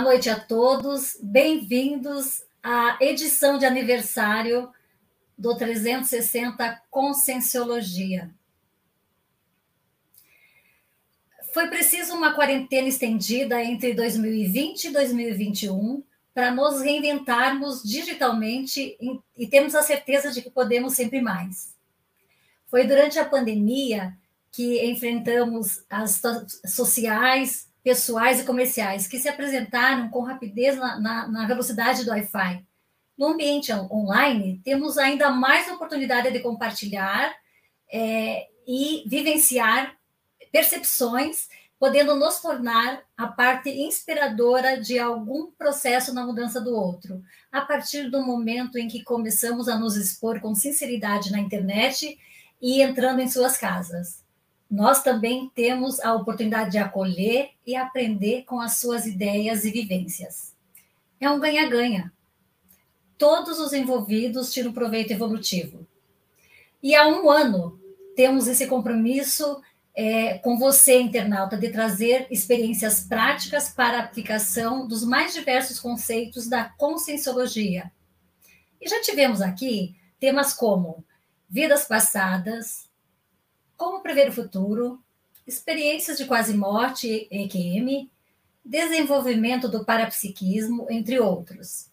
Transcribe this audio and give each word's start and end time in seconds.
Boa 0.00 0.12
noite 0.12 0.30
a 0.30 0.40
todos, 0.40 1.18
bem-vindos 1.22 2.42
à 2.62 2.96
edição 3.02 3.58
de 3.58 3.66
aniversário 3.66 4.72
do 5.36 5.54
360 5.54 6.82
Conscienciologia. 6.90 8.30
Foi 11.52 11.68
preciso 11.68 12.14
uma 12.14 12.32
quarentena 12.32 12.88
estendida 12.88 13.62
entre 13.62 13.92
2020 13.92 14.84
e 14.84 14.90
2021 14.90 16.02
para 16.32 16.50
nos 16.50 16.80
reinventarmos 16.80 17.82
digitalmente 17.82 18.96
e 19.36 19.46
termos 19.48 19.74
a 19.74 19.82
certeza 19.82 20.30
de 20.30 20.40
que 20.40 20.50
podemos 20.50 20.94
sempre 20.94 21.20
mais. 21.20 21.74
Foi 22.68 22.86
durante 22.86 23.18
a 23.18 23.24
pandemia 23.26 24.16
que 24.50 24.82
enfrentamos 24.82 25.84
as 25.90 26.22
sociais, 26.64 27.69
pessoais 27.82 28.40
e 28.40 28.44
comerciais, 28.44 29.06
que 29.06 29.18
se 29.18 29.28
apresentaram 29.28 30.08
com 30.10 30.22
rapidez 30.22 30.76
na, 30.76 31.00
na, 31.00 31.28
na 31.28 31.46
velocidade 31.46 32.04
do 32.04 32.10
Wi-Fi. 32.10 32.64
No 33.16 33.28
ambiente 33.28 33.72
online, 33.72 34.60
temos 34.64 34.98
ainda 34.98 35.30
mais 35.30 35.70
oportunidade 35.70 36.30
de 36.30 36.40
compartilhar 36.40 37.34
é, 37.92 38.46
e 38.66 39.04
vivenciar 39.06 39.96
percepções, 40.52 41.48
podendo 41.78 42.14
nos 42.14 42.40
tornar 42.40 43.02
a 43.16 43.26
parte 43.26 43.70
inspiradora 43.70 44.80
de 44.80 44.98
algum 44.98 45.50
processo 45.52 46.12
na 46.12 46.26
mudança 46.26 46.60
do 46.60 46.74
outro, 46.74 47.22
a 47.50 47.62
partir 47.62 48.10
do 48.10 48.22
momento 48.22 48.78
em 48.78 48.88
que 48.88 49.02
começamos 49.02 49.68
a 49.68 49.78
nos 49.78 49.96
expor 49.96 50.40
com 50.40 50.54
sinceridade 50.54 51.32
na 51.32 51.40
internet 51.40 52.18
e 52.60 52.82
entrando 52.82 53.20
em 53.20 53.28
suas 53.28 53.56
casas 53.56 54.19
nós 54.70 55.02
também 55.02 55.50
temos 55.52 55.98
a 56.00 56.14
oportunidade 56.14 56.70
de 56.70 56.78
acolher 56.78 57.50
e 57.66 57.74
aprender 57.74 58.44
com 58.44 58.60
as 58.60 58.76
suas 58.76 59.04
ideias 59.04 59.64
e 59.64 59.70
vivências. 59.70 60.54
É 61.18 61.28
um 61.28 61.40
ganha-ganha. 61.40 62.12
Todos 63.18 63.58
os 63.58 63.72
envolvidos 63.72 64.52
tiram 64.52 64.72
proveito 64.72 65.10
evolutivo. 65.10 65.86
E 66.80 66.94
há 66.94 67.08
um 67.08 67.28
ano 67.28 67.80
temos 68.14 68.46
esse 68.46 68.66
compromisso 68.66 69.60
é, 69.94 70.38
com 70.38 70.56
você, 70.56 71.00
internauta, 71.00 71.56
de 71.56 71.70
trazer 71.70 72.26
experiências 72.30 73.00
práticas 73.00 73.70
para 73.70 73.98
a 73.98 74.02
aplicação 74.04 74.86
dos 74.86 75.04
mais 75.04 75.34
diversos 75.34 75.80
conceitos 75.80 76.48
da 76.48 76.64
conscienciologia. 76.64 77.90
E 78.80 78.88
já 78.88 79.00
tivemos 79.02 79.42
aqui 79.42 79.96
temas 80.18 80.54
como 80.54 81.04
vidas 81.48 81.84
passadas, 81.84 82.89
como 83.80 84.02
prever 84.02 84.28
o 84.28 84.32
futuro, 84.32 85.02
experiências 85.46 86.18
de 86.18 86.26
quase 86.26 86.54
morte, 86.54 87.26
EQM, 87.30 88.10
desenvolvimento 88.62 89.70
do 89.70 89.86
parapsiquismo, 89.86 90.86
entre 90.90 91.18
outros. 91.18 91.88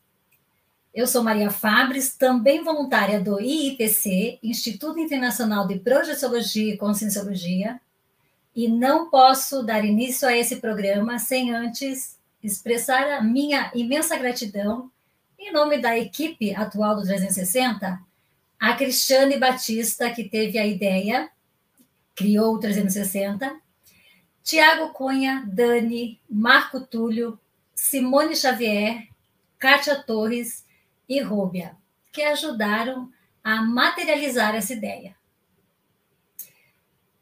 Eu 0.93 1.07
sou 1.07 1.23
Maria 1.23 1.49
Fabres, 1.49 2.13
também 2.13 2.61
voluntária 2.61 3.21
do 3.21 3.39
IIPC, 3.39 4.37
Instituto 4.43 4.99
Internacional 4.99 5.65
de 5.65 5.79
Projeciologia 5.79 6.73
e 6.73 6.77
Conscienciologia, 6.77 7.79
e 8.53 8.67
não 8.67 9.09
posso 9.09 9.63
dar 9.63 9.85
início 9.85 10.27
a 10.27 10.35
esse 10.35 10.57
programa 10.57 11.17
sem 11.17 11.55
antes 11.55 12.17
expressar 12.43 13.13
a 13.13 13.23
minha 13.23 13.71
imensa 13.73 14.17
gratidão, 14.17 14.91
em 15.39 15.53
nome 15.53 15.77
da 15.77 15.97
equipe 15.97 16.53
atual 16.53 16.97
do 16.97 17.03
360, 17.03 17.97
a 18.59 18.73
Cristiane 18.73 19.37
Batista, 19.37 20.11
que 20.11 20.25
teve 20.25 20.59
a 20.59 20.67
ideia 20.67 21.31
criou 22.17 22.55
o 22.55 22.59
360. 22.59 23.61
Tiago 24.43 24.91
Cunha, 24.91 25.45
Dani, 25.47 26.19
Marco 26.27 26.81
Túlio, 26.81 27.39
Simone 27.75 28.35
Xavier, 28.35 29.07
Kátia 29.59 30.01
Torres 30.01 30.65
e 31.07 31.21
Rúbia, 31.21 31.77
que 32.11 32.23
ajudaram 32.23 33.11
a 33.43 33.61
materializar 33.61 34.55
essa 34.55 34.73
ideia. 34.73 35.15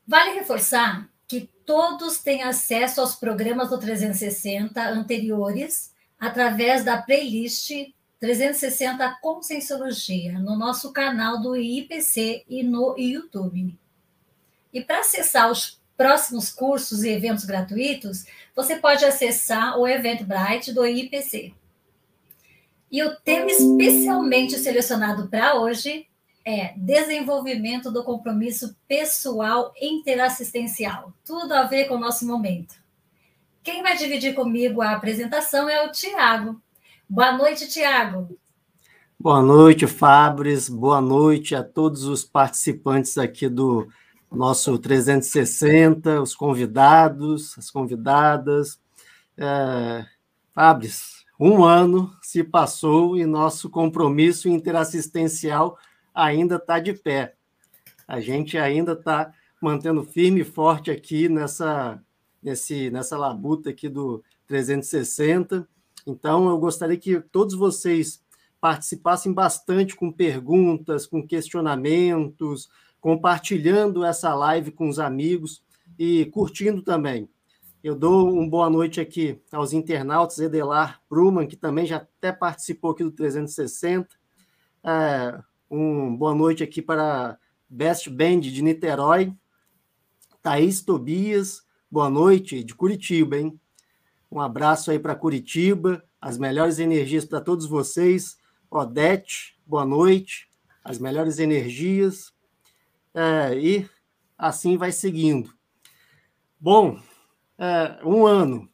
Vale 0.07 0.31
reforçar 0.31 1.09
que 1.27 1.49
todos 1.65 2.19
têm 2.19 2.43
acesso 2.43 3.01
aos 3.01 3.15
programas 3.15 3.69
do 3.69 3.79
360 3.79 4.81
anteriores 4.87 5.93
através 6.19 6.85
da 6.85 7.01
playlist 7.01 7.71
360 8.19 9.17
Conscienciologia 9.21 10.39
no 10.39 10.55
nosso 10.55 10.93
canal 10.93 11.41
do 11.41 11.55
IPC 11.55 12.45
e 12.47 12.63
no 12.63 12.95
YouTube. 12.97 13.77
E 14.75 14.81
para 14.81 14.99
acessar 14.99 15.49
os 15.49 15.79
próximos 15.95 16.51
cursos 16.51 17.05
e 17.05 17.09
eventos 17.09 17.45
gratuitos, 17.45 18.25
você 18.53 18.75
pode 18.75 19.05
acessar 19.05 19.79
o 19.79 19.87
Eventbrite 19.87 20.73
do 20.73 20.85
IPC. 20.85 21.53
E 22.91 23.01
o 23.01 23.15
tema 23.15 23.49
especialmente 23.49 24.57
selecionado 24.57 25.29
para 25.29 25.55
hoje 25.55 26.05
é 26.43 26.73
desenvolvimento 26.75 27.89
do 27.89 28.03
compromisso 28.03 28.75
pessoal 28.85 29.73
interassistencial. 29.81 31.13
Tudo 31.23 31.53
a 31.53 31.63
ver 31.63 31.85
com 31.85 31.95
o 31.95 31.99
nosso 31.99 32.27
momento. 32.27 32.75
Quem 33.63 33.81
vai 33.81 33.95
dividir 33.95 34.35
comigo 34.35 34.81
a 34.81 34.91
apresentação 34.91 35.69
é 35.69 35.87
o 35.87 35.91
Tiago. 35.93 36.61
Boa 37.07 37.31
noite, 37.31 37.69
Tiago. 37.69 38.37
Boa 39.17 39.41
noite, 39.41 39.87
Fabris. 39.87 40.67
Boa 40.67 40.99
noite 40.99 41.55
a 41.55 41.63
todos 41.63 42.03
os 42.03 42.25
participantes 42.25 43.17
aqui 43.17 43.47
do 43.47 43.87
nosso 44.31 44.77
360, 44.77 46.21
os 46.21 46.35
convidados, 46.35 47.57
as 47.57 47.69
convidadas. 47.69 48.79
É, 49.37 50.05
Fabris, 50.53 51.25
um 51.39 51.63
ano 51.63 52.13
se 52.21 52.43
passou 52.43 53.17
e 53.17 53.25
nosso 53.25 53.69
compromisso 53.69 54.47
interassistencial 54.47 55.77
ainda 56.13 56.55
está 56.55 56.79
de 56.79 56.93
pé. 56.93 57.35
A 58.07 58.19
gente 58.19 58.57
ainda 58.57 58.93
está 58.93 59.33
mantendo 59.61 60.03
firme 60.03 60.41
e 60.41 60.45
forte 60.45 60.91
aqui 60.91 61.27
nessa, 61.27 62.01
nesse, 62.41 62.89
nessa 62.89 63.17
labuta 63.17 63.69
aqui 63.69 63.89
do 63.89 64.23
360. 64.47 65.67
Então, 66.05 66.47
eu 66.49 66.57
gostaria 66.57 66.97
que 66.97 67.19
todos 67.19 67.55
vocês 67.55 68.23
participassem 68.61 69.33
bastante 69.33 69.95
com 69.95 70.11
perguntas, 70.11 71.05
com 71.05 71.25
questionamentos, 71.25 72.69
compartilhando 73.05 74.03
essa 74.03 74.33
live 74.33 74.71
com 74.71 74.89
os 74.89 74.97
amigos 74.97 75.61
e 75.95 76.25
curtindo 76.25 76.81
também. 76.81 77.29
Eu 77.83 77.93
dou 77.93 78.33
uma 78.33 78.49
boa 78.49 78.67
noite 78.67 78.99
aqui 78.99 79.39
aos 79.51 79.73
internautas, 79.73 80.39
Edelar 80.39 80.99
Pruman, 81.07 81.45
que 81.45 81.55
também 81.55 81.85
já 81.85 81.97
até 81.97 82.31
participou 82.31 82.89
aqui 82.89 83.03
do 83.03 83.11
360. 83.11 84.09
É, 84.83 85.39
um 85.69 86.17
boa 86.17 86.33
noite 86.33 86.63
aqui 86.63 86.81
para 86.81 87.37
Best 87.69 88.09
Band 88.09 88.39
de 88.39 88.63
Niterói. 88.63 89.31
Thaís 90.41 90.81
Tobias, 90.81 91.61
boa 91.91 92.09
noite, 92.09 92.63
de 92.63 92.73
Curitiba, 92.73 93.37
hein? 93.37 93.59
Um 94.31 94.41
abraço 94.41 94.89
aí 94.89 94.97
para 94.97 95.13
Curitiba, 95.13 96.03
as 96.19 96.39
melhores 96.39 96.79
energias 96.79 97.23
para 97.23 97.39
todos 97.39 97.67
vocês. 97.67 98.35
Odete, 98.67 99.59
boa 99.63 99.85
noite, 99.85 100.49
as 100.83 100.97
melhores 100.97 101.37
energias 101.37 102.33
é, 103.15 103.57
e 103.57 103.89
assim 104.37 104.77
vai 104.77 104.91
seguindo. 104.91 105.53
Bom, 106.59 106.99
é, 107.57 107.99
um 108.03 108.25
ano, 108.25 108.69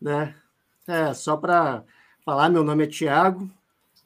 né? 0.00 0.34
É, 0.86 1.14
só 1.14 1.36
para 1.36 1.84
falar, 2.24 2.48
meu 2.48 2.64
nome 2.64 2.84
é 2.84 2.86
Tiago, 2.88 3.48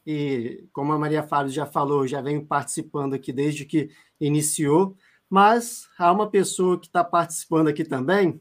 e 0.06 0.69
como 0.72 0.92
a 0.92 0.98
Maria 0.98 1.22
Fábio 1.22 1.52
já 1.52 1.64
falou, 1.64 2.06
já 2.06 2.20
venho 2.20 2.44
participando 2.44 3.14
aqui 3.14 3.32
desde 3.32 3.64
que 3.64 3.90
iniciou, 4.20 4.96
mas 5.30 5.88
há 5.98 6.12
uma 6.12 6.28
pessoa 6.28 6.78
que 6.78 6.86
está 6.86 7.02
participando 7.02 7.69
aqui 7.69 7.84
também, 7.84 8.40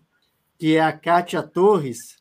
que 0.57 0.75
é 0.75 0.81
a 0.81 0.91
Kátia 0.91 1.41
Torres, 1.41 2.17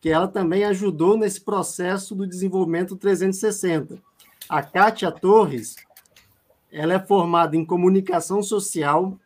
que 0.00 0.08
ela 0.08 0.28
também 0.28 0.64
ajudou 0.64 1.16
nesse 1.16 1.40
processo 1.40 2.14
do 2.14 2.26
desenvolvimento 2.26 2.96
360. 2.96 4.00
A 4.48 4.62
Kátia 4.62 5.10
Torres, 5.10 5.76
ela 6.72 6.94
é 6.94 6.98
formada 6.98 7.54
em 7.54 7.64
comunicação 7.64 8.42
social, 8.42 9.18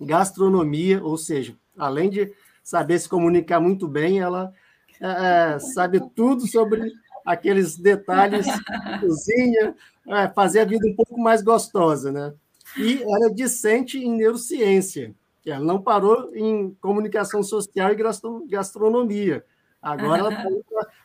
gastronomia, 0.00 1.02
ou 1.02 1.16
seja, 1.16 1.56
além 1.76 2.10
de 2.10 2.32
saber 2.62 2.98
se 2.98 3.08
comunicar 3.08 3.58
muito 3.58 3.88
bem, 3.88 4.20
ela 4.20 4.52
é, 5.00 5.54
é 5.54 5.58
sabe 5.58 6.00
tudo 6.14 6.46
sobre 6.46 6.92
aqueles 7.24 7.78
detalhes 7.78 8.44
de 8.44 8.52
cozinha, 9.00 9.74
é, 10.08 10.28
fazer 10.28 10.60
a 10.60 10.64
vida 10.64 10.86
um 10.86 10.94
pouco 10.94 11.18
mais 11.18 11.42
gostosa, 11.42 12.12
né? 12.12 12.34
E 12.76 13.02
ela 13.02 13.26
é 13.26 13.30
discente 13.30 13.98
em 13.98 14.14
neurociência. 14.14 15.14
Ela 15.46 15.64
não 15.64 15.80
parou 15.80 16.34
em 16.34 16.74
comunicação 16.80 17.42
social 17.42 17.92
e 17.92 18.48
gastronomia. 18.48 19.44
Agora 19.80 20.20
ela 20.20 20.32
está 20.32 20.48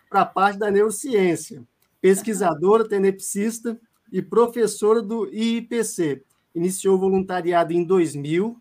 para 0.10 0.22
a 0.22 0.26
parte 0.26 0.58
da 0.58 0.72
neurociência. 0.72 1.62
Pesquisadora, 2.02 2.88
tenepsista, 2.88 3.80
e 4.12 4.22
professora 4.22 5.02
do 5.02 5.28
IIPC. 5.34 6.24
Iniciou 6.54 6.98
voluntariado 6.98 7.74
em 7.74 7.84
2000, 7.84 8.58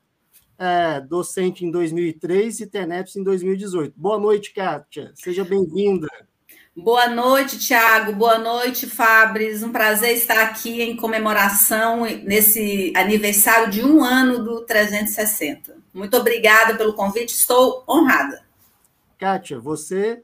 é, 0.59 1.01
docente 1.01 1.65
em 1.65 1.71
2003 1.71 2.61
e 2.61 2.67
TENEPS 2.67 3.17
em 3.17 3.23
2018. 3.23 3.95
Boa 3.97 4.19
noite, 4.19 4.53
Kátia. 4.53 5.13
Seja 5.15 5.45
bem-vinda. 5.45 6.09
Boa 6.77 7.09
noite, 7.09 7.59
Tiago. 7.59 8.13
Boa 8.13 8.39
noite, 8.39 8.87
Fabris. 8.87 9.63
Um 9.65 9.73
prazer 9.73 10.17
estar 10.17 10.41
aqui 10.45 10.81
em 10.81 10.97
comemoração 10.97 12.03
nesse 12.23 12.93
aniversário 12.95 13.71
de 13.71 13.85
um 13.85 14.05
ano 14.05 14.45
do 14.45 14.65
360. 14.65 15.77
Muito 15.93 16.17
obrigada 16.17 16.77
pelo 16.77 16.95
convite, 16.95 17.31
estou 17.31 17.83
honrada. 17.89 18.45
Kátia, 19.19 19.59
você 19.59 20.23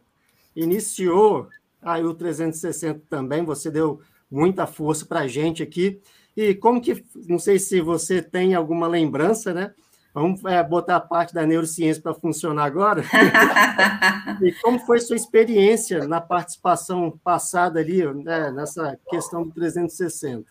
iniciou 0.54 1.48
aí 1.82 2.04
o 2.04 2.14
360 2.14 3.02
também, 3.10 3.44
você 3.44 3.68
deu 3.68 4.00
muita 4.34 4.66
força 4.66 5.06
para 5.06 5.20
a 5.20 5.28
gente 5.28 5.62
aqui. 5.62 6.00
E 6.36 6.54
como 6.54 6.80
que, 6.80 7.04
não 7.28 7.38
sei 7.38 7.58
se 7.58 7.80
você 7.80 8.20
tem 8.20 8.54
alguma 8.54 8.88
lembrança, 8.88 9.54
né? 9.54 9.72
Vamos 10.12 10.44
é, 10.44 10.62
botar 10.62 10.96
a 10.96 11.00
parte 11.00 11.34
da 11.34 11.46
neurociência 11.46 12.02
para 12.02 12.14
funcionar 12.14 12.64
agora. 12.64 13.04
e 14.42 14.52
como 14.62 14.78
foi 14.80 15.00
sua 15.00 15.16
experiência 15.16 16.06
na 16.06 16.20
participação 16.20 17.18
passada 17.22 17.80
ali, 17.80 18.04
né, 18.22 18.50
nessa 18.52 18.98
questão 19.08 19.42
do 19.42 19.50
360? 19.52 20.44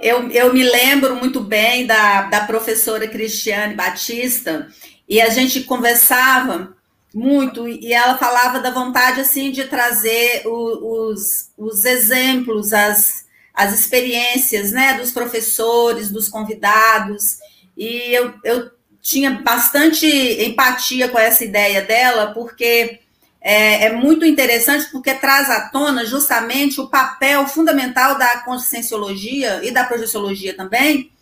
Eu, 0.00 0.28
eu 0.30 0.52
me 0.52 0.62
lembro 0.62 1.16
muito 1.16 1.40
bem 1.40 1.86
da, 1.86 2.22
da 2.22 2.44
professora 2.44 3.08
Cristiane 3.08 3.74
Batista, 3.74 4.68
e 5.08 5.20
a 5.20 5.28
gente 5.28 5.62
conversava 5.64 6.73
muito, 7.14 7.68
e 7.68 7.92
ela 7.92 8.18
falava 8.18 8.58
da 8.58 8.70
vontade 8.70 9.20
assim 9.20 9.52
de 9.52 9.64
trazer 9.64 10.42
o, 10.46 11.10
os, 11.12 11.50
os 11.56 11.84
exemplos, 11.84 12.72
as, 12.72 13.24
as 13.54 13.78
experiências 13.78 14.72
né, 14.72 14.94
dos 14.94 15.12
professores, 15.12 16.10
dos 16.10 16.28
convidados, 16.28 17.38
e 17.76 18.12
eu, 18.12 18.34
eu 18.42 18.70
tinha 19.00 19.30
bastante 19.30 20.06
empatia 20.42 21.08
com 21.08 21.18
essa 21.18 21.44
ideia 21.44 21.82
dela, 21.82 22.32
porque 22.32 22.98
é, 23.40 23.84
é, 23.84 23.92
muito 23.92 24.24
interessante, 24.24 24.90
porque 24.90 25.14
traz 25.14 25.48
à 25.50 25.68
tona 25.68 26.04
justamente 26.04 26.80
o 26.80 26.88
papel 26.88 27.46
fundamental 27.46 28.18
da 28.18 28.38
conscienciologia 28.38 29.60
e 29.62 29.70
da 29.70 29.84
projeciologia 29.84 30.56
também, 30.56 31.12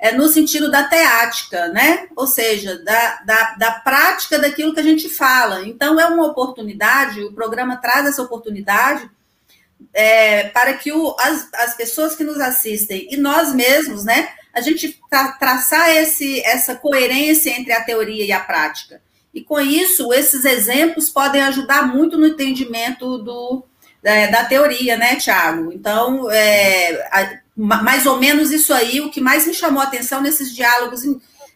é, 0.00 0.12
no 0.12 0.28
sentido 0.28 0.70
da 0.70 0.84
teática, 0.84 1.68
né? 1.68 2.08
Ou 2.16 2.26
seja, 2.26 2.82
da, 2.82 3.20
da, 3.22 3.54
da 3.56 3.70
prática 3.72 4.38
daquilo 4.38 4.72
que 4.72 4.80
a 4.80 4.84
gente 4.84 5.10
fala. 5.10 5.66
Então, 5.66 6.00
é 6.00 6.06
uma 6.06 6.26
oportunidade, 6.26 7.22
o 7.22 7.32
programa 7.32 7.76
traz 7.76 8.06
essa 8.06 8.22
oportunidade 8.22 9.08
é, 9.92 10.44
para 10.44 10.72
que 10.74 10.90
o, 10.90 11.14
as, 11.18 11.48
as 11.52 11.74
pessoas 11.74 12.16
que 12.16 12.24
nos 12.24 12.40
assistem 12.40 13.08
e 13.10 13.16
nós 13.18 13.54
mesmos, 13.54 14.04
né, 14.04 14.30
a 14.54 14.60
gente 14.62 14.98
tra 15.10 15.32
traçar 15.32 15.90
esse, 15.90 16.40
essa 16.40 16.74
coerência 16.74 17.50
entre 17.50 17.72
a 17.72 17.84
teoria 17.84 18.24
e 18.24 18.32
a 18.32 18.40
prática. 18.40 19.02
E 19.34 19.42
com 19.42 19.60
isso, 19.60 20.12
esses 20.12 20.44
exemplos 20.44 21.10
podem 21.10 21.42
ajudar 21.42 21.86
muito 21.86 22.18
no 22.18 22.26
entendimento 22.26 23.18
do, 23.18 23.62
é, 24.02 24.28
da 24.28 24.44
teoria, 24.44 24.96
né, 24.96 25.16
Tiago? 25.16 25.72
Então, 25.72 26.30
é, 26.30 27.06
a, 27.12 27.38
mais 27.60 28.06
ou 28.06 28.18
menos 28.18 28.50
isso 28.50 28.72
aí, 28.72 29.00
o 29.00 29.10
que 29.10 29.20
mais 29.20 29.46
me 29.46 29.52
chamou 29.52 29.80
a 29.82 29.84
atenção 29.84 30.20
nesses 30.20 30.54
diálogos, 30.54 31.02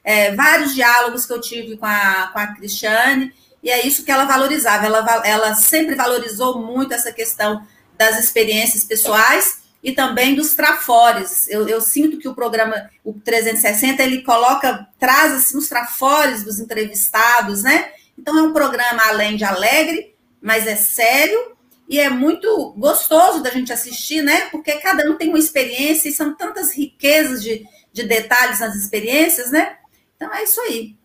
é, 0.03 0.35
vários 0.35 0.75
diálogos 0.75 1.25
que 1.25 1.33
eu 1.33 1.41
tive 1.41 1.77
com 1.77 1.87
a, 1.87 2.31
com 2.33 2.39
a 2.39 2.49
Cristiane, 2.49 3.33
e 3.63 3.71
é 3.71 3.87
isso 3.87 4.05
que 4.05 4.13
ela 4.13 4.27
valorizava. 4.27 4.85
Ela, 4.85 5.23
ela 5.25 5.55
sempre 5.55 5.95
valorizou 5.95 6.61
muito 6.61 6.93
essa 6.93 7.11
questão 7.11 7.67
das 7.97 8.23
experiências 8.23 8.85
pessoais 8.85 9.63
e 9.83 9.93
também 9.93 10.35
dos 10.35 10.55
trafores. 10.55 11.49
Eu, 11.49 11.67
eu, 11.67 11.81
sinto 11.81 12.19
que 12.19 12.29
o 12.29 12.35
programa, 12.35 12.91
o 13.03 13.15
360, 13.15 14.03
ele 14.03 14.23
coloca, 14.23 14.87
traz 14.99 15.33
assim, 15.33 15.57
os 15.57 15.69
trafores 15.69 16.45
dos 16.45 16.61
entrevistados, 16.61 17.63
né? 17.63 17.93
Então 18.19 18.39
é 18.39 18.43
um 18.43 18.53
programa 18.53 19.03
além 19.07 19.37
de 19.37 19.45
alegre, 19.45 20.15
mas 20.43 20.67
é 20.67 20.77
sério 20.77 21.54
e 21.89 22.01
é 22.01 22.09
muito 22.09 22.73
gostoso 22.77 23.43
da 23.43 23.51
gente 23.51 23.73
assistir, 23.73 24.23
né? 24.23 24.49
Porque 24.51 24.73
cada 24.81 25.09
um 25.11 25.17
tem 25.17 25.29
uma 25.29 25.39
experiência 25.39 26.09
e 26.09 26.13
são 26.13 26.35
tantas 26.35 26.73
riquezas 26.73 27.43
de, 27.43 27.67
de 27.93 28.05
detalhes 28.05 28.61
nas 28.61 28.75
experiências, 28.75 29.51
né? 29.51 29.79
Então 30.17 30.33
é 30.33 30.45
isso 30.45 30.61
aí. 30.63 30.97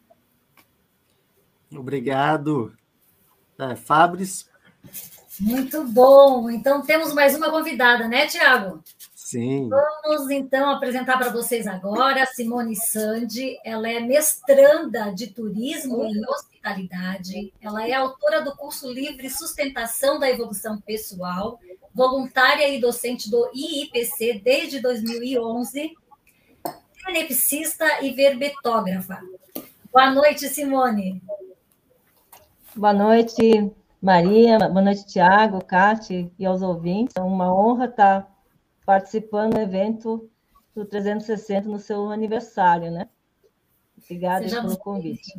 Obrigado. 1.75 2.73
É, 3.57 3.75
Fabris. 3.75 4.49
Muito 5.39 5.83
bom. 5.83 6.49
Então 6.49 6.81
temos 6.81 7.13
mais 7.13 7.35
uma 7.35 7.51
convidada, 7.51 8.07
né, 8.07 8.27
Tiago? 8.27 8.83
Sim. 9.29 9.69
Vamos 9.69 10.31
então 10.31 10.71
apresentar 10.71 11.17
para 11.17 11.29
vocês 11.29 11.67
agora 11.67 12.23
a 12.23 12.25
Simone 12.25 12.75
Sandi. 12.75 13.59
Ela 13.63 13.87
é 13.87 13.99
mestranda 13.99 15.11
de 15.13 15.27
turismo 15.27 16.03
e 16.05 16.19
hospitalidade. 16.59 17.53
Ela 17.61 17.87
é 17.87 17.93
autora 17.93 18.41
do 18.41 18.55
curso 18.55 18.91
livre 18.91 19.29
Sustentação 19.29 20.19
da 20.19 20.29
Evolução 20.29 20.79
Pessoal, 20.81 21.59
voluntária 21.93 22.67
e 22.67 22.79
docente 22.79 23.31
do 23.31 23.49
IIPC 23.53 24.41
desde 24.43 24.81
2011, 24.81 25.93
tenepsista 27.05 28.03
e 28.03 28.11
verbetógrafa. 28.11 29.19
Boa 29.91 30.11
noite, 30.11 30.47
Simone. 30.49 31.21
Boa 32.75 32.93
noite, 32.93 33.71
Maria, 34.01 34.59
boa 34.59 34.81
noite, 34.81 35.07
Tiago, 35.07 35.63
Cate 35.63 36.31
e 36.37 36.45
aos 36.45 36.61
ouvintes. 36.61 37.15
É 37.17 37.21
uma 37.21 37.53
honra 37.53 37.85
estar 37.85 38.31
participando 38.85 39.53
do 39.53 39.61
evento 39.61 40.29
do 40.75 40.85
360 40.85 41.67
no 41.67 41.79
seu 41.79 42.09
aniversário, 42.11 42.91
né? 42.91 43.09
Obrigada 43.97 44.47
pelo 44.47 44.77
convite. 44.77 45.33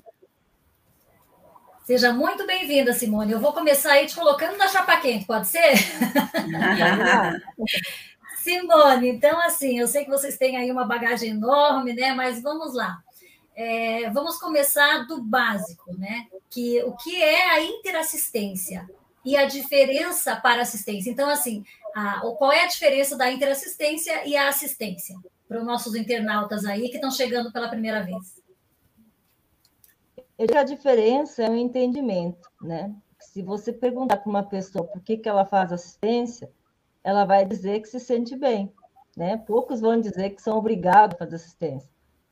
Seja 1.91 2.13
muito 2.13 2.47
bem-vinda, 2.47 2.93
Simone. 2.93 3.33
Eu 3.33 3.41
vou 3.41 3.53
começar 3.53 3.95
aí 3.95 4.07
te 4.07 4.15
colocando 4.15 4.57
na 4.57 4.69
chapa 4.69 4.97
quente, 4.99 5.25
pode 5.25 5.49
ser? 5.49 5.75
Simone, 8.39 9.09
então, 9.09 9.41
assim, 9.41 9.77
eu 9.77 9.89
sei 9.89 10.05
que 10.05 10.11
vocês 10.11 10.39
têm 10.39 10.57
aí 10.57 10.71
uma 10.71 10.85
bagagem 10.85 11.31
enorme, 11.31 11.93
né? 11.93 12.15
Mas 12.15 12.41
vamos 12.41 12.75
lá. 12.75 13.03
É, 13.57 14.09
vamos 14.11 14.39
começar 14.39 15.05
do 15.09 15.21
básico, 15.21 15.93
né? 15.99 16.29
Que, 16.49 16.81
o 16.85 16.93
que 16.93 17.21
é 17.21 17.51
a 17.51 17.65
interassistência 17.65 18.89
e 19.25 19.37
a 19.37 19.47
diferença 19.47 20.37
para 20.37 20.63
assistência. 20.63 21.11
Então, 21.11 21.29
assim, 21.29 21.65
a, 21.93 22.21
qual 22.39 22.53
é 22.53 22.63
a 22.63 22.69
diferença 22.69 23.17
da 23.17 23.33
interassistência 23.33 24.25
e 24.29 24.37
a 24.37 24.49
assistência 24.49 25.17
para 25.49 25.59
os 25.59 25.67
nossos 25.67 25.97
internautas 25.97 26.65
aí 26.65 26.89
que 26.89 26.95
estão 26.95 27.11
chegando 27.11 27.51
pela 27.51 27.69
primeira 27.69 28.05
vez? 28.05 28.40
Eu 30.41 30.47
digo 30.47 30.53
que 30.53 30.59
a 30.59 30.65
diferença 30.65 31.43
é 31.43 31.51
o 31.51 31.57
entendimento, 31.57 32.51
né? 32.61 32.95
Se 33.19 33.43
você 33.43 33.73
perguntar 33.73 34.17
para 34.17 34.31
uma 34.31 34.43
pessoa 34.43 34.85
por 34.85 35.01
que, 35.03 35.19
que 35.19 35.29
ela 35.29 35.45
faz 35.45 35.73
assistência, 35.73 36.51
ela 37.05 37.25
vai 37.25 37.45
dizer 37.45 37.81
que 37.81 37.89
se 37.89 38.01
sente 38.01 38.35
bem, 38.35 38.73
né? 39.17 39.37
Poucos 39.37 39.81
vão 39.81 40.01
dizer 40.01 40.31
que 40.31 40.43
são 40.43 40.57
obrigados 40.57 41.15
a 41.15 41.19
fazer 41.19 41.37
assistência 41.37 41.91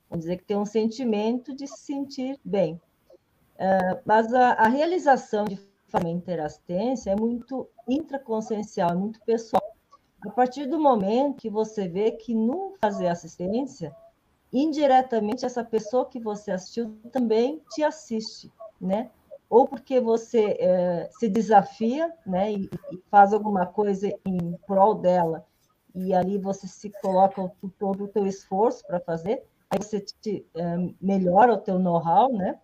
vamos 0.09 0.25
dizer 0.25 0.39
que 0.39 0.45
tem 0.45 0.57
um 0.57 0.65
sentimento 0.65 1.55
de 1.55 1.67
se 1.67 1.79
sentir 1.79 2.39
bem. 2.45 2.81
Uh, 3.57 4.01
mas 4.05 4.33
a, 4.33 4.53
a, 4.53 4.69
realização 4.69 5.45
de 5.45 5.57
forma 5.89 6.09
interassistência 6.09 7.11
é 7.11 7.17
muito 7.17 7.69
intraconsciencial, 7.89 8.91
é 8.91 8.95
muito 8.95 9.21
pessoal. 9.23 9.63
A 10.25 10.31
partir 10.31 10.67
do 10.67 10.79
momento 10.79 11.39
que 11.39 11.51
você 11.51 11.89
vê 11.89 12.13
que 12.13 12.35
no 12.35 12.75
fazer 12.81 13.09
assistência, 13.09 13.95
indiretamente 14.53 15.45
essa 15.45 15.65
pessoa 15.65 16.07
que 16.07 16.19
você 16.19 16.51
assistiu 16.51 16.97
também 17.13 17.63
te 17.71 17.83
assiste, 17.83 18.51
né? 18.81 19.11
Ou 19.49 19.67
porque 19.67 20.01
você 20.01 20.57
é, 20.59 21.09
se 21.11 21.29
desafia, 21.29 22.13
né, 22.27 22.53
e, 22.53 22.71
e, 22.93 22.99
faz 23.11 23.33
alguma 23.33 23.65
coisa 23.65 24.13
em 24.27 24.53
prol 24.67 24.95
dela, 24.95 25.47
e 25.95 26.15
ali 26.15 26.39
você 26.39 26.67
se 26.67 26.91
coloca 27.03 27.41
o, 27.43 27.69
todo 27.79 28.05
o 28.05 28.09
teu 28.09 28.27
esforço 28.27 28.87
para 28.87 29.01
fazer, 29.01 29.43
aí 29.71 29.79
você 29.79 30.01
te, 30.01 30.47
uh, 30.55 30.95
melhora 31.01 31.55
o 31.55 31.59
teu 31.59 31.79
know-how, 31.79 32.31
né? 32.33 32.59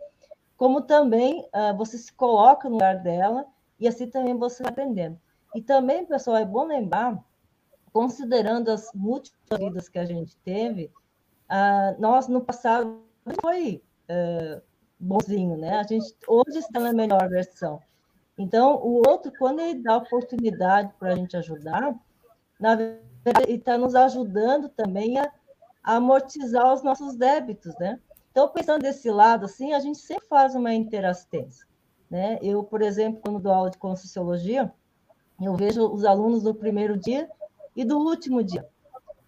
Como 0.56 0.82
também 0.82 1.40
uh, 1.54 1.76
você 1.76 1.98
se 1.98 2.12
coloca 2.12 2.68
no 2.68 2.74
lugar 2.74 3.02
dela 3.02 3.46
e 3.80 3.88
assim 3.88 4.08
também 4.08 4.36
você 4.36 4.62
vai 4.62 4.72
aprendendo. 4.72 5.18
E 5.54 5.62
também, 5.62 6.04
pessoal, 6.04 6.36
é 6.36 6.44
bom 6.44 6.66
lembrar, 6.66 7.18
considerando 7.92 8.70
as 8.70 8.90
múltiplas 8.94 9.58
vidas 9.58 9.88
que 9.88 9.98
a 9.98 10.04
gente 10.04 10.36
teve, 10.38 10.90
uh, 11.50 12.00
nós 12.00 12.28
no 12.28 12.40
passado 12.40 13.02
foi 13.40 13.82
bonzinho, 14.98 15.56
né? 15.56 15.78
A 15.78 15.82
gente 15.82 16.14
hoje 16.28 16.58
está 16.58 16.78
na 16.78 16.92
melhor 16.92 17.28
versão. 17.28 17.80
Então, 18.36 18.76
o 18.76 19.08
outro, 19.08 19.32
quando 19.38 19.60
ele 19.60 19.82
dá 19.82 19.96
oportunidade 19.96 20.92
para 20.98 21.12
a 21.12 21.16
gente 21.16 21.36
ajudar, 21.36 21.94
na 22.58 22.74
verdade, 22.74 23.48
ele 23.48 23.58
está 23.58 23.78
nos 23.78 23.94
ajudando 23.94 24.68
também 24.68 25.18
a 25.18 25.30
amortizar 25.82 26.72
os 26.72 26.82
nossos 26.82 27.16
débitos, 27.16 27.74
né? 27.78 28.00
Então, 28.30 28.48
pensando 28.48 28.82
desse 28.82 29.10
lado, 29.10 29.44
assim, 29.44 29.72
a 29.72 29.80
gente 29.80 29.98
sempre 29.98 30.26
faz 30.26 30.54
uma 30.56 30.74
interassistência, 30.74 31.66
né? 32.10 32.38
Eu, 32.42 32.64
por 32.64 32.82
exemplo, 32.82 33.20
quando 33.20 33.38
dou 33.38 33.52
aula 33.52 33.70
de 33.70 33.78
Conscienciologia, 33.78 34.72
eu 35.40 35.54
vejo 35.54 35.86
os 35.86 36.04
alunos 36.04 36.42
do 36.42 36.54
primeiro 36.54 36.96
dia 36.96 37.30
e 37.76 37.84
do 37.84 37.98
último 37.98 38.42
dia. 38.42 38.68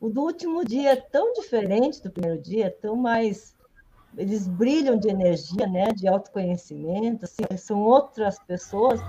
O 0.07 0.09
do 0.09 0.23
último 0.23 0.65
dia 0.65 0.93
é 0.93 0.97
tão 0.97 1.33
diferente 1.33 2.01
do 2.01 2.13
primeiro 2.13 2.41
dia, 2.41 2.67
é 2.67 2.71
tão 2.71 2.95
mais... 2.95 3.57
Eles 4.17 4.47
brilham 4.47 4.97
de 4.97 5.09
energia, 5.09 5.67
né? 5.67 5.89
De 5.89 6.07
autoconhecimento, 6.07 7.25
assim, 7.25 7.43
são 7.59 7.83
outras 7.83 8.39
pessoas. 8.39 9.01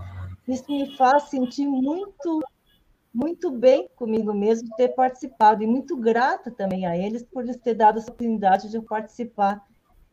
isso 0.48 0.66
me 0.68 0.98
faz 0.98 1.26
sentir 1.26 1.68
muito, 1.68 2.44
muito 3.14 3.52
bem 3.52 3.88
comigo 3.96 4.34
mesmo 4.34 4.76
ter 4.76 4.88
participado 4.90 5.62
e 5.62 5.68
muito 5.68 5.96
grata 5.96 6.50
também 6.50 6.88
a 6.88 6.98
eles 6.98 7.22
por 7.22 7.46
ter 7.46 7.76
dado 7.76 8.00
essa 8.00 8.10
oportunidade 8.10 8.68
de 8.68 8.78
eu 8.78 8.82
participar 8.82 9.64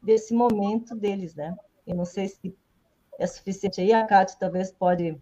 desse 0.03 0.35
momento 0.35 0.95
deles, 0.95 1.35
né? 1.35 1.57
Eu 1.87 1.97
não 1.97 2.05
sei 2.05 2.29
se 2.29 2.55
é 3.19 3.27
suficiente 3.27 3.81
aí, 3.81 3.95
a 3.95 4.07
Cátia 4.07 4.37
talvez 4.39 4.71
pode 4.71 5.19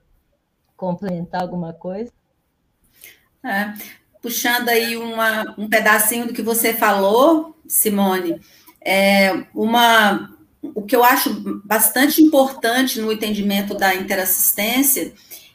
complementar 0.77 1.41
alguma 1.41 1.73
coisa. 1.73 2.13
É, 3.45 4.02
puxando 4.23 4.69
aí 4.69 4.97
uma, 4.97 5.55
um 5.59 5.69
pedacinho 5.69 6.29
do 6.29 6.33
que 6.33 6.43
você 6.43 6.73
falou, 6.73 7.57
Simone, 7.67 8.41
é 8.81 9.45
uma, 9.53 10.31
o 10.63 10.83
que 10.83 10.95
eu 10.95 11.03
acho 11.03 11.61
bastante 11.65 12.23
importante 12.23 13.01
no 13.01 13.13
entendimento 13.13 13.75
da 13.75 13.95
interassistência 13.95 15.13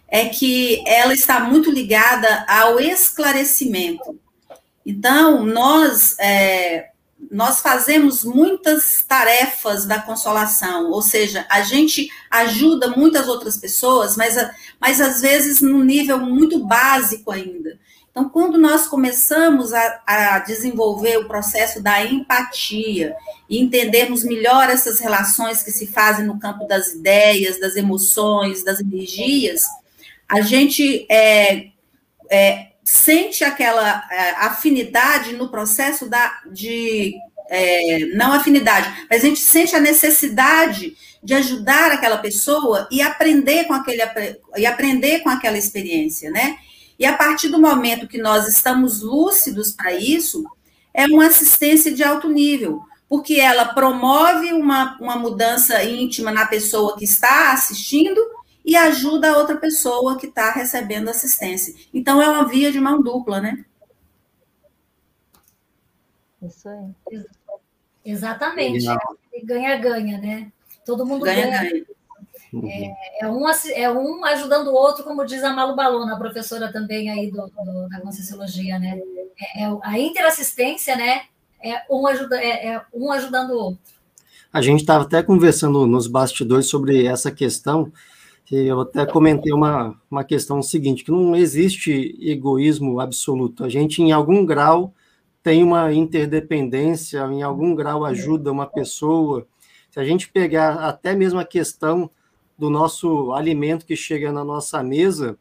é 0.10 0.28
que 0.28 0.84
ela 0.86 1.14
está 1.14 1.40
muito 1.40 1.72
ligada 1.72 2.46
ao 2.48 2.80
esclarecimento. 2.80 4.20
Então, 4.86 5.46
nós, 5.46 6.18
é, 6.20 6.90
nós 7.30 7.60
fazemos 7.60 8.24
muitas 8.24 9.04
tarefas 9.06 9.86
da 9.86 10.00
consolação, 10.00 10.92
ou 10.92 11.02
seja, 11.02 11.46
a 11.50 11.62
gente 11.62 12.10
ajuda 12.32 12.90
muitas 12.90 13.28
outras 13.28 13.58
pessoas, 13.58 14.16
mas, 14.16 14.36
mas 14.80 15.02
às 15.02 15.22
vezes 15.22 15.62
num 15.62 15.84
nível 15.84 16.20
muito 16.20 16.66
básico 16.66 17.32
ainda. 17.32 17.78
Então, 18.18 18.30
quando 18.30 18.58
nós 18.58 18.88
começamos 18.88 19.76
a, 19.76 20.02
a 20.08 20.40
desenvolver 20.40 21.18
o 21.18 21.28
processo 21.28 21.84
da 21.84 22.04
empatia 22.04 23.16
e 23.48 23.60
entendermos 23.62 24.24
melhor 24.24 24.72
essas 24.72 25.00
relações 25.00 25.62
que 25.62 25.70
se 25.70 25.86
fazem 25.86 26.26
no 26.26 26.40
campo 26.40 26.66
das 26.66 26.94
ideias, 26.94 27.60
das 27.60 27.76
emoções, 27.76 28.64
das 28.64 28.80
energias, 28.80 29.66
a 30.28 30.42
gente 30.42 31.06
é, 31.12 31.68
é, 32.28 32.70
sente 32.84 33.44
aquela 33.44 34.04
é, 34.12 34.32
afinidade 34.38 35.34
no 35.34 35.50
processo 35.50 36.10
da, 36.10 36.42
de. 36.52 37.14
É, 37.50 38.00
não 38.16 38.34
afinidade, 38.34 39.06
mas 39.10 39.24
a 39.24 39.28
gente 39.28 39.40
sente 39.40 39.76
a 39.76 39.80
necessidade 39.80 40.98
de 41.24 41.34
ajudar 41.36 41.92
aquela 41.92 42.18
pessoa 42.18 42.90
e 42.92 43.00
aprender 43.00 43.66
com 43.66 43.74
aquele 43.74 44.02
e 44.58 44.66
aprender 44.66 45.20
com 45.20 45.30
aquela 45.30 45.58
experiência, 45.58 46.32
né? 46.32 46.58
E 47.00 47.06
a 47.06 47.16
partir 47.16 47.50
do 47.50 47.60
momento 47.60 48.08
que 48.08 48.18
nós 48.18 48.48
estamos 48.48 49.02
lúcidos 49.02 49.72
para 49.72 49.94
isso, 49.94 50.44
é 50.94 51.06
uma 51.06 51.28
assistência 51.28 51.94
de 51.94 52.04
alto 52.04 52.28
nível, 52.28 52.82
porque 53.08 53.36
ela 53.36 53.66
promove 53.66 54.52
uma, 54.54 54.98
uma 55.00 55.16
mudança 55.16 55.84
íntima 55.84 56.32
na 56.32 56.46
pessoa 56.46 56.98
que 56.98 57.06
está 57.06 57.54
assistindo 57.54 58.20
e 58.66 58.76
ajuda 58.76 59.32
a 59.32 59.38
outra 59.38 59.56
pessoa 59.56 60.18
que 60.18 60.26
está 60.26 60.52
recebendo 60.52 61.10
assistência. 61.10 61.74
Então, 61.94 62.22
é 62.22 62.28
uma 62.28 62.48
via 62.48 62.72
de 62.72 62.80
mão 62.80 63.02
dupla, 63.02 63.40
né? 63.40 63.64
Isso 66.42 66.68
aí. 66.68 67.26
Exatamente. 68.04 68.86
Ganha-ganha, 69.44 70.18
né? 70.18 70.52
Todo 70.86 71.06
mundo 71.06 71.24
ganha. 71.24 71.48
ganha. 71.48 71.86
Uhum. 72.54 72.70
É, 72.70 73.26
é, 73.26 73.28
um, 73.28 73.46
é 73.76 73.92
um 73.92 74.26
ajudando 74.26 74.68
o 74.68 74.74
outro, 74.74 75.04
como 75.04 75.26
diz 75.26 75.44
a 75.44 75.54
Malu 75.54 75.76
Balona, 75.76 76.14
a 76.14 76.18
professora 76.18 76.72
também 76.72 77.10
aí 77.10 77.30
do, 77.30 77.46
do 77.48 77.90
da 77.90 78.00
Conscienciologia, 78.02 78.80
né? 78.80 79.00
É, 79.40 79.64
é, 79.64 79.78
a 79.84 80.00
interassistência, 80.00 80.96
né? 80.96 81.24
É 81.62 81.84
um, 81.90 82.08
ajuda, 82.08 82.40
é, 82.42 82.68
é 82.68 82.82
um 82.94 83.12
ajudando 83.12 83.52
o 83.52 83.58
outro. 83.58 83.98
A 84.54 84.62
gente 84.62 84.82
estava 84.82 85.04
até 85.04 85.22
conversando 85.22 85.86
nos 85.86 86.08
bastidores 86.08 86.68
sobre 86.68 87.06
essa 87.06 87.32
questão, 87.32 87.92
e 88.50 88.56
eu 88.56 88.82
até 88.82 89.06
comentei 89.06 89.52
uma, 89.52 90.00
uma 90.10 90.24
questão 90.24 90.62
seguinte, 90.62 91.04
que 91.04 91.12
não 91.12 91.36
existe 91.36 92.18
egoísmo 92.22 93.00
absoluto. 93.00 93.66
A 93.66 93.70
gente, 93.70 94.02
em 94.02 94.12
algum 94.12 94.46
grau, 94.46 94.94
tem 95.44 95.64
uma 95.64 95.94
interdependência, 95.94 97.20
em 97.28 97.44
algum 97.44 97.76
grau 97.76 98.06
ajuda 98.06 98.52
uma 98.52 98.66
pessoa. 98.66 99.46
Se 99.90 100.00
a 100.00 100.04
gente 100.04 100.30
pegar 100.30 100.76
até 100.76 101.14
mesmo 101.14 101.40
a 101.40 101.46
questão 101.46 102.10
do 102.58 102.70
nosso 102.70 103.32
alimento 103.34 103.86
que 103.86 103.96
chega 103.96 104.32
na 104.32 104.44
nossa 104.44 104.82
mesa, 104.82 105.38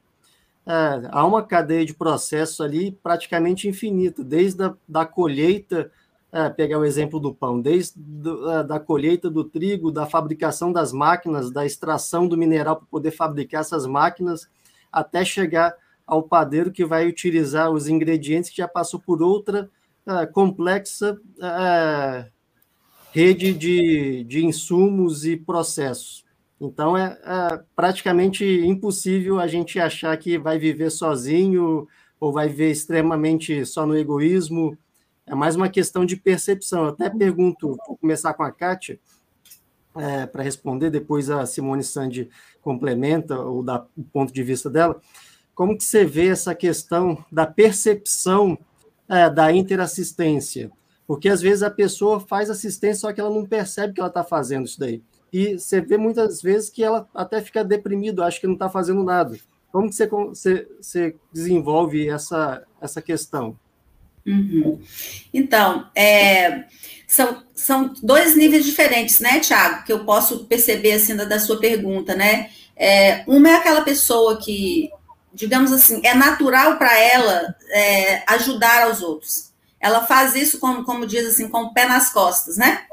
é, 0.66 1.08
há 1.10 1.24
uma 1.24 1.42
cadeia 1.42 1.86
de 1.86 1.94
processo 1.94 2.62
ali 2.62 2.90
praticamente 2.90 3.68
infinita, 3.68 4.24
desde 4.24 4.64
a 4.64 4.74
da 4.86 5.06
colheita, 5.06 5.90
é, 6.32 6.50
pegar 6.50 6.78
o 6.78 6.84
exemplo 6.84 7.20
do 7.20 7.32
pão, 7.32 7.60
desde 7.60 7.94
do, 7.96 8.50
é, 8.50 8.64
da 8.64 8.80
colheita 8.80 9.30
do 9.30 9.44
trigo, 9.44 9.92
da 9.92 10.06
fabricação 10.06 10.72
das 10.72 10.92
máquinas, 10.92 11.50
da 11.50 11.64
extração 11.64 12.26
do 12.26 12.36
mineral 12.36 12.76
para 12.76 12.86
poder 12.86 13.12
fabricar 13.12 13.60
essas 13.60 13.86
máquinas, 13.86 14.48
até 14.92 15.24
chegar 15.24 15.74
ao 16.04 16.22
padeiro 16.22 16.72
que 16.72 16.84
vai 16.84 17.06
utilizar 17.06 17.70
os 17.70 17.88
ingredientes 17.88 18.50
que 18.50 18.58
já 18.58 18.68
passou 18.68 18.98
por 19.00 19.22
outra 19.22 19.70
é, 20.04 20.26
complexa 20.26 21.18
é, 21.40 22.26
rede 23.12 23.54
de, 23.54 24.24
de 24.24 24.44
insumos 24.44 25.24
e 25.24 25.36
processos. 25.36 26.25
Então 26.60 26.96
é, 26.96 27.18
é, 27.22 27.60
praticamente 27.74 28.44
impossível 28.44 29.38
a 29.38 29.46
gente 29.46 29.78
achar 29.78 30.16
que 30.16 30.38
vai 30.38 30.58
viver 30.58 30.90
sozinho 30.90 31.86
ou 32.18 32.32
vai 32.32 32.48
viver 32.48 32.70
extremamente 32.70 33.64
só 33.66 33.84
no 33.86 33.96
egoísmo. 33.96 34.76
É 35.26 35.34
mais 35.34 35.54
uma 35.54 35.68
questão 35.68 36.06
de 36.06 36.16
percepção. 36.16 36.84
Eu 36.84 36.88
até 36.90 37.10
pergunto, 37.10 37.76
vou 37.86 37.96
começar 37.96 38.32
com 38.32 38.42
a 38.42 38.50
Kátia, 38.50 38.98
é, 39.94 40.26
para 40.26 40.42
responder, 40.42 40.90
depois 40.90 41.30
a 41.30 41.44
Simone 41.46 41.82
Sandi 41.82 42.28
complementa 42.60 43.38
ou 43.38 43.62
dá 43.62 43.86
o 43.96 44.04
ponto 44.04 44.32
de 44.32 44.42
vista 44.42 44.70
dela. 44.70 45.00
Como 45.54 45.76
que 45.76 45.84
você 45.84 46.04
vê 46.04 46.28
essa 46.28 46.54
questão 46.54 47.24
da 47.32 47.46
percepção 47.46 48.58
é, 49.08 49.28
da 49.30 49.52
interassistência? 49.52 50.70
Porque 51.06 51.28
às 51.28 51.40
vezes 51.40 51.62
a 51.62 51.70
pessoa 51.70 52.20
faz 52.20 52.50
assistência, 52.50 53.00
só 53.00 53.12
que 53.12 53.20
ela 53.20 53.30
não 53.30 53.46
percebe 53.46 53.94
que 53.94 54.00
ela 54.00 54.08
está 54.08 54.22
fazendo 54.22 54.66
isso 54.66 54.78
daí 54.78 55.02
e 55.36 55.58
você 55.58 55.82
vê 55.82 55.98
muitas 55.98 56.40
vezes 56.40 56.70
que 56.70 56.82
ela 56.82 57.06
até 57.14 57.42
fica 57.42 57.62
deprimido, 57.62 58.22
acha 58.22 58.40
que 58.40 58.46
não 58.46 58.54
está 58.54 58.70
fazendo 58.70 59.04
nada. 59.04 59.36
Como 59.70 59.90
que 59.90 59.94
você, 59.94 60.06
você, 60.06 60.68
você, 60.80 61.16
desenvolve 61.30 62.08
essa, 62.08 62.62
essa 62.80 63.02
questão? 63.02 63.58
Uhum. 64.26 64.80
Então, 65.34 65.90
é, 65.94 66.64
são, 67.06 67.42
são 67.54 67.92
dois 68.02 68.34
níveis 68.34 68.64
diferentes, 68.64 69.20
né, 69.20 69.38
Tiago, 69.40 69.84
que 69.84 69.92
eu 69.92 70.06
posso 70.06 70.46
perceber 70.46 70.92
assim 70.92 71.14
da, 71.14 71.26
da 71.26 71.38
sua 71.38 71.60
pergunta, 71.60 72.14
né? 72.14 72.48
É, 72.74 73.22
uma 73.26 73.50
é 73.50 73.56
aquela 73.56 73.82
pessoa 73.82 74.38
que, 74.38 74.88
digamos 75.34 75.70
assim, 75.70 76.00
é 76.02 76.14
natural 76.14 76.78
para 76.78 76.98
ela 76.98 77.54
é, 77.72 78.22
ajudar 78.32 78.84
aos 78.84 79.02
outros. 79.02 79.52
Ela 79.78 80.06
faz 80.06 80.34
isso, 80.34 80.58
como, 80.58 80.82
como 80.82 81.06
diz 81.06 81.26
assim, 81.26 81.46
com 81.50 81.64
o 81.64 81.74
pé 81.74 81.86
nas 81.86 82.10
costas, 82.10 82.56
né? 82.56 82.86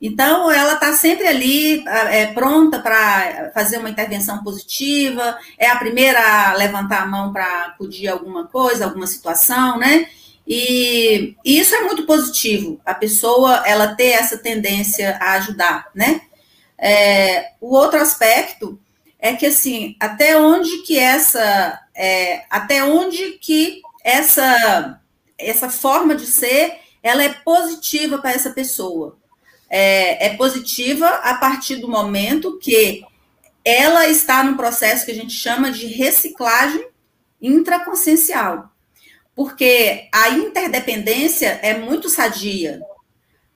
Então, 0.00 0.50
ela 0.50 0.74
está 0.74 0.92
sempre 0.92 1.26
ali, 1.26 1.84
é, 1.86 2.26
pronta 2.26 2.78
para 2.78 3.50
fazer 3.52 3.78
uma 3.78 3.90
intervenção 3.90 4.42
positiva, 4.44 5.36
é 5.58 5.68
a 5.68 5.76
primeira 5.76 6.50
a 6.50 6.54
levantar 6.54 7.02
a 7.02 7.06
mão 7.06 7.32
para 7.32 7.64
acudir 7.66 8.06
alguma 8.06 8.46
coisa, 8.46 8.84
alguma 8.84 9.08
situação, 9.08 9.76
né? 9.76 10.08
E, 10.46 11.34
e, 11.44 11.58
isso 11.58 11.74
é 11.74 11.82
muito 11.82 12.06
positivo, 12.06 12.80
a 12.86 12.94
pessoa, 12.94 13.64
ela 13.66 13.94
ter 13.96 14.12
essa 14.12 14.38
tendência 14.38 15.18
a 15.20 15.32
ajudar, 15.32 15.88
né? 15.94 16.22
É, 16.78 17.52
o 17.60 17.74
outro 17.74 18.00
aspecto 18.00 18.78
é 19.18 19.34
que, 19.34 19.46
assim, 19.46 19.96
até 19.98 20.38
onde 20.38 20.78
que 20.82 20.96
essa, 20.96 21.80
é, 21.92 22.44
até 22.48 22.84
onde 22.84 23.32
que 23.32 23.82
essa, 24.04 25.00
essa 25.36 25.68
forma 25.68 26.14
de 26.14 26.26
ser, 26.26 26.78
ela 27.02 27.24
é 27.24 27.30
positiva 27.30 28.18
para 28.18 28.30
essa 28.30 28.50
pessoa 28.50 29.17
é, 29.68 30.26
é 30.26 30.36
positiva 30.36 31.06
a 31.06 31.34
partir 31.34 31.76
do 31.76 31.88
momento 31.88 32.58
que 32.58 33.04
ela 33.64 34.08
está 34.08 34.42
num 34.42 34.56
processo 34.56 35.04
que 35.04 35.10
a 35.10 35.14
gente 35.14 35.32
chama 35.32 35.70
de 35.70 35.86
reciclagem 35.86 36.88
intraconsciencial. 37.40 38.70
Porque 39.34 40.08
a 40.12 40.30
interdependência 40.30 41.60
é 41.62 41.78
muito 41.78 42.08
sadia, 42.08 42.80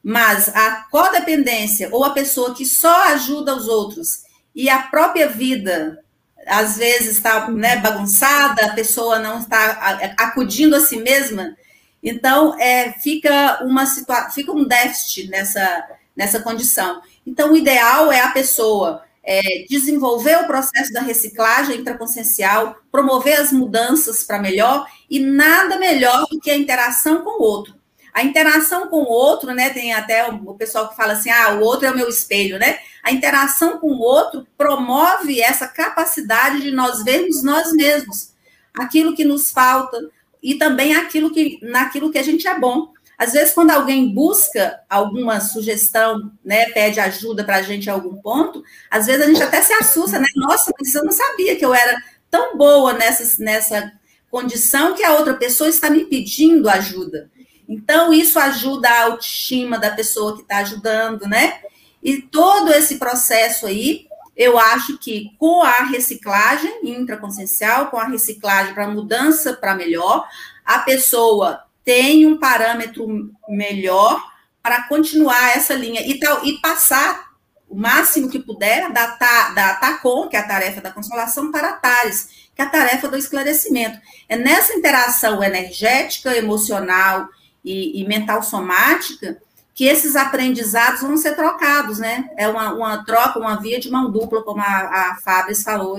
mas 0.03 0.49
a 0.51 0.87
codependência, 0.91 1.89
ou 1.91 2.05
a 2.05 2.11
pessoa 2.11 2.55
que 2.55 2.65
só 2.65 3.09
ajuda 3.09 3.57
os 3.57 3.67
outros 3.67 4.23
e 4.55 4.69
a 4.69 4.81
própria 4.83 5.29
vida, 5.29 5.99
às 6.47 6.77
vezes 6.77 7.17
está 7.17 7.51
né, 7.51 7.77
bagunçada, 7.77 8.67
a 8.67 8.75
pessoa 8.75 9.19
não 9.19 9.39
está 9.39 10.15
acudindo 10.19 10.77
a 10.77 10.81
si 10.81 10.97
mesma, 10.97 11.57
então 12.03 12.59
é, 12.61 12.93
fica, 12.93 13.65
uma 13.65 13.87
fica 14.31 14.53
um 14.53 14.65
déficit 14.65 15.29
nessa, 15.29 15.89
nessa 16.17 16.41
condição. 16.41 17.01
Então, 17.27 17.53
o 17.53 17.57
ideal 17.57 18.11
é 18.13 18.21
a 18.21 18.31
pessoa 18.31 19.03
é, 19.23 19.65
desenvolver 19.69 20.37
o 20.41 20.47
processo 20.47 20.93
da 20.93 21.01
reciclagem 21.01 21.79
intraconsciencial, 21.79 22.77
promover 22.91 23.41
as 23.41 23.53
mudanças 23.53 24.25
para 24.25 24.39
melhor, 24.39 24.87
e 25.09 25.21
nada 25.21 25.79
melhor 25.79 26.27
do 26.29 26.41
que 26.41 26.51
a 26.51 26.57
interação 26.57 27.23
com 27.23 27.41
o 27.41 27.43
outro. 27.43 27.75
A 28.13 28.23
interação 28.23 28.89
com 28.89 29.03
o 29.03 29.09
outro, 29.09 29.55
né? 29.55 29.71
Tem 29.71 29.95
até 29.95 30.29
o 30.29 30.55
pessoal 30.55 30.89
que 30.89 30.97
fala 30.97 31.15
assim: 31.15 31.31
ah, 31.31 31.55
o 31.55 31.61
outro 31.61 31.87
é 31.87 31.91
o 31.91 31.97
meu 31.97 32.09
espelho, 32.09 32.59
né? 32.59 32.79
A 33.03 33.11
interação 33.11 33.79
com 33.79 33.89
o 33.89 34.01
outro 34.01 34.47
promove 34.57 35.41
essa 35.41 35.67
capacidade 35.67 36.61
de 36.61 36.71
nós 36.71 37.03
vermos 37.03 37.43
nós 37.43 37.73
mesmos, 37.73 38.33
aquilo 38.75 39.15
que 39.15 39.25
nos 39.25 39.51
falta 39.51 39.99
e 40.43 40.57
também 40.57 40.95
aquilo 40.95 41.33
que 41.33 41.59
naquilo 41.63 42.11
que 42.11 42.19
a 42.19 42.23
gente 42.23 42.47
é 42.47 42.59
bom. 42.59 42.93
Às 43.19 43.33
vezes, 43.33 43.55
quando 43.55 43.71
alguém 43.71 44.13
busca 44.13 44.81
alguma 44.89 45.41
sugestão, 45.41 46.33
né, 46.45 46.71
pede 46.71 46.99
ajuda 46.99 47.45
para 47.45 47.57
a 47.57 47.63
gente 47.63 47.87
em 47.87 47.91
algum 47.91 48.17
ponto, 48.17 48.63
às 48.91 49.07
vezes 49.07 49.23
a 49.23 49.27
gente 49.27 49.43
até 49.43 49.61
se 49.61 49.73
assusta, 49.75 50.19
né? 50.19 50.27
Nossa, 50.35 50.73
mas 50.79 50.95
eu 50.95 51.05
não 51.05 51.13
sabia 51.13 51.57
que 51.57 51.65
eu 51.65 51.75
era 51.75 51.97
tão 52.31 52.57
boa 52.57 52.93
nessa, 52.95 53.43
nessa 53.43 53.93
condição 54.31 54.95
que 54.95 55.05
a 55.05 55.15
outra 55.15 55.35
pessoa 55.35 55.69
está 55.69 55.91
me 55.91 56.07
pedindo 56.07 56.69
ajuda. 56.69 57.31
Então, 57.69 58.13
isso 58.13 58.39
ajuda 58.39 58.89
a 58.89 59.05
autoestima 59.05 59.79
da 59.79 59.91
pessoa 59.91 60.35
que 60.35 60.43
está 60.43 60.59
ajudando, 60.59 61.29
né? 61.29 61.61
E 62.03 62.21
todo 62.21 62.73
esse 62.73 62.97
processo 62.97 63.67
aí, 63.67 64.07
eu 64.37 64.59
acho 64.59 64.99
que 64.99 65.31
com 65.39 65.63
a 65.63 65.85
reciclagem 65.85 66.81
intraconsciencial, 66.83 67.89
com 67.89 67.99
a 67.99 68.09
reciclagem 68.09 68.75
para 68.75 68.89
mudança 68.89 69.53
para 69.53 69.75
melhor, 69.75 70.27
a 70.65 70.81
pessoa 70.81 71.65
tem 71.85 72.27
um 72.27 72.39
parâmetro 72.39 73.31
melhor 73.49 74.21
para 74.63 74.83
continuar 74.85 75.57
essa 75.57 75.75
linha 75.75 76.01
e, 76.07 76.19
tal, 76.19 76.45
e 76.45 76.61
passar 76.61 77.33
o 77.69 77.75
máximo 77.75 78.29
que 78.29 78.39
puder 78.39 78.93
da, 78.93 79.07
da 79.55 79.75
TACOM, 79.75 80.29
que 80.29 80.37
é 80.37 80.41
a 80.41 80.47
tarefa 80.47 80.81
da 80.81 80.93
consolação, 80.93 81.51
para 81.51 81.71
a 81.71 81.73
TARES, 81.73 82.29
que 82.55 82.61
é 82.61 82.65
a 82.65 82.69
tarefa 82.69 83.09
do 83.09 83.17
esclarecimento. 83.17 83.99
É 84.29 84.37
nessa 84.37 84.75
interação 84.75 85.43
energética, 85.43 86.37
emocional 86.37 87.29
e, 87.65 88.01
e 88.01 88.07
mental 88.07 88.43
somática, 88.43 89.41
que 89.75 89.87
esses 89.87 90.17
aprendizados 90.17 91.01
vão 91.01 91.17
ser 91.17 91.35
trocados, 91.35 91.99
né? 91.99 92.29
É 92.37 92.47
uma, 92.47 92.75
uma 92.75 93.05
troca, 93.05 93.39
uma 93.39 93.57
via 93.57 93.81
de 93.81 93.91
mão 93.91 94.11
dupla, 94.11 94.43
como 94.43 94.61
a, 94.61 94.65
a 95.13 95.19
Fábio 95.25 95.57
falou. 95.57 95.97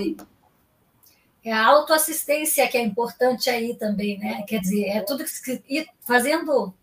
É 1.43 1.51
a 1.51 1.65
autoassistência 1.65 2.67
que 2.67 2.77
é 2.77 2.81
importante 2.81 3.49
aí 3.49 3.75
também, 3.75 4.17
né? 4.17 4.43
Quer 4.47 4.59
dizer, 4.59 4.85
é 4.85 5.01
tudo 5.01 5.23
que 5.23 5.61
ir 5.67 5.87
fazendo, 6.01 6.73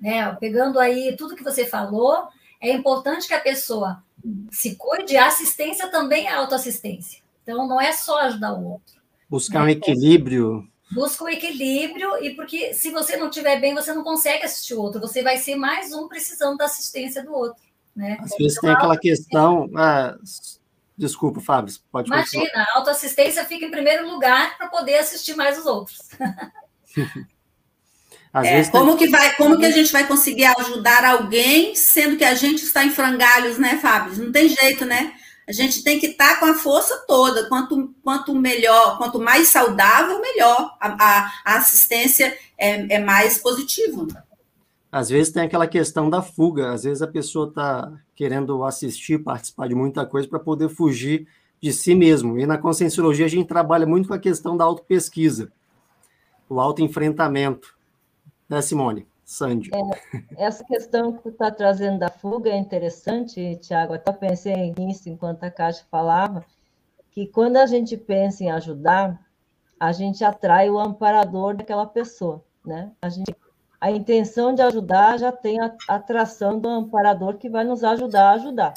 né? 0.00 0.34
Pegando 0.40 0.78
aí 0.78 1.14
tudo 1.16 1.36
que 1.36 1.44
você 1.44 1.64
falou, 1.64 2.28
é 2.60 2.72
importante 2.72 3.28
que 3.28 3.34
a 3.34 3.40
pessoa 3.40 4.02
se 4.50 4.74
cuide, 4.76 5.16
a 5.16 5.28
assistência 5.28 5.88
também 5.88 6.26
é 6.26 6.34
autoassistência. 6.34 7.20
Então, 7.42 7.66
não 7.66 7.80
é 7.80 7.92
só 7.92 8.18
ajudar 8.20 8.52
o 8.52 8.72
outro. 8.72 9.00
Buscar 9.28 9.60
né? 9.60 9.66
um 9.66 9.68
equilíbrio 9.68 10.68
busca 10.90 11.24
o 11.24 11.28
equilíbrio 11.28 12.22
e 12.22 12.34
porque 12.34 12.74
se 12.74 12.90
você 12.90 13.16
não 13.16 13.28
estiver 13.28 13.60
bem, 13.60 13.74
você 13.74 13.94
não 13.94 14.02
consegue 14.02 14.44
assistir 14.44 14.74
o 14.74 14.80
outro, 14.80 15.00
você 15.00 15.22
vai 15.22 15.36
ser 15.36 15.54
mais 15.54 15.92
um 15.92 16.08
precisando 16.08 16.56
da 16.56 16.64
assistência 16.64 17.22
do 17.22 17.32
outro. 17.32 17.62
Né? 17.94 18.18
Às 18.20 18.30
vezes 18.36 18.56
então, 18.56 18.62
tem 18.62 18.70
aquela 18.70 18.98
questão. 18.98 19.70
Ah, 19.76 20.16
desculpa, 21.00 21.40
Fábio, 21.40 21.74
pode 21.90 22.08
Imagina, 22.08 22.44
continuar. 22.44 22.66
a 22.68 22.78
autoassistência 22.78 23.44
fica 23.44 23.64
em 23.64 23.70
primeiro 23.70 24.08
lugar 24.08 24.56
para 24.58 24.68
poder 24.68 24.98
assistir 24.98 25.34
mais 25.34 25.58
os 25.58 25.66
outros. 25.66 25.98
É, 28.32 28.64
como 28.66 28.96
tem... 28.96 28.98
que 28.98 29.08
vai, 29.08 29.34
como 29.34 29.58
que 29.58 29.66
a 29.66 29.72
gente 29.72 29.90
vai 29.90 30.06
conseguir 30.06 30.44
ajudar 30.44 31.04
alguém, 31.04 31.74
sendo 31.74 32.16
que 32.16 32.24
a 32.24 32.36
gente 32.36 32.62
está 32.62 32.84
em 32.84 32.92
frangalhos, 32.92 33.58
né, 33.58 33.76
Fábio? 33.78 34.22
Não 34.22 34.30
tem 34.30 34.48
jeito, 34.48 34.84
né? 34.84 35.14
A 35.48 35.52
gente 35.52 35.82
tem 35.82 35.98
que 35.98 36.06
estar 36.06 36.34
tá 36.34 36.36
com 36.36 36.46
a 36.46 36.54
força 36.54 36.96
toda. 37.08 37.48
Quanto, 37.48 37.92
quanto 38.04 38.32
melhor, 38.32 38.98
quanto 38.98 39.18
mais 39.18 39.48
saudável, 39.48 40.20
melhor. 40.20 40.76
A, 40.80 40.88
a, 40.88 41.32
a 41.44 41.56
assistência 41.56 42.38
é, 42.56 42.94
é, 42.94 42.98
mais 43.00 43.38
positiva. 43.38 44.06
Às 44.90 45.08
vezes 45.08 45.32
tem 45.32 45.42
aquela 45.42 45.66
questão 45.66 46.10
da 46.10 46.20
fuga. 46.20 46.72
Às 46.72 46.84
vezes 46.84 47.02
a 47.02 47.06
pessoa 47.06 47.48
está 47.48 47.92
querendo 48.14 48.64
assistir, 48.64 49.22
participar 49.22 49.68
de 49.68 49.74
muita 49.74 50.04
coisa 50.04 50.28
para 50.28 50.38
poder 50.38 50.68
fugir 50.68 51.26
de 51.60 51.72
si 51.72 51.94
mesmo. 51.94 52.38
E 52.38 52.46
na 52.46 52.58
conscienciologia 52.58 53.26
a 53.26 53.28
gente 53.28 53.46
trabalha 53.46 53.86
muito 53.86 54.08
com 54.08 54.14
a 54.14 54.18
questão 54.18 54.56
da 54.56 54.64
autopesquisa, 54.64 55.52
o 56.48 56.58
autoenfrentamento. 56.58 57.76
Né, 58.48 58.60
Simone? 58.60 59.06
Sandy. 59.30 59.70
É, 59.72 60.44
essa 60.44 60.64
questão 60.64 61.12
que 61.12 61.22
tu 61.22 61.28
está 61.28 61.52
trazendo 61.52 62.00
da 62.00 62.10
fuga 62.10 62.50
é 62.50 62.56
interessante, 62.56 63.56
Tiago. 63.62 63.94
Até 63.94 64.12
pensei 64.12 64.74
nisso 64.76 65.08
enquanto 65.08 65.44
a 65.44 65.50
Caixa 65.52 65.84
falava, 65.88 66.44
que 67.12 67.28
quando 67.28 67.56
a 67.56 67.66
gente 67.66 67.96
pensa 67.96 68.42
em 68.42 68.50
ajudar, 68.50 69.24
a 69.78 69.92
gente 69.92 70.24
atrai 70.24 70.68
o 70.68 70.80
amparador 70.80 71.56
daquela 71.56 71.86
pessoa, 71.86 72.44
né? 72.66 72.90
A, 73.00 73.08
gente, 73.08 73.32
a 73.80 73.90
intenção 73.90 74.54
de 74.54 74.60
ajudar 74.60 75.18
já 75.18 75.32
tem 75.32 75.58
a 75.60 75.74
atração 75.88 76.58
do 76.58 76.68
amparador 76.68 77.38
que 77.38 77.48
vai 77.48 77.64
nos 77.64 77.82
ajudar 77.82 78.30
a 78.30 78.34
ajudar. 78.34 78.74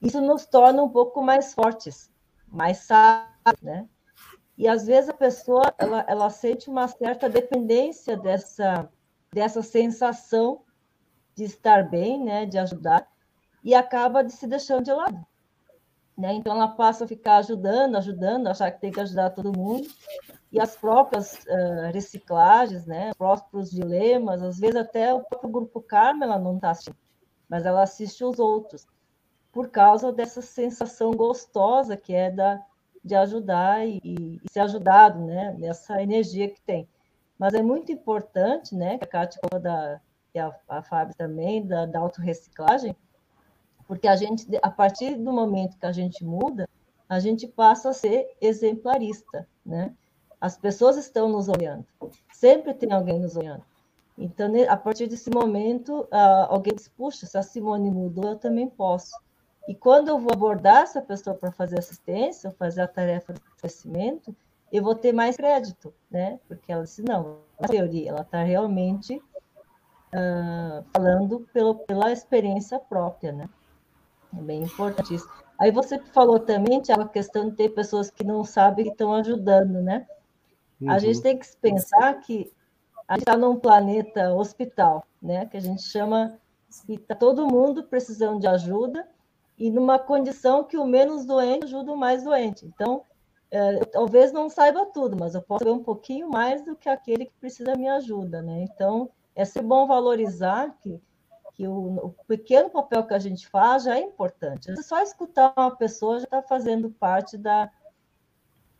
Isso 0.00 0.20
nos 0.20 0.46
torna 0.46 0.82
um 0.82 0.88
pouco 0.88 1.22
mais 1.22 1.52
fortes, 1.52 2.10
mais 2.48 2.78
sábios, 2.78 3.62
né? 3.62 3.86
E 4.56 4.66
às 4.66 4.86
vezes 4.86 5.10
a 5.10 5.14
pessoa 5.14 5.74
ela, 5.76 6.04
ela 6.08 6.30
sente 6.30 6.70
uma 6.70 6.88
certa 6.88 7.28
dependência 7.28 8.16
dessa 8.16 8.88
dessa 9.32 9.62
sensação 9.62 10.62
de 11.34 11.42
estar 11.42 11.90
bem, 11.90 12.22
né, 12.22 12.46
de 12.46 12.56
ajudar, 12.56 13.08
e 13.64 13.74
acaba 13.74 14.22
de 14.22 14.32
se 14.32 14.46
deixando 14.46 14.84
de 14.84 14.92
lado. 14.92 15.26
Né? 16.16 16.34
Então, 16.34 16.54
ela 16.54 16.68
passa 16.68 17.04
a 17.04 17.08
ficar 17.08 17.38
ajudando, 17.38 17.96
ajudando, 17.96 18.46
achar 18.46 18.70
que 18.70 18.80
tem 18.80 18.92
que 18.92 19.00
ajudar 19.00 19.30
todo 19.30 19.56
mundo, 19.56 19.88
e 20.52 20.60
as 20.60 20.76
próprias 20.76 21.44
uh, 21.44 21.92
reciclagens, 21.92 22.86
né, 22.86 23.10
os 23.10 23.16
próprios 23.16 23.70
dilemas, 23.70 24.40
às 24.40 24.58
vezes 24.58 24.76
até 24.76 25.12
o 25.12 25.24
próprio 25.24 25.50
grupo 25.50 25.80
Karma 25.80 26.24
ela 26.24 26.38
não 26.38 26.54
está 26.54 26.70
assistindo, 26.70 26.96
mas 27.48 27.66
ela 27.66 27.82
assiste 27.82 28.22
os 28.24 28.38
outros, 28.38 28.86
por 29.50 29.68
causa 29.68 30.12
dessa 30.12 30.40
sensação 30.40 31.10
gostosa 31.10 31.96
que 31.96 32.14
é 32.14 32.30
da, 32.30 32.64
de 33.04 33.16
ajudar 33.16 33.84
e, 33.84 34.00
e 34.04 34.40
ser 34.48 34.60
ajudado, 34.60 35.20
né, 35.20 35.56
nessa 35.58 36.00
energia 36.00 36.48
que 36.48 36.60
tem. 36.60 36.88
Mas 37.36 37.52
é 37.54 37.62
muito 37.62 37.90
importante, 37.90 38.76
né, 38.76 38.96
que 38.98 39.04
a 39.04 39.08
Cátia 39.08 39.40
da, 39.60 40.00
e 40.32 40.38
a, 40.38 40.54
a 40.68 40.82
Fábio 40.82 41.16
também, 41.16 41.66
da, 41.66 41.84
da 41.84 41.98
autorreciclagem, 41.98 42.94
porque 43.86 44.08
a 44.08 44.16
gente, 44.16 44.46
a 44.62 44.70
partir 44.70 45.16
do 45.16 45.32
momento 45.32 45.78
que 45.78 45.86
a 45.86 45.92
gente 45.92 46.24
muda, 46.24 46.68
a 47.08 47.18
gente 47.18 47.46
passa 47.46 47.90
a 47.90 47.94
ser 47.94 48.34
exemplarista, 48.40 49.46
né? 49.64 49.94
As 50.40 50.56
pessoas 50.56 50.96
estão 50.96 51.28
nos 51.28 51.48
olhando, 51.48 51.86
sempre 52.32 52.74
tem 52.74 52.92
alguém 52.92 53.18
nos 53.18 53.36
olhando. 53.36 53.62
Então, 54.16 54.52
a 54.68 54.76
partir 54.76 55.06
desse 55.06 55.30
momento, 55.30 56.06
alguém 56.48 56.74
diz, 56.74 56.88
puxa, 56.88 57.26
se 57.26 57.36
a 57.36 57.42
Simone 57.42 57.90
mudou, 57.90 58.30
eu 58.30 58.38
também 58.38 58.68
posso. 58.68 59.12
E 59.66 59.74
quando 59.74 60.08
eu 60.08 60.18
vou 60.18 60.32
abordar 60.32 60.82
essa 60.82 61.00
pessoa 61.00 61.34
para 61.34 61.50
fazer 61.50 61.78
assistência, 61.78 62.50
ou 62.50 62.56
fazer 62.56 62.82
a 62.82 62.88
tarefa 62.88 63.32
de 63.32 63.40
crescimento, 63.58 64.34
eu 64.70 64.82
vou 64.82 64.94
ter 64.94 65.12
mais 65.12 65.36
crédito, 65.36 65.92
né? 66.10 66.38
Porque 66.46 66.70
ela 66.70 66.84
disse, 66.84 67.02
não, 67.02 67.38
a 67.58 67.66
teoria, 67.66 68.10
ela 68.10 68.20
está 68.20 68.42
realmente 68.42 69.16
uh, 69.16 70.84
falando 70.92 71.48
pelo, 71.52 71.76
pela 71.76 72.12
experiência 72.12 72.78
própria, 72.78 73.32
né? 73.32 73.48
É 74.38 74.42
bem 74.42 74.62
importante 74.62 75.14
isso. 75.14 75.28
Aí 75.58 75.70
você 75.70 75.98
falou 76.12 76.40
também, 76.40 76.80
Tiago, 76.80 77.02
a 77.02 77.08
questão 77.08 77.48
de 77.48 77.56
ter 77.56 77.68
pessoas 77.70 78.10
que 78.10 78.24
não 78.24 78.42
sabem 78.44 78.86
que 78.86 78.92
estão 78.92 79.14
ajudando, 79.14 79.80
né? 79.80 80.06
Uhum. 80.80 80.90
A 80.90 80.98
gente 80.98 81.22
tem 81.22 81.38
que 81.38 81.46
pensar 81.56 82.14
que 82.20 82.52
a 83.06 83.14
gente 83.14 83.22
está 83.22 83.36
num 83.36 83.56
planeta 83.56 84.34
hospital, 84.34 85.06
né? 85.22 85.46
Que 85.46 85.56
a 85.56 85.60
gente 85.60 85.82
chama 85.82 86.38
que 86.86 86.94
está 86.94 87.14
todo 87.14 87.46
mundo 87.46 87.84
precisando 87.84 88.40
de 88.40 88.48
ajuda 88.48 89.06
e 89.56 89.70
numa 89.70 89.98
condição 89.98 90.64
que 90.64 90.76
o 90.76 90.84
menos 90.84 91.24
doente 91.24 91.64
ajuda 91.64 91.92
o 91.92 91.96
mais 91.96 92.24
doente. 92.24 92.66
Então, 92.66 93.02
é, 93.50 93.76
eu, 93.76 93.86
talvez 93.86 94.32
não 94.32 94.48
saiba 94.48 94.86
tudo, 94.86 95.16
mas 95.18 95.34
eu 95.34 95.42
posso 95.42 95.60
saber 95.64 95.70
um 95.70 95.84
pouquinho 95.84 96.28
mais 96.28 96.64
do 96.64 96.74
que 96.74 96.88
aquele 96.88 97.26
que 97.26 97.34
precisa 97.40 97.70
da 97.70 97.76
minha 97.76 97.94
ajuda, 97.94 98.42
né? 98.42 98.62
Então, 98.62 99.08
é 99.34 99.44
ser 99.44 99.62
bom 99.62 99.86
valorizar 99.86 100.76
que, 100.80 101.00
que 101.54 101.66
o, 101.66 101.96
o, 101.96 102.14
pequeno 102.26 102.68
papel 102.68 103.04
que 103.04 103.14
a 103.14 103.18
gente 103.18 103.48
faz 103.48 103.84
já 103.84 103.96
é 103.96 104.02
importante. 104.02 104.74
Só 104.82 105.00
escutar 105.00 105.52
uma 105.56 105.74
pessoa 105.74 106.18
já 106.18 106.24
está 106.24 106.42
fazendo 106.42 106.90
parte 106.90 107.38
da, 107.38 107.70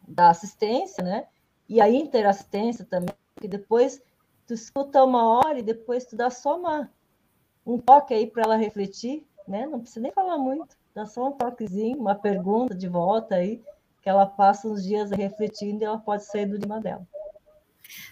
da 0.06 0.30
assistência, 0.30 1.02
né? 1.02 1.26
E 1.68 1.80
a 1.80 1.88
interassistência 1.88 2.84
também, 2.84 3.14
que 3.40 3.48
depois 3.48 4.02
tu 4.46 4.52
escuta 4.52 5.04
uma 5.04 5.24
hora 5.24 5.58
e 5.58 5.62
depois 5.62 6.04
tu 6.04 6.16
dá 6.16 6.30
só 6.30 6.58
uma, 6.58 6.90
um 7.64 7.78
toque 7.78 8.12
aí 8.12 8.26
para 8.26 8.42
ela 8.42 8.56
refletir, 8.56 9.24
né? 9.46 9.66
Não 9.66 9.80
precisa 9.80 10.00
nem 10.00 10.12
falar 10.12 10.36
muito, 10.36 10.76
dá 10.92 11.06
só 11.06 11.28
um 11.28 11.32
toquezinho, 11.32 11.98
uma 11.98 12.14
pergunta 12.14 12.74
de 12.74 12.88
volta 12.88 13.36
aí, 13.36 13.62
que 14.02 14.08
ela 14.08 14.26
passa 14.26 14.68
uns 14.68 14.82
dias 14.84 15.10
refletindo 15.12 15.82
e 15.82 15.84
ela 15.84 15.98
pode 15.98 16.24
sair 16.24 16.46
do 16.46 16.56
lima 16.56 16.80
dela. 16.80 17.06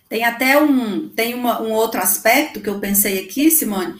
Tem 0.08 0.24
até 0.24 0.60
um, 0.60 1.08
tem 1.08 1.34
uma, 1.34 1.60
um 1.62 1.72
outro 1.72 2.00
aspecto 2.00 2.60
que 2.60 2.68
eu 2.68 2.78
pensei 2.78 3.24
aqui, 3.24 3.50
Simone, 3.50 3.98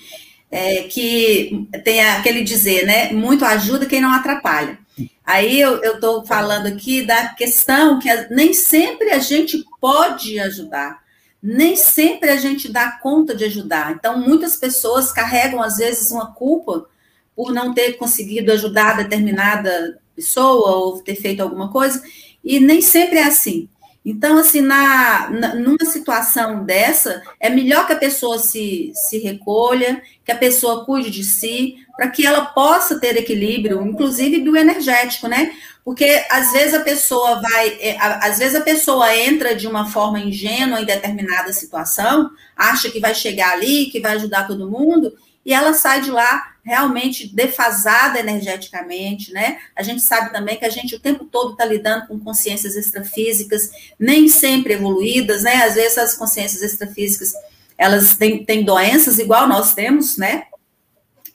é, 0.52 0.82
que 0.82 1.66
tem 1.82 2.04
aquele 2.04 2.44
dizer, 2.44 2.84
né? 2.86 3.10
Muito 3.10 3.42
ajuda 3.44 3.86
quem 3.86 4.00
não 4.02 4.12
atrapalha. 4.12 4.78
Aí 5.24 5.58
eu 5.58 5.80
estou 5.82 6.24
falando 6.26 6.66
aqui 6.66 7.02
da 7.06 7.28
questão 7.28 7.98
que 7.98 8.08
nem 8.30 8.52
sempre 8.52 9.10
a 9.10 9.18
gente 9.18 9.64
pode 9.80 10.38
ajudar. 10.38 11.00
nem 11.42 11.74
sempre 11.74 12.30
a 12.30 12.36
gente 12.36 12.70
dá 12.70 12.92
conta 13.02 13.34
de 13.34 13.44
ajudar. 13.44 13.92
Então, 13.92 14.16
muitas 14.20 14.54
pessoas 14.54 15.10
carregam, 15.10 15.60
às 15.60 15.78
vezes, 15.78 16.12
uma 16.12 16.32
culpa 16.32 16.86
por 17.34 17.52
não 17.52 17.74
ter 17.74 17.94
conseguido 17.94 18.52
ajudar 18.52 18.96
determinada 18.96 19.98
pessoa 20.14 20.76
ou 20.76 21.02
ter 21.02 21.16
feito 21.16 21.40
alguma 21.40 21.68
coisa, 21.72 22.00
e 22.44 22.60
nem 22.60 22.80
sempre 22.80 23.18
é 23.18 23.24
assim. 23.24 23.68
Então, 24.04 24.36
assim, 24.36 24.60
na, 24.60 25.30
na, 25.30 25.54
numa 25.54 25.84
situação 25.84 26.64
dessa, 26.64 27.22
é 27.38 27.48
melhor 27.48 27.86
que 27.86 27.92
a 27.92 27.98
pessoa 27.98 28.36
se, 28.38 28.92
se 28.94 29.18
recolha, 29.18 30.02
que 30.24 30.32
a 30.32 30.36
pessoa 30.36 30.84
cuide 30.84 31.08
de 31.10 31.22
si, 31.22 31.76
para 31.96 32.08
que 32.08 32.26
ela 32.26 32.46
possa 32.46 32.98
ter 32.98 33.16
equilíbrio, 33.16 33.86
inclusive 33.86 34.40
bioenergético, 34.40 35.28
né? 35.28 35.52
Porque 35.84 36.24
às 36.30 36.52
vezes 36.52 36.74
a 36.74 36.80
pessoa 36.80 37.40
vai, 37.40 37.68
é, 37.80 37.96
às 38.00 38.38
vezes 38.38 38.54
a 38.56 38.60
pessoa 38.60 39.16
entra 39.16 39.54
de 39.54 39.66
uma 39.68 39.88
forma 39.88 40.18
ingênua 40.18 40.80
em 40.80 40.84
determinada 40.84 41.52
situação, 41.52 42.30
acha 42.56 42.90
que 42.90 43.00
vai 43.00 43.14
chegar 43.14 43.52
ali, 43.52 43.86
que 43.86 44.00
vai 44.00 44.12
ajudar 44.12 44.46
todo 44.46 44.70
mundo, 44.70 45.12
e 45.44 45.52
ela 45.52 45.74
sai 45.74 46.00
de 46.00 46.11
lá 46.11 46.52
realmente 46.64 47.35
defasada 47.35 48.20
energeticamente, 48.20 49.33
né? 49.33 49.59
A 49.74 49.83
gente 49.83 50.00
sabe 50.00 50.33
também 50.33 50.57
que 50.57 50.64
a 50.64 50.70
gente 50.70 50.94
o 50.94 51.00
tempo 51.00 51.24
todo 51.24 51.52
está 51.52 51.64
lidando 51.64 52.07
com 52.07 52.20
consciências 52.20 52.76
extrafísicas, 52.76 53.70
nem 53.98 54.28
sempre 54.28 54.74
evoluídas, 54.74 55.42
né? 55.42 55.64
Às 55.64 55.74
vezes 55.74 55.98
as 55.98 56.14
consciências 56.14 56.62
extrafísicas, 56.62 57.35
elas 57.76 58.16
têm, 58.16 58.44
têm 58.44 58.64
doenças 58.64 59.18
igual 59.18 59.48
nós 59.48 59.74
temos, 59.74 60.16
né? 60.16 60.44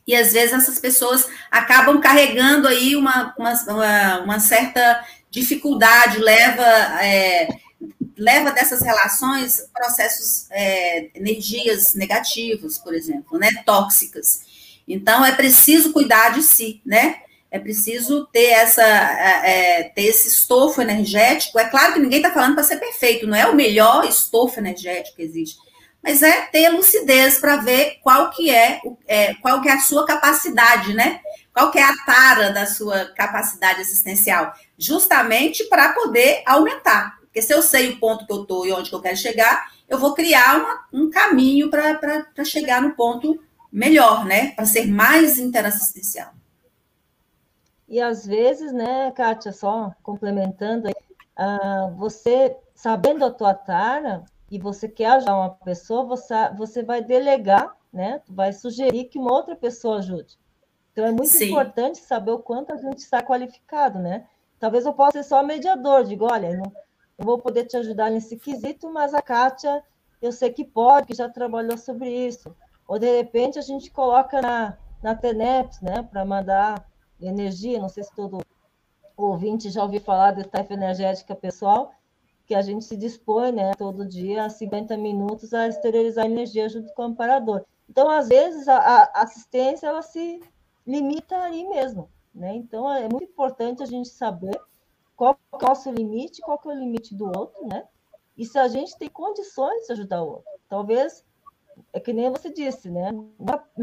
E 0.07 0.15
às 0.15 0.31
vezes 0.31 0.53
essas 0.53 0.79
pessoas 0.79 1.27
acabam 1.51 1.99
carregando 1.99 2.65
aí 2.65 2.95
uma, 2.95 3.35
uma, 3.37 4.19
uma 4.19 4.39
certa 4.39 5.03
dificuldade, 5.29 6.19
leva... 6.19 6.63
É, 7.03 7.66
leva 8.17 8.51
dessas 8.51 8.81
relações 8.81 9.69
processos, 9.73 10.47
é, 10.51 11.09
energias 11.15 11.93
negativas, 11.93 12.77
por 12.77 12.93
exemplo, 12.93 13.37
né, 13.37 13.49
tóxicas. 13.65 14.41
Então, 14.87 15.23
é 15.23 15.31
preciso 15.33 15.93
cuidar 15.93 16.29
de 16.29 16.41
si, 16.41 16.81
né? 16.85 17.21
É 17.49 17.59
preciso 17.59 18.25
ter 18.27 18.47
essa 18.47 18.83
é, 18.83 19.79
é 19.79 19.83
ter 19.83 20.03
esse 20.03 20.27
estofo 20.27 20.81
energético. 20.81 21.59
É 21.59 21.65
claro 21.65 21.93
que 21.93 21.99
ninguém 21.99 22.19
está 22.19 22.31
falando 22.31 22.55
para 22.55 22.63
ser 22.63 22.77
perfeito, 22.77 23.27
não 23.27 23.37
é 23.37 23.47
o 23.47 23.55
melhor 23.55 24.05
estofo 24.05 24.59
energético 24.59 25.15
que 25.15 25.21
existe, 25.21 25.57
mas 26.03 26.21
é 26.21 26.41
ter 26.47 26.69
lucidez 26.69 27.37
para 27.37 27.57
ver 27.57 27.99
qual 28.01 28.29
que 28.31 28.49
é, 28.49 28.81
é, 29.07 29.33
qual 29.35 29.61
que 29.61 29.69
é 29.69 29.73
a 29.73 29.79
sua 29.79 30.05
capacidade, 30.05 30.93
né? 30.93 31.19
Qual 31.53 31.71
que 31.71 31.79
é 31.79 31.83
a 31.83 31.95
tara 32.05 32.51
da 32.51 32.65
sua 32.65 33.05
capacidade 33.05 33.81
existencial, 33.81 34.53
justamente 34.77 35.63
para 35.65 35.93
poder 35.93 36.43
aumentar. 36.45 37.17
Porque 37.37 37.45
se 37.45 37.53
eu 37.53 37.61
sei 37.61 37.91
o 37.91 37.99
ponto 37.99 38.25
que 38.25 38.33
eu 38.33 38.41
estou 38.41 38.65
e 38.65 38.73
onde 38.73 38.89
que 38.89 38.95
eu 38.95 39.01
quero 39.01 39.15
chegar, 39.15 39.71
eu 39.87 39.99
vou 39.99 40.15
criar 40.15 40.57
uma, 40.57 40.87
um 40.91 41.07
caminho 41.07 41.69
para 41.69 42.43
chegar 42.43 42.81
no 42.81 42.95
ponto 42.95 43.39
melhor, 43.71 44.25
né? 44.25 44.53
Para 44.55 44.65
ser 44.65 44.87
mais 44.87 45.37
interassistencial. 45.37 46.31
E 47.87 48.01
às 48.01 48.25
vezes, 48.25 48.73
né, 48.73 49.11
Kátia, 49.11 49.51
só 49.51 49.91
complementando, 50.01 50.89
uh, 50.89 51.95
você, 51.95 52.57
sabendo 52.73 53.23
a 53.23 53.29
tua 53.29 53.53
tara, 53.53 54.25
e 54.49 54.57
você 54.57 54.89
quer 54.89 55.11
ajudar 55.11 55.37
uma 55.37 55.51
pessoa, 55.51 56.05
você, 56.05 56.33
você 56.57 56.81
vai 56.81 57.03
delegar, 57.03 57.77
né? 57.93 58.19
Vai 58.27 58.51
sugerir 58.51 59.03
que 59.03 59.19
uma 59.19 59.31
outra 59.31 59.55
pessoa 59.55 59.99
ajude. 59.99 60.39
Então 60.91 61.05
é 61.05 61.11
muito 61.11 61.27
Sim. 61.33 61.51
importante 61.51 61.99
saber 61.99 62.31
o 62.31 62.39
quanto 62.39 62.73
a 62.73 62.77
gente 62.77 62.97
está 62.97 63.21
qualificado, 63.21 63.99
né? 63.99 64.25
Talvez 64.59 64.87
eu 64.87 64.93
possa 64.93 65.21
ser 65.21 65.29
só 65.29 65.43
mediador, 65.43 66.03
digo, 66.03 66.25
olha, 66.25 66.57
não, 66.57 66.73
eu 67.17 67.25
vou 67.25 67.37
poder 67.39 67.65
te 67.65 67.75
ajudar 67.77 68.11
nesse 68.11 68.37
quesito, 68.37 68.91
mas 68.91 69.13
a 69.13 69.21
Kátia, 69.21 69.83
eu 70.21 70.31
sei 70.31 70.51
que 70.51 70.63
pode, 70.63 71.07
que 71.07 71.15
já 71.15 71.27
trabalhou 71.27 71.77
sobre 71.77 72.09
isso. 72.09 72.55
Ou, 72.87 72.99
de 72.99 73.17
repente, 73.17 73.57
a 73.57 73.61
gente 73.61 73.89
coloca 73.91 74.41
na, 74.41 74.77
na 75.01 75.15
TENEPS, 75.15 75.81
né, 75.81 76.03
para 76.03 76.23
mandar 76.23 76.85
energia, 77.19 77.79
não 77.79 77.89
sei 77.89 78.03
se 78.03 78.15
todo 78.15 78.45
ouvinte 79.15 79.69
já 79.71 79.81
ouviu 79.81 79.99
falar 79.99 80.31
de 80.31 80.43
tarefa 80.43 80.73
energética 80.73 81.35
pessoal, 81.35 81.91
que 82.45 82.53
a 82.53 82.61
gente 82.61 82.85
se 82.85 82.95
dispõe, 82.95 83.51
né, 83.51 83.71
todo 83.73 84.07
dia, 84.07 84.49
50 84.49 84.95
minutos, 84.95 85.53
a 85.53 85.67
exteriorizar 85.67 86.25
energia 86.25 86.69
junto 86.69 86.93
com 86.93 87.01
o 87.01 87.05
amparador. 87.05 87.65
Então, 87.89 88.09
às 88.09 88.29
vezes, 88.29 88.67
a, 88.67 88.77
a 88.77 89.23
assistência, 89.23 89.87
ela 89.87 90.01
se 90.01 90.39
limita 90.85 91.35
aí 91.35 91.67
mesmo, 91.67 92.09
né? 92.33 92.55
Então, 92.55 92.89
é 92.89 93.09
muito 93.09 93.25
importante 93.25 93.81
a 93.81 93.85
gente 93.85 94.09
saber 94.09 94.57
qual 95.17 95.37
é 95.51 95.55
o 95.55 95.59
nosso 95.59 95.91
limite, 95.91 96.41
qual 96.41 96.61
é 96.63 96.67
o 96.67 96.79
limite 96.79 97.15
do 97.15 97.25
outro, 97.25 97.67
né? 97.67 97.83
E 98.37 98.45
se 98.45 98.57
a 98.59 98.67
gente 98.67 98.95
tem 98.97 99.09
condições 99.09 99.87
de 99.87 99.93
ajudar 99.93 100.21
o 100.21 100.27
outro. 100.27 100.51
Talvez, 100.69 101.25
é 101.91 101.99
que 101.99 102.13
nem 102.13 102.29
você 102.29 102.53
disse, 102.53 102.89
né? 102.89 103.09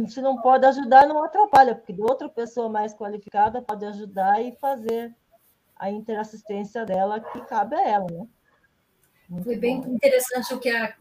Se 0.08 0.22
não 0.22 0.40
pode 0.40 0.64
ajudar, 0.64 1.08
não 1.08 1.22
atrapalha, 1.24 1.74
porque 1.74 2.00
outra 2.00 2.28
pessoa 2.28 2.68
mais 2.68 2.94
qualificada 2.94 3.60
pode 3.60 3.84
ajudar 3.84 4.40
e 4.40 4.56
fazer 4.60 5.12
a 5.76 5.90
interassistência 5.90 6.86
dela 6.86 7.18
que 7.18 7.40
cabe 7.46 7.74
a 7.74 7.88
ela, 7.88 8.06
né? 8.06 8.26
Muito 9.28 9.44
Foi 9.44 9.56
bem 9.56 9.80
bom. 9.80 9.88
interessante 9.88 10.54
o 10.54 10.60
que 10.60 10.70
a, 10.70 10.94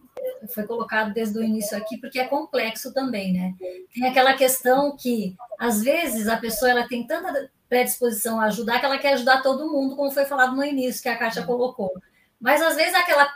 foi 0.52 0.65
colocado 0.65 1.13
desde 1.13 1.38
o 1.38 1.43
início 1.43 1.78
aqui, 1.78 1.98
porque 1.98 2.19
é 2.19 2.28
complexo 2.28 2.91
também, 2.91 3.34
né? 3.34 3.54
Tem 3.93 4.08
aquela 4.08 4.34
questão 4.34 4.96
que, 4.98 5.36
às 5.60 5.84
vezes, 5.84 6.28
a 6.28 6.38
pessoa 6.38 6.72
ela 6.72 6.88
tem 6.88 7.06
tanta 7.06 7.52
predisposição 7.74 8.40
a 8.40 8.46
ajudar, 8.46 8.80
que 8.80 8.86
ela 8.86 9.00
quer 9.00 9.14
ajudar 9.14 9.42
todo 9.42 9.72
mundo, 9.72 9.96
como 9.96 10.12
foi 10.12 10.26
falado 10.26 10.56
no 10.56 10.64
início, 10.64 11.02
que 11.02 11.10
a 11.10 11.18
Kátia 11.18 11.42
uhum. 11.42 11.48
colocou. 11.48 11.92
Mas 12.40 12.62
às 12.62 12.76
vezes 12.76 12.94
aquela 12.94 13.28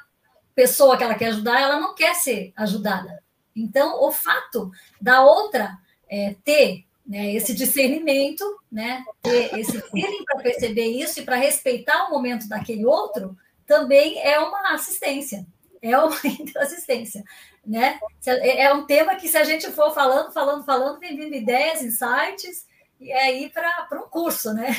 pessoa 0.54 0.95
que 0.95 1.04
ela 1.04 1.15
quer 1.15 1.30
ajudar, 1.30 1.60
ela 1.60 1.80
não 1.80 1.95
quer 1.95 2.13
ser 2.13 2.54
ajudada. 2.56 3.23
Então, 3.56 4.04
o 4.04 4.12
fato 4.12 4.69
da 5.02 5.23
outra 5.23 5.76
é, 6.08 6.36
ter 6.43 6.86
né, 7.04 7.34
esse 7.34 7.56
discernimento, 7.56 8.43
né, 8.71 9.04
ter 9.23 9.58
esse 9.58 9.82
feeling 9.89 10.23
para 10.23 10.43
perceber 10.43 10.86
isso 10.86 11.19
e 11.19 11.23
para 11.23 11.36
respeitar 11.36 12.06
o 12.06 12.12
momento 12.12 12.47
daquele 12.47 12.86
outro, 12.86 13.36
também 13.65 14.19
é 14.21 14.38
uma 14.38 14.73
assistência. 14.73 15.47
É 15.82 15.97
uma 15.97 16.15
assistência, 16.62 17.23
né? 17.65 18.00
É, 18.23 18.65
é 18.65 18.73
um 18.73 18.86
tema 18.86 19.15
que 19.15 19.28
se 19.28 19.38
a 19.38 19.43
gente 19.43 19.71
for 19.71 19.91
falando, 19.95 20.32
falando, 20.32 20.63
falando, 20.63 21.00
vem 21.00 21.17
vindo 21.17 21.34
ideias, 21.34 21.82
insights, 21.82 22.66
e 22.99 23.12
é 23.12 23.43
ir 23.43 23.51
para 23.51 23.88
um 23.93 24.10
curso, 24.10 24.53
né? 24.53 24.75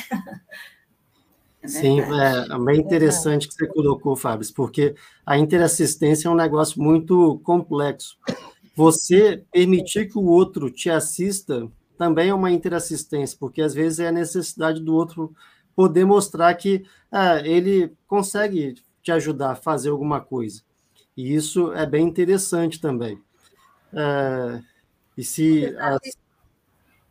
É 1.61 1.67
Sim, 1.67 1.99
é, 1.99 2.53
é 2.53 2.59
bem 2.59 2.79
interessante 2.79 3.47
que 3.47 3.53
você 3.53 3.67
colocou, 3.67 4.15
Fábio, 4.15 4.47
porque 4.53 4.95
a 5.25 5.37
interassistência 5.37 6.27
é 6.27 6.31
um 6.31 6.35
negócio 6.35 6.81
muito 6.81 7.39
complexo. 7.43 8.17
Você 8.75 9.43
permitir 9.51 10.07
que 10.09 10.17
o 10.17 10.23
outro 10.23 10.71
te 10.71 10.89
assista 10.89 11.69
também 11.97 12.29
é 12.29 12.33
uma 12.33 12.49
interassistência, 12.49 13.37
porque 13.37 13.61
às 13.61 13.73
vezes 13.73 13.99
é 13.99 14.07
a 14.07 14.11
necessidade 14.11 14.79
do 14.79 14.95
outro 14.95 15.35
poder 15.75 16.05
mostrar 16.05 16.53
que 16.55 16.85
ah, 17.11 17.41
ele 17.43 17.93
consegue 18.07 18.75
te 19.03 19.11
ajudar 19.11 19.51
a 19.51 19.55
fazer 19.55 19.89
alguma 19.89 20.21
coisa. 20.21 20.61
E 21.15 21.35
isso 21.35 21.73
é 21.73 21.85
bem 21.85 22.07
interessante 22.07 22.79
também. 22.79 23.21
É, 23.93 24.61
e 25.17 25.23
se 25.25 25.75
as, 25.77 25.99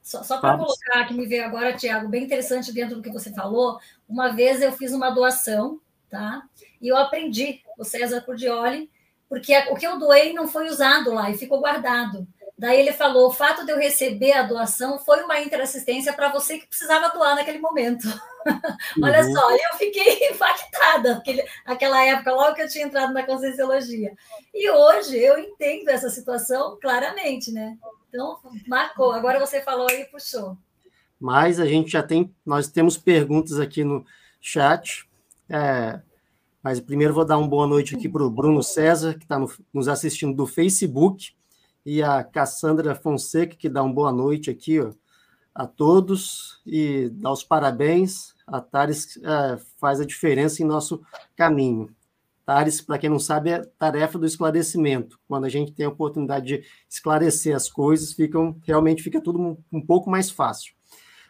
só, 0.08 0.22
só 0.22 0.38
para 0.38 0.56
colocar 0.56 1.06
que 1.06 1.12
me 1.12 1.26
veio 1.26 1.44
agora, 1.44 1.76
Tiago, 1.76 2.08
bem 2.08 2.24
interessante 2.24 2.72
dentro 2.72 2.96
do 2.96 3.02
que 3.02 3.12
você 3.12 3.30
falou. 3.30 3.78
Uma 4.08 4.30
vez 4.30 4.62
eu 4.62 4.72
fiz 4.72 4.94
uma 4.94 5.10
doação, 5.10 5.78
tá? 6.08 6.44
E 6.80 6.88
eu 6.88 6.96
aprendi 6.96 7.60
o 7.76 7.84
César 7.84 8.22
Cordioli, 8.22 8.90
porque 9.28 9.54
o 9.70 9.74
que 9.74 9.86
eu 9.86 9.98
doei 9.98 10.32
não 10.32 10.48
foi 10.48 10.66
usado 10.70 11.12
lá 11.12 11.30
e 11.30 11.36
ficou 11.36 11.60
guardado. 11.60 12.26
Daí 12.56 12.80
ele 12.80 12.92
falou: 12.94 13.28
o 13.28 13.34
fato 13.34 13.66
de 13.66 13.70
eu 13.70 13.76
receber 13.76 14.32
a 14.32 14.44
doação 14.44 14.98
foi 14.98 15.22
uma 15.22 15.42
interassistência 15.42 16.14
para 16.14 16.32
você 16.32 16.58
que 16.58 16.66
precisava 16.66 17.10
doar 17.10 17.36
naquele 17.36 17.58
momento. 17.58 18.08
Uhum. 18.48 19.04
Olha 19.04 19.22
só, 19.24 19.50
eu 19.50 19.76
fiquei 19.76 20.30
impactada, 20.32 21.16
aquele, 21.18 21.44
aquela 21.66 22.02
época, 22.02 22.32
logo 22.32 22.54
que 22.54 22.62
eu 22.62 22.68
tinha 22.68 22.86
entrado 22.86 23.12
na 23.12 23.26
Conscienciologia. 23.26 24.14
E 24.54 24.70
hoje 24.70 25.18
eu 25.18 25.38
entendo 25.38 25.90
essa 25.90 26.08
situação 26.08 26.78
claramente, 26.80 27.52
né? 27.52 27.76
Então, 28.08 28.38
marcou. 28.66 29.12
Agora 29.12 29.38
você 29.38 29.60
falou 29.60 29.88
e 29.90 30.04
puxou. 30.06 30.56
Mas 31.20 31.58
a 31.58 31.66
gente 31.66 31.90
já 31.90 32.02
tem, 32.02 32.34
nós 32.44 32.68
temos 32.68 32.96
perguntas 32.96 33.58
aqui 33.58 33.84
no 33.84 34.04
chat. 34.40 35.08
É, 35.48 36.00
mas 36.62 36.80
primeiro 36.80 37.14
vou 37.14 37.24
dar 37.24 37.38
uma 37.38 37.48
boa 37.48 37.66
noite 37.66 37.94
aqui 37.94 38.08
para 38.08 38.24
o 38.24 38.30
Bruno 38.30 38.62
César, 38.62 39.14
que 39.14 39.24
está 39.24 39.38
no, 39.38 39.50
nos 39.72 39.88
assistindo 39.88 40.34
do 40.34 40.46
Facebook, 40.46 41.34
e 41.84 42.02
a 42.02 42.22
Cassandra 42.22 42.94
Fonseca, 42.94 43.56
que 43.56 43.68
dá 43.68 43.82
uma 43.82 43.92
boa 43.92 44.12
noite 44.12 44.50
aqui 44.50 44.80
ó, 44.80 44.92
a 45.54 45.66
todos, 45.66 46.60
e 46.66 47.08
dá 47.10 47.32
os 47.32 47.42
parabéns. 47.42 48.34
A 48.46 48.60
Tares 48.60 49.18
é, 49.18 49.58
faz 49.78 50.00
a 50.00 50.06
diferença 50.06 50.62
em 50.62 50.66
nosso 50.66 51.02
caminho. 51.36 51.94
TARES, 52.48 52.80
para 52.80 52.96
quem 52.96 53.10
não 53.10 53.18
sabe, 53.18 53.50
é 53.50 53.58
tarefa 53.78 54.18
do 54.18 54.24
esclarecimento. 54.24 55.20
Quando 55.28 55.44
a 55.44 55.50
gente 55.50 55.70
tem 55.70 55.84
a 55.84 55.90
oportunidade 55.90 56.46
de 56.46 56.64
esclarecer 56.88 57.54
as 57.54 57.70
coisas, 57.70 58.14
ficam, 58.14 58.56
realmente 58.62 59.02
fica 59.02 59.20
tudo 59.20 59.38
um, 59.38 59.58
um 59.70 59.84
pouco 59.84 60.08
mais 60.08 60.30
fácil. 60.30 60.72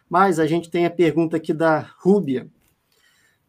Mas 0.09 0.39
a 0.39 0.47
gente 0.47 0.69
tem 0.69 0.85
a 0.85 0.89
pergunta 0.89 1.35
aqui 1.35 1.53
da 1.53 1.79
Rúbia, 1.97 2.49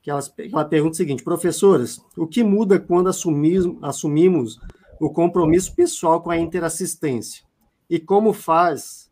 que 0.02 0.11
ela, 0.11 0.20
ela 0.52 0.64
pergunta 0.64 0.94
o 0.94 0.96
seguinte: 0.96 1.22
professoras, 1.22 2.04
o 2.16 2.26
que 2.26 2.42
muda 2.42 2.80
quando 2.80 3.09
assumimos, 3.09 3.78
assumimos 3.83 4.59
o 5.00 5.09
compromisso 5.09 5.72
pessoal 5.72 6.20
com 6.20 6.30
a 6.33 6.37
interassistência. 6.37 7.44
E 7.88 8.00
como 8.00 8.33
faz, 8.33 9.09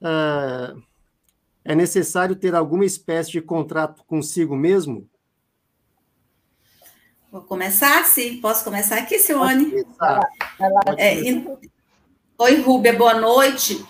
uh, 0.00 0.80
é 1.64 1.74
necessário 1.74 2.36
ter 2.36 2.54
alguma 2.54 2.84
espécie 2.84 3.32
de 3.32 3.42
contrato 3.42 4.04
consigo 4.06 4.54
mesmo? 4.54 5.08
Vou 7.36 7.42
começar, 7.42 8.02
sim. 8.06 8.38
Posso 8.38 8.64
começar 8.64 8.96
aqui, 8.96 9.18
Simone? 9.18 9.84
É, 10.96 11.20
Oi, 12.38 12.60
Rúbia, 12.62 12.94
boa 12.94 13.12
noite. 13.12 13.84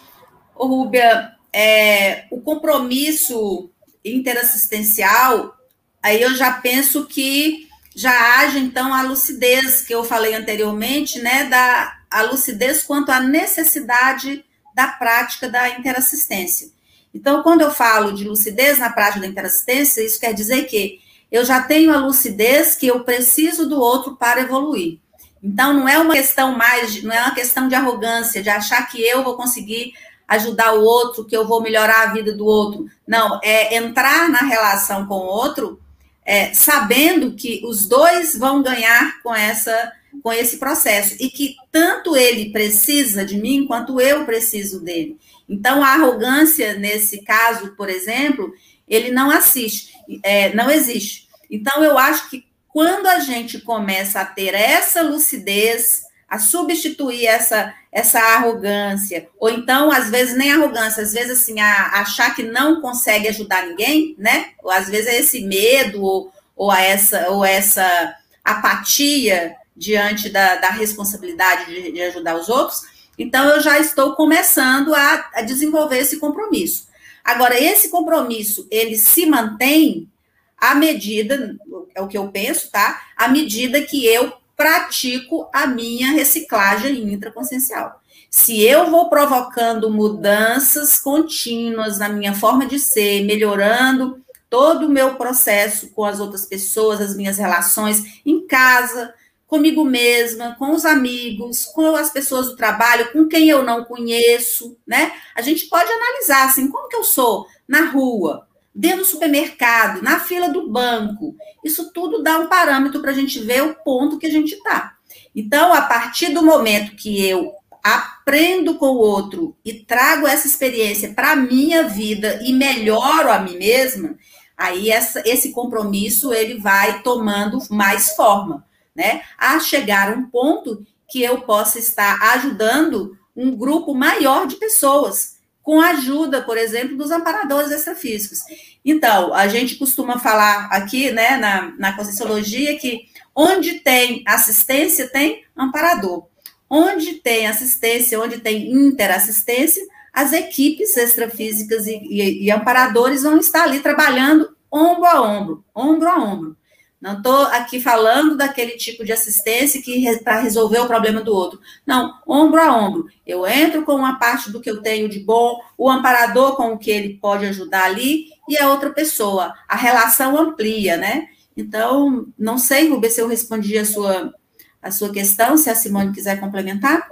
Ô, 0.53 0.67
Rúbia, 0.67 1.31
é, 1.53 2.25
o 2.33 2.41
compromisso 2.41 3.71
interassistencial, 4.05 5.57
aí 6.03 6.21
eu 6.21 6.35
já 6.35 6.55
penso 6.55 7.07
que 7.07 7.69
já 7.95 8.41
haja, 8.41 8.59
então, 8.59 8.93
a 8.93 9.03
lucidez 9.03 9.81
que 9.81 9.95
eu 9.95 10.03
falei 10.03 10.35
anteriormente, 10.35 11.21
né, 11.21 11.45
da 11.45 12.01
a 12.11 12.23
lucidez 12.23 12.83
quanto 12.83 13.13
à 13.13 13.21
necessidade 13.21 14.45
da 14.75 14.89
prática 14.89 15.49
da 15.49 15.69
interassistência. 15.69 16.69
Então, 17.15 17.45
quando 17.45 17.61
eu 17.61 17.71
falo 17.71 18.13
de 18.13 18.25
lucidez 18.25 18.79
na 18.81 18.91
prática 18.91 19.21
da 19.21 19.29
interassistência, 19.29 20.05
isso 20.05 20.19
quer 20.19 20.35
dizer 20.35 20.65
que 20.65 21.06
eu 21.31 21.45
já 21.45 21.63
tenho 21.63 21.93
a 21.93 21.99
lucidez 21.99 22.75
que 22.75 22.87
eu 22.87 23.05
preciso 23.05 23.69
do 23.69 23.81
outro 23.81 24.17
para 24.17 24.41
evoluir. 24.41 24.99
Então, 25.43 25.73
não 25.73 25.89
é 25.89 25.99
uma 25.99 26.15
questão 26.15 26.57
mais, 26.57 27.03
não 27.03 27.13
é 27.13 27.21
uma 27.21 27.35
questão 27.35 27.69
de 27.69 27.75
arrogância, 27.75 28.43
de 28.43 28.49
achar 28.49 28.87
que 28.89 29.01
eu 29.01 29.23
vou 29.23 29.37
conseguir 29.37 29.93
ajudar 30.27 30.75
o 30.75 30.83
outro, 30.83 31.25
que 31.25 31.37
eu 31.37 31.47
vou 31.47 31.63
melhorar 31.63 32.03
a 32.03 32.13
vida 32.13 32.33
do 32.33 32.45
outro. 32.45 32.87
Não, 33.07 33.39
é 33.43 33.77
entrar 33.77 34.29
na 34.29 34.41
relação 34.41 35.07
com 35.07 35.15
o 35.15 35.27
outro, 35.27 35.81
é, 36.25 36.53
sabendo 36.53 37.33
que 37.37 37.63
os 37.65 37.87
dois 37.87 38.37
vão 38.37 38.63
ganhar 38.63 39.23
com 39.23 39.35
essa 39.35 39.93
com 40.23 40.33
esse 40.33 40.57
processo 40.57 41.15
e 41.21 41.29
que 41.29 41.57
tanto 41.71 42.17
ele 42.17 42.51
precisa 42.51 43.25
de 43.25 43.37
mim 43.37 43.67
quanto 43.67 44.01
eu 44.01 44.25
preciso 44.25 44.81
dele. 44.81 45.19
Então 45.49 45.85
a 45.85 45.89
arrogância 45.89 46.75
nesse 46.75 47.23
caso, 47.23 47.77
por 47.77 47.89
exemplo, 47.89 48.53
ele 48.89 49.11
não 49.11 49.31
assiste, 49.31 49.93
é, 50.23 50.55
não 50.55 50.71
existe. 50.71 51.29
Então 51.51 51.83
eu 51.83 51.99
acho 51.99 52.29
que 52.31 52.45
quando 52.69 53.07
a 53.07 53.21
gente 53.21 53.61
começa 53.61 54.21
a 54.21 54.27
ter 54.27 54.55
essa 54.55 55.03
lucidez, 55.03 56.05
a 56.29 56.39
substituir 56.39 57.27
essa 57.27 57.75
essa 57.97 58.21
arrogância, 58.21 59.27
ou 59.41 59.49
então, 59.49 59.91
às 59.91 60.11
vezes, 60.11 60.37
nem 60.37 60.53
arrogância, 60.53 61.03
às 61.03 61.15
vezes, 61.15 61.41
assim, 61.41 61.59
a, 61.61 62.01
achar 62.03 62.35
que 62.35 62.43
não 62.43 62.83
consegue 62.83 63.27
ajudar 63.27 63.67
ninguém, 63.67 64.15
né? 64.19 64.51
Ou 64.63 64.71
às 64.71 64.87
vezes 64.87 65.07
é 65.07 65.19
esse 65.21 65.41
medo, 65.41 66.03
ou, 66.03 66.31
ou, 66.55 66.71
essa, 66.71 67.31
ou 67.31 67.43
essa 67.43 68.15
apatia 68.45 69.57
diante 69.75 70.29
da, 70.29 70.57
da 70.57 70.69
responsabilidade 70.69 71.65
de, 71.73 71.91
de, 71.91 72.03
ajudar 72.03 72.37
os 72.37 72.51
outros. 72.51 72.83
Então, 73.19 73.49
eu 73.49 73.63
já 73.63 73.79
estou 73.79 74.15
começando 74.15 74.95
a, 74.95 75.31
a 75.33 75.41
desenvolver 75.41 76.01
esse 76.01 76.19
compromisso. 76.19 76.89
Agora, 77.27 77.61
esse 77.61 77.89
compromisso, 77.89 78.69
ele 78.71 78.97
se 78.97 79.27
mantém 79.27 80.09
à 80.57 80.77
medida, 80.77 81.57
é 81.93 82.01
o 82.01 82.07
que 82.07 82.17
eu 82.17 82.29
penso, 82.29 82.71
tá? 82.71 83.03
À 83.17 83.27
medida 83.27 83.83
que 83.83 84.07
eu 84.07 84.33
pratico 84.57 85.51
a 85.53 85.67
minha 85.67 86.13
reciclagem 86.13 87.13
intraconsciencial. 87.13 88.01
Se 88.31 88.63
eu 88.63 88.91
vou 88.91 89.11
provocando 89.11 89.91
mudanças 89.91 91.01
contínuas 91.01 91.99
na 91.99 92.09
minha 92.09 92.33
forma 92.33 92.65
de 92.65 92.79
ser, 92.79 93.25
melhorando 93.25 94.23
todo 94.49 94.87
o 94.87 94.91
meu 94.91 95.17
processo 95.17 95.91
com 95.91 96.05
as 96.05 96.21
outras 96.21 96.47
pessoas, 96.47 97.01
as 97.01 97.17
minhas 97.17 97.39
relações 97.39 98.21
em 98.25 98.47
casa, 98.47 99.13
comigo 99.47 99.85
mesma, 99.85 100.57
com 100.59 100.73
os 100.73 100.85
amigos, 100.85 101.65
com 101.67 101.95
as 101.95 102.11
pessoas 102.11 102.49
do 102.49 102.57
trabalho, 102.57 103.13
com 103.13 103.27
quem 103.27 103.49
eu 103.49 103.63
não 103.63 103.85
conheço, 103.85 104.77
né? 104.87 105.13
A 105.35 105.43
gente 105.43 105.67
pode 105.67 105.91
analisar 105.91 106.45
assim, 106.45 106.69
como 106.69 106.89
que 106.89 106.97
eu 106.97 107.05
sou 107.05 107.47
na 107.67 107.91
rua, 107.91 108.47
dentro 108.75 108.99
do 108.99 109.05
supermercado, 109.07 110.03
na 110.03 110.21
fila 110.21 110.49
do 110.49 110.69
banco. 110.69 111.35
Isso 111.65 111.93
tudo 111.93 112.23
dá 112.23 112.39
um 112.39 112.49
parâmetro 112.49 113.01
para 113.01 113.13
a 113.13 113.15
gente 113.15 113.39
ver 113.41 113.63
o 113.63 113.75
ponto 113.77 114.19
que 114.19 114.27
a 114.27 114.31
gente 114.31 114.55
está. 114.55 114.95
Então, 115.35 115.73
a 115.73 115.83
partir 115.83 116.31
do 116.31 116.43
momento 116.43 116.97
que 116.97 117.25
eu 117.25 117.53
aprendo 117.83 118.75
com 118.75 118.87
o 118.87 118.99
outro 118.99 119.57
e 119.65 119.73
trago 119.73 120.27
essa 120.27 120.47
experiência 120.47 121.13
para 121.15 121.33
a 121.33 121.37
minha 121.37 121.85
vida 121.85 122.41
e 122.43 122.53
melhoro 122.53 123.31
a 123.31 123.39
mim 123.39 123.57
mesma, 123.57 124.17
aí 124.57 124.91
essa, 124.91 125.23
esse 125.25 125.53
compromisso 125.53 126.33
ele 126.33 126.59
vai 126.59 127.03
tomando 127.03 127.59
mais 127.71 128.17
forma, 128.17 128.65
né? 128.97 129.23
A 129.39 129.61
chegar 129.61 130.11
a 130.11 130.15
um 130.15 130.27
ponto 130.29 130.85
que 131.09 131.23
eu 131.23 131.43
possa 131.43 131.79
estar 131.79 132.21
ajudando 132.35 133.17
um 133.37 133.55
grupo 133.55 133.95
maior 133.95 134.47
de 134.47 134.57
pessoas 134.57 135.37
com 135.63 135.81
a 135.81 135.91
ajuda, 135.91 136.43
por 136.43 136.57
exemplo, 136.57 136.97
dos 136.97 137.11
amparadores 137.11 137.73
extrafísicos. 137.73 138.39
Então, 138.85 139.35
a 139.35 139.49
gente 139.49 139.75
costuma 139.75 140.19
falar 140.19 140.67
aqui, 140.67 141.11
né, 141.11 141.37
na, 141.37 141.75
na 141.77 141.97
Conscienciologia, 141.97 142.79
que 142.79 143.09
onde 143.35 143.81
tem 143.81 144.23
assistência, 144.27 145.09
tem 145.09 145.45
amparador. 145.57 146.29
Onde 146.71 147.15
tem 147.15 147.47
assistência, 147.47 148.21
onde 148.21 148.39
tem 148.39 148.73
interassistência, 148.73 149.85
as 150.13 150.33
equipes 150.33 150.97
extrafísicas 150.97 151.87
e, 151.87 151.97
e, 151.97 152.45
e 152.45 152.51
amparadores 152.51 153.25
vão 153.25 153.37
estar 153.39 153.65
ali 153.65 153.81
trabalhando 153.81 154.57
ombro 154.73 155.05
a 155.05 155.21
ombro, 155.21 155.65
ombro 155.75 156.09
a 156.09 156.17
ombro. 156.17 156.57
Não 157.01 157.19
estou 157.19 157.43
aqui 157.49 157.79
falando 157.79 158.37
daquele 158.37 158.73
tipo 158.73 159.05
de 159.05 159.13
assistência 159.13 159.83
que 159.83 160.19
para 160.25 160.41
resolver 160.41 160.81
o 160.81 160.87
problema 160.87 161.21
do 161.21 161.35
outro. 161.35 161.61
Não, 161.87 162.21
ombro 162.27 162.61
a 162.61 162.75
ombro. 162.75 163.07
Eu 163.27 163.47
entro 163.47 163.85
com 163.85 163.95
uma 163.95 164.19
parte 164.19 164.51
do 164.51 164.61
que 164.61 164.71
eu 164.71 164.83
tenho 164.83 165.09
de 165.09 165.21
bom, 165.21 165.61
o 165.77 165.91
amparador 165.91 166.57
com 166.57 166.73
o 166.73 166.79
que 166.79 166.91
ele 166.91 167.19
pode 167.19 167.45
ajudar 167.47 167.85
ali 167.85 168.27
e 168.49 168.59
a 168.59 168.71
outra 168.71 168.91
pessoa. 168.91 169.55
A 169.69 169.77
relação 169.77 170.39
amplia, 170.39 170.97
né? 170.97 171.29
Então, 171.57 172.27
não 172.39 172.59
sei, 172.59 172.89
Rubens, 172.89 173.13
se 173.13 173.21
eu 173.21 173.29
respondi 173.29 173.77
a 173.79 173.85
sua, 173.85 174.35
a 174.81 174.91
sua 174.91 175.13
questão, 175.13 175.57
se 175.57 175.69
a 175.69 175.75
Simone 175.75 176.13
quiser 176.13 176.41
complementar. 176.41 177.09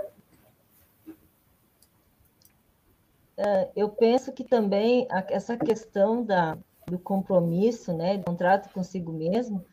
É, 3.37 3.69
eu 3.77 3.89
penso 3.89 4.33
que 4.33 4.45
também 4.45 5.07
essa 5.29 5.57
questão 5.57 6.25
da, 6.25 6.57
do 6.87 6.99
compromisso, 6.99 7.93
né, 7.93 8.19
do 8.19 8.25
contrato 8.25 8.73
consigo 8.73 9.13
mesmo, 9.13 9.65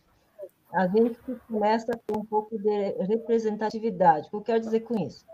a 0.73 0.87
gente 0.87 1.19
começa 1.47 1.91
ter 1.97 2.17
um 2.17 2.25
pouco 2.25 2.57
de 2.57 2.91
representatividade. 3.05 4.27
O 4.27 4.29
que 4.29 4.35
eu 4.35 4.41
quero 4.41 4.59
dizer 4.61 4.81
com 4.81 4.97
isso? 4.97 5.25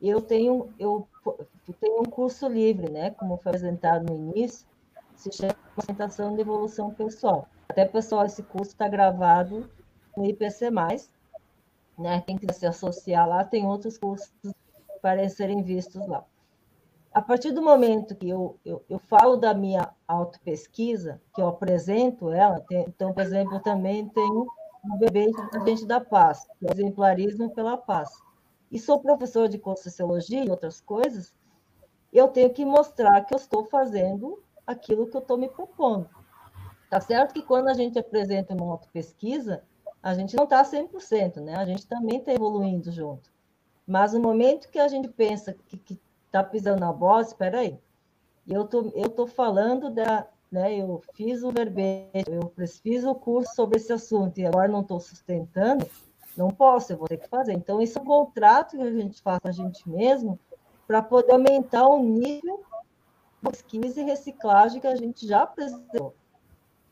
Eu 0.00 0.20
tenho, 0.20 0.72
eu 0.78 1.08
tenho 1.80 2.00
um 2.00 2.04
curso 2.04 2.46
livre, 2.46 2.90
né, 2.90 3.10
como 3.10 3.38
foi 3.38 3.50
apresentado 3.50 4.04
no 4.04 4.14
início, 4.14 4.66
se 5.14 5.32
chama 5.32 5.56
Apresentação 5.72 6.34
de 6.34 6.42
Evolução 6.42 6.92
Pessoal. 6.92 7.48
Até, 7.68 7.86
pessoal, 7.86 8.26
esse 8.26 8.42
curso 8.42 8.72
está 8.72 8.86
gravado 8.86 9.70
no 10.14 10.26
IPC+, 10.26 10.70
né, 11.98 12.20
quem 12.26 12.36
quiser 12.36 12.52
se 12.52 12.66
associar 12.66 13.26
lá, 13.26 13.42
tem 13.44 13.66
outros 13.66 13.96
cursos 13.96 14.30
para 15.00 15.26
serem 15.30 15.62
vistos 15.62 16.06
lá. 16.06 16.24
A 17.14 17.22
partir 17.22 17.50
do 17.52 17.62
momento 17.62 18.14
que 18.14 18.28
eu, 18.28 18.58
eu, 18.62 18.84
eu 18.90 18.98
falo 18.98 19.36
da 19.36 19.54
minha 19.54 19.88
autopesquisa, 20.06 21.18
que 21.34 21.40
eu 21.40 21.48
apresento 21.48 22.30
ela, 22.30 22.60
tem, 22.60 22.84
então, 22.86 23.14
por 23.14 23.22
exemplo, 23.22 23.54
eu 23.54 23.62
também 23.62 24.06
tenho 24.10 24.46
um 24.92 24.98
bebê 24.98 25.30
gente 25.66 25.86
da 25.86 26.00
paz, 26.00 26.46
exemplarismo 26.62 27.50
pela 27.50 27.76
paz. 27.76 28.10
E 28.70 28.78
sou 28.78 29.00
professor 29.00 29.48
de 29.48 29.58
Conscienciologia 29.58 30.44
e 30.44 30.50
outras 30.50 30.80
coisas, 30.80 31.34
eu 32.12 32.28
tenho 32.28 32.50
que 32.50 32.64
mostrar 32.64 33.24
que 33.24 33.34
eu 33.34 33.36
estou 33.36 33.64
fazendo 33.64 34.42
aquilo 34.66 35.06
que 35.06 35.16
eu 35.16 35.20
estou 35.20 35.36
me 35.36 35.48
propondo. 35.48 36.08
Tá 36.90 37.00
certo 37.00 37.34
que 37.34 37.42
quando 37.42 37.68
a 37.68 37.74
gente 37.74 37.98
apresenta 37.98 38.54
uma 38.54 38.72
autopesquisa, 38.72 39.62
a 40.02 40.14
gente 40.14 40.36
não 40.36 40.44
está 40.44 40.62
100%, 40.62 41.40
né? 41.40 41.56
A 41.56 41.64
gente 41.64 41.86
também 41.86 42.18
está 42.18 42.32
evoluindo 42.32 42.90
junto. 42.92 43.30
Mas 43.86 44.12
no 44.12 44.20
momento 44.20 44.68
que 44.68 44.78
a 44.78 44.88
gente 44.88 45.08
pensa 45.08 45.54
que 45.68 45.98
está 46.26 46.42
pisando 46.42 46.80
na 46.80 46.92
bola, 46.92 47.22
espera 47.22 47.60
aí. 47.60 47.78
Eu 48.46 48.66
tô, 48.66 48.92
eu 48.94 49.08
tô 49.08 49.26
falando 49.26 49.90
da, 49.90 50.26
né? 50.56 50.74
Eu 50.74 51.02
fiz 51.14 51.42
o 51.42 51.50
verbete, 51.50 52.30
eu 52.30 52.50
fiz 52.82 53.04
o 53.04 53.14
curso 53.14 53.54
sobre 53.54 53.76
esse 53.76 53.92
assunto 53.92 54.38
e 54.38 54.46
agora 54.46 54.66
não 54.66 54.80
estou 54.80 54.98
sustentando, 54.98 55.86
não 56.34 56.48
posso, 56.48 56.92
eu 56.92 56.96
vou 56.96 57.06
ter 57.06 57.18
que 57.18 57.28
fazer. 57.28 57.52
Então, 57.52 57.80
isso 57.80 57.98
é 57.98 58.02
um 58.02 58.06
contrato 58.06 58.76
que 58.76 58.82
a 58.82 58.90
gente 58.90 59.20
faz 59.20 59.38
com 59.38 59.48
a 59.48 59.52
gente 59.52 59.86
mesmo 59.88 60.38
para 60.86 61.02
poder 61.02 61.32
aumentar 61.32 61.86
o 61.86 62.02
nível 62.02 62.64
de 63.42 63.50
pesquisa 63.50 64.00
e 64.00 64.04
reciclagem 64.04 64.80
que 64.80 64.86
a 64.86 64.96
gente 64.96 65.26
já 65.26 65.42
apresentou. 65.42 66.14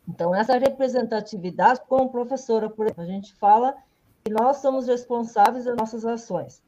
Então, 0.07 0.35
essa 0.35 0.59
representatividade, 0.59 1.81
como 1.89 2.11
professora, 2.11 2.69
por 2.69 2.85
exemplo, 2.85 3.03
a 3.03 3.07
gente 3.07 3.35
fala 3.37 3.75
que 4.23 4.31
nós 4.31 4.59
somos 4.59 4.87
responsáveis 4.87 5.65
das 5.65 5.77
nossas 5.77 6.05
ações. 6.05 6.63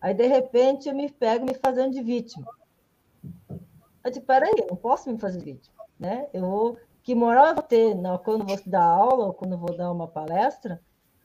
Aí, 0.00 0.12
de 0.12 0.26
repente, 0.26 0.88
eu 0.88 0.94
me 0.94 1.08
pego 1.08 1.46
me 1.46 1.54
fazendo 1.54 1.92
de 1.92 2.02
vítima. 2.02 2.50
Eu 4.04 4.10
digo, 4.10 4.26
peraí, 4.26 4.52
eu 4.58 4.66
não 4.70 4.76
posso 4.76 5.08
me 5.08 5.16
fazer 5.16 5.38
vítima 5.38 5.82
né? 6.02 6.26
Eu 6.34 6.42
vou, 6.42 6.76
que 7.02 7.14
moral 7.14 7.46
eu 7.46 7.54
vou 7.54 7.62
ter 7.62 7.94
não, 7.94 8.18
quando 8.18 8.44
vou 8.44 8.58
dar 8.66 8.84
aula 8.84 9.26
ou 9.26 9.32
quando 9.32 9.56
vou 9.56 9.74
dar 9.76 9.90
uma 9.90 10.08
palestra 10.08 10.80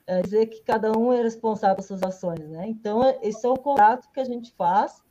é 0.06 0.22
dizer 0.22 0.46
que 0.46 0.62
cada 0.62 0.98
um 0.98 1.12
é 1.12 1.22
responsável 1.22 1.76
pelas 1.76 1.88
suas 1.88 2.02
ações, 2.02 2.48
né? 2.48 2.66
Então, 2.68 3.02
esse 3.22 3.46
é 3.46 3.50
o 3.50 3.58
contrato 3.58 4.08
que 4.13 4.20
a 4.22 4.24
gente 4.24 4.54
faz 4.58 5.04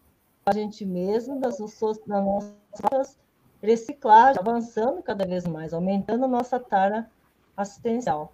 com 0.43 0.51
a 0.51 0.55
gente 0.55 0.87
mesmo, 0.87 1.39
das, 1.39 1.59
das 1.59 2.07
nossas 2.07 3.19
reciclagem, 3.63 4.41
avançando 4.41 5.03
cada 5.03 5.27
vez 5.27 5.45
mais, 5.47 5.75
aumentando 5.75 6.25
a 6.25 6.29
nossa 6.29 6.59
tara 6.59 7.11
assistencial. 7.55 8.33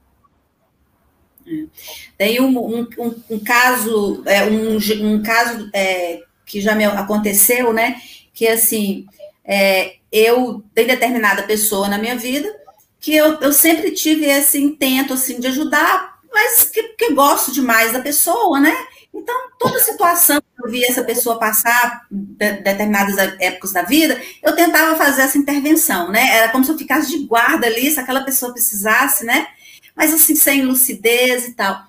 Tem 2.16 2.40
um, 2.40 2.56
um, 2.56 2.82
um, 2.82 3.22
um 3.30 3.40
caso, 3.40 4.22
é, 4.26 4.44
um, 4.44 4.76
um 4.76 5.22
caso 5.22 5.68
é, 5.72 6.22
que 6.46 6.60
já 6.60 6.74
me 6.76 6.84
aconteceu, 6.84 7.72
né? 7.72 8.00
Que 8.32 8.46
assim, 8.46 9.06
é, 9.44 9.96
eu 10.10 10.62
tenho 10.74 10.88
determinada 10.88 11.42
pessoa 11.42 11.88
na 11.88 11.98
minha 11.98 12.16
vida 12.16 12.62
que 13.02 13.14
eu, 13.16 13.40
eu 13.40 13.52
sempre 13.52 13.90
tive 13.90 14.26
esse 14.26 14.62
intento 14.62 15.12
assim 15.12 15.40
de 15.40 15.48
ajudar, 15.48 16.20
mas 16.32 16.64
que, 16.64 16.82
que 16.94 17.12
gosto 17.12 17.52
demais 17.52 17.92
da 17.92 18.00
pessoa, 18.00 18.60
né? 18.60 18.74
Então, 19.12 19.34
toda 19.58 19.78
situação 19.80 20.40
que 20.40 20.66
eu 20.66 20.70
via 20.70 20.86
essa 20.86 21.02
pessoa 21.02 21.38
passar, 21.38 22.06
de, 22.10 22.52
determinadas 22.52 23.18
épocas 23.40 23.72
da 23.72 23.82
vida, 23.82 24.18
eu 24.42 24.54
tentava 24.54 24.96
fazer 24.96 25.22
essa 25.22 25.36
intervenção, 25.36 26.10
né? 26.10 26.36
Era 26.36 26.48
como 26.50 26.64
se 26.64 26.70
eu 26.70 26.78
ficasse 26.78 27.10
de 27.10 27.26
guarda 27.26 27.66
ali, 27.66 27.90
se 27.90 27.98
aquela 27.98 28.22
pessoa 28.22 28.52
precisasse, 28.52 29.24
né? 29.24 29.48
Mas 29.96 30.14
assim, 30.14 30.36
sem 30.36 30.62
lucidez 30.62 31.48
e 31.48 31.54
tal. 31.54 31.82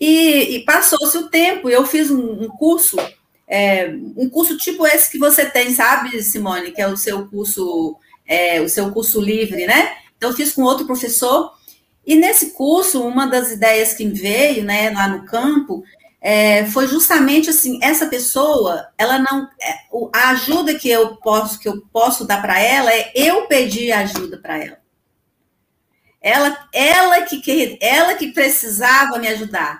E, 0.00 0.56
e 0.56 0.64
passou-se 0.64 1.18
o 1.18 1.28
tempo, 1.28 1.68
eu 1.68 1.84
fiz 1.84 2.10
um, 2.10 2.44
um 2.44 2.48
curso, 2.48 2.96
é, 3.46 3.88
um 4.16 4.28
curso 4.28 4.56
tipo 4.56 4.86
esse 4.86 5.10
que 5.10 5.18
você 5.18 5.44
tem, 5.46 5.72
sabe, 5.74 6.22
Simone, 6.22 6.72
que 6.72 6.80
é 6.80 6.88
o 6.88 6.96
seu 6.96 7.26
curso, 7.28 7.96
é, 8.26 8.60
o 8.60 8.68
seu 8.68 8.90
curso 8.90 9.20
livre, 9.20 9.66
né? 9.66 9.96
Então, 10.16 10.30
eu 10.30 10.36
fiz 10.36 10.52
com 10.52 10.62
outro 10.62 10.86
professor, 10.86 11.52
e 12.06 12.16
nesse 12.16 12.50
curso, 12.50 13.06
uma 13.06 13.26
das 13.26 13.50
ideias 13.50 13.94
que 13.94 14.06
veio, 14.06 14.64
né, 14.64 14.90
lá 14.90 15.08
no 15.08 15.24
campo, 15.24 15.82
é, 16.20 16.64
foi 16.66 16.86
justamente 16.86 17.50
assim, 17.50 17.78
essa 17.82 18.06
pessoa, 18.06 18.88
ela 18.96 19.18
não, 19.18 19.48
é, 19.60 19.74
a 20.12 20.30
ajuda 20.30 20.74
que 20.74 20.88
eu 20.88 21.16
posso 21.16 21.58
que 21.58 21.68
eu 21.68 21.82
posso 21.92 22.26
dar 22.26 22.40
para 22.40 22.58
ela 22.58 22.90
é 22.90 23.12
eu 23.14 23.46
pedir 23.46 23.92
ajuda 23.92 24.38
para 24.38 24.58
ela. 24.58 24.78
Ela, 26.22 26.68
ela 26.72 27.20
que, 27.22 27.78
ela 27.78 28.14
que 28.14 28.32
precisava 28.32 29.18
me 29.18 29.28
ajudar. 29.28 29.78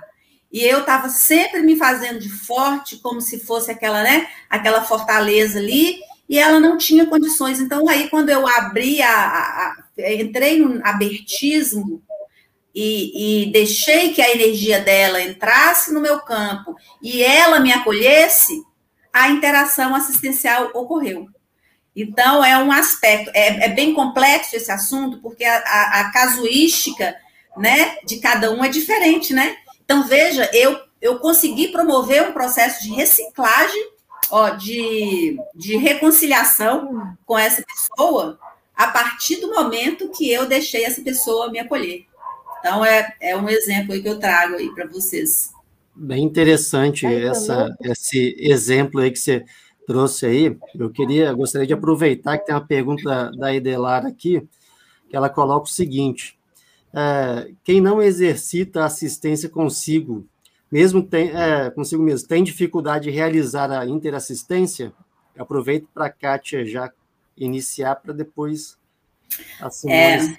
E 0.55 0.62
eu 0.64 0.79
estava 0.79 1.09
sempre 1.09 1.62
me 1.62 1.75
fazendo 1.75 2.21
de 2.21 2.29
forte, 2.29 2.99
como 2.99 3.21
se 3.21 3.40
fosse 3.40 3.73
aquela, 3.73 4.05
né, 4.05 4.29
aquela 4.49 4.85
fortaleza 4.85 5.59
ali, 5.59 5.99
e 6.29 6.38
ela 6.38 6.61
não 6.61 6.79
tinha 6.79 7.07
condições. 7.07 7.59
Então, 7.59 7.88
aí, 7.88 8.09
quando 8.09 8.31
eu 8.31 8.47
abri 8.47 9.03
a, 9.03 9.11
a, 9.11 9.77
a 9.99 10.12
entrei 10.12 10.61
no 10.61 10.81
abertismo, 10.87 12.01
e, 12.73 13.43
e, 13.43 13.53
deixei 13.53 14.14
que 14.14 14.23
a 14.23 14.31
energia 14.31 14.79
dela 14.79 15.21
entrasse 15.21 15.93
no 15.93 16.01
meu 16.01 16.19
campo 16.21 16.75
e 17.01 17.23
ela 17.23 17.61
me 17.61 17.73
acolhesse, 17.73 18.62
a 19.12 19.29
interação 19.29 19.95
assistencial 19.95 20.71
ocorreu. 20.75 21.29
Então, 21.97 22.45
é 22.45 22.57
um 22.59 22.71
aspecto, 22.71 23.31
é, 23.35 23.67
é 23.67 23.69
bem 23.71 23.93
complexo 23.93 24.55
esse 24.55 24.71
assunto, 24.71 25.21
porque 25.21 25.45
a, 25.45 25.57
a, 25.57 26.01
a, 26.01 26.12
casuística 26.12 27.17
né, 27.57 27.97
de 28.05 28.19
cada 28.19 28.53
um 28.53 28.64
é 28.64 28.69
diferente, 28.69 29.33
né? 29.33 29.57
Então, 29.85 30.07
veja, 30.07 30.51
eu, 30.53 30.81
eu 31.01 31.18
consegui 31.18 31.68
promover 31.68 32.29
um 32.29 32.33
processo 32.33 32.83
de 32.83 32.92
reciclagem, 32.92 33.90
ó, 34.31 34.51
de, 34.51 35.38
de 35.55 35.77
reconciliação 35.77 37.16
com 37.27 37.38
essa 37.38 37.62
pessoa, 37.62 38.38
a 38.75 38.88
partir 38.88 39.37
do 39.37 39.51
momento 39.51 40.11
que 40.11 40.31
eu 40.31 40.47
deixei 40.47 40.85
essa 40.85 41.03
pessoa 41.03 41.51
me 41.51 41.59
acolher. 41.59 42.07
Então, 42.59 42.85
é, 42.85 43.14
é 43.20 43.37
um 43.37 43.49
exemplo 43.49 43.92
aí 43.92 44.03
que 44.03 44.09
eu 44.09 44.18
trago 44.18 44.55
aí 44.55 44.70
para 44.75 44.87
vocês. 44.87 45.53
Bem 45.94 46.25
interessante 46.25 47.07
essa, 47.07 47.68
esse 47.83 48.35
exemplo 48.38 49.01
aí 49.01 49.11
que 49.11 49.18
você 49.18 49.44
trouxe 49.87 50.27
aí. 50.27 50.57
Eu 50.77 50.90
queria, 50.90 51.33
gostaria 51.33 51.66
de 51.66 51.75
aproveitar 51.75 52.38
que 52.38 52.47
tem 52.47 52.55
uma 52.55 52.66
pergunta 52.66 53.31
da 53.33 53.55
Edelar 53.55 54.05
aqui, 54.07 54.42
que 55.09 55.16
ela 55.16 55.29
coloca 55.29 55.66
o 55.66 55.70
seguinte: 55.70 56.38
é, 56.95 57.51
quem 57.65 57.81
não 57.81 58.01
exercita 58.01 58.85
assistência 58.85 59.49
consigo, 59.49 60.27
mesmo 60.71 61.03
tem, 61.03 61.31
é, 61.31 61.71
consigo 61.71 62.03
mesmo, 62.03 62.29
tem 62.29 62.45
dificuldade 62.45 63.05
de 63.05 63.11
realizar 63.11 63.71
a 63.71 63.87
interassistência? 63.87 64.93
aproveito 65.37 65.89
para 65.93 66.07
a 66.07 66.11
Kátia 66.11 66.65
já 66.65 66.91
iniciar 67.37 67.97
para 67.97 68.13
depois 68.13 68.77
a 69.61 69.69
Simone 69.71 69.99
é. 69.99 70.39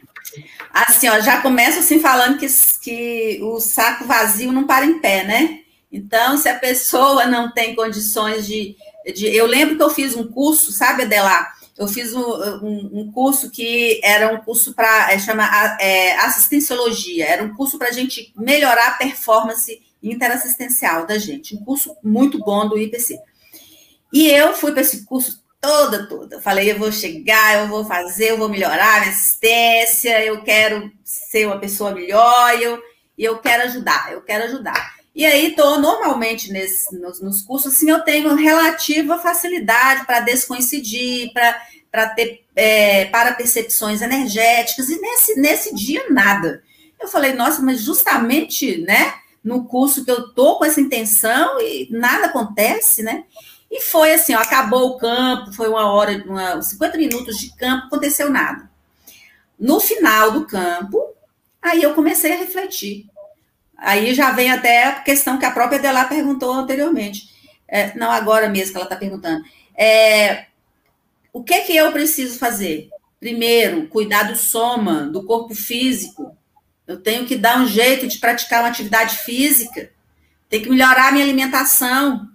Assim, 0.73 1.09
ó, 1.09 1.19
já 1.19 1.41
começo 1.41 1.79
assim 1.79 1.99
falando 1.99 2.37
que, 2.37 2.47
que 2.81 3.39
o 3.43 3.59
saco 3.59 4.05
vazio 4.05 4.51
não 4.51 4.65
para 4.65 4.85
em 4.85 4.99
pé, 4.99 5.23
né? 5.23 5.59
Então, 5.91 6.37
se 6.37 6.49
a 6.49 6.57
pessoa 6.57 7.25
não 7.25 7.51
tem 7.51 7.75
condições 7.75 8.45
de, 8.45 8.75
de. 9.13 9.27
Eu 9.27 9.45
lembro 9.45 9.77
que 9.77 9.83
eu 9.83 9.89
fiz 9.89 10.15
um 10.15 10.27
curso, 10.27 10.71
sabe, 10.71 11.03
Adela? 11.03 11.47
Eu 11.77 11.87
fiz 11.89 12.13
um, 12.13 12.21
um, 12.21 13.11
curso 13.11 13.51
que 13.51 13.99
era 14.01 14.33
um 14.33 14.37
curso 14.37 14.73
para. 14.73 15.11
É, 15.11 15.19
chama 15.19 15.43
é, 15.79 16.15
assistenciologia, 16.19 17.25
era 17.25 17.43
um 17.43 17.53
curso 17.53 17.77
para 17.77 17.89
a 17.89 17.91
gente 17.91 18.31
melhorar 18.35 18.87
a 18.87 18.97
performance 18.97 19.81
interassistencial 20.01 21.05
da 21.05 21.17
gente. 21.17 21.55
Um 21.55 21.65
curso 21.65 21.95
muito 22.01 22.39
bom 22.39 22.67
do 22.69 22.77
IPC. 22.77 23.19
E 24.13 24.29
eu 24.29 24.53
fui 24.53 24.71
para 24.71 24.81
esse 24.81 25.03
curso 25.03 25.43
toda, 25.59 26.07
toda. 26.07 26.41
Falei, 26.41 26.71
eu 26.71 26.79
vou 26.79 26.91
chegar, 26.91 27.57
eu 27.57 27.67
vou 27.67 27.83
fazer, 27.83 28.31
eu 28.31 28.37
vou 28.37 28.47
melhorar 28.47 28.97
a 28.97 28.99
minha 29.01 29.11
assistência, 29.11 30.23
eu 30.23 30.41
quero 30.43 30.89
ser 31.03 31.47
uma 31.47 31.59
pessoa 31.59 31.91
melhor, 31.91 32.61
eu, 32.61 32.81
eu 33.17 33.37
quero 33.39 33.63
ajudar, 33.63 34.13
eu 34.13 34.21
quero 34.21 34.45
ajudar. 34.45 34.94
E 35.15 35.25
aí, 35.25 35.55
tô 35.55 35.79
normalmente 35.79 36.51
nesse, 36.51 36.93
nos, 36.99 37.21
nos 37.21 37.41
cursos, 37.41 37.73
assim, 37.73 37.89
eu 37.89 38.01
tenho 38.01 38.35
relativa 38.35 39.17
facilidade 39.17 40.05
para 40.05 40.19
descoincidir, 40.19 41.31
para 41.33 42.09
ter 42.09 42.45
é, 42.53 43.05
para 43.05 43.33
percepções 43.33 44.01
energéticas, 44.01 44.89
e 44.89 44.99
nesse, 44.99 45.39
nesse 45.39 45.75
dia 45.75 46.09
nada. 46.09 46.61
Eu 46.99 47.07
falei, 47.07 47.33
nossa, 47.33 47.61
mas 47.61 47.81
justamente, 47.81 48.77
né, 48.81 49.13
no 49.43 49.65
curso 49.65 50.03
que 50.03 50.11
eu 50.11 50.33
tô 50.33 50.57
com 50.57 50.65
essa 50.65 50.81
intenção 50.81 51.61
e 51.61 51.87
nada 51.91 52.27
acontece, 52.27 53.03
né? 53.03 53.23
E 53.69 53.81
foi 53.81 54.13
assim, 54.13 54.33
ó, 54.33 54.39
acabou 54.39 54.91
o 54.91 54.97
campo, 54.97 55.53
foi 55.53 55.67
uma 55.67 55.91
hora, 55.91 56.23
uma, 56.25 56.61
50 56.61 56.97
minutos 56.97 57.37
de 57.37 57.55
campo, 57.55 57.87
aconteceu 57.87 58.29
nada. 58.29 58.69
No 59.59 59.79
final 59.79 60.31
do 60.31 60.45
campo, 60.45 61.01
aí 61.61 61.83
eu 61.83 61.93
comecei 61.93 62.33
a 62.33 62.37
refletir. 62.37 63.05
Aí 63.85 64.15
já 64.15 64.31
vem 64.31 64.51
até 64.51 64.85
a 64.85 64.93
questão 64.93 65.37
que 65.37 65.45
a 65.45 65.51
própria 65.51 65.77
Adela 65.77 66.05
perguntou 66.05 66.51
anteriormente. 66.51 67.29
É, 67.67 67.95
não 67.95 68.09
agora 68.09 68.49
mesmo 68.49 68.71
que 68.71 68.77
ela 68.77 68.85
está 68.87 68.95
perguntando. 68.95 69.45
É, 69.77 70.47
o 71.31 71.43
que 71.43 71.61
que 71.61 71.75
eu 71.75 71.91
preciso 71.91 72.39
fazer? 72.39 72.89
Primeiro, 73.19 73.85
cuidar 73.87 74.23
do 74.23 74.35
soma, 74.35 75.01
do 75.03 75.23
corpo 75.23 75.53
físico. 75.53 76.35
Eu 76.87 76.99
tenho 76.99 77.27
que 77.27 77.35
dar 77.35 77.61
um 77.61 77.67
jeito 77.67 78.07
de 78.07 78.17
praticar 78.17 78.63
uma 78.63 78.69
atividade 78.69 79.17
física. 79.19 79.91
Tem 80.49 80.63
que 80.63 80.69
melhorar 80.69 81.09
a 81.09 81.11
minha 81.11 81.23
alimentação. 81.23 82.27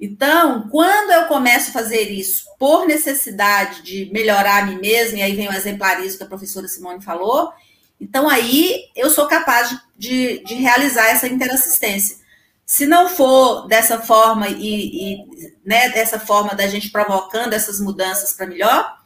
Então, 0.00 0.68
quando 0.70 1.12
eu 1.12 1.26
começo 1.26 1.70
a 1.70 1.72
fazer 1.72 2.10
isso 2.10 2.46
por 2.58 2.84
necessidade 2.84 3.82
de 3.82 4.10
melhorar 4.12 4.64
a 4.64 4.66
mim 4.66 4.80
mesma, 4.80 5.18
e 5.18 5.22
aí 5.22 5.36
vem 5.36 5.48
o 5.48 5.52
exemplarismo 5.52 6.18
que 6.18 6.24
a 6.24 6.28
professora 6.28 6.66
Simone 6.66 7.00
falou, 7.00 7.52
então 8.00 8.28
aí 8.28 8.90
eu 8.94 9.10
sou 9.10 9.26
capaz 9.26 9.76
de, 9.96 10.42
de 10.44 10.54
realizar 10.54 11.06
essa 11.08 11.26
interassistência. 11.26 12.18
Se 12.64 12.86
não 12.86 13.08
for 13.08 13.66
dessa 13.66 13.98
forma 13.98 14.48
e, 14.48 15.14
e 15.14 15.56
né, 15.64 15.88
dessa 15.88 16.20
forma 16.20 16.54
da 16.54 16.66
gente 16.66 16.90
provocando 16.90 17.54
essas 17.54 17.80
mudanças 17.80 18.34
para 18.34 18.46
melhor, 18.46 18.98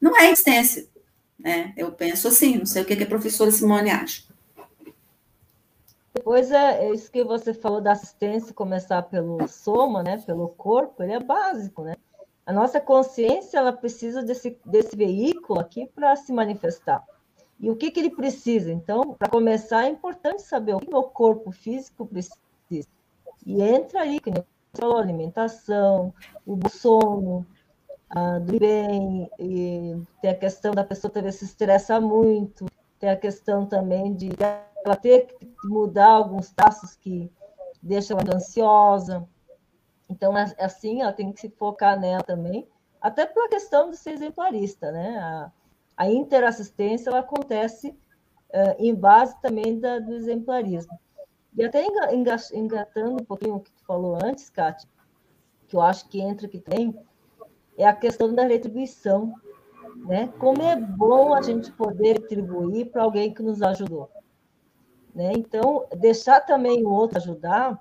não 0.00 0.16
é 0.16 0.30
existência. 0.30 0.88
Né? 1.38 1.72
Eu 1.76 1.92
penso 1.92 2.28
assim, 2.28 2.58
não 2.58 2.66
sei 2.66 2.82
o 2.82 2.84
que 2.86 3.02
a 3.02 3.06
professora 3.06 3.50
Simone 3.50 3.90
acha. 3.90 4.22
Depois 6.14 6.50
é, 6.50 6.86
é 6.86 6.92
isso 6.92 7.10
que 7.10 7.22
você 7.22 7.54
falou 7.54 7.80
da 7.80 7.92
assistência, 7.92 8.52
começar 8.52 9.02
pelo 9.02 9.46
soma, 9.46 10.02
né, 10.02 10.18
pelo 10.26 10.48
corpo, 10.48 11.02
ele 11.02 11.12
é 11.12 11.20
básico, 11.20 11.82
né? 11.82 11.96
A 12.44 12.52
nossa 12.52 12.80
consciência, 12.80 13.58
ela 13.58 13.72
precisa 13.72 14.22
desse, 14.22 14.58
desse 14.64 14.96
veículo 14.96 15.60
aqui 15.60 15.86
para 15.94 16.16
se 16.16 16.32
manifestar. 16.32 17.04
E 17.60 17.70
o 17.70 17.76
que, 17.76 17.90
que 17.90 18.00
ele 18.00 18.10
precisa? 18.10 18.72
Então, 18.72 19.14
para 19.14 19.28
começar, 19.28 19.84
é 19.84 19.90
importante 19.90 20.42
saber 20.42 20.74
o 20.74 20.80
que 20.80 20.94
o 20.94 21.02
corpo 21.02 21.52
físico 21.52 22.06
precisa. 22.06 22.88
E 23.44 23.62
entra 23.62 24.00
aí, 24.00 24.18
que 24.18 24.30
alimentação, 24.98 26.14
o 26.46 26.68
sono, 26.68 27.46
a 28.08 28.38
dormir 28.38 28.60
bem, 28.60 29.30
tem 30.22 30.30
a 30.30 30.34
questão 30.34 30.72
da 30.72 30.84
pessoa 30.84 31.10
talvez 31.12 31.36
se 31.36 31.44
estressar 31.44 32.00
muito, 32.00 32.66
tem 32.98 33.10
a 33.10 33.16
questão 33.16 33.66
também 33.66 34.14
de 34.14 34.30
ela 34.84 34.96
ter 34.96 35.26
que 35.26 35.48
mudar 35.64 36.08
alguns 36.08 36.50
traços 36.50 36.96
que 36.96 37.30
deixam 37.82 38.18
ela 38.18 38.36
ansiosa. 38.36 39.28
Então, 40.08 40.36
é, 40.36 40.54
assim, 40.58 41.02
ela 41.02 41.12
tem 41.12 41.30
que 41.32 41.40
se 41.40 41.50
focar 41.50 41.98
nela 41.98 42.22
também, 42.22 42.66
até 43.00 43.26
pela 43.26 43.48
questão 43.48 43.90
de 43.90 43.96
ser 43.96 44.12
exemplarista, 44.12 44.90
né? 44.90 45.18
A, 45.18 45.52
a 46.00 46.08
interassistência 46.08 47.10
ela 47.10 47.18
acontece 47.18 47.88
uh, 47.90 48.74
em 48.78 48.94
base 48.94 49.38
também 49.42 49.78
da, 49.78 49.98
do 49.98 50.14
exemplarismo. 50.14 50.98
E 51.54 51.62
até 51.62 51.84
engatando 52.54 53.20
um 53.20 53.24
pouquinho 53.26 53.56
o 53.56 53.60
que 53.60 53.70
tu 53.70 53.84
falou 53.84 54.16
antes, 54.24 54.48
Kátia, 54.48 54.88
que 55.68 55.76
eu 55.76 55.82
acho 55.82 56.08
que 56.08 56.18
entra 56.18 56.46
aqui 56.46 56.58
tem, 56.58 56.98
é 57.76 57.86
a 57.86 57.92
questão 57.94 58.34
da 58.34 58.44
retribuição. 58.44 59.34
Né? 60.06 60.32
Como 60.38 60.62
é 60.62 60.74
bom 60.74 61.34
a 61.34 61.42
gente 61.42 61.70
poder 61.70 62.14
retribuir 62.14 62.90
para 62.90 63.02
alguém 63.02 63.34
que 63.34 63.42
nos 63.42 63.60
ajudou. 63.60 64.10
Né? 65.14 65.32
Então, 65.34 65.86
deixar 65.98 66.40
também 66.40 66.82
o 66.82 66.88
outro 66.88 67.18
ajudar 67.18 67.78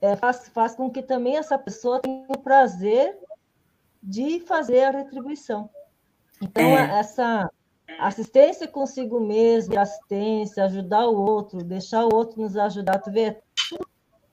é, 0.00 0.16
faz, 0.16 0.48
faz 0.48 0.74
com 0.74 0.90
que 0.90 1.00
também 1.00 1.36
essa 1.36 1.56
pessoa 1.56 2.00
tenha 2.00 2.26
o 2.28 2.40
prazer 2.40 3.16
de 4.02 4.40
fazer 4.40 4.82
a 4.82 4.90
retribuição. 4.90 5.70
Então, 6.40 6.64
é. 6.64 6.98
essa 6.98 7.50
assistência 7.98 8.66
consigo 8.66 9.20
mesmo, 9.20 9.78
assistência, 9.78 10.64
ajudar 10.64 11.06
o 11.06 11.16
outro, 11.16 11.62
deixar 11.62 12.04
o 12.04 12.14
outro 12.14 12.40
nos 12.40 12.56
ajudar, 12.56 12.98
tu 12.98 13.10
vê, 13.10 13.36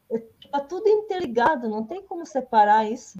está 0.09 0.59
tudo 0.61 0.87
interligado, 0.87 1.67
não 1.67 1.83
tem 1.83 2.01
como 2.01 2.25
separar 2.25 2.89
isso. 2.89 3.19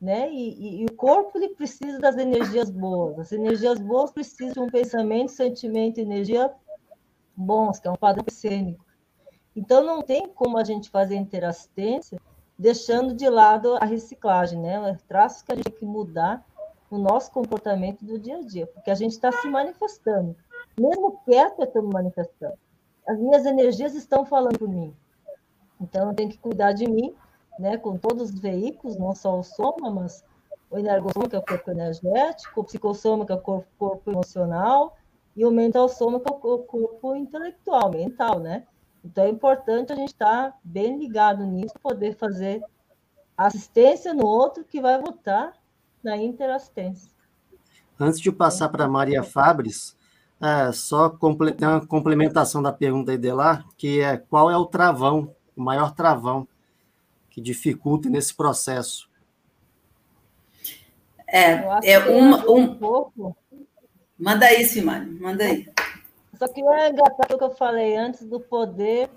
Né? 0.00 0.30
E, 0.30 0.54
e, 0.54 0.82
e, 0.82 0.84
o 0.84 0.92
corpo 0.92 1.36
ele 1.36 1.48
precisa 1.48 1.98
das 1.98 2.16
energias 2.16 2.70
boas. 2.70 3.18
As 3.18 3.32
energias 3.32 3.80
boas 3.80 4.12
precisam 4.12 4.52
de 4.52 4.60
um 4.60 4.70
pensamento, 4.70 5.32
sentimento, 5.32 5.98
energia 5.98 6.52
bons, 7.36 7.80
que 7.80 7.88
é 7.88 7.90
um 7.90 7.96
padrão 7.96 8.24
cênico. 8.30 8.86
Então 9.56 9.82
não 9.82 10.00
tem 10.00 10.28
como 10.28 10.56
a 10.56 10.62
gente 10.62 10.88
fazer 10.88 11.16
interassistência 11.16 12.20
deixando 12.56 13.12
de 13.12 13.28
lado 13.28 13.76
a 13.76 13.84
reciclagem, 13.84 14.60
né? 14.60 14.96
Traços 15.08 15.42
que 15.42 15.50
a 15.50 15.56
gente 15.56 15.64
tem 15.64 15.78
que 15.80 15.84
mudar 15.84 16.44
no 16.90 16.98
nosso 16.98 17.30
comportamento 17.30 18.04
do 18.04 18.18
dia 18.18 18.38
a 18.38 18.42
dia, 18.42 18.66
porque 18.66 18.90
a 18.90 18.94
gente 18.94 19.12
está 19.12 19.30
se 19.30 19.48
manifestando. 19.48 20.34
Mesmo 20.78 21.20
quieto, 21.24 21.60
eu 21.60 21.64
estou 21.64 21.82
me 21.82 21.92
manifestando. 21.92 22.58
As 23.06 23.18
minhas 23.18 23.44
energias 23.44 23.94
estão 23.94 24.24
falando 24.24 24.58
por 24.58 24.68
mim. 24.68 24.94
Então, 25.80 26.08
eu 26.08 26.14
tenho 26.14 26.30
que 26.30 26.38
cuidar 26.38 26.72
de 26.72 26.88
mim, 26.88 27.14
né, 27.58 27.76
com 27.76 27.96
todos 27.96 28.30
os 28.30 28.38
veículos, 28.38 28.96
não 28.96 29.14
só 29.14 29.38
o 29.38 29.42
soma, 29.42 29.90
mas 29.90 30.24
o 30.70 30.78
energossoma, 30.78 31.28
que 31.28 31.36
é 31.36 31.38
o 31.38 31.44
corpo 31.44 31.70
energético, 31.70 32.60
o 32.60 32.64
psicossoma, 32.64 33.24
que 33.24 33.32
é 33.32 33.34
o 33.34 33.40
corpo, 33.40 33.68
corpo 33.78 34.10
emocional, 34.10 34.96
e 35.36 35.44
o 35.44 35.50
mental 35.50 35.88
soma, 35.88 36.20
que 36.20 36.28
é 36.30 36.34
o 36.34 36.58
corpo 36.58 37.14
intelectual, 37.14 37.90
mental, 37.90 38.38
né? 38.40 38.66
Então, 39.04 39.24
é 39.24 39.28
importante 39.28 39.92
a 39.92 39.96
gente 39.96 40.12
estar 40.12 40.52
tá 40.52 40.58
bem 40.62 40.98
ligado 40.98 41.44
nisso, 41.44 41.74
poder 41.80 42.14
fazer 42.16 42.62
assistência 43.36 44.12
no 44.12 44.26
outro 44.26 44.64
que 44.64 44.80
vai 44.80 45.00
voltar 45.00 45.54
na 46.08 46.16
interassistência. 46.16 47.10
Antes 48.00 48.20
de 48.20 48.32
passar 48.32 48.68
para 48.70 48.88
Maria 48.88 49.22
Fabres, 49.22 49.96
é, 50.40 50.72
só 50.72 51.08
tem 51.10 51.68
uma 51.68 51.86
complementação 51.86 52.62
da 52.62 52.72
pergunta 52.72 53.10
aí 53.10 53.18
dela, 53.18 53.64
que 53.76 54.00
é 54.00 54.16
qual 54.16 54.50
é 54.50 54.56
o 54.56 54.64
travão, 54.64 55.34
o 55.56 55.60
maior 55.60 55.92
travão 55.94 56.46
que 57.28 57.40
dificulta 57.40 58.08
nesse 58.08 58.34
processo? 58.34 59.08
É, 61.26 61.92
é 61.92 61.98
uma, 61.98 62.48
um, 62.48 62.56
um 62.56 62.74
pouco. 62.74 63.36
Manda 64.18 64.46
aí, 64.46 64.64
Simone, 64.64 65.20
manda 65.20 65.44
aí. 65.44 65.70
Só 66.38 66.48
que 66.48 66.60
é 66.60 66.90
engraçado 66.90 67.34
o 67.34 67.38
que 67.38 67.44
eu 67.44 67.50
falei 67.50 67.96
antes 67.96 68.24
do 68.24 68.40
poder 68.40 69.10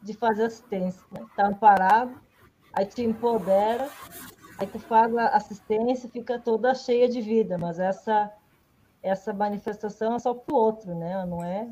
de 0.00 0.14
fazer 0.14 0.44
assistência. 0.44 1.02
Né? 1.12 1.26
Tá 1.36 1.48
amparado, 1.48 2.14
aí 2.72 2.86
te 2.86 3.02
empodera 3.02 3.90
Aí 4.60 4.66
tu 4.66 4.78
faz 4.78 5.16
a 5.16 5.28
assistência 5.28 6.08
fica 6.08 6.38
toda 6.38 6.74
cheia 6.74 7.08
de 7.08 7.20
vida, 7.22 7.56
mas 7.56 7.80
essa 7.80 8.30
essa 9.02 9.32
manifestação 9.32 10.14
é 10.14 10.18
só 10.18 10.34
para 10.34 10.54
o 10.54 10.58
outro, 10.58 10.94
né? 10.94 11.24
Não 11.24 11.42
é 11.42 11.66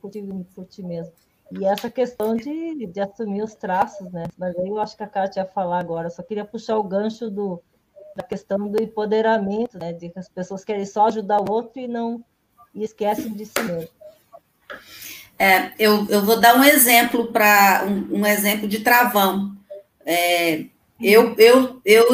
por 0.00 0.10
ti, 0.10 0.22
por 0.54 0.66
ti 0.66 0.82
mesmo. 0.82 1.12
E 1.50 1.64
essa 1.64 1.90
questão 1.90 2.36
de, 2.36 2.86
de 2.86 3.00
assumir 3.00 3.42
os 3.42 3.54
traços, 3.54 4.12
né? 4.12 4.24
Mas 4.36 4.54
aí 4.58 4.68
eu 4.68 4.78
acho 4.78 4.94
que 4.94 5.02
a 5.02 5.06
Kátia 5.06 5.40
ia 5.40 5.46
falar 5.46 5.78
agora. 5.78 6.08
Eu 6.08 6.10
só 6.10 6.22
queria 6.22 6.44
puxar 6.44 6.76
o 6.76 6.82
gancho 6.82 7.30
do, 7.30 7.62
da 8.14 8.22
questão 8.22 8.68
do 8.68 8.82
empoderamento, 8.82 9.78
né? 9.78 9.94
De 9.94 10.10
que 10.10 10.18
as 10.18 10.28
pessoas 10.28 10.62
querem 10.62 10.84
só 10.84 11.06
ajudar 11.06 11.40
o 11.40 11.50
outro 11.50 11.80
e 11.80 11.88
não 11.88 12.22
e 12.74 12.84
esquecem 12.84 13.32
de 13.32 13.46
si 13.46 13.62
mesmo. 13.62 13.88
É, 15.38 15.72
eu, 15.78 16.06
eu 16.10 16.22
vou 16.22 16.38
dar 16.38 16.56
um 16.56 16.64
exemplo 16.64 17.32
para 17.32 17.86
um, 17.86 18.18
um, 18.18 18.26
exemplo 18.26 18.68
de 18.68 18.80
travão. 18.80 19.56
É, 20.04 20.66
eu, 21.00 21.34
eu, 21.38 21.80
eu, 21.84 22.08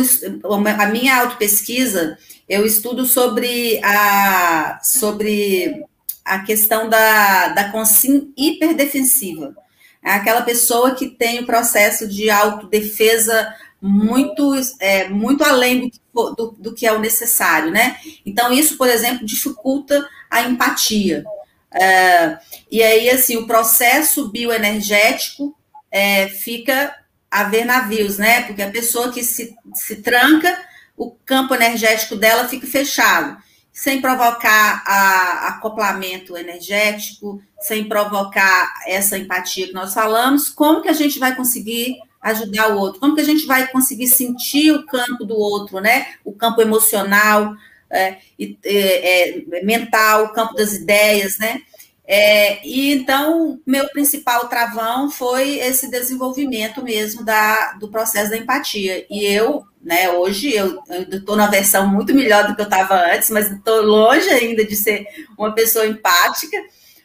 a 0.78 0.86
minha 0.86 1.20
autopesquisa, 1.20 2.18
eu 2.48 2.66
estudo 2.66 3.06
sobre 3.06 3.80
a, 3.82 4.78
sobre 4.82 5.84
a 6.24 6.40
questão 6.40 6.88
da, 6.88 7.48
da 7.48 7.70
consciência 7.70 8.28
hiperdefensiva. 8.36 9.56
É 10.02 10.12
aquela 10.12 10.42
pessoa 10.42 10.94
que 10.94 11.08
tem 11.08 11.40
o 11.40 11.46
processo 11.46 12.06
de 12.06 12.28
autodefesa 12.28 13.54
muito, 13.80 14.54
é, 14.78 15.08
muito 15.08 15.42
além 15.42 15.90
do, 16.12 16.34
do, 16.34 16.56
do, 16.58 16.74
que 16.74 16.86
é 16.86 16.92
o 16.92 16.98
necessário, 16.98 17.70
né? 17.70 17.96
Então, 18.24 18.52
isso, 18.52 18.76
por 18.76 18.88
exemplo, 18.88 19.24
dificulta 19.24 20.06
a 20.30 20.42
empatia. 20.42 21.24
É, 21.72 22.38
e 22.70 22.82
aí, 22.82 23.08
assim, 23.10 23.36
o 23.36 23.46
processo 23.46 24.28
bioenergético 24.28 25.56
é, 25.90 26.28
fica 26.28 26.94
a 27.34 27.42
ver 27.42 27.64
navios, 27.64 28.16
né? 28.16 28.42
Porque 28.42 28.62
a 28.62 28.70
pessoa 28.70 29.10
que 29.10 29.24
se, 29.24 29.56
se 29.74 29.96
tranca, 29.96 30.56
o 30.96 31.10
campo 31.10 31.52
energético 31.52 32.14
dela 32.14 32.46
fica 32.46 32.64
fechado, 32.64 33.36
sem 33.72 34.00
provocar 34.00 34.84
a, 34.86 35.48
acoplamento 35.48 36.36
energético, 36.36 37.42
sem 37.60 37.88
provocar 37.88 38.72
essa 38.86 39.18
empatia 39.18 39.66
que 39.66 39.72
nós 39.72 39.92
falamos. 39.92 40.48
Como 40.48 40.80
que 40.80 40.88
a 40.88 40.92
gente 40.92 41.18
vai 41.18 41.34
conseguir 41.34 41.96
ajudar 42.22 42.68
o 42.72 42.78
outro? 42.78 43.00
Como 43.00 43.16
que 43.16 43.20
a 43.20 43.24
gente 43.24 43.46
vai 43.46 43.66
conseguir 43.66 44.06
sentir 44.06 44.70
o 44.70 44.86
campo 44.86 45.24
do 45.24 45.34
outro, 45.34 45.80
né? 45.80 46.06
O 46.24 46.32
campo 46.32 46.62
emocional, 46.62 47.52
é, 47.90 48.18
é, 48.38 49.32
é, 49.58 49.64
mental, 49.64 50.26
o 50.26 50.32
campo 50.32 50.54
das 50.54 50.72
ideias, 50.72 51.36
né? 51.38 51.60
É, 52.06 52.66
e 52.66 52.92
então, 52.92 53.58
meu 53.66 53.88
principal 53.88 54.46
travão 54.48 55.10
foi 55.10 55.58
esse 55.58 55.90
desenvolvimento 55.90 56.82
mesmo 56.82 57.24
da, 57.24 57.72
do 57.72 57.90
processo 57.90 58.30
da 58.30 58.36
empatia. 58.36 59.06
E 59.08 59.24
eu, 59.24 59.64
né, 59.82 60.10
hoje, 60.10 60.54
eu 60.54 60.82
estou 61.10 61.34
na 61.34 61.46
versão 61.46 61.86
muito 61.86 62.14
melhor 62.14 62.46
do 62.46 62.54
que 62.54 62.60
eu 62.60 62.66
estava 62.66 62.94
antes, 62.94 63.30
mas 63.30 63.50
estou 63.50 63.80
longe 63.82 64.28
ainda 64.28 64.64
de 64.64 64.76
ser 64.76 65.06
uma 65.38 65.54
pessoa 65.54 65.86
empática. 65.86 66.58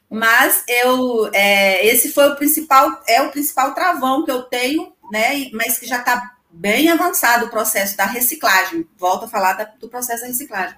Mas 0.10 0.64
eu, 0.68 1.30
é, 1.34 1.86
esse 1.86 2.12
foi 2.12 2.30
o 2.30 2.36
principal, 2.36 3.02
é 3.08 3.22
o 3.22 3.32
principal 3.32 3.74
travão 3.74 4.26
que 4.26 4.32
eu 4.32 4.42
tenho, 4.44 4.92
né, 5.12 5.50
mas 5.54 5.78
que 5.78 5.88
já 5.88 6.00
está 6.00 6.36
bem 6.52 6.90
avançado 6.90 7.46
o 7.46 7.50
processo 7.50 7.96
da 7.96 8.06
reciclagem. 8.06 8.86
Volto 8.98 9.26
a 9.26 9.28
falar 9.30 9.54
da, 9.54 9.64
do 9.64 9.88
processo 9.88 10.22
da 10.22 10.28
reciclagem. 10.28 10.76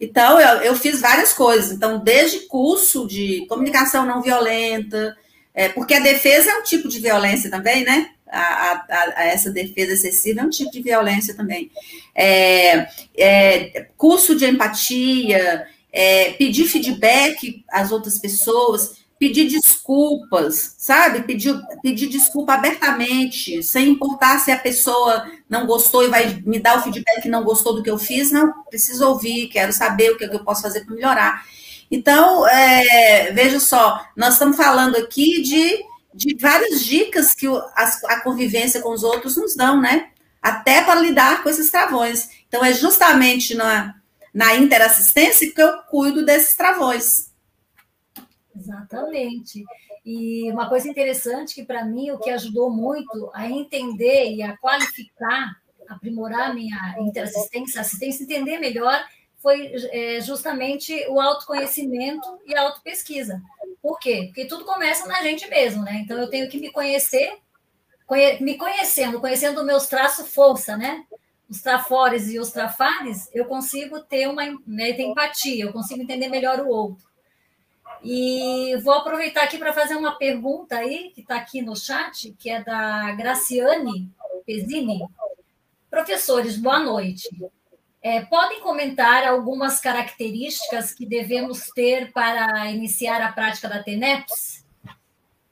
Então, 0.00 0.40
eu, 0.40 0.62
eu 0.62 0.76
fiz 0.76 1.00
várias 1.00 1.32
coisas. 1.32 1.72
Então, 1.72 1.98
desde 1.98 2.40
curso 2.40 3.06
de 3.06 3.46
comunicação 3.48 4.06
não 4.06 4.22
violenta, 4.22 5.16
é, 5.54 5.68
porque 5.68 5.94
a 5.94 6.00
defesa 6.00 6.50
é 6.50 6.58
um 6.58 6.62
tipo 6.62 6.88
de 6.88 7.00
violência 7.00 7.50
também, 7.50 7.84
né? 7.84 8.10
A, 8.30 8.40
a, 8.40 8.84
a, 9.16 9.24
essa 9.24 9.50
defesa 9.50 9.92
excessiva 9.92 10.40
é 10.40 10.44
um 10.44 10.50
tipo 10.50 10.70
de 10.70 10.82
violência 10.82 11.34
também. 11.34 11.70
É, 12.14 12.86
é, 13.16 13.86
curso 13.96 14.36
de 14.36 14.44
empatia, 14.44 15.66
é, 15.92 16.32
pedir 16.32 16.66
feedback 16.66 17.64
às 17.70 17.90
outras 17.90 18.18
pessoas 18.18 18.98
pedir 19.18 19.48
desculpas, 19.48 20.74
sabe? 20.78 21.22
Pedir, 21.22 21.60
pedir 21.82 22.08
desculpa 22.08 22.54
abertamente, 22.54 23.62
sem 23.62 23.88
importar 23.88 24.38
se 24.38 24.52
a 24.52 24.58
pessoa 24.58 25.28
não 25.48 25.66
gostou 25.66 26.04
e 26.04 26.08
vai 26.08 26.40
me 26.46 26.60
dar 26.60 26.78
o 26.78 26.82
feedback 26.82 27.22
que 27.22 27.28
não 27.28 27.42
gostou 27.42 27.74
do 27.74 27.82
que 27.82 27.90
eu 27.90 27.98
fiz. 27.98 28.30
Não, 28.30 28.64
preciso 28.64 29.06
ouvir, 29.08 29.48
quero 29.48 29.72
saber 29.72 30.12
o 30.12 30.16
que, 30.16 30.24
é 30.24 30.28
que 30.28 30.36
eu 30.36 30.44
posso 30.44 30.62
fazer 30.62 30.84
para 30.84 30.94
melhorar. 30.94 31.44
Então, 31.90 32.46
é, 32.46 33.32
veja 33.32 33.58
só, 33.58 34.04
nós 34.16 34.34
estamos 34.34 34.56
falando 34.56 34.96
aqui 34.96 35.42
de, 35.42 35.82
de 36.14 36.36
várias 36.38 36.84
dicas 36.84 37.34
que 37.34 37.46
a, 37.46 37.90
a 38.08 38.20
convivência 38.20 38.80
com 38.80 38.92
os 38.92 39.02
outros 39.02 39.36
nos 39.36 39.56
dão, 39.56 39.80
né? 39.80 40.10
Até 40.40 40.82
para 40.82 41.00
lidar 41.00 41.42
com 41.42 41.48
esses 41.48 41.70
travões. 41.70 42.28
Então, 42.46 42.64
é 42.64 42.72
justamente 42.72 43.54
na, 43.54 43.94
na 44.32 44.54
interassistência 44.54 45.52
que 45.52 45.60
eu 45.60 45.78
cuido 45.90 46.24
desses 46.24 46.54
travões. 46.54 47.27
Exatamente. 48.58 49.64
E 50.04 50.50
uma 50.50 50.68
coisa 50.68 50.88
interessante 50.88 51.54
que 51.54 51.64
para 51.64 51.84
mim 51.84 52.10
o 52.10 52.18
que 52.18 52.30
ajudou 52.30 52.70
muito 52.70 53.30
a 53.32 53.46
entender 53.46 54.32
e 54.34 54.42
a 54.42 54.56
qualificar, 54.56 55.56
aprimorar 55.88 56.54
minha 56.54 56.96
interassistência, 56.98 57.80
assistência, 57.80 58.24
entender 58.24 58.58
melhor, 58.58 59.00
foi 59.36 59.72
é, 59.92 60.20
justamente 60.20 60.92
o 61.08 61.20
autoconhecimento 61.20 62.40
e 62.46 62.54
a 62.56 62.62
autopesquisa. 62.62 63.40
Por 63.80 63.98
quê? 64.00 64.24
Porque 64.26 64.46
tudo 64.46 64.64
começa 64.64 65.06
na 65.06 65.22
gente 65.22 65.48
mesmo, 65.48 65.84
né? 65.84 66.00
Então 66.04 66.18
eu 66.18 66.28
tenho 66.28 66.48
que 66.48 66.58
me 66.58 66.72
conhecer, 66.72 67.38
conhe 68.06 68.42
me 68.42 68.58
conhecendo, 68.58 69.20
conhecendo 69.20 69.64
meus 69.64 69.86
traços 69.86 70.28
força, 70.28 70.76
né? 70.76 71.04
Os 71.48 71.62
trafores 71.62 72.28
e 72.28 72.38
os 72.38 72.50
trafares, 72.50 73.30
eu 73.32 73.46
consigo 73.46 74.00
ter 74.00 74.28
uma 74.28 74.44
né, 74.66 74.92
ter 74.92 75.04
empatia, 75.04 75.64
eu 75.64 75.72
consigo 75.72 76.02
entender 76.02 76.28
melhor 76.28 76.60
o 76.60 76.68
outro. 76.68 77.07
E 78.02 78.76
vou 78.82 78.94
aproveitar 78.94 79.44
aqui 79.44 79.58
para 79.58 79.72
fazer 79.72 79.96
uma 79.96 80.16
pergunta 80.16 80.76
aí, 80.76 81.10
que 81.14 81.20
está 81.20 81.36
aqui 81.36 81.60
no 81.62 81.76
chat, 81.76 82.32
que 82.38 82.48
é 82.48 82.62
da 82.62 83.12
Graciane 83.12 84.10
Pesini. 84.46 85.00
Professores, 85.90 86.56
boa 86.56 86.78
noite. 86.78 87.28
É, 88.00 88.24
podem 88.24 88.60
comentar 88.60 89.26
algumas 89.26 89.80
características 89.80 90.94
que 90.94 91.04
devemos 91.04 91.68
ter 91.70 92.12
para 92.12 92.70
iniciar 92.70 93.20
a 93.20 93.32
prática 93.32 93.68
da 93.68 93.82
TENEPS? 93.82 94.64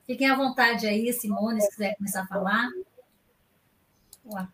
Fiquem 0.06 0.30
à 0.30 0.36
vontade 0.36 0.86
aí, 0.86 1.12
Simone, 1.12 1.60
se 1.60 1.70
quiser 1.70 1.96
começar 1.96 2.22
a 2.22 2.26
falar. 2.26 2.68
Uá. 4.24 4.48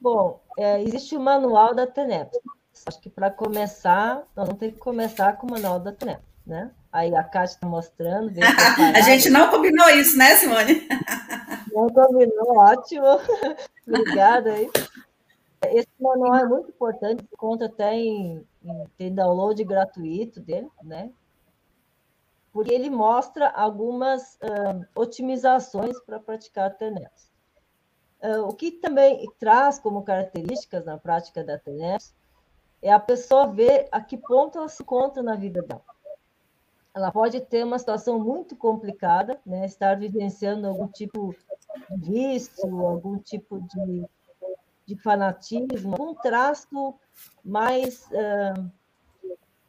Bom, 0.00 0.40
é, 0.58 0.82
existe 0.82 1.14
o 1.14 1.20
manual 1.20 1.74
da 1.74 1.86
TENEPS. 1.86 2.38
Acho 2.86 2.98
que 3.00 3.10
para 3.10 3.30
começar, 3.30 4.26
nós 4.34 4.46
vamos 4.46 4.58
ter 4.58 4.72
que 4.72 4.78
começar 4.78 5.34
com 5.34 5.46
o 5.46 5.50
manual 5.50 5.78
da 5.78 5.92
TENEPS, 5.92 6.24
né? 6.46 6.70
Aí 6.92 7.14
a 7.14 7.22
Cátia 7.22 7.54
está 7.54 7.66
mostrando. 7.66 8.32
a 8.96 9.00
gente 9.00 9.30
não 9.30 9.50
combinou 9.50 9.88
isso, 9.90 10.16
né, 10.18 10.34
Simone? 10.36 10.88
não 11.72 11.88
combinou, 11.88 12.56
ótimo. 12.56 13.06
Obrigada 13.86 14.52
aí. 14.52 14.68
Esse 15.66 15.88
manual 16.00 16.36
é 16.36 16.44
muito 16.46 16.70
importante, 16.70 17.24
conta 17.36 17.66
até 17.66 17.94
em, 17.94 18.44
em 18.64 18.84
tem 18.96 19.14
download 19.14 19.62
gratuito 19.62 20.40
dele, 20.40 20.68
né? 20.82 21.10
Porque 22.52 22.72
ele 22.72 22.90
mostra 22.90 23.48
algumas 23.50 24.36
uh, 24.36 24.84
otimizações 24.94 26.00
para 26.00 26.18
praticar 26.18 26.66
a 26.66 26.70
TENEPS. 26.70 27.30
Uh, 28.22 28.48
o 28.48 28.54
que 28.54 28.72
também 28.72 29.30
traz 29.38 29.78
como 29.78 30.02
características 30.02 30.84
na 30.84 30.98
prática 30.98 31.44
da 31.44 31.58
TENEPS 31.58 32.14
é 32.82 32.90
a 32.90 32.98
pessoa 32.98 33.46
ver 33.46 33.86
a 33.92 34.00
que 34.00 34.16
ponto 34.16 34.58
ela 34.58 34.68
se 34.68 34.82
encontra 34.82 35.22
na 35.22 35.36
vida 35.36 35.62
dela. 35.62 35.84
Ela 36.94 37.12
pode 37.12 37.40
ter 37.40 37.64
uma 37.64 37.78
situação 37.78 38.18
muito 38.18 38.56
complicada, 38.56 39.40
né? 39.46 39.64
estar 39.64 39.96
vivenciando 39.98 40.66
algum 40.66 40.88
tipo 40.88 41.34
de 41.90 42.10
vício, 42.10 42.86
algum 42.86 43.18
tipo 43.18 43.60
de 43.60 44.06
de 44.90 44.96
fanatismo, 44.96 45.94
um 46.00 46.14
traço 46.14 46.94
mais, 47.44 48.08
uh, 48.10 48.60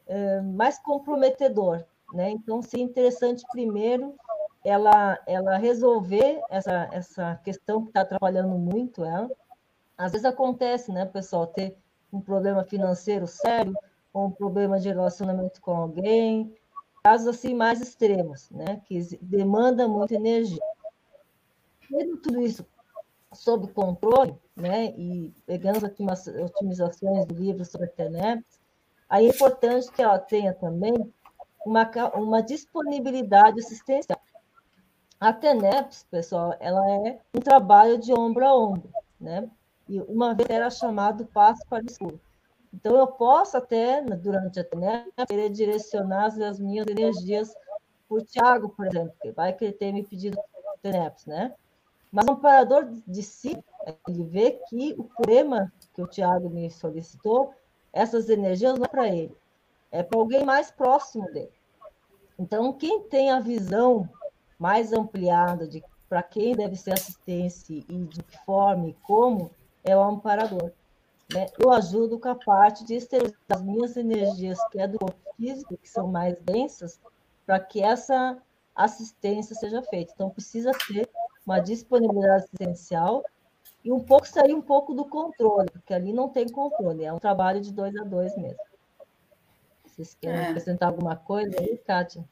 uh, 0.07 0.43
mais 0.53 0.79
comprometedor. 0.79 1.85
Né? 2.11 2.31
Então, 2.31 2.61
seria 2.63 2.85
interessante 2.85 3.45
primeiro 3.51 4.15
ela, 4.65 5.19
ela 5.27 5.57
resolver 5.57 6.41
essa, 6.49 6.89
essa 6.91 7.35
questão 7.43 7.83
que 7.83 7.89
está 7.89 8.01
atrapalhando 8.01 8.57
muito 8.57 9.05
ela. 9.05 9.29
Às 9.95 10.11
vezes 10.11 10.25
acontece, 10.25 10.91
né, 10.91 11.05
pessoal, 11.05 11.45
ter 11.45 11.77
um 12.11 12.19
problema 12.19 12.63
financeiro 12.63 13.27
sério, 13.27 13.75
ou 14.11 14.25
um 14.25 14.31
problema 14.31 14.79
de 14.79 14.89
relacionamento 14.89 15.61
com 15.61 15.71
alguém, 15.71 16.53
casos 17.03 17.27
assim 17.27 17.53
mais 17.53 17.81
extremos, 17.81 18.49
né, 18.51 18.81
que 18.85 18.99
demanda 19.21 19.87
muita 19.87 20.15
energia. 20.15 20.61
Tendo 21.89 22.17
tudo 22.17 22.41
isso 22.41 22.65
sob 23.33 23.67
controle, 23.73 24.35
né, 24.55 24.87
e 24.97 25.33
pegando 25.45 25.91
umas 25.99 26.27
otimizações 26.27 27.25
do 27.25 27.35
livro 27.35 27.65
sobre 27.65 27.87
a 27.87 27.91
TENEPS, 27.91 28.59
aí 29.09 29.27
é 29.27 29.29
importante 29.29 29.91
que 29.91 30.01
ela 30.01 30.19
tenha 30.19 30.53
também 30.53 30.93
uma, 31.65 31.89
uma 32.15 32.41
disponibilidade 32.41 33.59
assistencial. 33.59 34.19
A 35.19 35.31
TENEPS, 35.31 36.05
pessoal, 36.09 36.55
ela 36.59 36.81
é 37.07 37.19
um 37.33 37.39
trabalho 37.39 37.97
de 37.97 38.11
ombro 38.11 38.45
a 38.45 38.55
ombro, 38.55 38.89
né? 39.19 39.49
E 39.87 39.99
uma 40.01 40.33
vez 40.33 40.49
era 40.49 40.69
chamado 40.69 41.25
passo 41.27 41.61
para 41.69 41.83
o 41.83 41.85
escuro. 41.85 42.19
Então, 42.73 42.95
eu 42.97 43.07
posso 43.07 43.57
até, 43.57 44.01
durante 44.01 44.59
a 44.59 44.63
TENEPS, 44.63 45.11
querer 45.27 45.49
direcionar 45.49 46.27
as 46.27 46.59
minhas 46.59 46.87
energias 46.87 47.53
por 48.07 48.21
Tiago, 48.23 48.69
por 48.69 48.87
exemplo, 48.87 49.13
que 49.21 49.31
vai 49.31 49.53
que 49.53 49.65
ele 49.65 49.73
tenha 49.73 49.93
me 49.93 50.03
pedido 50.03 50.37
TENEPS, 50.81 51.25
né? 51.25 51.53
Mas 52.11 52.25
o 52.27 52.31
amparador 52.31 52.89
de 53.07 53.23
si, 53.23 53.57
ele 54.07 54.23
vê 54.23 54.59
que 54.69 54.93
o 54.97 55.03
problema 55.03 55.71
que 55.93 56.01
o 56.01 56.07
Tiago 56.07 56.49
me 56.49 56.69
solicitou, 56.69 57.53
essas 57.93 58.29
energias 58.29 58.77
não 58.77 58.85
é 58.85 58.87
para 58.87 59.07
ele, 59.07 59.35
é 59.91 60.03
para 60.03 60.19
alguém 60.19 60.45
mais 60.45 60.71
próximo 60.71 61.25
dele. 61.31 61.51
Então, 62.39 62.73
quem 62.73 63.03
tem 63.03 63.31
a 63.31 63.39
visão 63.39 64.09
mais 64.57 64.93
ampliada 64.93 65.67
de 65.67 65.83
para 66.11 66.21
quem 66.21 66.53
deve 66.53 66.75
ser 66.75 66.91
assistência 66.91 67.73
e 67.73 68.05
de 68.05 68.21
que 68.21 68.37
forma 68.45 68.89
e 68.89 68.93
como, 68.95 69.49
é 69.81 69.95
o 69.95 70.03
amparador. 70.03 70.73
Né? 71.33 71.47
Eu 71.57 71.71
ajudo 71.71 72.19
com 72.19 72.29
a 72.29 72.35
parte 72.35 72.83
de 72.83 72.95
esterilizar 72.95 73.39
as 73.49 73.61
minhas 73.61 73.95
energias, 73.95 74.57
que 74.69 74.79
é 74.79 74.87
do 74.87 74.99
corpo 74.99 75.19
físico, 75.37 75.77
que 75.77 75.89
são 75.89 76.07
mais 76.07 76.37
densas, 76.41 76.99
para 77.45 77.59
que 77.59 77.81
essa 77.81 78.37
assistência 78.75 79.55
seja 79.55 79.81
feita. 79.83 80.11
Então, 80.13 80.29
precisa 80.29 80.71
ter 80.87 81.09
uma 81.45 81.59
disponibilidade 81.59 82.45
assistencial 82.45 83.23
e 83.83 83.91
um 83.91 83.99
pouco 83.99 84.27
sair 84.27 84.53
um 84.53 84.61
pouco 84.61 84.93
do 84.93 85.05
controle, 85.05 85.69
porque 85.71 85.93
ali 85.93 86.13
não 86.13 86.29
tem 86.29 86.47
controle, 86.47 87.03
é 87.03 87.11
um 87.11 87.19
trabalho 87.19 87.61
de 87.61 87.73
dois 87.73 87.95
a 87.95 88.03
dois 88.03 88.35
mesmo. 88.37 88.59
Vocês 89.85 90.13
querem 90.13 90.39
é. 90.39 90.47
acrescentar 90.49 90.89
alguma 90.89 91.15
coisa 91.15 91.59
aí, 91.59 91.77
Kátia? 91.77 92.23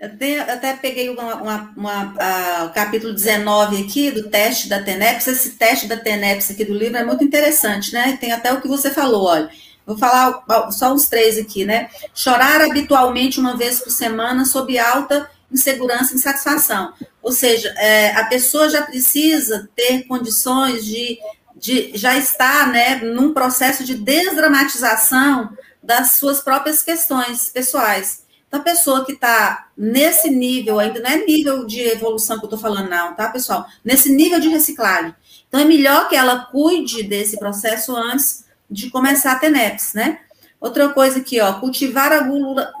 Até, 0.00 0.40
até 0.40 0.74
peguei 0.74 1.08
uma, 1.08 1.34
uma, 1.36 1.74
uma 1.74 2.14
a, 2.18 2.64
o 2.66 2.70
capítulo 2.74 3.14
19 3.14 3.82
aqui 3.82 4.10
do 4.10 4.28
teste 4.28 4.68
da 4.68 4.82
TENEPS. 4.82 5.26
Esse 5.26 5.50
teste 5.52 5.86
da 5.86 5.96
TENEPS 5.96 6.50
aqui 6.50 6.64
do 6.64 6.74
livro 6.74 6.98
é 6.98 7.04
muito 7.04 7.24
interessante, 7.24 7.92
né? 7.94 8.16
Tem 8.20 8.30
até 8.30 8.52
o 8.52 8.60
que 8.60 8.68
você 8.68 8.90
falou, 8.90 9.24
olha. 9.24 9.48
Vou 9.86 9.96
falar 9.96 10.44
só 10.72 10.92
uns 10.92 11.08
três 11.08 11.38
aqui, 11.38 11.64
né? 11.64 11.88
Chorar 12.12 12.60
habitualmente 12.60 13.38
uma 13.38 13.56
vez 13.56 13.80
por 13.80 13.90
semana 13.90 14.44
sob 14.44 14.76
alta 14.78 15.30
insegurança 15.50 16.12
e 16.12 16.16
insatisfação. 16.16 16.92
Ou 17.22 17.32
seja, 17.32 17.72
é, 17.78 18.10
a 18.16 18.24
pessoa 18.24 18.68
já 18.68 18.82
precisa 18.82 19.68
ter 19.76 20.02
condições 20.02 20.84
de, 20.84 21.18
de 21.54 21.92
já 21.94 22.16
estar 22.18 22.68
né, 22.70 22.96
num 22.96 23.32
processo 23.32 23.84
de 23.84 23.94
desdramatização 23.94 25.56
das 25.82 26.12
suas 26.12 26.40
próprias 26.40 26.82
questões 26.82 27.48
pessoais. 27.48 28.25
Então, 28.48 28.60
a 28.60 28.62
pessoa 28.62 29.04
que 29.04 29.12
está 29.12 29.68
nesse 29.76 30.30
nível, 30.30 30.78
ainda 30.78 31.00
não 31.00 31.10
é 31.10 31.24
nível 31.24 31.66
de 31.66 31.80
evolução 31.80 32.38
que 32.38 32.44
eu 32.44 32.48
estou 32.48 32.58
falando, 32.58 32.88
não, 32.88 33.14
tá, 33.14 33.28
pessoal? 33.28 33.66
Nesse 33.84 34.10
nível 34.10 34.38
de 34.38 34.48
reciclagem. 34.48 35.14
Então, 35.48 35.60
é 35.60 35.64
melhor 35.64 36.08
que 36.08 36.16
ela 36.16 36.46
cuide 36.46 37.02
desse 37.02 37.38
processo 37.38 37.94
antes 37.96 38.44
de 38.70 38.90
começar 38.90 39.32
a 39.32 39.38
ter 39.38 39.50
NEPS, 39.50 39.94
né? 39.94 40.20
Outra 40.60 40.88
coisa 40.88 41.18
aqui, 41.18 41.40
ó, 41.40 41.54
cultivar 41.54 42.12
a 42.12 42.26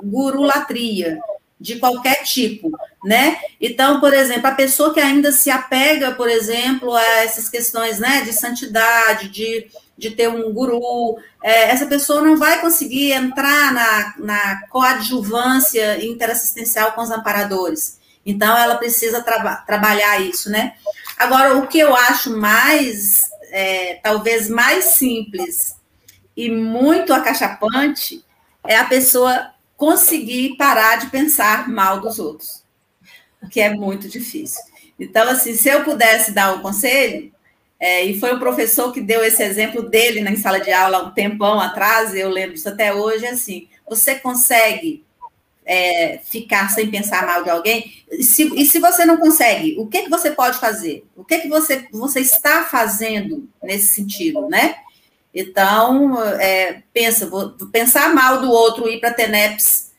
gurulatria 0.02 1.18
de 1.58 1.76
qualquer 1.76 2.22
tipo, 2.22 2.70
né? 3.04 3.38
Então, 3.60 4.00
por 4.00 4.12
exemplo, 4.12 4.46
a 4.46 4.54
pessoa 4.54 4.92
que 4.92 5.00
ainda 5.00 5.32
se 5.32 5.50
apega, 5.50 6.12
por 6.12 6.28
exemplo, 6.28 6.94
a 6.94 7.04
essas 7.22 7.48
questões, 7.48 7.98
né, 7.98 8.22
de 8.22 8.32
santidade, 8.32 9.28
de, 9.28 9.66
de 9.96 10.10
ter 10.10 10.28
um 10.28 10.52
guru, 10.52 11.18
é, 11.42 11.70
essa 11.70 11.86
pessoa 11.86 12.20
não 12.20 12.36
vai 12.36 12.60
conseguir 12.60 13.12
entrar 13.12 13.72
na, 13.72 14.14
na 14.18 14.66
coadjuvância 14.68 16.04
interassistencial 16.04 16.92
com 16.92 17.00
os 17.00 17.10
amparadores. 17.10 17.98
Então, 18.24 18.56
ela 18.56 18.74
precisa 18.76 19.22
tra 19.22 19.56
trabalhar 19.56 20.20
isso, 20.20 20.50
né? 20.50 20.74
Agora, 21.16 21.56
o 21.56 21.66
que 21.66 21.78
eu 21.78 21.94
acho 21.94 22.36
mais, 22.36 23.30
é, 23.50 23.94
talvez 24.02 24.50
mais 24.50 24.84
simples 24.84 25.76
e 26.36 26.50
muito 26.50 27.14
acachapante 27.14 28.22
é 28.66 28.76
a 28.76 28.84
pessoa 28.84 29.52
conseguir 29.76 30.56
parar 30.56 30.96
de 30.96 31.06
pensar 31.06 31.68
mal 31.68 32.00
dos 32.00 32.18
outros, 32.18 32.62
que 33.50 33.60
é 33.60 33.70
muito 33.70 34.08
difícil. 34.08 34.60
Então, 34.98 35.28
assim, 35.28 35.54
se 35.54 35.68
eu 35.68 35.84
pudesse 35.84 36.32
dar 36.32 36.54
um 36.54 36.60
conselho, 36.60 37.32
é, 37.78 38.04
e 38.04 38.18
foi 38.18 38.34
o 38.34 38.38
professor 38.38 38.92
que 38.92 39.00
deu 39.00 39.22
esse 39.22 39.42
exemplo 39.42 39.82
dele 39.82 40.20
na 40.20 40.34
sala 40.36 40.58
de 40.58 40.72
aula 40.72 41.04
um 41.04 41.10
tempão 41.10 41.60
atrás, 41.60 42.14
eu 42.14 42.28
lembro 42.30 42.54
disso 42.54 42.68
até 42.68 42.92
hoje, 42.92 43.26
assim, 43.26 43.68
você 43.88 44.14
consegue 44.14 45.04
é, 45.64 46.18
ficar 46.24 46.70
sem 46.70 46.90
pensar 46.90 47.26
mal 47.26 47.44
de 47.44 47.50
alguém? 47.50 47.92
E 48.10 48.22
se, 48.22 48.44
e 48.54 48.64
se 48.64 48.78
você 48.78 49.04
não 49.04 49.18
consegue, 49.18 49.76
o 49.78 49.86
que, 49.86 50.02
que 50.02 50.10
você 50.10 50.30
pode 50.30 50.58
fazer? 50.58 51.04
O 51.14 51.24
que, 51.24 51.38
que 51.40 51.48
você, 51.48 51.86
você 51.92 52.20
está 52.20 52.64
fazendo 52.64 53.48
nesse 53.62 53.88
sentido, 53.88 54.48
né? 54.48 54.76
Então, 55.34 56.18
é, 56.40 56.82
pensa, 56.94 57.28
vou 57.28 57.50
pensar 57.70 58.14
mal 58.14 58.40
do 58.40 58.50
outro 58.50 58.88
ir 58.88 59.00
para 59.00 59.12
TENEPS, 59.12 59.92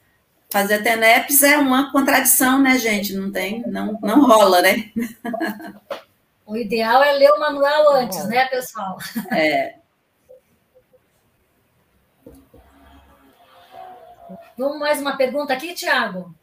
fazer 0.49 0.82
TENEPS 0.82 1.43
é 1.43 1.57
uma 1.57 1.91
contradição, 1.91 2.59
né, 2.59 2.80
gente? 2.80 3.13
Não 3.13 3.32
tem, 3.32 3.61
não, 3.67 3.99
não 4.01 4.25
rola, 4.25 4.61
né? 4.61 4.89
O 6.47 6.57
ideal 6.57 7.03
é 7.03 7.13
ler 7.13 7.29
o 7.31 7.39
manual 7.39 7.93
antes, 7.93 8.27
né, 8.27 8.47
pessoal? 8.47 8.97
É. 9.31 9.77
Vamos 14.57 14.79
mais 14.79 14.99
uma 14.99 15.15
pergunta 15.15 15.53
aqui, 15.53 15.75
Tiago? 15.75 16.33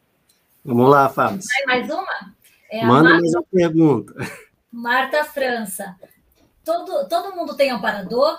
Vamos 0.65 0.89
lá, 0.89 1.09
Fábio. 1.09 1.41
mais 1.67 1.91
uma? 1.91 2.33
É 2.71 2.87
Manda 2.87 3.11
Marta, 3.11 3.21
mais 3.21 3.35
uma 3.35 3.43
pergunta. 3.43 4.15
Marta 4.71 5.25
França. 5.25 5.97
Todo, 6.63 7.09
todo 7.09 7.35
mundo 7.35 7.57
tem 7.57 7.71
amparador? 7.71 8.39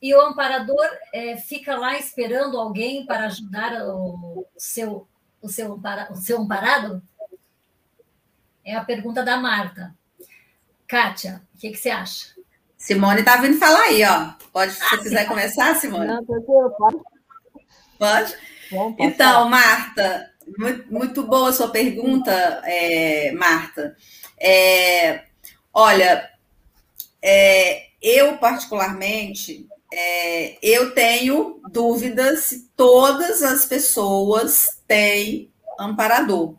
e 0.00 0.14
o 0.14 0.20
amparador 0.20 0.86
é, 1.12 1.36
fica 1.36 1.76
lá 1.76 1.98
esperando 1.98 2.58
alguém 2.58 3.06
para 3.06 3.26
ajudar 3.26 3.72
o 3.86 4.46
seu, 4.56 5.08
o 5.40 5.48
seu, 5.48 5.80
o 6.10 6.16
seu 6.16 6.40
amparado? 6.40 7.02
É 8.64 8.74
a 8.74 8.84
pergunta 8.84 9.22
da 9.22 9.36
Marta. 9.36 9.94
Kátia, 10.88 11.42
o 11.54 11.58
que, 11.58 11.70
que 11.70 11.76
você 11.76 11.90
acha? 11.90 12.28
Simone 12.76 13.20
está 13.20 13.36
vindo 13.38 13.58
falar 13.58 13.82
aí, 13.82 14.04
ó. 14.04 14.32
Pode, 14.52 14.72
se 14.72 14.80
você 14.80 14.98
quiser 14.98 15.26
começar, 15.26 15.74
Simone. 15.74 16.06
Não, 16.06 16.24
pode. 16.24 16.96
Pode? 17.98 18.36
então, 18.98 19.48
Marta, 19.48 20.30
muito, 20.58 20.92
muito, 20.92 21.22
boa 21.22 21.48
a 21.48 21.52
sua 21.52 21.68
pergunta, 21.68 22.32
é, 22.64 23.32
Marta. 23.32 23.96
É, 24.38 25.24
olha, 25.72 26.30
é, 27.22 27.86
eu 28.00 28.36
particularmente, 28.38 29.66
é, 29.92 30.58
eu 30.62 30.94
tenho 30.94 31.60
dúvidas 31.72 32.44
se 32.44 32.70
todas 32.76 33.42
as 33.42 33.66
pessoas 33.66 34.80
têm 34.86 35.50
amparador. 35.78 36.54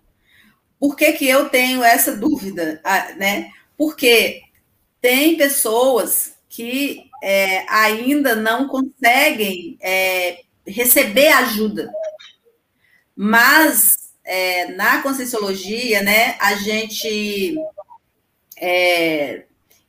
Por 0.80 0.96
que, 0.96 1.14
que 1.14 1.28
eu 1.28 1.50
tenho 1.50 1.84
essa 1.84 2.16
dúvida? 2.16 2.82
Ah, 2.84 3.14
né? 3.16 3.52
Porque 3.78 4.42
tem 5.00 5.38
pessoas 5.38 6.34
que 6.50 7.10
é, 7.22 7.66
ainda 7.70 8.36
não 8.36 8.68
conseguem 8.68 9.78
é, 9.82 10.42
receber 10.66 11.28
ajuda. 11.30 11.92
Mas 13.16 14.08
é, 14.24 14.72
na 14.74 15.02
Conscienciologia, 15.02 16.02
né, 16.02 16.36
a 16.40 16.56
gente. 16.56 17.56
É, 18.60 19.44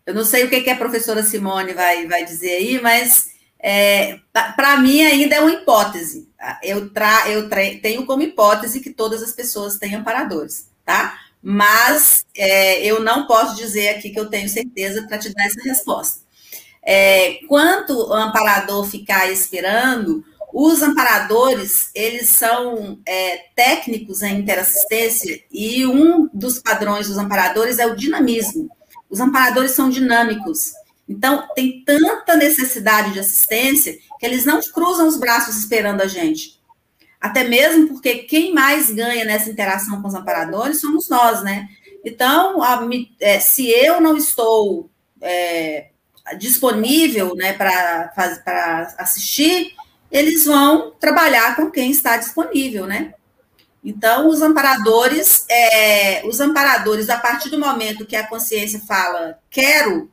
eu 0.06 0.14
não 0.14 0.24
sei 0.24 0.44
o 0.44 0.48
que, 0.48 0.62
que 0.62 0.70
a 0.70 0.76
professora 0.76 1.22
Simone 1.22 1.72
vai, 1.72 2.06
vai 2.06 2.24
dizer 2.24 2.50
aí, 2.52 2.80
mas 2.80 3.32
é, 3.58 4.20
para 4.32 4.78
mim 4.78 5.02
ainda 5.02 5.36
é 5.36 5.40
uma 5.40 5.52
hipótese. 5.52 6.28
Eu, 6.62 6.90
tra, 6.90 7.28
eu 7.28 7.48
tra, 7.48 7.62
tenho 7.82 8.06
como 8.06 8.22
hipótese 8.22 8.80
que 8.80 8.90
todas 8.90 9.22
as 9.22 9.32
pessoas 9.32 9.76
têm 9.76 9.94
amparadores, 9.94 10.70
tá? 10.84 11.18
Mas 11.42 12.24
é, 12.36 12.84
eu 12.84 13.00
não 13.00 13.26
posso 13.26 13.56
dizer 13.56 13.90
aqui 13.90 14.10
que 14.10 14.18
eu 14.18 14.28
tenho 14.28 14.48
certeza 14.48 15.06
para 15.06 15.18
te 15.18 15.32
dar 15.32 15.46
essa 15.46 15.62
resposta. 15.62 16.20
É, 16.82 17.40
quanto 17.46 17.92
o 17.92 18.12
amparador 18.12 18.84
ficar 18.84 19.30
esperando, 19.30 20.24
os 20.52 20.82
amparadores, 20.82 21.90
eles 21.94 22.28
são 22.30 22.98
é, 23.06 23.44
técnicos 23.54 24.22
em 24.22 24.38
interassistência 24.38 25.40
e 25.52 25.86
um 25.86 26.28
dos 26.32 26.58
padrões 26.58 27.06
dos 27.06 27.18
amparadores 27.18 27.78
é 27.78 27.86
o 27.86 27.94
dinamismo. 27.94 28.70
Os 29.10 29.20
amparadores 29.20 29.72
são 29.72 29.90
dinâmicos. 29.90 30.72
Então, 31.08 31.46
tem 31.54 31.82
tanta 31.84 32.36
necessidade 32.36 33.12
de 33.12 33.20
assistência 33.20 33.98
que 34.18 34.26
eles 34.26 34.44
não 34.44 34.60
cruzam 34.62 35.06
os 35.06 35.18
braços 35.18 35.56
esperando 35.56 36.02
a 36.02 36.06
gente. 36.06 36.57
Até 37.20 37.44
mesmo 37.44 37.88
porque 37.88 38.18
quem 38.18 38.54
mais 38.54 38.90
ganha 38.90 39.24
nessa 39.24 39.50
interação 39.50 40.00
com 40.00 40.08
os 40.08 40.14
amparadores 40.14 40.80
somos 40.80 41.08
nós, 41.08 41.42
né? 41.42 41.68
Então, 42.04 42.62
a, 42.62 42.80
é, 43.20 43.40
se 43.40 43.68
eu 43.68 44.00
não 44.00 44.16
estou 44.16 44.88
é, 45.20 45.88
disponível 46.38 47.34
né, 47.34 47.52
para 47.52 48.94
assistir, 48.98 49.74
eles 50.10 50.46
vão 50.46 50.92
trabalhar 50.92 51.56
com 51.56 51.70
quem 51.70 51.90
está 51.90 52.16
disponível, 52.16 52.86
né? 52.86 53.14
Então, 53.84 54.28
os 54.28 54.42
amparadores, 54.42 55.44
é, 55.48 56.26
os 56.26 56.40
amparadores, 56.40 57.08
a 57.08 57.16
partir 57.16 57.48
do 57.48 57.58
momento 57.58 58.06
que 58.06 58.16
a 58.16 58.26
consciência 58.26 58.80
fala 58.80 59.38
quero 59.50 60.10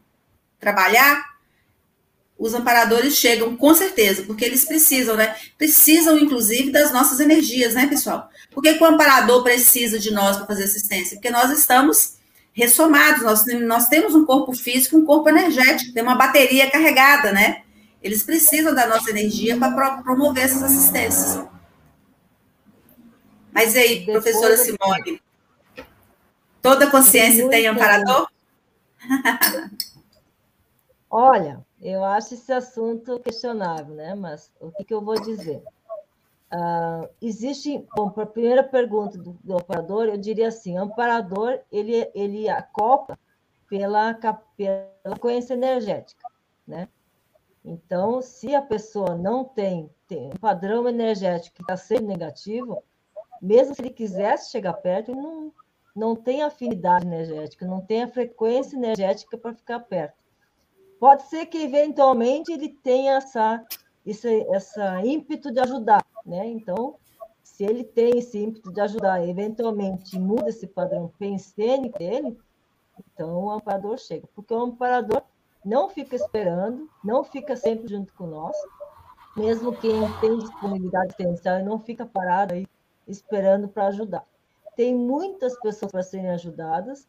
trabalhar, 0.60 1.35
os 2.38 2.54
amparadores 2.54 3.16
chegam 3.16 3.56
com 3.56 3.74
certeza, 3.74 4.24
porque 4.24 4.44
eles 4.44 4.66
precisam, 4.66 5.16
né? 5.16 5.36
Precisam, 5.58 6.18
inclusive, 6.18 6.72
das 6.72 6.92
nossas 6.92 7.20
energias, 7.20 7.74
né, 7.74 7.88
pessoal? 7.88 8.30
Por 8.52 8.62
que, 8.62 8.74
que 8.74 8.84
o 8.84 8.88
amparador 8.88 9.42
precisa 9.42 9.98
de 9.98 10.12
nós 10.12 10.38
para 10.38 10.46
fazer 10.46 10.66
assistência? 10.66 11.16
Porque 11.16 11.30
nós 11.30 11.50
estamos 11.52 12.16
ressomados, 12.54 13.24
nós, 13.24 13.46
nós 13.62 13.88
temos 13.88 14.16
um 14.16 14.26
corpo 14.26 14.54
físico, 14.54 14.98
um 14.98 15.06
corpo 15.06 15.30
energético, 15.30 15.94
tem 15.94 16.04
uma 16.04 16.16
bateria 16.16 16.70
carregada, 16.70 17.32
né? 17.32 17.64
Eles 18.04 18.22
precisam 18.22 18.76
da 18.76 18.86
nossa 18.86 19.10
energia 19.10 19.58
para 19.58 20.02
promover 20.04 20.44
essas 20.44 20.62
assistências. 20.62 21.44
Mas 23.52 23.74
e 23.76 23.80
aí, 23.80 24.06
professora 24.06 24.58
Simone? 24.58 25.22
Toda 26.62 26.92
consciência 26.92 27.50
tem 27.50 27.68
amparador? 27.68 28.28
Olha, 31.10 31.65
eu 31.86 32.04
acho 32.04 32.34
esse 32.34 32.52
assunto 32.52 33.20
questionável, 33.20 33.94
né? 33.94 34.16
Mas 34.16 34.52
o 34.60 34.72
que, 34.72 34.84
que 34.84 34.94
eu 34.94 35.02
vou 35.02 35.22
dizer? 35.22 35.64
Uh, 36.52 37.08
existe, 37.22 37.86
bom, 37.96 38.10
para 38.10 38.24
a 38.24 38.28
primeira 38.28 38.64
pergunta 38.64 39.20
do, 39.20 39.38
do, 39.44 40.04
eu 40.04 40.18
diria 40.18 40.48
assim, 40.48 40.78
o 40.78 40.82
amparador, 40.82 41.60
ele, 41.72 42.10
ele 42.16 42.50
acopla 42.50 43.20
pela, 43.70 44.16
pela 44.58 44.90
frequência 45.04 45.54
energética, 45.54 46.28
né? 46.68 46.88
Então, 47.64 48.20
se 48.20 48.56
a 48.56 48.62
pessoa 48.64 49.16
não 49.16 49.44
tem, 49.44 49.90
tem 50.08 50.28
um 50.28 50.38
padrão 50.40 50.90
energético 50.90 51.58
que 51.58 51.62
está 51.62 51.78
sendo 51.78 52.08
negativo, 52.08 52.84
mesmo 53.40 53.76
se 53.76 53.82
ele 53.82 53.92
quisesse 53.92 54.50
chegar 54.50 54.74
perto, 54.74 55.12
ele 55.12 55.22
não, 55.22 55.54
não 55.96 56.16
tem 56.16 56.42
afinidade 56.42 57.06
energética, 57.06 57.66
não 57.66 57.82
tem 57.82 58.04
a 58.04 58.08
frequência 58.08 58.76
energética 58.76 59.38
para 59.38 59.54
ficar 59.54 59.82
perto. 59.82 60.25
Pode 61.06 61.22
ser 61.30 61.46
que 61.46 61.60
eventualmente 61.60 62.52
ele 62.52 62.68
tenha 62.68 63.18
essa, 63.18 63.64
esse 64.04 64.42
essa 64.50 65.06
ímpeto 65.06 65.52
de 65.52 65.60
ajudar, 65.60 66.04
né? 66.26 66.48
Então, 66.48 66.96
se 67.44 67.64
ele 67.64 67.84
tem 67.84 68.18
esse 68.18 68.40
ímpeto 68.40 68.74
de 68.74 68.82
ajudar, 68.82 69.24
eventualmente 69.24 70.18
muda 70.18 70.50
esse 70.50 70.66
padrão 70.66 71.14
pensênico 71.20 72.00
dele, 72.00 72.36
então 72.98 73.44
o 73.44 73.52
amparador 73.52 74.00
chega, 74.00 74.28
porque 74.34 74.52
o 74.52 74.60
amparador 74.60 75.22
não 75.64 75.90
fica 75.90 76.16
esperando, 76.16 76.90
não 77.04 77.24
fica 77.24 77.56
sempre 77.56 77.88
junto 77.88 78.12
com 78.16 78.26
nós, 78.26 78.58
mesmo 79.38 79.78
quem 79.78 80.12
tem 80.20 80.40
disponibilidade 80.40 81.16
potencial 81.16 81.64
não 81.64 81.80
fica 81.80 82.04
parado 82.08 82.56
aí 82.56 82.66
esperando 83.08 83.68
para 83.68 83.90
ajudar. 83.90 84.26
Tem 84.76 84.96
muitas 84.96 85.56
pessoas 85.60 85.92
para 85.92 86.02
serem 86.02 86.32
ajudadas, 86.32 87.08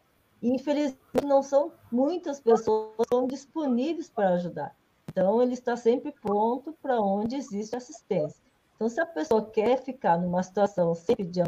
infelizmente, 0.49 0.99
não 1.25 1.43
são 1.43 1.73
muitas 1.91 2.41
pessoas 2.41 2.95
que 2.97 3.09
são 3.09 3.27
disponíveis 3.27 4.09
para 4.09 4.31
ajudar. 4.31 4.75
Então, 5.09 5.43
ele 5.43 5.55
está 5.55 5.77
sempre 5.77 6.13
pronto 6.13 6.77
para 6.83 7.01
onde 7.01 7.37
existe 7.37 7.75
assistência. 7.75 8.41
Então, 8.75 8.89
se 8.89 9.01
a 9.01 9.07
pessoa 9.07 9.51
quer 9.51 9.79
ficar 9.79 10.19
numa 10.19 10.43
situação 10.43 10.95
sempre 10.95 11.25
de 11.25 11.43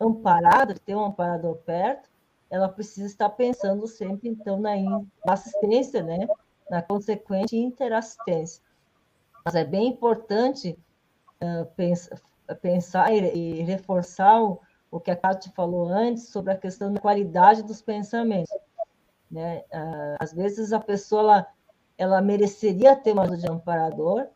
amparada, 0.00 0.74
ter 0.74 0.94
um 0.94 1.04
amparador 1.04 1.56
perto, 1.56 2.08
ela 2.48 2.68
precisa 2.68 3.06
estar 3.06 3.28
pensando 3.30 3.86
sempre, 3.86 4.28
então, 4.28 4.58
na 4.58 4.72
assistência, 5.28 6.02
né? 6.02 6.26
na 6.70 6.82
consequente 6.82 7.56
interassistência. 7.56 8.62
Mas 9.44 9.54
é 9.54 9.64
bem 9.64 9.88
importante 9.88 10.76
uh, 11.40 11.66
pensar, 11.76 12.20
pensar 12.60 13.12
e, 13.12 13.60
e 13.60 13.62
reforçar 13.62 14.42
o, 14.42 14.60
o 14.90 15.00
que 15.00 15.10
a 15.10 15.16
Cátia 15.16 15.52
falou 15.54 15.88
antes 15.88 16.28
sobre 16.28 16.52
a 16.52 16.56
questão 16.56 16.92
da 16.92 17.00
qualidade 17.00 17.62
dos 17.62 17.82
pensamentos. 17.82 18.52
Né? 19.30 19.64
Ah, 19.72 20.16
às 20.20 20.32
vezes 20.32 20.72
a 20.72 20.80
pessoa 20.80 21.22
ela, 21.22 21.46
ela 21.98 22.22
mereceria 22.22 22.94
ter 22.96 23.12
uma 23.12 23.22
ajuda 23.22 23.38
de 23.38 23.50
amparador, 23.50 24.26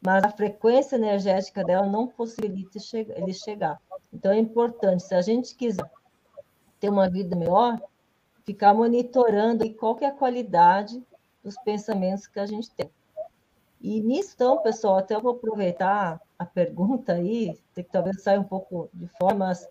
mas 0.00 0.24
a 0.24 0.30
frequência 0.30 0.96
energética 0.96 1.64
dela 1.64 1.86
não 1.86 2.06
possibilita 2.06 2.78
ele 3.16 3.32
chegar. 3.32 3.80
Então 4.12 4.32
é 4.32 4.38
importante, 4.38 5.02
se 5.02 5.14
a 5.14 5.22
gente 5.22 5.54
quiser 5.54 5.90
ter 6.80 6.88
uma 6.88 7.08
vida 7.08 7.36
melhor, 7.36 7.80
ficar 8.44 8.74
monitorando 8.74 9.70
qual 9.74 9.94
que 9.94 10.04
é 10.04 10.08
a 10.08 10.12
qualidade 10.12 11.02
dos 11.44 11.56
pensamentos 11.62 12.26
que 12.26 12.40
a 12.40 12.46
gente 12.46 12.70
tem. 12.70 12.90
E 13.80 14.00
nisso, 14.00 14.32
então, 14.34 14.62
pessoal, 14.62 14.98
até 14.98 15.14
eu 15.14 15.20
vou 15.20 15.32
aproveitar 15.32 16.20
a 16.38 16.44
pergunta 16.44 17.14
aí, 17.14 17.58
que 17.74 17.82
talvez 17.82 18.22
saia 18.22 18.40
um 18.40 18.44
pouco 18.44 18.90
de 18.92 19.06
formas 19.18 19.66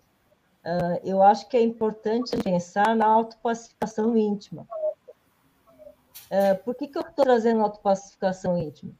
Uh, 0.64 1.00
eu 1.02 1.22
acho 1.22 1.48
que 1.48 1.56
é 1.56 1.62
importante 1.62 2.36
pensar 2.36 2.94
na 2.94 3.06
autopacificação 3.06 4.16
íntima. 4.16 4.66
Uh, 6.30 6.62
por 6.62 6.74
que, 6.74 6.86
que 6.86 6.98
eu 6.98 7.02
estou 7.02 7.24
trazendo 7.24 7.62
autopacificação 7.62 8.58
íntima? 8.58 8.92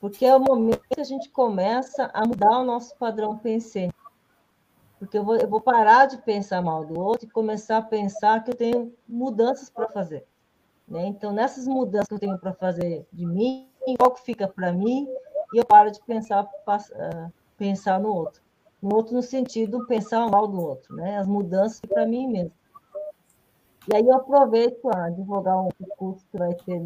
Porque 0.00 0.26
é 0.26 0.34
o 0.34 0.40
momento 0.40 0.82
que 0.90 1.00
a 1.00 1.04
gente 1.04 1.28
começa 1.28 2.10
a 2.12 2.26
mudar 2.26 2.58
o 2.58 2.64
nosso 2.64 2.96
padrão 2.96 3.38
pensante. 3.38 3.94
Porque 4.98 5.16
eu 5.16 5.24
vou, 5.24 5.36
eu 5.36 5.48
vou 5.48 5.60
parar 5.60 6.06
de 6.06 6.18
pensar 6.18 6.60
mal 6.60 6.84
do 6.84 6.98
outro 6.98 7.26
e 7.26 7.30
começar 7.30 7.76
a 7.76 7.82
pensar 7.82 8.42
que 8.42 8.50
eu 8.50 8.56
tenho 8.56 8.92
mudanças 9.06 9.70
para 9.70 9.88
fazer. 9.88 10.26
Né? 10.88 11.06
Então, 11.06 11.32
nessas 11.32 11.68
mudanças 11.68 12.08
que 12.08 12.14
eu 12.14 12.18
tenho 12.18 12.38
para 12.38 12.54
fazer 12.54 13.06
de 13.12 13.26
mim, 13.26 13.68
qual 13.98 14.10
que 14.10 14.22
fica 14.22 14.48
para 14.48 14.72
mim, 14.72 15.06
e 15.54 15.58
eu 15.58 15.64
paro 15.64 15.92
de 15.92 16.00
pensar, 16.00 16.44
uh, 16.44 17.32
pensar 17.56 18.00
no 18.00 18.12
outro 18.12 18.45
outro 18.94 19.14
no 19.14 19.22
sentido 19.22 19.86
pensar 19.86 20.28
mal 20.28 20.46
do 20.46 20.60
outro, 20.60 20.94
né? 20.94 21.18
As 21.18 21.26
mudanças 21.26 21.80
para 21.80 22.06
mim 22.06 22.28
mesmo. 22.28 22.52
E 23.88 23.94
aí 23.94 24.04
eu 24.04 24.16
aproveito 24.16 24.80
para 24.80 25.10
divulgar 25.10 25.58
um 25.58 25.68
curso 25.96 26.24
que 26.30 26.36
vai 26.36 26.54
ter, 26.54 26.80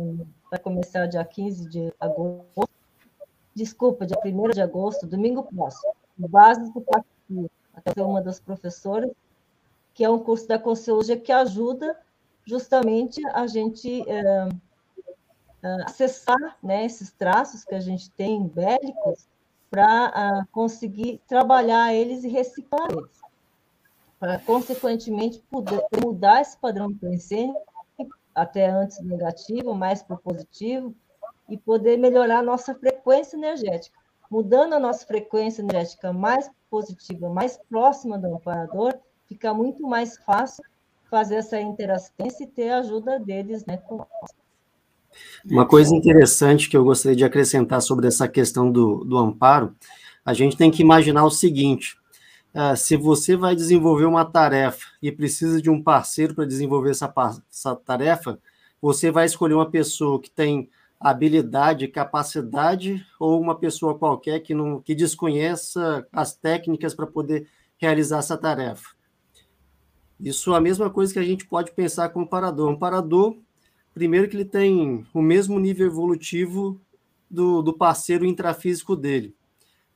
vai 0.50 0.60
começar 0.60 1.06
dia 1.06 1.24
15 1.24 1.68
de 1.68 1.92
agosto, 1.98 2.68
desculpa, 3.54 4.04
dia 4.04 4.18
1 4.22 4.48
de 4.50 4.60
agosto, 4.60 5.06
domingo 5.06 5.42
próximo, 5.42 5.94
Bases 6.18 6.70
do 6.74 6.82
Participio, 6.82 7.50
até 7.74 8.02
uma 8.02 8.20
das 8.20 8.38
professoras, 8.38 9.10
que 9.94 10.04
é 10.04 10.10
um 10.10 10.18
curso 10.18 10.46
da 10.46 10.58
Consciologia 10.58 11.18
que 11.18 11.32
ajuda 11.32 11.98
justamente 12.44 13.26
a 13.28 13.46
gente 13.46 14.04
é, 14.08 14.48
acessar 15.86 16.58
né, 16.62 16.84
esses 16.84 17.10
traços 17.10 17.64
que 17.64 17.74
a 17.74 17.80
gente 17.80 18.10
tem 18.10 18.46
bélicos 18.46 19.26
para 19.70 20.46
conseguir 20.50 21.20
trabalhar 21.28 21.94
eles 21.94 22.24
e 22.24 22.28
reciclar 22.28 22.90
eles, 22.90 23.20
para, 24.18 24.38
consequentemente, 24.40 25.38
poder 25.50 25.82
mudar 26.02 26.40
esse 26.40 26.56
padrão 26.56 26.92
pensênico, 26.92 27.60
até 28.34 28.68
antes 28.68 29.00
negativo, 29.00 29.74
mais 29.74 30.02
para 30.02 30.16
positivo, 30.16 30.94
e 31.48 31.56
poder 31.56 31.96
melhorar 31.96 32.38
a 32.38 32.42
nossa 32.42 32.74
frequência 32.74 33.36
energética. 33.36 33.98
Mudando 34.30 34.74
a 34.74 34.78
nossa 34.78 35.04
frequência 35.06 35.62
energética 35.62 36.12
mais 36.12 36.50
positiva, 36.70 37.28
mais 37.28 37.58
próxima 37.68 38.18
do 38.18 38.34
amparador, 38.34 38.94
fica 39.26 39.52
muito 39.52 39.82
mais 39.82 40.16
fácil 40.18 40.62
fazer 41.10 41.36
essa 41.36 41.60
interassistência 41.60 42.44
e 42.44 42.46
ter 42.46 42.70
a 42.70 42.78
ajuda 42.78 43.18
deles 43.18 43.66
né, 43.66 43.76
com 43.76 43.96
nós. 43.96 44.30
Uma 45.44 45.66
coisa 45.66 45.94
interessante 45.94 46.68
que 46.68 46.76
eu 46.76 46.84
gostaria 46.84 47.16
de 47.16 47.24
acrescentar 47.24 47.80
sobre 47.80 48.06
essa 48.06 48.28
questão 48.28 48.70
do, 48.70 49.04
do 49.04 49.18
amparo, 49.18 49.74
a 50.24 50.34
gente 50.34 50.56
tem 50.56 50.70
que 50.70 50.82
imaginar 50.82 51.24
o 51.24 51.30
seguinte: 51.30 51.96
uh, 52.54 52.76
se 52.76 52.96
você 52.96 53.36
vai 53.36 53.56
desenvolver 53.56 54.04
uma 54.04 54.24
tarefa 54.24 54.86
e 55.02 55.10
precisa 55.10 55.60
de 55.60 55.70
um 55.70 55.82
parceiro 55.82 56.34
para 56.34 56.44
desenvolver 56.44 56.90
essa, 56.90 57.12
essa 57.50 57.74
tarefa, 57.76 58.38
você 58.80 59.10
vai 59.10 59.26
escolher 59.26 59.54
uma 59.54 59.70
pessoa 59.70 60.20
que 60.20 60.30
tem 60.30 60.68
habilidade, 60.98 61.88
capacidade, 61.88 63.04
ou 63.18 63.40
uma 63.40 63.58
pessoa 63.58 63.98
qualquer 63.98 64.40
que 64.40 64.54
não 64.54 64.80
que 64.80 64.94
desconheça 64.94 66.06
as 66.12 66.34
técnicas 66.34 66.94
para 66.94 67.06
poder 67.06 67.48
realizar 67.78 68.18
essa 68.18 68.36
tarefa. 68.36 68.90
Isso 70.20 70.52
é 70.52 70.58
a 70.58 70.60
mesma 70.60 70.90
coisa 70.90 71.12
que 71.12 71.18
a 71.18 71.24
gente 71.24 71.46
pode 71.46 71.72
pensar 71.72 72.10
com 72.10 72.22
o 72.22 72.28
parador. 72.28 72.68
Um 72.68 72.78
parador, 72.78 73.38
primeiro 73.94 74.28
que 74.28 74.36
ele 74.36 74.44
tem 74.44 75.06
o 75.12 75.22
mesmo 75.22 75.58
nível 75.58 75.86
evolutivo 75.86 76.80
do, 77.30 77.62
do 77.62 77.72
parceiro 77.72 78.24
intrafísico 78.24 78.96
dele. 78.96 79.34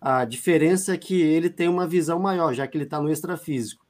A 0.00 0.24
diferença 0.24 0.92
é 0.92 0.98
que 0.98 1.20
ele 1.20 1.48
tem 1.48 1.68
uma 1.68 1.86
visão 1.86 2.18
maior, 2.18 2.52
já 2.52 2.66
que 2.66 2.76
ele 2.76 2.84
está 2.84 3.00
no 3.00 3.10
extrafísico. 3.10 3.84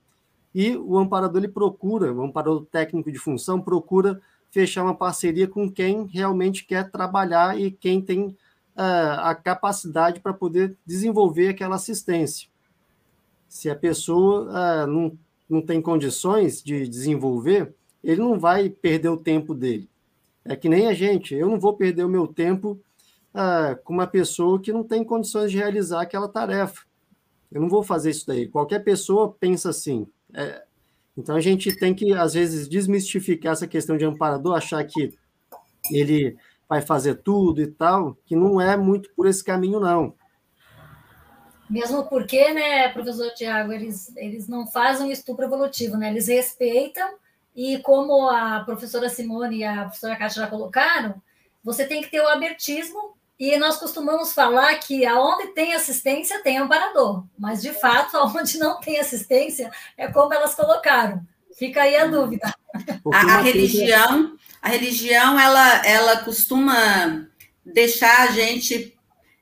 E 0.55 0.77
o 0.77 0.97
amparador 0.97 1.39
ele 1.39 1.53
procura, 1.53 2.13
o 2.13 2.23
amparador 2.23 2.65
técnico 2.67 3.11
de 3.11 3.19
função 3.19 3.61
procura 3.61 4.21
fechar 4.51 4.85
uma 4.85 4.95
parceria 4.95 5.49
com 5.49 5.69
quem 5.69 6.07
realmente 6.07 6.65
quer 6.65 6.89
trabalhar 6.89 7.59
e 7.61 7.73
quem 7.73 8.01
tem 8.01 8.27
uh, 8.77 9.19
a 9.19 9.35
capacidade 9.35 10.21
para 10.21 10.33
poder 10.33 10.77
desenvolver 10.87 11.49
aquela 11.49 11.75
assistência. 11.75 12.49
Se 13.49 13.69
a 13.69 13.75
pessoa 13.75 14.45
uh, 14.45 14.87
não, 14.87 15.19
não 15.49 15.61
tem 15.61 15.83
condições 15.83 16.63
de 16.63 16.87
desenvolver, 16.87 17.75
ele 18.03 18.21
não 18.21 18.39
vai 18.39 18.69
perder 18.69 19.09
o 19.09 19.17
tempo 19.17 19.53
dele. 19.55 19.89
É 20.45 20.55
que 20.55 20.69
nem 20.69 20.87
a 20.87 20.95
gente, 20.95 21.35
eu 21.35 21.49
não 21.49 21.59
vou 21.59 21.75
perder 21.75 22.05
o 22.05 22.09
meu 22.09 22.27
tempo 22.27 22.79
uh, 23.35 23.83
com 23.83 23.93
uma 23.93 24.07
pessoa 24.07 24.61
que 24.61 24.73
não 24.73 24.85
tem 24.85 25.03
condições 25.03 25.51
de 25.51 25.59
realizar 25.59 26.03
aquela 26.03 26.29
tarefa. 26.29 26.83
Eu 27.51 27.61
não 27.61 27.69
vou 27.69 27.83
fazer 27.83 28.11
isso 28.11 28.27
daí. 28.27 28.49
Qualquer 28.49 28.81
pessoa 28.81 29.35
pensa 29.39 29.71
assim. 29.71 30.07
É, 30.35 30.65
então 31.17 31.37
a 31.37 31.41
gente 31.41 31.75
tem 31.77 31.95
que, 31.95 32.13
às 32.13 32.35
vezes, 32.35 32.69
desmistificar 32.69 33.53
essa 33.53 33.67
questão 33.67 33.97
de 33.97 34.05
amparador, 34.05 34.57
achar 34.57 34.85
que 34.85 35.17
ele 35.91 36.37
vai 36.69 36.83
fazer 36.83 37.17
tudo 37.17 37.61
e 37.61 37.67
tal, 37.67 38.17
que 38.27 38.35
não 38.35 38.61
é 38.61 38.77
muito 38.77 39.11
por 39.15 39.27
esse 39.27 39.43
caminho, 39.45 39.79
não. 39.79 40.15
Mesmo 41.69 42.05
porque, 42.09 42.53
né, 42.53 42.89
professor 42.91 43.31
Tiago, 43.35 43.73
eles, 43.73 44.15
eles 44.17 44.49
não 44.49 44.67
fazem 44.67 45.11
estupro 45.11 45.45
evolutivo, 45.45 45.97
né? 45.97 46.11
Eles 46.11 46.29
respeitam, 46.29 47.15
e 47.55 47.79
como 47.79 48.29
a 48.29 48.61
professora 48.61 49.09
Simone 49.09 49.59
e 49.59 49.65
a 49.65 49.85
professora 49.85 50.17
Cátia 50.17 50.43
já 50.43 50.49
colocaram, 50.49 51.21
você 51.63 51.85
tem 51.85 52.03
que 52.03 52.11
ter 52.11 52.21
o 52.21 52.29
abertismo, 52.29 53.15
e 53.39 53.57
nós 53.57 53.77
costumamos 53.77 54.33
falar 54.33 54.75
que 54.77 55.05
aonde 55.05 55.49
tem 55.49 55.75
assistência 55.75 56.43
tem 56.43 56.59
amparador, 56.59 57.25
mas 57.39 57.63
de 57.63 57.73
fato, 57.73 58.17
aonde 58.19 58.59
não 58.59 58.81
tem 58.81 58.99
assistência, 58.99 59.71
é 59.97 60.09
como 60.09 60.33
elas 60.33 60.55
colocaram. 60.55 61.21
Fica 61.57 61.83
aí 61.83 61.97
a 61.97 62.07
dúvida. 62.07 62.53
A, 63.13 63.19
a 63.19 63.41
religião, 63.41 64.37
a 64.61 64.69
religião, 64.69 65.39
ela, 65.39 65.87
ela 65.87 66.17
costuma 66.19 67.27
deixar 67.65 68.23
a 68.23 68.33
gente 68.33 68.93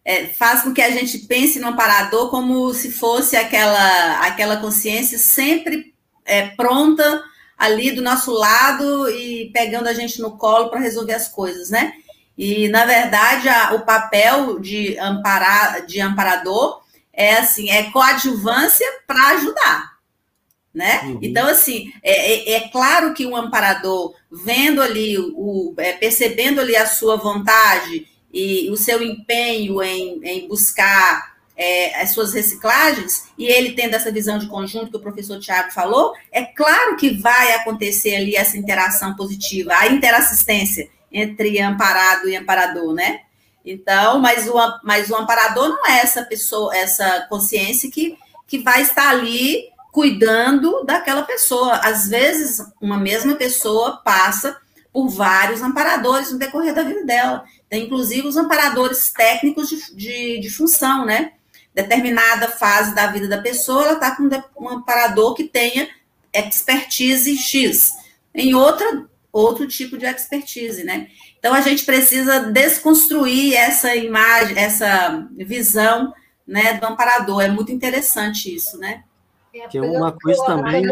é, 0.05 0.27
faz 0.27 0.63
com 0.63 0.75
que 0.75 0.83
a 0.83 0.91
gente 0.91 1.21
pense 1.21 1.59
no 1.59 1.69
amparador 1.69 2.29
como 2.29 2.73
se 2.75 2.93
fosse 2.93 3.37
aquela, 3.37 4.21
aquela 4.21 4.59
consciência 4.59 5.17
sempre 5.17 5.95
é, 6.25 6.49
pronta 6.49 7.23
ali 7.63 7.93
do 7.93 8.03
nosso 8.03 8.33
lado 8.33 9.09
e 9.09 9.49
pegando 9.53 9.87
a 9.87 9.93
gente 9.95 10.21
no 10.21 10.37
colo 10.37 10.69
para 10.69 10.81
resolver 10.81 11.13
as 11.13 11.29
coisas, 11.29 11.71
né? 11.71 11.93
E, 12.37 12.67
na 12.67 12.85
verdade, 12.85 13.49
a, 13.49 13.75
o 13.75 13.83
papel 13.83 14.59
de, 14.59 14.99
amparar, 14.99 15.87
de 15.87 16.01
amparador 16.01 16.83
é 17.13 17.35
assim, 17.35 17.71
é 17.71 17.89
coadjuvância 17.93 18.87
para 19.07 19.29
ajudar. 19.35 19.93
Né? 20.75 21.03
Uhum. 21.05 21.19
Então, 21.23 21.47
assim, 21.47 21.93
é, 22.03 22.33
é, 22.33 22.53
é, 22.55 22.69
claro 22.69 23.15
que 23.15 23.27
o 23.27 23.37
amparador, 23.37 24.13
vendo 24.29 24.83
ali, 24.83 25.17
o, 25.19 25.73
é, 25.77 25.93
percebendo 25.93 26.61
ali 26.61 26.75
a 26.75 26.87
sua 26.87 27.17
vontade 27.17 28.09
e 28.33 28.69
o 28.71 28.77
seu 28.77 29.01
empenho 29.01 29.81
em, 29.81 30.21
em 30.25 30.49
buscar 30.49 31.32
é, 31.63 32.03
as 32.03 32.11
suas 32.11 32.35
reciclagens, 32.35 33.27
e 33.39 33.47
ele 33.47 33.73
tendo 33.73 33.95
essa 33.95 34.11
visão 34.11 34.37
de 34.37 34.49
conjunto 34.49 34.91
que 34.91 34.97
o 34.97 35.01
professor 35.01 35.39
Tiago 35.39 35.71
falou, 35.71 36.13
é 36.33 36.43
claro 36.43 36.97
que 36.97 37.11
vai 37.11 37.55
acontecer 37.55 38.17
ali 38.17 38.35
essa 38.35 38.59
interação 38.59 39.15
positiva, 39.15 39.73
a 39.73 39.87
interassistência 39.87 40.91
entre 41.13 41.61
amparado 41.61 42.29
e 42.29 42.35
amparador, 42.35 42.93
né? 42.95 43.21
Então, 43.65 44.19
mas 44.19 44.49
o, 44.49 44.55
mas 44.83 45.09
o 45.09 45.15
amparador 45.15 45.69
não 45.69 45.87
é 45.87 46.01
essa 46.01 46.25
pessoa, 46.25 46.77
essa 46.77 47.27
consciência 47.29 47.89
que, 47.89 48.17
que 48.49 48.59
vai 48.59 48.83
estar 48.83 49.09
ali 49.09 49.69
cuidando 49.93 50.83
daquela 50.85 51.23
pessoa. 51.23 51.75
Às 51.77 52.09
vezes, 52.09 52.61
uma 52.81 52.99
mesma 52.99 53.37
pessoa 53.37 53.99
passa 53.99 54.57
por 54.93 55.09
vários 55.09 55.63
amparadores 55.63 56.33
no 56.33 56.39
decorrer 56.39 56.75
da 56.75 56.83
vida 56.83 57.05
dela. 57.05 57.45
Tem, 57.69 57.85
inclusive, 57.85 58.27
os 58.27 58.37
amparadores 58.37 59.13
técnicos 59.13 59.69
de, 59.69 59.95
de, 59.95 60.41
de 60.41 60.51
função, 60.51 61.05
né? 61.07 61.33
Determinada 61.75 62.49
fase 62.49 62.95
da 62.95 63.07
vida 63.07 63.29
da 63.29 63.41
pessoa, 63.41 63.85
ela 63.85 63.93
está 63.95 64.14
com 64.14 64.64
um 64.64 64.68
amparador 64.68 65.35
que 65.35 65.45
tenha 65.45 65.89
expertise 66.33 67.37
X. 67.37 67.91
Em 68.35 68.55
outra, 68.55 69.07
outro 69.33 69.66
tipo 69.66 69.97
de 69.97 70.07
expertise, 70.07 70.85
né? 70.85 71.09
Então, 71.39 71.55
a 71.55 71.61
gente 71.61 71.85
precisa 71.85 72.41
desconstruir 72.41 73.55
essa 73.55 73.97
imagem, 73.97 74.57
essa 74.57 75.29
visão 75.37 76.12
né, 76.47 76.75
do 76.75 76.87
amparador. 76.87 77.43
É 77.43 77.49
muito 77.49 77.73
interessante 77.73 78.55
isso, 78.55 78.79
né? 78.79 79.05
É, 79.55 79.68
que 79.68 79.77
é 79.77 79.83
uma 79.83 80.12
coisa 80.12 80.45
também. 80.47 80.83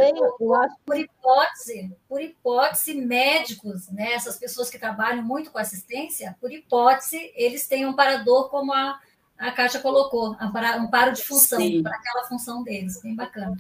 Por 0.85 0.99
hipótese, 0.99 1.97
por 2.09 2.21
hipótese, 2.21 2.95
médicos, 2.95 3.89
né, 3.89 4.13
essas 4.13 4.39
pessoas 4.39 4.69
que 4.69 4.79
trabalham 4.79 5.23
muito 5.23 5.51
com 5.51 5.59
assistência, 5.59 6.37
por 6.41 6.53
hipótese, 6.53 7.33
eles 7.35 7.67
têm 7.67 7.87
um 7.87 7.95
parador 7.95 8.51
como 8.51 8.73
a, 8.73 8.99
a 9.41 9.53
Kátia 9.53 9.81
colocou, 9.81 10.37
um 10.41 10.87
paro 10.89 11.13
de 11.13 11.23
função, 11.23 11.83
para 11.83 11.97
aquela 11.97 12.25
função 12.25 12.63
deles, 12.63 13.01
bem 13.03 13.17
bacana. 13.17 13.57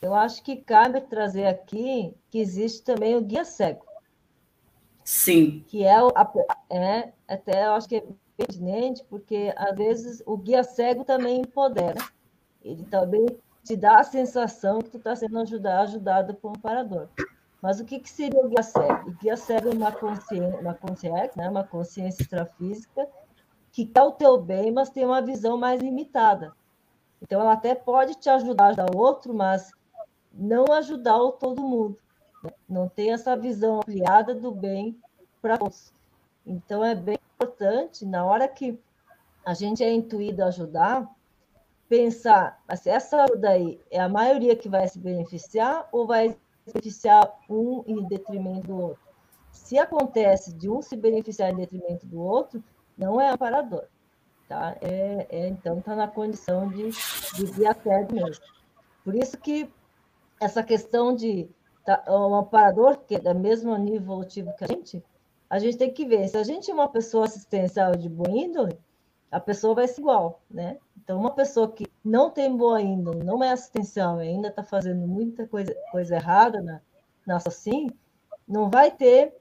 Eu 0.00 0.14
acho 0.14 0.42
que 0.42 0.56
cabe 0.56 1.00
trazer 1.02 1.46
aqui 1.46 2.14
que 2.30 2.38
existe 2.38 2.82
também 2.82 3.16
o 3.16 3.20
guia 3.20 3.44
cego. 3.44 3.84
Sim. 5.02 5.64
Que 5.66 5.84
é, 5.84 5.96
é 6.70 7.12
até 7.26 7.66
eu 7.66 7.72
acho 7.72 7.88
que 7.88 7.96
é 7.96 8.04
pertinente, 8.36 9.02
porque 9.08 9.52
às 9.56 9.74
vezes 9.76 10.22
o 10.26 10.36
guia 10.36 10.62
cego 10.62 11.04
também 11.04 11.40
empodera 11.40 11.98
ele 12.62 12.84
também 12.84 13.26
te 13.64 13.76
dá 13.76 14.00
a 14.00 14.04
sensação 14.04 14.80
que 14.80 14.90
tu 14.90 14.98
está 14.98 15.14
sendo 15.14 15.38
ajudado, 15.38 15.82
ajudado 15.82 16.34
por 16.34 16.50
um 16.50 16.60
parador. 16.60 17.08
Mas 17.60 17.80
o 17.80 17.84
que, 17.84 17.98
que 17.98 18.08
seria 18.08 18.44
o 18.44 18.48
guia 18.48 18.62
cego? 18.62 19.10
O 19.10 19.12
guia 19.14 19.36
cego 19.36 19.70
é 19.70 19.74
uma 19.74 19.92
consciência, 19.92 20.60
uma 20.60 20.74
consciência, 20.74 21.32
né? 21.36 21.48
uma 21.48 21.64
consciência 21.64 22.22
extrafísica 22.22 23.08
que 23.72 23.86
quer 23.86 24.02
o 24.02 24.12
teu 24.12 24.40
bem, 24.40 24.72
mas 24.72 24.90
tem 24.90 25.04
uma 25.04 25.22
visão 25.22 25.56
mais 25.56 25.80
limitada. 25.80 26.52
Então, 27.20 27.40
ela 27.40 27.52
até 27.52 27.74
pode 27.74 28.14
te 28.14 28.30
ajudar 28.30 28.64
a 28.64 28.68
ajudar 28.68 28.94
o 28.94 28.98
outro, 28.98 29.34
mas 29.34 29.72
não 30.32 30.66
ajudar 30.72 31.16
o 31.16 31.32
todo 31.32 31.62
mundo. 31.62 31.98
Né? 32.42 32.50
Não 32.68 32.88
tem 32.88 33.12
essa 33.12 33.36
visão 33.36 33.78
ampliada 33.78 34.34
do 34.34 34.52
bem 34.52 34.96
para 35.42 35.58
todos. 35.58 35.92
Então, 36.46 36.84
é 36.84 36.94
bem 36.94 37.18
importante, 37.34 38.06
na 38.06 38.24
hora 38.24 38.48
que 38.48 38.78
a 39.44 39.54
gente 39.54 39.82
é 39.82 39.92
intuído 39.92 40.42
a 40.42 40.46
ajudar, 40.46 41.08
pensar, 41.88 42.60
assim, 42.68 42.90
essa 42.90 43.26
daí 43.38 43.80
é 43.90 43.98
a 44.00 44.08
maioria 44.08 44.54
que 44.54 44.68
vai 44.68 44.86
se 44.86 44.98
beneficiar 44.98 45.88
ou 45.90 46.06
vai 46.06 46.30
se 46.30 46.38
beneficiar 46.66 47.38
um 47.48 47.82
em 47.86 48.06
detrimento 48.06 48.66
do 48.66 48.80
outro? 48.80 49.08
Se 49.50 49.78
acontece 49.78 50.52
de 50.52 50.68
um 50.68 50.82
se 50.82 50.96
beneficiar 50.96 51.50
em 51.50 51.56
detrimento 51.56 52.06
do 52.06 52.20
outro, 52.20 52.62
não 52.98 53.20
é 53.20 53.30
amparador. 53.30 53.84
tá? 54.48 54.76
É, 54.80 55.26
é 55.30 55.48
então 55.48 55.78
está 55.78 55.94
na 55.94 56.08
condição 56.08 56.68
de, 56.68 56.90
de 56.90 57.74
TED 57.82 58.12
mesmo. 58.12 58.44
Por 59.04 59.14
isso 59.14 59.38
que 59.38 59.70
essa 60.40 60.62
questão 60.62 61.14
de 61.14 61.48
tá, 61.84 62.04
um 62.08 62.34
amparador, 62.34 62.98
que 62.98 63.14
é 63.14 63.20
da 63.20 63.32
mesmo 63.32 63.74
nível 63.76 63.96
evolutivo 63.96 64.54
que 64.56 64.64
a 64.64 64.66
gente, 64.66 65.04
a 65.48 65.58
gente 65.58 65.78
tem 65.78 65.92
que 65.92 66.04
ver. 66.04 66.28
Se 66.28 66.36
a 66.36 66.42
gente 66.42 66.70
é 66.70 66.74
uma 66.74 66.88
pessoa 66.88 67.24
assistencial 67.24 67.92
de 67.92 68.08
boa 68.08 68.30
índole, 68.30 68.78
a 69.30 69.40
pessoa 69.40 69.74
vai 69.74 69.86
ser 69.86 70.00
igual, 70.00 70.40
né? 70.50 70.78
Então, 70.96 71.18
uma 71.18 71.30
pessoa 71.30 71.70
que 71.70 71.86
não 72.04 72.30
tem 72.30 72.54
boa 72.54 72.80
índole, 72.80 73.22
não 73.22 73.42
é 73.42 73.50
assistencial, 73.50 74.18
ainda 74.18 74.48
está 74.48 74.62
fazendo 74.62 75.06
muita 75.06 75.46
coisa, 75.46 75.74
coisa 75.90 76.16
errada 76.16 76.60
na, 76.60 76.80
na 77.26 77.36
assim, 77.36 77.88
não 78.46 78.68
vai 78.70 78.90
ter. 78.90 79.34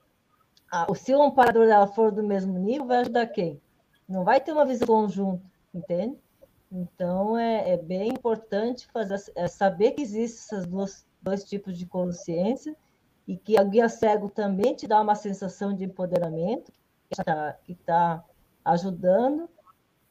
A, 0.72 0.94
se 0.96 1.14
o 1.14 1.22
amparador 1.22 1.66
dela 1.66 1.88
for 1.88 2.12
do 2.12 2.24
mesmo 2.24 2.58
nível, 2.58 2.86
vai 2.86 2.98
ajudar 2.98 3.28
quem? 3.28 3.62
Não 4.08 4.24
vai 4.24 4.40
ter 4.40 4.52
uma 4.52 4.66
visão 4.66 4.88
conjunta, 4.88 5.44
entende? 5.74 6.18
Então, 6.72 7.38
é, 7.38 7.72
é 7.72 7.78
bem 7.78 8.10
importante 8.10 8.88
fazer, 8.88 9.32
é 9.36 9.48
saber 9.48 9.92
que 9.92 10.02
existem 10.02 10.58
esses 10.58 10.66
dois, 10.66 11.06
dois 11.22 11.44
tipos 11.44 11.78
de 11.78 11.86
consciência 11.86 12.76
e 13.28 13.38
que 13.38 13.58
a 13.58 13.64
guia 13.64 13.88
cego 13.88 14.30
também 14.30 14.74
te 14.74 14.88
dá 14.88 15.02
uma 15.02 15.16
sensação 15.16 15.74
de 15.74 15.86
empoderamento, 15.86 16.72
que 17.10 17.22
está 17.22 17.54
tá 17.86 18.26
ajudando, 18.66 19.50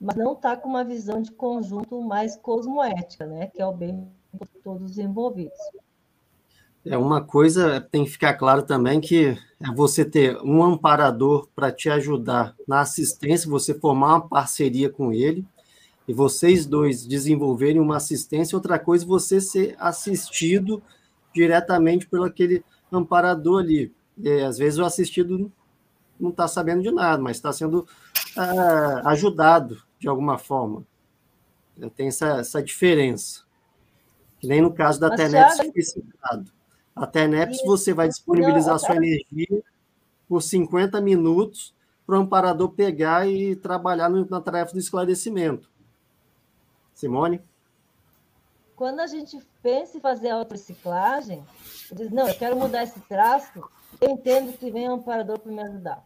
mas 0.01 0.17
não 0.17 0.33
está 0.33 0.57
com 0.57 0.69
uma 0.69 0.85
visão 0.85 1.21
de 1.21 1.31
conjunto 1.33 2.01
mais 2.03 2.37
cosmoética, 2.37 3.27
né? 3.27 3.49
que 3.49 3.61
é 3.61 3.67
o 3.67 3.73
bem 3.73 4.11
de 4.33 4.47
todos 4.63 4.93
os 4.93 4.99
envolvidos. 4.99 5.59
É 6.89 6.97
uma 6.97 7.21
coisa 7.21 7.81
tem 7.81 8.05
que 8.05 8.11
ficar 8.11 8.35
claro 8.35 8.63
também 8.63 9.01
que 9.01 9.37
é 9.59 9.75
você 9.75 10.05
ter 10.05 10.37
um 10.43 10.63
amparador 10.63 11.49
para 11.55 11.73
te 11.73 11.91
ajudar 11.91 12.55
na 12.67 12.81
assistência, 12.81 13.51
você 13.51 13.75
formar 13.75 14.15
uma 14.15 14.29
parceria 14.29 14.89
com 14.89 15.13
ele 15.13 15.45
e 16.07 16.13
vocês 16.13 16.65
dois 16.65 17.05
desenvolverem 17.05 17.81
uma 17.81 17.97
assistência. 17.97 18.57
Outra 18.57 18.79
coisa, 18.79 19.05
você 19.05 19.41
ser 19.41 19.75
assistido 19.79 20.81
diretamente 21.35 22.07
pelo 22.07 22.25
aquele 22.25 22.65
amparador 22.93 23.63
ali. 23.63 23.93
E, 24.17 24.41
às 24.43 24.57
vezes 24.57 24.79
o 24.79 24.85
assistido 24.85 25.51
não 26.19 26.31
está 26.31 26.47
sabendo 26.47 26.83
de 26.83 26.91
nada, 26.93 27.21
mas 27.21 27.37
está 27.37 27.53
sendo 27.53 27.87
ah, 28.37 29.03
ajudado 29.07 29.83
de 29.99 30.09
alguma 30.09 30.39
forma. 30.39 30.85
Tem 31.97 32.09
essa, 32.09 32.39
essa 32.39 32.63
diferença. 32.63 33.45
Que 34.39 34.47
nem 34.47 34.63
no 34.63 34.73
caso 34.73 35.01
da 35.01 35.15
TENEPS 35.15 35.57
foi 35.57 35.83
citado. 35.83 36.57
A 36.97 37.07
TENEPS 37.07 37.63
você 37.67 37.93
vai 37.93 38.09
disponibilizar 38.09 38.79
sua 38.79 38.97
energia 38.97 39.63
por 40.27 40.43
50 40.43 40.99
minutos 41.03 41.75
para 42.07 42.17
o 42.17 42.23
amparador 42.23 42.71
pegar 42.71 43.29
e 43.29 43.55
trabalhar 43.55 44.09
na 44.09 44.41
tarefa 44.41 44.73
do 44.73 44.79
esclarecimento. 44.79 45.69
Simone? 46.95 47.43
Quando 48.75 49.01
a 49.01 49.07
gente 49.07 49.39
pensa 49.63 49.99
em 49.99 50.01
fazer 50.01 50.31
a 50.31 50.43
reciclagem, 50.43 51.45
diz, 51.93 52.11
não, 52.11 52.29
eu 52.29 52.35
quero 52.35 52.57
mudar 52.57 52.85
esse 52.85 52.99
traço, 53.01 53.63
eu 54.01 54.11
entendo 54.11 54.57
que 54.57 54.71
vem 54.71 54.89
um 54.89 54.95
amparador 54.95 55.39
para 55.39 55.53
me 55.53 55.63
ajudar. 55.63 56.03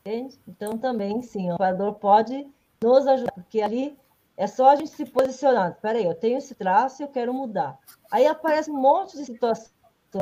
Entende? 0.00 0.38
Então, 0.48 0.78
também, 0.78 1.20
sim, 1.20 1.50
o 1.50 1.54
amparador 1.54 1.94
pode 1.94 2.46
nos 2.82 3.06
ajudar, 3.06 3.32
porque 3.32 3.60
ali 3.60 3.98
é 4.36 4.46
só 4.46 4.70
a 4.70 4.76
gente 4.76 4.90
se 4.90 5.04
posicionar. 5.04 5.72
Espera 5.72 5.98
aí, 5.98 6.04
eu 6.04 6.14
tenho 6.14 6.38
esse 6.38 6.54
traço 6.54 7.02
e 7.02 7.04
eu 7.04 7.08
quero 7.08 7.34
mudar. 7.34 7.78
Aí 8.10 8.26
aparece 8.26 8.70
um 8.70 8.80
monte 8.80 9.16
de 9.16 9.24
situações 9.24 9.73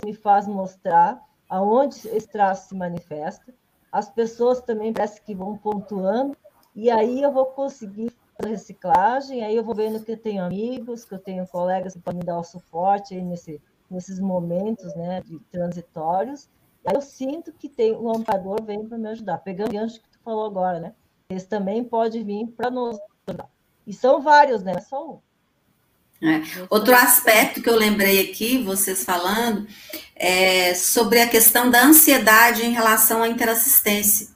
me 0.05 0.15
faz 0.15 0.47
mostrar 0.47 1.23
aonde 1.49 2.09
esse 2.09 2.29
traço 2.29 2.69
se 2.69 2.75
manifesta. 2.75 3.55
As 3.91 4.09
pessoas 4.09 4.61
também 4.61 4.93
parece 4.93 5.21
que 5.21 5.35
vão 5.35 5.57
pontuando, 5.57 6.37
e 6.75 6.91
aí 6.91 7.21
eu 7.21 7.31
vou 7.31 7.47
conseguir 7.47 8.11
fazer 8.37 8.55
reciclagem, 8.55 9.45
aí 9.45 9.55
eu 9.55 9.63
vou 9.63 9.75
vendo 9.75 10.03
que 10.03 10.13
eu 10.13 10.17
tenho 10.17 10.45
amigos, 10.45 11.05
que 11.05 11.15
eu 11.15 11.19
tenho 11.19 11.47
colegas 11.47 11.93
que 11.93 12.01
podem 12.01 12.21
me 12.21 12.25
dar 12.25 12.39
o 12.39 12.45
suporte 12.45 13.15
aí 13.15 13.23
nesse, 13.23 13.61
nesses 13.91 14.19
momentos 14.19 14.95
né, 14.95 15.21
de 15.21 15.39
transitórios. 15.51 16.49
Aí 16.87 16.95
eu 16.95 17.03
sinto 17.03 17.53
que 17.53 17.69
tem 17.69 17.93
o 17.93 18.09
amparador 18.11 18.63
vem 18.63 18.89
para 18.89 18.99
me 18.99 19.09
ajudar. 19.09 19.39
Pegando 19.39 19.69
o 19.69 19.73
gancho 19.73 20.01
que 20.01 20.09
tu 20.09 20.19
falou 20.25 20.47
agora, 20.47 20.81
né? 20.81 20.95
Eles 21.29 21.45
também 21.45 21.85
podem 21.85 22.25
vir 22.25 22.47
para 22.49 22.71
nos 22.71 22.99
ajudar. 23.27 23.49
E 23.87 23.93
são 23.93 24.21
vários, 24.21 24.63
né? 24.63 24.81
Só 24.81 25.13
um. 25.13 25.21
É. 26.23 26.41
Outro 26.71 26.95
aspecto 26.95 27.61
que 27.61 27.69
eu 27.69 27.77
lembrei 27.77 28.21
aqui, 28.21 28.63
vocês 28.63 29.03
falando, 29.03 29.67
é 30.15 30.73
sobre 30.75 31.21
a 31.21 31.29
questão 31.29 31.69
da 31.69 31.85
ansiedade 31.85 32.65
em 32.65 32.73
relação 32.73 33.23
à 33.23 33.29
interassistência. 33.29 34.29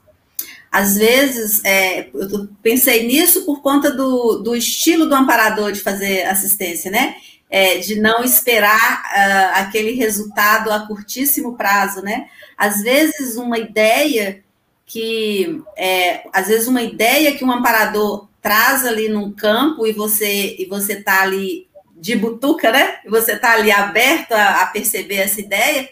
Às 0.71 0.97
vezes, 0.97 1.65
é, 1.65 2.11
eu 2.13 2.49
pensei 2.61 3.07
nisso 3.07 3.47
por 3.47 3.63
conta 3.63 3.91
do, 3.91 4.39
do 4.39 4.57
estilo 4.57 5.07
do 5.07 5.15
amparador 5.15 5.71
de 5.71 5.81
fazer 5.81 6.25
assistência, 6.25 6.91
né? 6.91 7.17
É, 7.49 7.79
de 7.79 7.95
não 8.01 8.25
esperar 8.25 9.03
uh, 9.05 9.61
aquele 9.61 9.93
resultado 9.93 10.73
a 10.73 10.81
curtíssimo 10.81 11.57
prazo, 11.57 12.03
né? 12.03 12.27
Às 12.59 12.83
vezes, 12.83 13.37
uma 13.37 13.59
ideia 13.59 14.43
que 14.85 15.63
é, 15.77 16.29
às 16.33 16.47
vezes 16.47 16.69
uma 16.69 16.83
ideia 16.83 17.37
que 17.37 17.45
um 17.45 17.51
amparador 17.51 18.29
traz 18.41 18.87
ali 18.87 19.09
num 19.09 19.33
campo 19.33 19.87
e 19.87 19.93
você 19.93 20.55
e 20.59 20.67
você 20.67 20.97
tá 20.97 21.23
ali 21.23 21.66
de 21.99 22.15
butuca, 22.15 22.71
né? 22.71 22.99
Você 23.09 23.37
tá 23.37 23.53
ali 23.53 23.73
aberto 23.73 24.33
a, 24.33 24.63
a 24.63 24.67
perceber 24.67 25.17
essa 25.17 25.41
ideia, 25.41 25.89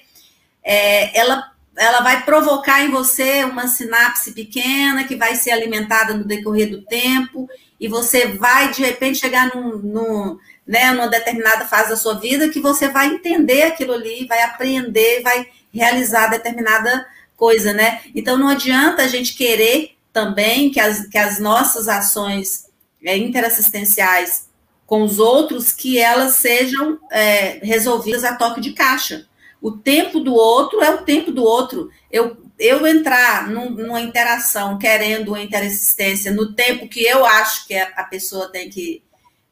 é, 0.63 1.19
ela 1.19 1.53
ela 1.77 2.03
vai 2.03 2.23
provocar 2.23 2.85
em 2.85 2.91
você 2.91 3.43
uma 3.43 3.67
sinapse 3.67 4.33
pequena 4.33 5.03
que 5.05 5.17
vai 5.17 5.35
ser 5.35 5.51
alimentada 5.51 6.15
no 6.15 6.23
decorrer 6.23 6.71
do 6.71 6.83
tempo 6.83 7.49
e 7.81 7.89
você 7.89 8.29
vai 8.29 8.71
de 8.71 8.81
repente 8.81 9.19
chegar 9.19 9.53
num, 9.55 9.79
num 9.79 10.39
né, 10.67 10.93
numa 10.93 11.09
determinada 11.09 11.67
fase 11.67 11.91
da 11.91 11.97
sua 11.97 12.15
vida 12.15 12.49
que 12.49 12.61
você 12.61 12.89
vai 12.89 13.09
entender 13.09 13.63
aquilo 13.63 13.93
ali, 13.93 14.27
vai 14.27 14.43
aprender, 14.43 15.21
vai 15.23 15.47
realizar 15.73 16.29
determinada 16.29 17.05
coisa, 17.37 17.73
né? 17.73 18.01
Então 18.15 18.39
não 18.39 18.49
adianta 18.49 19.03
a 19.03 19.09
gente 19.09 19.35
querer 19.35 19.97
também 20.13 20.71
que 20.71 20.81
as, 20.81 21.07
que 21.07 21.19
as 21.19 21.39
nossas 21.39 21.89
ações 21.89 22.67
é, 23.05 23.17
interassistenciais 23.17 24.49
com 24.87 25.03
os 25.03 25.19
outros, 25.19 25.73
que 25.73 25.99
elas 25.99 26.35
sejam 26.35 26.99
é, 27.11 27.59
resolvidas 27.63 28.25
a 28.25 28.37
toque 28.37 28.61
de 28.61 28.73
caixa. 28.73 29.27
O 29.61 29.73
tempo 29.73 30.21
do 30.21 30.35
outro 30.35 30.83
é 30.83 30.91
o 30.91 31.05
tempo 31.05 31.33
do 31.33 31.43
outro. 31.43 31.91
Eu, 32.11 32.37
eu 32.59 32.87
entrar 32.87 33.49
num, 33.49 33.71
numa 33.71 34.01
interação 34.01 34.79
querendo 34.79 35.29
uma 35.29 35.41
interassistência 35.41 36.31
no 36.31 36.53
tempo 36.53 36.87
que 36.87 37.03
eu 37.03 37.25
acho 37.25 37.67
que 37.67 37.75
a, 37.75 38.05
pessoa 38.05 38.53
tem 38.53 38.69
que 38.69 39.03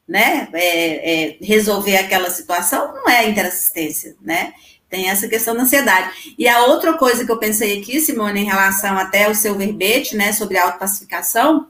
né, 0.07 0.49
é, 0.53 1.31
é, 1.31 1.37
resolver 1.41 1.97
aquela 1.97 2.29
situação, 2.29 2.93
não 2.93 3.09
é 3.09 3.27
interassistência, 3.27 4.15
né? 4.21 4.53
Tem 4.87 5.09
essa 5.09 5.27
questão 5.27 5.55
da 5.55 5.63
ansiedade. 5.63 6.35
E 6.37 6.47
a 6.47 6.65
outra 6.65 6.93
coisa 6.93 7.25
que 7.25 7.31
eu 7.31 7.39
pensei 7.39 7.79
aqui, 7.79 7.99
Simone, 7.99 8.41
em 8.41 8.45
relação 8.45 8.95
até 8.95 9.23
ao 9.25 9.33
seu 9.33 9.55
verbete, 9.55 10.15
né, 10.15 10.31
sobre 10.31 10.59
a 10.59 10.65
autopacificação, 10.65 11.67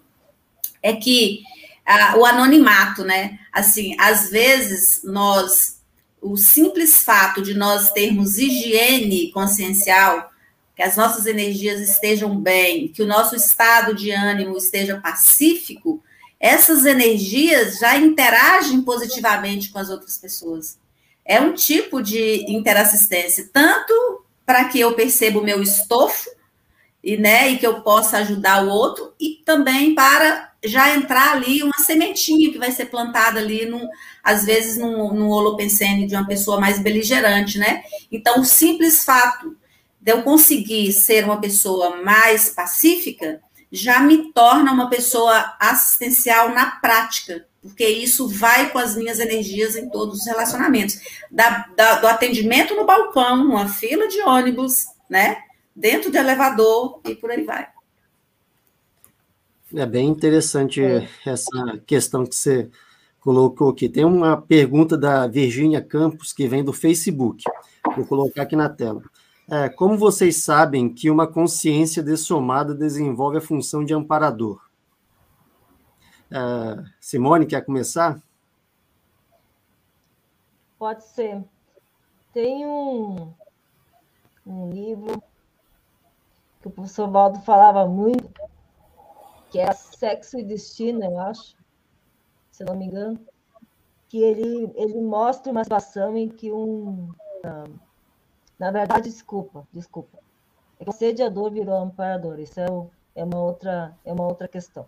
é 0.81 0.91
que 0.91 1.41
ah, 1.85 2.15
o 2.17 2.25
anonimato, 2.25 3.03
né? 3.03 3.39
Assim, 3.51 3.95
às 3.99 4.29
vezes 4.29 5.01
nós, 5.03 5.81
o 6.21 6.37
simples 6.37 7.03
fato 7.03 7.41
de 7.41 7.53
nós 7.53 7.91
termos 7.91 8.37
higiene 8.37 9.31
consciencial, 9.31 10.31
que 10.75 10.81
as 10.81 10.95
nossas 10.95 11.25
energias 11.25 11.79
estejam 11.79 12.35
bem, 12.35 12.87
que 12.87 13.03
o 13.03 13.07
nosso 13.07 13.35
estado 13.35 13.93
de 13.93 14.11
ânimo 14.11 14.57
esteja 14.57 14.99
pacífico, 14.99 16.03
essas 16.39 16.85
energias 16.85 17.77
já 17.77 17.97
interagem 17.97 18.81
positivamente 18.81 19.69
com 19.69 19.79
as 19.79 19.89
outras 19.89 20.17
pessoas 20.17 20.77
é 21.25 21.39
um 21.39 21.53
tipo 21.53 22.01
de 22.01 22.45
interassistência, 22.51 23.49
tanto 23.51 23.93
para 24.45 24.65
que 24.65 24.79
eu 24.79 24.93
perceba 24.93 25.39
o 25.39 25.43
meu 25.43 25.61
estofo 25.61 26.29
e, 27.03 27.17
né, 27.17 27.49
e 27.49 27.57
que 27.57 27.65
eu 27.65 27.81
possa 27.81 28.17
ajudar 28.17 28.65
o 28.65 28.69
outro, 28.69 29.13
e 29.19 29.41
também 29.45 29.95
para 29.95 30.52
já 30.63 30.95
entrar 30.95 31.33
ali 31.33 31.61
uma 31.61 31.77
sementinha 31.77 32.51
que 32.51 32.57
vai 32.57 32.71
ser 32.71 32.85
plantada 32.85 33.39
ali, 33.39 33.69
às 34.23 34.45
vezes, 34.45 34.77
no, 34.77 35.13
no 35.13 35.29
holopensene 35.29 36.07
de 36.07 36.15
uma 36.15 36.25
pessoa 36.25 36.59
mais 36.59 36.79
beligerante, 36.79 37.57
né? 37.57 37.83
Então, 38.11 38.39
o 38.39 38.45
simples 38.45 39.03
fato 39.03 39.55
de 39.99 40.11
eu 40.11 40.23
conseguir 40.23 40.91
ser 40.93 41.25
uma 41.25 41.39
pessoa 41.39 42.01
mais 42.01 42.49
pacífica 42.49 43.41
já 43.71 43.99
me 43.99 44.31
torna 44.31 44.71
uma 44.71 44.89
pessoa 44.89 45.55
assistencial 45.59 46.49
na 46.49 46.71
prática, 46.71 47.45
porque 47.61 47.87
isso 47.87 48.27
vai 48.27 48.69
com 48.69 48.77
as 48.77 48.95
minhas 48.95 49.19
energias 49.19 49.75
em 49.75 49.89
todos 49.89 50.19
os 50.19 50.27
relacionamentos. 50.27 50.99
Da, 51.31 51.67
da, 51.75 51.95
do 51.95 52.07
atendimento 52.07 52.75
no 52.75 52.85
balcão, 52.85 53.37
numa 53.37 53.67
fila 53.67 54.07
de 54.07 54.21
ônibus, 54.21 54.85
né? 55.09 55.37
Dentro 55.75 56.11
de 56.11 56.17
elevador 56.17 57.01
e 57.05 57.15
por 57.15 57.31
aí 57.31 57.43
vai. 57.43 57.72
É 59.75 59.85
bem 59.85 60.07
interessante 60.07 60.83
é. 60.83 61.07
essa 61.25 61.77
questão 61.85 62.25
que 62.25 62.35
você 62.35 62.69
colocou 63.19 63.69
aqui. 63.69 63.89
Tem 63.89 64.05
uma 64.05 64.39
pergunta 64.39 64.97
da 64.97 65.25
Virgínia 65.25 65.81
Campos 65.81 66.31
que 66.31 66.47
vem 66.47 66.63
do 66.63 66.73
Facebook. 66.73 67.43
Vou 67.95 68.05
colocar 68.05 68.43
aqui 68.43 68.55
na 68.55 68.69
tela. 68.69 69.01
É, 69.49 69.69
como 69.69 69.97
vocês 69.97 70.43
sabem 70.43 70.93
que 70.93 71.09
uma 71.09 71.27
consciência 71.27 72.03
dessomada 72.03 72.73
desenvolve 72.73 73.37
a 73.37 73.41
função 73.41 73.83
de 73.83 73.93
amparador? 73.93 74.61
Uh, 76.31 76.83
Simone, 76.99 77.45
quer 77.45 77.65
começar? 77.65 78.21
Pode 80.77 81.03
ser. 81.05 81.43
Tem 82.33 82.65
um, 82.65 83.31
um 84.45 84.69
livro 84.71 85.21
que 86.61 86.67
o 86.67 86.71
professor 86.71 87.09
Valdo 87.09 87.39
falava 87.41 87.85
muito, 87.87 88.41
que 89.53 89.59
é 89.59 89.71
Sexo 89.71 90.39
e 90.39 90.43
Destino, 90.43 91.03
eu 91.03 91.19
acho, 91.19 91.55
se 92.49 92.65
não 92.65 92.75
me 92.75 92.85
engano, 92.85 93.19
que 94.09 94.17
ele, 94.17 94.73
ele 94.75 94.99
mostra 94.99 95.51
uma 95.51 95.63
situação 95.63 96.17
em 96.17 96.27
que 96.27 96.51
um. 96.51 97.13
Na 98.57 98.71
verdade, 98.71 99.11
desculpa, 99.11 99.67
desculpa. 99.71 100.17
É 100.79 100.83
que 100.83 100.89
o 100.89 100.93
sediador 100.93 101.51
virou 101.51 101.75
amparador, 101.75 102.39
isso 102.39 102.59
é, 102.59 102.65
é, 103.13 103.23
uma, 103.23 103.39
outra, 103.39 103.95
é 104.03 104.11
uma 104.11 104.25
outra 104.25 104.47
questão. 104.47 104.87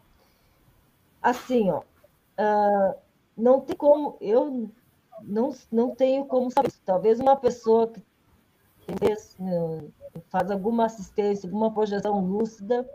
Assim, 1.22 1.70
ó, 1.70 1.82
uh, 1.82 2.95
não 3.38 3.61
tem 3.61 3.76
como, 3.76 4.18
eu 4.20 4.72
não, 5.22 5.53
não 5.72 5.93
tenho 5.93 6.26
como 6.26 6.49
saber. 6.49 6.74
Talvez 6.84 7.20
uma 7.20 7.36
pessoa 7.36 7.91
que 7.91 8.01
faz 10.28 10.49
alguma 10.49 10.86
assistência, 10.88 11.47
alguma 11.47 11.72
projeção 11.72 12.20
lúcida, 12.20 12.89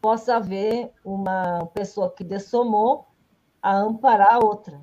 possa 0.00 0.40
ver 0.40 0.92
uma 1.04 1.66
pessoa 1.74 2.10
que 2.10 2.24
dessomou 2.24 3.06
a 3.62 3.76
amparar 3.76 4.34
a 4.34 4.38
outra. 4.38 4.80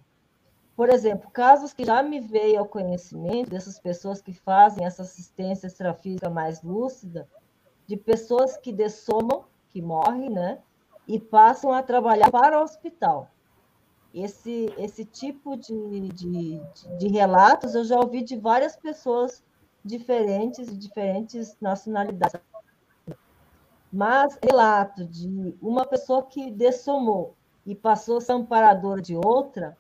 Por 0.75 0.89
exemplo, 0.89 1.31
casos 1.31 1.73
que 1.73 1.83
já 1.83 2.03
me 2.03 2.19
veio 2.19 2.59
ao 2.59 2.67
conhecimento 2.67 3.49
dessas 3.49 3.79
pessoas 3.79 4.21
que 4.21 4.31
fazem 4.31 4.85
essa 4.85 5.01
assistência 5.01 5.65
extrafísica 5.65 6.29
mais 6.29 6.61
lúcida, 6.61 7.27
de 7.87 7.97
pessoas 7.97 8.57
que 8.57 8.71
dessomam, 8.71 9.45
que 9.69 9.81
morrem, 9.81 10.29
né? 10.29 10.59
E 11.07 11.19
passam 11.19 11.71
a 11.71 11.81
trabalhar 11.81 12.29
para 12.29 12.59
o 12.59 12.63
hospital. 12.63 13.31
Esse, 14.13 14.71
esse 14.77 15.03
tipo 15.03 15.57
de, 15.57 16.09
de, 16.09 16.61
de 16.99 17.07
relatos 17.07 17.73
eu 17.73 17.83
já 17.83 17.97
ouvi 17.97 18.21
de 18.21 18.35
várias 18.35 18.75
pessoas 18.75 19.43
diferentes, 19.83 20.67
de 20.67 20.77
diferentes 20.77 21.57
nacionalidades. 21.59 22.39
Mas 23.91 24.37
relato 24.43 25.05
de 25.05 25.55
uma 25.61 25.85
pessoa 25.85 26.23
que 26.23 26.51
dessomou 26.51 27.35
e 27.65 27.73
passou 27.73 28.17
a 28.17 28.21
ser 28.21 28.33
amparadora 28.33 29.01
de 29.01 29.15
outra, 29.15 29.77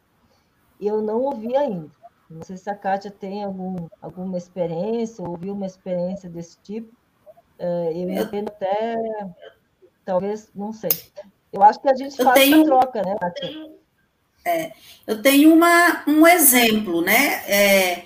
eu 0.79 1.01
não 1.01 1.21
ouvi 1.21 1.55
ainda. 1.55 1.91
Não 2.29 2.43
sei 2.43 2.57
se 2.57 2.69
a 2.69 2.75
Kátia 2.75 3.09
tem 3.09 3.43
algum, 3.43 3.87
alguma 4.01 4.37
experiência, 4.37 5.23
ouviu 5.23 5.53
uma 5.53 5.65
experiência 5.65 6.29
desse 6.29 6.57
tipo. 6.61 6.93
É, 7.57 7.91
eu 7.93 8.09
entendo 8.09 8.49
até, 8.49 8.95
talvez, 10.03 10.49
não 10.53 10.73
sei. 10.73 10.91
Eu 11.51 11.63
acho 11.63 11.81
que 11.81 11.89
a 11.89 11.95
gente 11.95 12.19
eu 12.19 12.25
faz 12.25 12.39
tenho, 12.39 12.65
troca, 12.65 13.01
né, 13.01 13.15
Kátia? 13.19 13.71
É, 14.45 14.71
eu 15.05 15.21
tenho 15.21 15.53
uma, 15.53 16.03
um 16.07 16.27
exemplo, 16.27 17.01
né? 17.01 17.43
É, 17.49 18.05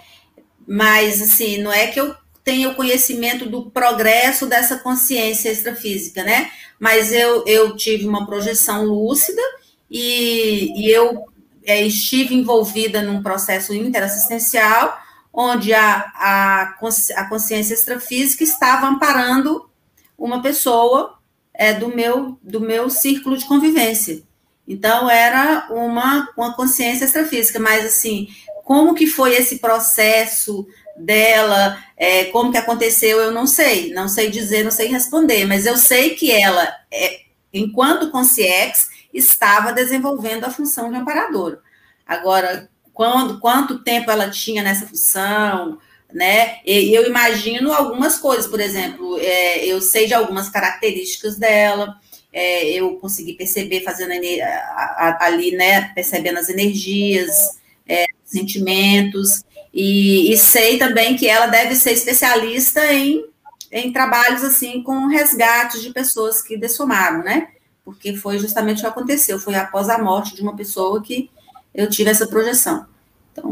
mas, 0.67 1.21
assim, 1.21 1.57
não 1.57 1.71
é 1.71 1.87
que 1.87 1.99
eu 1.99 2.15
tenha 2.43 2.69
o 2.69 2.75
conhecimento 2.75 3.47
do 3.47 3.69
progresso 3.69 4.47
dessa 4.47 4.77
consciência 4.77 5.49
extrafísica, 5.49 6.23
né? 6.23 6.51
Mas 6.79 7.11
eu, 7.11 7.43
eu 7.45 7.75
tive 7.75 8.07
uma 8.07 8.25
projeção 8.25 8.83
lúcida 8.83 9.41
e, 9.89 10.73
e 10.75 10.91
eu 10.91 11.25
é, 11.63 11.81
estive 11.81 12.33
envolvida 12.33 13.01
num 13.01 13.21
processo 13.21 13.73
interassistencial, 13.73 14.97
onde 15.33 15.73
a, 15.73 16.11
a, 16.15 16.75
a 17.15 17.29
consciência 17.29 17.73
extrafísica 17.73 18.43
estava 18.43 18.87
amparando 18.87 19.69
uma 20.17 20.41
pessoa 20.41 21.17
é, 21.53 21.73
do, 21.73 21.89
meu, 21.89 22.37
do 22.41 22.59
meu 22.59 22.89
círculo 22.89 23.37
de 23.37 23.45
convivência. 23.45 24.23
Então, 24.67 25.09
era 25.09 25.67
uma, 25.69 26.29
uma 26.37 26.53
consciência 26.53 27.05
extrafísica, 27.05 27.59
mas 27.59 27.85
assim, 27.85 28.27
como 28.63 28.93
que 28.93 29.07
foi 29.07 29.35
esse 29.35 29.59
processo 29.59 30.65
dela, 31.05 31.77
é, 31.97 32.25
como 32.25 32.51
que 32.51 32.57
aconteceu, 32.57 33.19
eu 33.19 33.31
não 33.31 33.47
sei, 33.47 33.93
não 33.93 34.07
sei 34.07 34.29
dizer, 34.29 34.63
não 34.63 34.71
sei 34.71 34.87
responder, 34.87 35.45
mas 35.45 35.65
eu 35.65 35.77
sei 35.77 36.11
que 36.11 36.31
ela, 36.31 36.63
é, 36.91 37.21
enquanto 37.53 38.11
consciex, 38.11 38.89
estava 39.13 39.73
desenvolvendo 39.73 40.45
a 40.45 40.51
função 40.51 40.89
de 40.89 40.97
amparador. 40.97 41.59
Agora, 42.05 42.69
quando, 42.93 43.39
quanto 43.39 43.83
tempo 43.83 44.11
ela 44.11 44.29
tinha 44.29 44.63
nessa 44.63 44.85
função, 44.87 45.77
né? 46.13 46.59
E 46.65 46.93
eu 46.93 47.07
imagino 47.07 47.71
algumas 47.73 48.17
coisas, 48.17 48.47
por 48.47 48.59
exemplo, 48.59 49.17
é, 49.19 49.65
eu 49.65 49.81
sei 49.81 50.07
de 50.07 50.13
algumas 50.13 50.49
características 50.49 51.37
dela, 51.37 51.95
é, 52.33 52.69
eu 52.69 52.97
consegui 52.97 53.33
perceber 53.33 53.81
fazendo 53.81 54.11
ali, 54.11 55.51
né? 55.51 55.89
Percebendo 55.93 56.39
as 56.39 56.49
energias, 56.49 57.59
é, 57.87 58.05
sentimentos, 58.23 59.43
e, 59.73 60.31
e, 60.33 60.37
sei 60.37 60.77
também 60.77 61.15
que 61.15 61.27
ela 61.27 61.47
deve 61.47 61.75
ser 61.75 61.91
especialista 61.91 62.93
em, 62.93 63.25
em 63.71 63.91
trabalhos 63.91 64.43
assim 64.43 64.83
com 64.83 65.07
resgates 65.07 65.81
de 65.81 65.91
pessoas 65.91 66.41
que 66.41 66.57
dessomaram, 66.57 67.23
né? 67.23 67.47
porque 67.83 68.15
foi 68.15 68.37
justamente 68.37 68.79
o 68.79 68.81
que 68.81 68.87
aconteceu, 68.87 69.39
foi 69.39 69.55
após 69.55 69.89
a 69.89 70.01
morte 70.01 70.35
de 70.35 70.41
uma 70.41 70.55
pessoa 70.55 71.01
que 71.01 71.29
eu 71.73 71.89
tive 71.89 72.09
essa 72.09 72.27
projeção. 72.27 72.85
Então, 73.31 73.51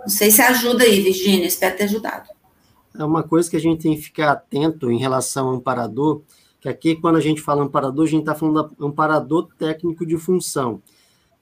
não 0.00 0.08
sei 0.08 0.30
se 0.30 0.42
ajuda 0.42 0.84
aí, 0.84 1.00
Virginia, 1.00 1.46
espero 1.46 1.76
ter 1.76 1.84
ajudado. 1.84 2.28
É 2.96 3.04
uma 3.04 3.22
coisa 3.22 3.48
que 3.48 3.56
a 3.56 3.60
gente 3.60 3.82
tem 3.82 3.96
que 3.96 4.02
ficar 4.02 4.32
atento 4.32 4.90
em 4.90 4.98
relação 4.98 5.48
ao 5.48 5.54
amparador, 5.54 6.22
que 6.60 6.68
aqui, 6.68 6.96
quando 6.96 7.16
a 7.16 7.20
gente 7.20 7.40
fala 7.40 7.62
amparador, 7.62 8.04
a 8.04 8.08
gente 8.08 8.20
está 8.20 8.34
falando 8.34 8.70
amparador 8.78 9.48
técnico 9.58 10.04
de 10.04 10.18
função. 10.18 10.82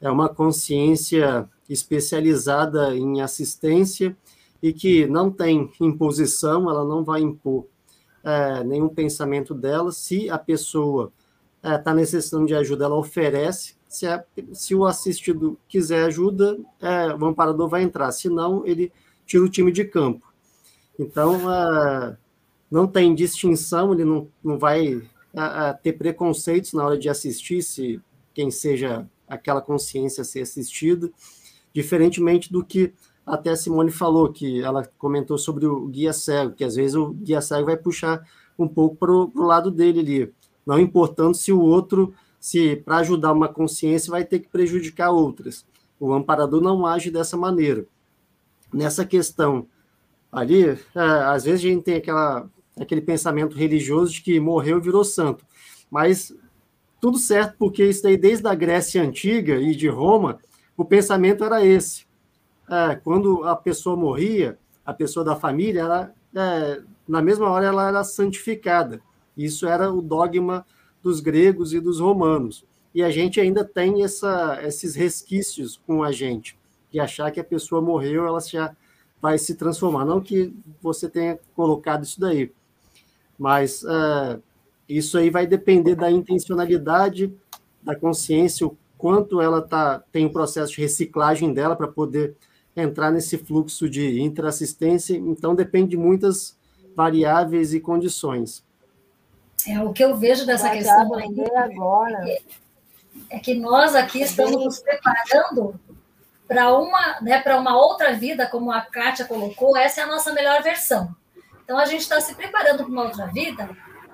É 0.01 0.11
uma 0.11 0.29
consciência 0.29 1.49
especializada 1.69 2.97
em 2.97 3.21
assistência 3.21 4.17
e 4.63 4.73
que 4.73 5.07
não 5.07 5.31
tem 5.31 5.71
imposição, 5.81 6.69
ela 6.69 6.85
não 6.85 7.05
vai 7.05 7.21
impor 7.21 7.67
é, 8.25 8.65
nenhum 8.65 8.89
pensamento 8.89 9.55
dela. 9.55 9.93
Se 9.93 10.29
a 10.31 10.39
pessoa 10.39 11.13
está 11.57 11.73
é, 11.75 11.79
tá 11.79 11.95
necessitando 11.95 12.47
de 12.47 12.55
ajuda, 12.55 12.85
ela 12.85 12.97
oferece. 12.97 13.77
Se, 13.89 14.07
a, 14.07 14.25
se 14.53 14.75
o 14.75 14.85
assistido 14.85 15.59
quiser 15.69 16.05
ajuda, 16.05 16.59
é, 16.81 17.15
o 17.15 17.25
amparador 17.25 17.69
vai 17.69 17.83
entrar. 17.83 18.11
Se 18.13 18.29
não, 18.29 18.67
ele 18.67 18.93
tira 19.25 19.45
o 19.45 19.49
time 19.49 19.71
de 19.71 19.85
campo. 19.85 20.27
Então, 20.99 21.53
é, 21.53 22.17
não 22.71 22.87
tem 22.87 23.15
distinção, 23.15 23.93
ele 23.93 24.05
não, 24.05 24.29
não 24.43 24.59
vai 24.59 24.97
é, 25.35 25.41
é, 25.41 25.73
ter 25.73 25.93
preconceitos 25.93 26.73
na 26.73 26.85
hora 26.85 26.99
de 26.99 27.09
assistir, 27.09 27.63
se 27.63 28.01
quem 28.35 28.51
seja 28.51 29.09
aquela 29.27 29.61
consciência 29.61 30.25
ser 30.25 30.41
assistida, 30.41 31.11
diferentemente 31.73 32.53
do 32.53 32.65
que 32.65 32.93
até 33.27 33.51
a 33.51 33.57
Simone 33.57 33.91
falou, 33.91 34.33
que 34.33 34.63
ela 34.63 34.89
comentou 34.97 35.37
sobre 35.37 35.67
o 35.67 35.87
guia 35.87 36.13
cego, 36.13 36.55
que 36.55 36.65
às 36.65 36.77
vezes 36.77 36.95
o 36.95 37.11
guia 37.11 37.41
cego 37.41 37.67
vai 37.67 37.77
puxar 37.77 38.27
um 38.59 38.67
pouco 38.67 38.97
para 38.97 39.13
o 39.13 39.31
lado 39.35 39.71
dele 39.71 40.01
ali 40.01 40.35
não 40.69 40.79
importando 40.79 41.35
se 41.35 41.51
o 41.51 41.59
outro, 41.59 42.13
se 42.39 42.77
para 42.77 42.99
ajudar 42.99 43.33
uma 43.33 43.49
consciência, 43.49 44.11
vai 44.11 44.23
ter 44.23 44.41
que 44.41 44.51
prejudicar 44.51 45.11
outras. 45.11 45.65
O 45.99 46.13
amparador 46.13 46.61
não 46.61 46.85
age 46.85 47.11
dessa 47.11 47.39
maneira. 47.39 47.87
Nessa 48.71 49.03
questão 49.03 49.67
ali, 50.31 50.65
é, 50.69 50.79
às 50.95 51.45
vezes 51.45 51.65
a 51.65 51.69
gente 51.69 51.85
tem 51.85 51.95
aquela, 51.95 52.51
aquele 52.79 53.01
pensamento 53.01 53.57
religioso 53.57 54.13
de 54.13 54.21
que 54.21 54.39
morreu 54.39 54.77
e 54.77 54.83
virou 54.83 55.03
santo, 55.05 55.43
mas 55.91 56.35
tudo 57.01 57.17
certo, 57.17 57.57
porque 57.59 57.83
isso 57.87 58.03
daí 58.03 58.19
desde 58.19 58.47
a 58.47 58.55
Grécia 58.55 59.03
Antiga 59.03 59.57
e 59.57 59.75
de 59.75 59.89
Roma, 59.89 60.39
o 60.79 60.85
pensamento 60.85 61.43
era 61.43 61.67
esse. 61.67 62.07
É, 62.71 62.95
quando 62.95 63.43
a 63.43 63.57
pessoa 63.57 63.97
morria, 63.97 64.57
a 64.87 64.95
pessoa 64.95 65.25
da 65.25 65.35
família, 65.35 65.81
ela, 65.81 66.15
é, 66.33 66.81
na 67.07 67.21
mesma 67.21 67.51
hora 67.51 67.67
ela 67.67 67.89
era 67.89 68.05
santificada. 68.05 69.03
Isso 69.37 69.67
era 69.67 69.93
o 69.93 70.01
dogma 70.01 70.65
dos 71.03 71.19
gregos 71.19 71.75
e 71.75 71.81
dos 71.81 71.99
romanos. 71.99 72.65
E 72.95 73.03
a 73.03 73.11
gente 73.11 73.41
ainda 73.41 73.65
tem 73.65 74.05
essa, 74.05 74.61
esses 74.63 74.95
resquícios 74.95 75.81
com 75.85 76.05
a 76.05 76.13
gente, 76.13 76.57
de 76.93 77.01
achar 77.01 77.31
que 77.33 77.41
a 77.41 77.45
pessoa 77.45 77.83
morreu, 77.83 78.25
ela 78.25 78.41
já 78.41 78.75
vai 79.21 79.37
se 79.37 79.57
transformar. 79.57 80.05
Não 80.05 80.21
que 80.21 80.55
você 80.81 81.09
tenha 81.09 81.41
colocado 81.57 82.05
isso 82.05 82.21
daí, 82.21 82.53
mas 83.37 83.83
uh, 83.83 84.41
isso 84.89 85.19
aí 85.19 85.29
vai 85.29 85.45
depender 85.45 85.97
da 85.97 86.11
intencionalidade, 86.11 87.33
da 87.83 87.97
consciência, 87.97 88.67
o 88.67 88.77
quanto 88.99 89.41
ela 89.41 89.63
tá, 89.63 90.03
tem 90.13 90.27
o 90.27 90.29
um 90.29 90.33
processo 90.33 90.73
de 90.73 90.83
reciclagem 90.83 91.55
dela 91.55 91.77
para 91.77 91.89
poder 91.89 92.37
entrar 92.77 93.11
nesse 93.11 93.39
fluxo 93.39 93.89
de 93.89 94.21
interassistência. 94.21 95.17
Então, 95.17 95.55
depende 95.55 95.91
de 95.91 95.97
muitas 95.97 96.59
variáveis 96.95 97.73
e 97.73 97.81
condições. 97.81 98.65
É, 99.67 99.81
o 99.81 99.93
que 99.93 100.05
eu 100.05 100.17
vejo 100.17 100.45
dessa 100.45 100.69
Vai 100.69 100.79
questão 100.79 101.15
aí 101.15 101.47
agora. 101.57 102.29
É, 102.29 102.43
é, 103.31 103.39
que 103.39 103.55
nós 103.55 103.95
aqui 103.95 104.21
estamos 104.21 104.65
nos 104.65 104.81
preparando 104.81 105.79
para 106.47 106.77
uma, 106.77 107.21
né, 107.21 107.41
para 107.41 107.59
uma 107.59 107.77
outra 107.77 108.15
vida, 108.15 108.47
como 108.47 108.71
a 108.73 108.81
Kátia 108.81 109.27
colocou, 109.27 109.77
essa 109.77 110.01
é 110.01 110.05
a 110.05 110.07
nossa 110.07 110.33
melhor 110.33 110.63
versão. 110.63 111.15
Então 111.63 111.79
a 111.79 111.85
gente 111.85 112.01
está 112.01 112.21
se 112.21 112.35
preparando 112.35 112.79
para 112.79 112.87
uma 112.87 113.05
outra 113.05 113.27
vida 113.27 113.69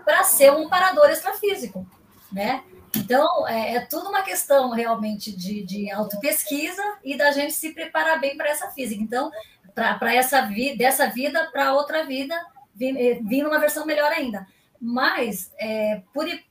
para 0.04 0.24
ser 0.24 0.52
um 0.52 0.68
parador 0.68 1.08
extrafísico, 1.08 1.86
né? 2.32 2.62
Então, 2.96 3.46
é, 3.48 3.76
é 3.76 3.80
tudo 3.80 4.08
uma 4.08 4.22
questão 4.22 4.70
realmente 4.70 5.32
de, 5.32 5.62
de 5.64 5.90
autopesquisa 5.90 6.82
e 7.02 7.16
da 7.16 7.30
gente 7.32 7.52
se 7.52 7.72
preparar 7.72 8.20
bem 8.20 8.36
para 8.36 8.48
essa 8.48 8.70
física. 8.70 9.02
Então, 9.02 9.30
para 9.74 10.14
essa 10.14 10.42
vida, 10.42 10.76
dessa 10.76 11.08
vida 11.08 11.48
para 11.52 11.74
outra 11.74 12.04
vida, 12.04 12.34
eh, 12.80 13.18
vir 13.22 13.42
numa 13.42 13.58
versão 13.58 13.84
melhor 13.84 14.10
ainda. 14.12 14.46
Mas, 14.80 15.52
é, 15.58 16.02
por 16.12 16.28
é, 16.28 16.42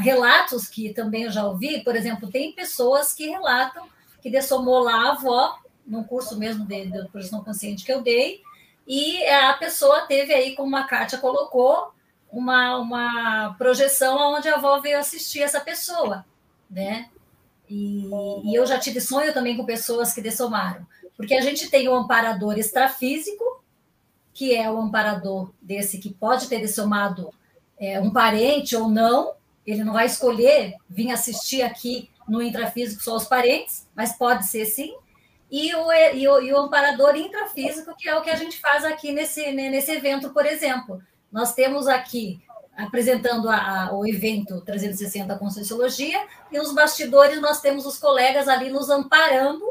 relatos 0.00 0.66
que 0.66 0.92
também 0.92 1.22
eu 1.22 1.30
já 1.30 1.46
ouvi, 1.46 1.84
por 1.84 1.94
exemplo, 1.94 2.30
tem 2.30 2.52
pessoas 2.52 3.12
que 3.12 3.28
relatam 3.28 3.86
que 4.20 4.30
dessomou 4.30 4.80
lá 4.80 4.94
a 4.94 5.12
avó, 5.12 5.58
num 5.86 6.02
curso 6.02 6.36
mesmo 6.36 6.66
de, 6.66 6.86
de 6.86 7.08
projeção 7.08 7.42
consciente 7.44 7.84
que 7.84 7.92
eu 7.92 8.02
dei, 8.02 8.42
e 8.86 9.24
a 9.26 9.52
pessoa 9.54 10.06
teve 10.06 10.34
aí, 10.34 10.56
como 10.56 10.76
a 10.76 10.84
Kátia 10.84 11.18
colocou, 11.18 11.92
uma, 12.30 12.78
uma 12.78 13.54
projeção 13.58 14.34
onde 14.34 14.48
a 14.48 14.56
avó 14.56 14.80
veio 14.80 14.98
assistir 14.98 15.42
essa 15.42 15.60
pessoa, 15.60 16.24
né? 16.70 17.08
E, 17.68 18.08
e, 18.44 18.54
eu 18.54 18.66
já 18.66 18.78
tive 18.78 19.00
sonho 19.00 19.32
também 19.34 19.56
com 19.56 19.64
pessoas 19.64 20.12
que 20.12 20.22
dessomaram, 20.22 20.86
porque 21.16 21.34
a 21.34 21.40
gente 21.40 21.68
tem 21.68 21.88
o 21.88 21.94
amparador 21.94 22.58
extrafísico, 22.58 23.62
que 24.32 24.54
é 24.54 24.70
o 24.70 24.78
amparador 24.78 25.52
desse 25.60 25.98
que 25.98 26.12
pode 26.12 26.48
ter 26.48 26.60
dessomado 26.60 27.30
é, 27.78 28.00
um 28.00 28.10
parente 28.10 28.74
ou 28.76 28.88
não, 28.88 29.32
ele 29.66 29.84
não 29.84 29.92
vai 29.92 30.06
escolher 30.06 30.74
vir 30.88 31.10
assistir 31.10 31.62
aqui 31.62 32.10
no 32.26 32.42
intrafísico 32.42 33.02
só 33.02 33.16
os 33.16 33.26
parentes, 33.26 33.86
mas 33.94 34.16
pode 34.16 34.46
ser 34.46 34.64
sim. 34.66 34.94
E 35.50 35.74
o, 35.74 35.92
e 35.92 36.28
o, 36.28 36.42
e 36.42 36.52
o 36.52 36.58
amparador 36.58 37.16
intrafísico, 37.16 37.94
que 37.96 38.08
é 38.08 38.14
o 38.14 38.22
que 38.22 38.30
a 38.30 38.36
gente 38.36 38.58
faz 38.60 38.84
aqui 38.84 39.12
nesse, 39.12 39.50
nesse 39.52 39.90
evento, 39.90 40.30
por 40.30 40.44
exemplo. 40.44 41.02
Nós 41.30 41.54
temos 41.54 41.86
aqui 41.86 42.40
apresentando 42.76 43.48
a, 43.48 43.86
a, 43.86 43.92
o 43.92 44.06
evento 44.06 44.60
360 44.60 45.36
Conscienciologia, 45.36 46.24
e 46.50 46.58
nos 46.58 46.72
bastidores 46.72 47.40
nós 47.40 47.60
temos 47.60 47.84
os 47.84 47.98
colegas 47.98 48.46
ali 48.46 48.70
nos 48.70 48.88
amparando, 48.88 49.64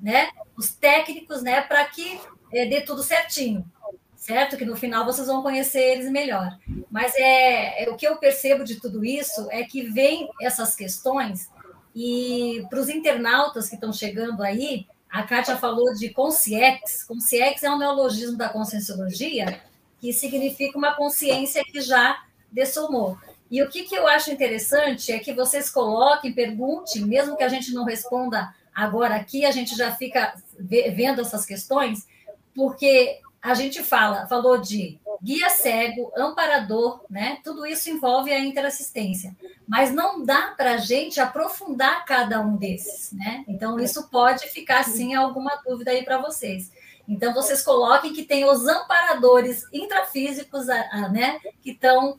né, 0.00 0.28
os 0.56 0.70
técnicos, 0.70 1.42
né, 1.42 1.60
para 1.60 1.84
que 1.86 2.20
é, 2.52 2.66
dê 2.66 2.82
tudo 2.82 3.02
certinho, 3.02 3.68
certo? 4.14 4.56
Que 4.56 4.64
no 4.64 4.76
final 4.76 5.04
vocês 5.04 5.26
vão 5.26 5.42
conhecer 5.42 5.80
eles 5.80 6.08
melhor. 6.08 6.56
Mas 6.88 7.12
é, 7.16 7.84
é 7.84 7.90
o 7.90 7.96
que 7.96 8.06
eu 8.06 8.16
percebo 8.16 8.62
de 8.62 8.76
tudo 8.76 9.04
isso 9.04 9.48
é 9.50 9.64
que 9.64 9.82
vem 9.82 10.30
essas 10.40 10.76
questões 10.76 11.50
e 11.98 12.66
para 12.68 12.78
os 12.78 12.90
internautas 12.90 13.70
que 13.70 13.74
estão 13.74 13.90
chegando 13.90 14.42
aí, 14.42 14.86
a 15.10 15.22
Kátia 15.22 15.56
falou 15.56 15.94
de 15.94 16.10
consciex. 16.10 17.04
Consciex 17.04 17.62
é 17.62 17.70
um 17.70 17.78
neologismo 17.78 18.36
da 18.36 18.50
conscienciologia 18.50 19.62
que 20.00 20.12
significa 20.12 20.78
uma 20.78 20.94
consciência 20.94 21.64
que 21.64 21.80
já 21.80 22.22
dessomou. 22.50 23.18
E 23.50 23.62
o 23.62 23.68
que, 23.68 23.84
que 23.84 23.94
eu 23.94 24.06
acho 24.06 24.30
interessante 24.30 25.12
é 25.12 25.18
que 25.18 25.32
vocês 25.32 25.70
coloquem, 25.70 26.32
perguntem, 26.32 27.02
mesmo 27.02 27.36
que 27.36 27.44
a 27.44 27.48
gente 27.48 27.72
não 27.72 27.84
responda 27.84 28.54
agora 28.74 29.14
aqui, 29.14 29.44
a 29.44 29.50
gente 29.50 29.76
já 29.76 29.94
fica 29.94 30.34
vendo 30.58 31.20
essas 31.20 31.46
questões, 31.46 32.06
porque 32.54 33.20
a 33.40 33.54
gente 33.54 33.82
fala, 33.82 34.26
falou 34.26 34.58
de 34.58 34.98
guia 35.22 35.48
cego, 35.50 36.12
amparador, 36.16 37.04
né? 37.08 37.38
Tudo 37.44 37.64
isso 37.64 37.88
envolve 37.88 38.32
a 38.32 38.40
interassistência, 38.40 39.34
mas 39.66 39.92
não 39.92 40.24
dá 40.24 40.54
para 40.56 40.74
a 40.74 40.78
gente 40.78 41.20
aprofundar 41.20 42.04
cada 42.04 42.40
um 42.40 42.56
desses, 42.56 43.12
né? 43.12 43.44
Então 43.46 43.78
isso 43.78 44.08
pode 44.08 44.48
ficar 44.48 44.84
sim 44.84 45.14
alguma 45.14 45.62
dúvida 45.64 45.92
aí 45.92 46.04
para 46.04 46.18
vocês. 46.18 46.70
Então, 47.08 47.32
vocês 47.32 47.62
coloquem 47.62 48.12
que 48.12 48.24
tem 48.24 48.44
os 48.44 48.66
amparadores 48.66 49.66
intrafísicos, 49.72 50.66
né, 50.66 51.38
que 51.62 51.70
estão 51.70 52.18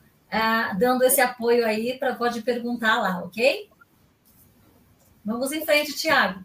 dando 0.77 1.03
esse 1.03 1.21
apoio 1.21 1.65
aí, 1.65 1.97
para 1.97 2.15
pode 2.15 2.41
perguntar 2.41 2.99
lá, 3.01 3.21
ok? 3.23 3.69
Vamos 5.25 5.51
em 5.51 5.65
frente, 5.65 5.93
Tiago. 5.93 6.39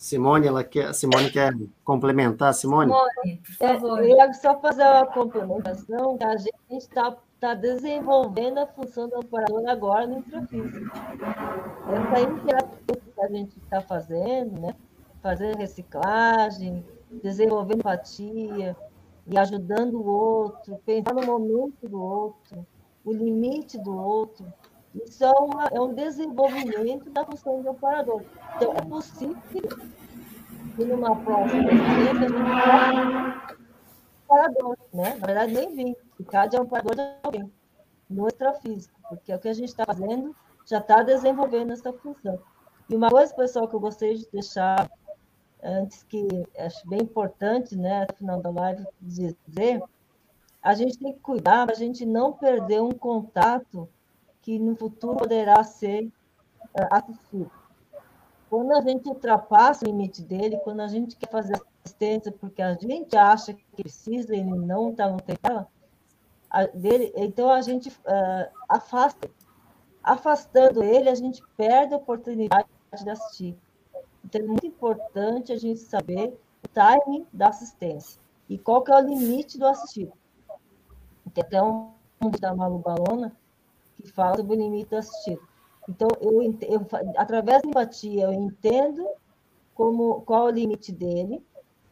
Simone, 0.00 0.46
ela 0.46 0.64
quer, 0.64 0.94
Simone 0.94 1.30
quer 1.30 1.52
complementar, 1.84 2.54
Simone? 2.54 2.90
Simone, 2.90 3.36
por 3.36 3.54
favor. 3.54 3.98
É, 3.98 4.04
eu 4.04 4.16
ia 4.16 4.32
só 4.32 4.58
fazer 4.58 4.82
uma 4.82 5.04
complementação, 5.04 6.16
que 6.16 6.24
a 6.24 6.36
gente 6.38 6.54
está 6.70 7.14
tá 7.38 7.52
desenvolvendo 7.52 8.58
a 8.58 8.66
função 8.66 9.10
do 9.10 9.18
amparador 9.18 9.68
agora 9.68 10.06
no 10.06 10.20
intrafísico. 10.20 10.90
Essa 11.86 12.20
interação 12.20 12.96
que 13.14 13.20
a 13.20 13.28
gente 13.28 13.58
está 13.58 13.82
fazendo, 13.82 14.58
né? 14.58 14.74
Fazer 15.22 15.54
reciclagem, 15.56 16.82
desenvolver 17.22 17.74
empatia 17.74 18.76
e 19.26 19.38
ajudando 19.38 19.94
o 19.94 20.06
outro, 20.06 20.80
pensar 20.84 21.14
no 21.14 21.26
momento 21.26 21.88
do 21.88 22.00
outro, 22.00 22.66
o 23.04 23.12
limite 23.12 23.78
do 23.78 23.96
outro. 23.96 24.44
Isso 24.94 25.24
é, 25.24 25.30
uma, 25.30 25.66
é 25.68 25.80
um 25.80 25.94
desenvolvimento 25.94 27.10
da 27.10 27.24
função 27.24 27.62
do 27.62 27.70
amparador. 27.70 28.22
Então, 28.56 28.72
é 28.74 28.82
possível 28.82 29.36
que 30.76 30.84
numa 30.84 31.14
próxima 31.16 31.62
experiência 31.62 32.12
a 32.12 32.28
gente 32.28 32.42
possa 32.64 33.60
amparador, 34.24 34.76
né? 34.92 35.14
Na 35.20 35.26
verdade, 35.26 35.52
nem 35.52 35.74
vim, 35.74 35.96
ficar 36.16 36.46
de 36.46 36.56
amparador 36.56 36.94
de 36.94 37.02
alguém, 37.22 37.52
no 38.08 38.26
extrafísico, 38.26 39.00
porque 39.08 39.30
é 39.30 39.36
o 39.36 39.38
que 39.38 39.48
a 39.48 39.52
gente 39.52 39.68
está 39.68 39.84
fazendo 39.84 40.34
já 40.70 40.78
está 40.78 41.02
desenvolvendo 41.02 41.72
essa 41.72 41.92
função. 41.92 42.38
E 42.88 42.94
uma 42.94 43.08
coisa, 43.08 43.34
pessoal, 43.34 43.68
que 43.68 43.74
eu 43.74 43.80
gostaria 43.80 44.16
de 44.16 44.28
deixar 44.32 44.88
antes 45.62 46.02
que 46.02 46.26
acho 46.58 46.88
bem 46.88 47.00
importante, 47.00 47.76
né, 47.76 48.06
no 48.08 48.16
final 48.16 48.40
da 48.40 48.50
live, 48.50 48.84
dizer, 49.00 49.82
a 50.62 50.74
gente 50.74 50.98
tem 50.98 51.12
que 51.12 51.20
cuidar 51.20 51.66
para 51.66 51.74
a 51.74 51.78
gente 51.78 52.04
não 52.04 52.32
perder 52.32 52.82
um 52.82 52.92
contato 52.92 53.88
que 54.42 54.58
no 54.58 54.76
futuro 54.76 55.16
poderá 55.16 55.62
ser 55.64 56.04
uh, 56.04 56.88
assistido. 56.90 57.50
Quando 58.48 58.72
a 58.72 58.80
gente 58.80 59.08
ultrapassa 59.08 59.84
o 59.84 59.88
limite 59.88 60.22
dele, 60.22 60.58
quando 60.64 60.80
a 60.80 60.88
gente 60.88 61.16
quer 61.16 61.30
fazer 61.30 61.54
assistência 61.84 62.32
porque 62.32 62.60
a 62.60 62.74
gente 62.74 63.16
acha 63.16 63.54
que 63.54 63.64
precisa 63.76 64.34
e 64.34 64.42
não 64.42 64.90
está 64.90 65.08
no 65.08 65.20
tempo 65.20 65.66
dele, 66.74 67.12
então 67.16 67.50
a 67.50 67.60
gente 67.62 67.88
uh, 67.88 68.50
afasta. 68.68 69.30
Afastando 70.02 70.82
ele, 70.82 71.10
a 71.10 71.14
gente 71.14 71.42
perde 71.56 71.92
a 71.92 71.98
oportunidade 71.98 72.66
de 73.02 73.10
assistir. 73.10 73.56
Então, 74.30 74.42
é 74.42 74.44
muito 74.44 74.64
importante 74.64 75.52
a 75.52 75.56
gente 75.56 75.80
saber 75.80 76.38
o 76.64 76.68
timing 76.68 77.26
da 77.32 77.48
assistência 77.48 78.20
e 78.48 78.56
qual 78.56 78.80
que 78.80 78.92
é 78.92 78.96
o 78.96 79.00
limite 79.00 79.58
do 79.58 79.66
assistido. 79.66 80.12
Tem 81.34 81.42
até 81.42 81.60
um 81.60 81.90
da 82.40 82.54
Malu 82.54 82.78
Balona 82.78 83.36
que 84.00 84.08
fala 84.12 84.36
sobre 84.36 84.54
o 84.54 84.60
limite 84.60 84.90
do 84.90 84.96
assistido. 84.96 85.42
Então, 85.88 86.06
eu, 86.20 86.42
eu, 86.42 86.86
através 87.16 87.62
da 87.62 87.68
empatia, 87.68 88.24
eu 88.24 88.32
entendo 88.32 89.04
como, 89.74 90.20
qual 90.22 90.48
é 90.48 90.52
o 90.52 90.54
limite 90.54 90.92
dele, 90.92 91.44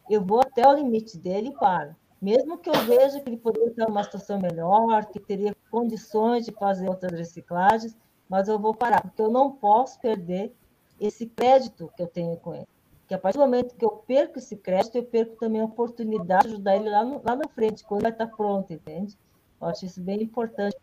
eu 0.08 0.24
vou 0.24 0.40
até 0.40 0.66
o 0.66 0.74
limite 0.74 1.18
dele 1.18 1.48
e 1.48 1.54
paro. 1.54 1.96
Mesmo 2.22 2.58
que 2.58 2.70
eu 2.70 2.74
veja 2.84 3.18
que 3.20 3.28
ele 3.28 3.36
poderia 3.36 3.70
estar 3.70 3.88
numa 3.88 4.04
situação 4.04 4.40
melhor, 4.40 5.06
que 5.06 5.18
teria 5.18 5.56
condições 5.72 6.44
de 6.44 6.52
fazer 6.52 6.88
outras 6.88 7.18
reciclagens, 7.18 7.96
mas 8.28 8.46
eu 8.46 8.60
vou 8.60 8.74
parar, 8.74 9.02
porque 9.02 9.22
eu 9.22 9.30
não 9.30 9.50
posso 9.50 9.98
perder 10.00 10.54
esse 11.00 11.26
crédito 11.26 11.90
que 11.96 12.02
eu 12.02 12.06
tenho 12.06 12.36
com 12.36 12.54
ele. 12.54 12.68
Que 13.06 13.14
a 13.14 13.18
partir 13.18 13.38
do 13.38 13.44
momento 13.44 13.74
que 13.74 13.84
eu 13.84 13.90
perco 13.90 14.38
esse 14.38 14.56
crédito, 14.56 14.96
eu 14.96 15.02
perco 15.02 15.36
também 15.36 15.60
a 15.60 15.64
oportunidade 15.64 16.48
de 16.48 16.54
ajudar 16.54 16.76
ele 16.76 16.90
lá, 16.90 17.04
no, 17.04 17.22
lá 17.24 17.36
na 17.36 17.48
frente, 17.48 17.84
quando 17.84 18.02
vai 18.02 18.10
estar 18.10 18.26
pronto, 18.26 18.72
entende? 18.72 19.16
Eu 19.60 19.68
acho 19.68 19.86
isso 19.86 20.00
bem 20.00 20.22
importante 20.22 20.76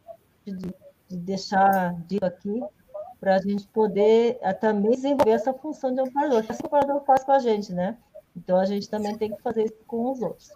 de, 0.43 0.55
de 0.55 1.17
deixar 1.17 1.93
dito 2.07 2.25
aqui, 2.25 2.61
para 3.19 3.35
a 3.35 3.41
gente 3.41 3.67
poder 3.67 4.37
eh, 4.41 4.53
também 4.53 4.91
desenvolver 4.91 5.31
essa 5.31 5.53
função 5.53 5.93
de 5.93 6.01
amparador. 6.01 6.43
Que 6.43 6.51
o 6.51 6.55
amparador 6.65 7.03
faz 7.05 7.23
com 7.23 7.31
a 7.31 7.39
gente, 7.39 7.71
né? 7.71 7.97
Então, 8.35 8.59
a 8.59 8.65
gente 8.65 8.89
também 8.89 9.15
tem 9.17 9.33
que 9.33 9.41
fazer 9.41 9.65
isso 9.65 9.77
com 9.87 10.11
os 10.11 10.21
outros. 10.21 10.51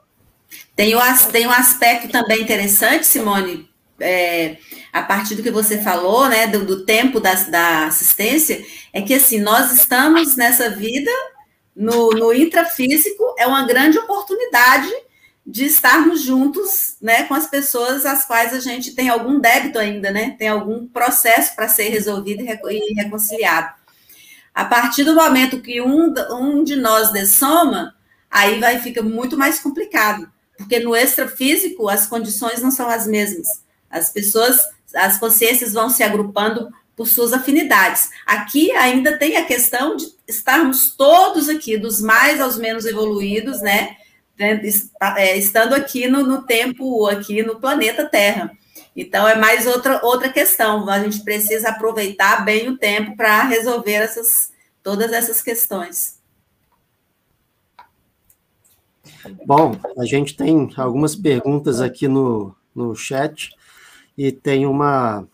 Tem, 0.76 0.96
o, 0.96 1.00
tem 1.32 1.48
um 1.48 1.52
aspecto 1.52 2.10
também 2.10 2.42
interessante, 2.42 3.06
Simone, 3.06 3.69
é, 4.00 4.58
a 4.92 5.02
partir 5.02 5.36
do 5.36 5.44
que 5.44 5.52
você 5.52 5.78
falou, 5.80 6.28
né, 6.28 6.48
do, 6.48 6.66
do 6.66 6.86
tempo 6.86 7.20
da, 7.20 7.34
da, 7.34 7.86
assistência, 7.88 8.64
é 8.94 9.02
que 9.02 9.14
assim, 9.14 9.40
nós 9.40 9.72
estamos 9.72 10.36
nessa 10.36 10.70
vida 10.70 11.12
no, 11.76 12.10
no 12.12 12.34
intrafísico, 12.34 13.36
é 13.38 13.48
uma 13.48 13.66
grande 13.66 13.98
oportunidade 13.98 14.92
de 15.46 15.66
estarmos 15.66 16.22
juntos, 16.22 16.98
né, 17.02 17.24
com 17.24 17.34
as 17.34 17.48
pessoas 17.48 18.06
às 18.06 18.26
quais 18.26 18.54
a 18.54 18.60
gente 18.60 18.94
tem 18.94 19.10
algum 19.10 19.40
débito 19.40 19.80
ainda, 19.80 20.12
né, 20.12 20.36
tem 20.38 20.48
algum 20.48 20.88
processo 20.88 21.56
para 21.56 21.68
ser 21.68 21.90
resolvido 21.90 22.44
e 22.44 22.94
reconciliado. 22.94 23.74
A 24.54 24.66
partir 24.66 25.04
do 25.04 25.16
momento 25.16 25.62
que 25.62 25.82
um, 25.82 26.14
um 26.32 26.64
de 26.64 26.76
nós 26.76 27.12
dessoma, 27.12 27.96
aí 28.30 28.60
vai 28.60 28.80
fica 28.80 29.02
muito 29.02 29.38
mais 29.38 29.60
complicado, 29.60 30.30
porque 30.58 30.80
no 30.80 30.96
extrafísico 30.96 31.88
as 31.88 32.06
condições 32.06 32.62
não 32.62 32.70
são 32.70 32.90
as 32.90 33.08
mesmas. 33.08 33.48
As 33.90 34.12
pessoas, 34.12 34.60
as 34.96 35.18
consciências 35.18 35.74
vão 35.74 35.90
se 35.90 36.04
agrupando 36.04 36.70
por 36.96 37.08
suas 37.08 37.32
afinidades. 37.32 38.10
Aqui 38.26 38.72
ainda 38.72 39.18
tem 39.18 39.38
a 39.38 39.46
questão 39.46 39.96
de 39.96 40.06
estarmos 40.28 40.96
todos 40.96 41.48
aqui, 41.48 41.78
dos 41.78 42.02
mais 42.02 42.42
aos 42.42 42.58
menos 42.58 42.86
evoluídos, 42.86 43.62
né? 43.62 43.96
É, 44.38 45.38
estando 45.38 45.74
aqui 45.74 46.08
no, 46.08 46.24
no 46.24 46.44
tempo, 46.44 47.08
aqui 47.08 47.42
no 47.42 47.60
planeta 47.60 48.06
Terra. 48.06 48.52
Então, 48.96 49.28
é 49.28 49.36
mais 49.36 49.66
outra, 49.66 50.06
outra 50.06 50.28
questão. 50.28 50.90
A 50.90 51.00
gente 51.00 51.24
precisa 51.24 51.70
aproveitar 51.70 52.44
bem 52.44 52.68
o 52.68 52.78
tempo 52.78 53.16
para 53.16 53.44
resolver 53.44 53.94
essas, 53.94 54.52
todas 54.84 55.14
essas 55.14 55.42
questões. 55.42 56.20
Bom, 59.46 59.78
a 59.98 60.06
gente 60.06 60.36
tem 60.36 60.70
algumas 60.76 61.16
perguntas 61.16 61.80
aqui 61.80 62.08
no, 62.10 62.54
no 62.76 62.94
chat 62.96 63.52
e 64.20 64.34
tem 64.34 64.66
uma, 64.66 65.26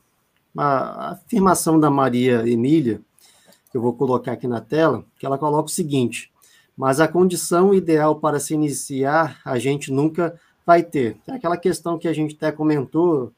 uma 0.54 1.14
afirmação 1.14 1.80
da 1.80 1.90
Maria 1.90 2.48
Emília, 2.48 3.02
que 3.72 3.76
eu 3.76 3.82
vou 3.82 3.96
colocar 3.96 4.34
aqui 4.34 4.48
na 4.48 4.62
tela, 4.62 5.04
que 5.18 5.26
ela 5.26 5.40
coloca 5.40 5.70
o 5.70 5.74
seguinte: 5.74 6.32
mas 6.78 7.00
a 7.00 7.08
condição 7.08 7.74
ideal 7.74 8.20
para 8.20 8.40
se 8.40 8.54
iniciar 8.54 9.42
a 9.44 9.58
gente 9.58 9.92
nunca 9.92 10.40
vai 10.64 10.84
ter. 10.84 11.18
É 11.28 11.32
aquela 11.32 11.58
questão 11.58 11.98
que 11.98 12.08
a 12.08 12.14
gente 12.14 12.36
até 12.36 12.52
comentou 12.52 13.34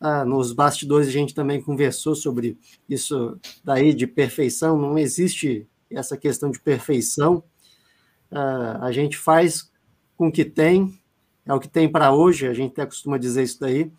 ah, 0.00 0.24
nos 0.24 0.52
bastidores, 0.52 1.08
a 1.08 1.12
gente 1.12 1.34
também 1.34 1.60
conversou 1.60 2.14
sobre 2.14 2.56
isso 2.88 3.36
daí 3.64 3.92
de 3.92 4.06
perfeição, 4.06 4.78
não 4.78 4.96
existe 4.96 5.66
essa 5.90 6.16
questão 6.16 6.48
de 6.48 6.60
perfeição. 6.60 7.42
Ah, 8.30 8.78
a 8.82 8.92
gente 8.92 9.18
faz 9.18 9.68
com 10.16 10.28
o 10.28 10.32
que 10.32 10.44
tem, 10.44 10.96
é 11.46 11.52
o 11.52 11.60
que 11.60 11.68
tem 11.68 11.88
para 11.88 12.12
hoje, 12.12 12.46
a 12.46 12.54
gente 12.54 12.72
até 12.72 12.86
costuma 12.86 13.18
dizer 13.18 13.42
isso 13.42 13.60
daí. 13.60 13.90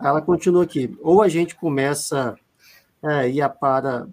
Ela 0.00 0.20
continua 0.20 0.64
aqui, 0.64 0.96
ou 1.00 1.22
a 1.22 1.28
gente 1.28 1.54
começa 1.54 2.36
a 3.02 3.22
é, 3.22 3.30
ir 3.30 3.48
para 3.60 4.06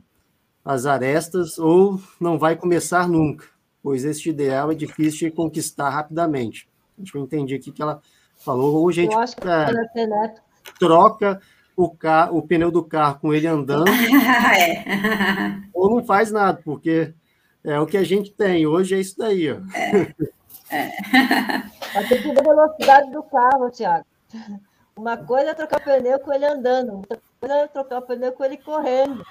as 0.64 0.86
arestas, 0.86 1.58
ou 1.58 2.02
não 2.20 2.38
vai 2.38 2.56
começar 2.56 3.08
nunca 3.08 3.58
pois 3.88 4.04
este 4.04 4.32
ideal 4.32 4.70
é 4.70 4.76
difícil 4.76 5.30
de 5.30 5.36
conquistar 5.36 5.90
rapidamente. 5.90 6.68
Acho 7.02 7.14
que 7.14 7.18
eu 7.18 7.24
entendi 7.24 7.56
aqui 7.56 7.72
que 7.72 7.82
ela 7.82 8.02
falou, 8.36 8.76
ou 8.76 8.90
a 8.90 8.92
gente 8.92 9.16
é, 9.16 10.36
troca 10.78 11.40
o, 11.74 11.90
carro, 11.90 12.38
o 12.38 12.42
pneu 12.42 12.70
do 12.70 12.84
carro 12.84 13.20
com 13.22 13.34
ele 13.34 13.48
andando, 13.48 13.88
é. 13.90 15.62
ou 15.74 15.90
não 15.90 16.04
faz 16.06 16.34
nada, 16.34 16.60
porque 16.66 17.14
é 17.64 17.80
o 17.80 17.88
que 17.88 17.96
a 17.96 18.04
gente 18.04 18.30
tem. 18.32 18.68
Hoje 18.68 18.96
é 18.96 19.00
isso 19.00 19.18
daí. 19.18 19.54
Ó. 19.54 19.60
É. 20.70 21.64
Tem 22.10 22.22
que 22.22 22.40
a 22.40 22.44
velocidade 22.44 23.12
do 23.12 23.24
carro, 23.24 23.70
Tiago. 23.72 24.06
Uma 24.96 25.18
coisa 25.18 25.52
é 25.52 25.54
trocar 25.54 25.80
o 25.80 25.84
pneu 25.84 26.20
com 26.20 26.34
ele 26.34 26.46
andando, 26.46 26.96
outra 26.96 27.20
coisa 27.40 27.56
é 27.56 27.68
trocar 27.68 28.00
o 28.00 28.02
pneu 28.02 28.32
com 28.34 28.44
ele 28.44 28.58
correndo. 28.58 29.24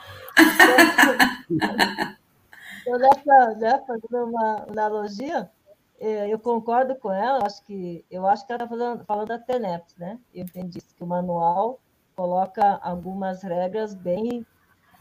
Então, 2.83 2.99
nessa, 3.01 3.55
né, 3.57 3.83
fazendo 3.85 4.27
uma 4.27 4.65
analogia, 4.71 5.51
é, 5.99 6.33
eu 6.33 6.39
concordo 6.39 6.95
com 6.95 7.13
ela, 7.13 7.45
acho 7.45 7.61
que, 7.65 8.05
eu 8.09 8.25
acho 8.29 8.47
que 8.47 8.53
ela 8.53 8.63
está 8.63 8.77
falando, 8.77 9.05
falando 9.05 9.27
da 9.27 9.41
TENEPS, 9.41 9.97
né? 9.97 10.21
Eu 10.33 10.45
entendi 10.45 10.79
que 10.81 11.03
o 11.03 11.07
manual 11.07 11.81
coloca 12.15 12.79
algumas 12.83 13.43
regras 13.43 13.93
bem 13.93 14.47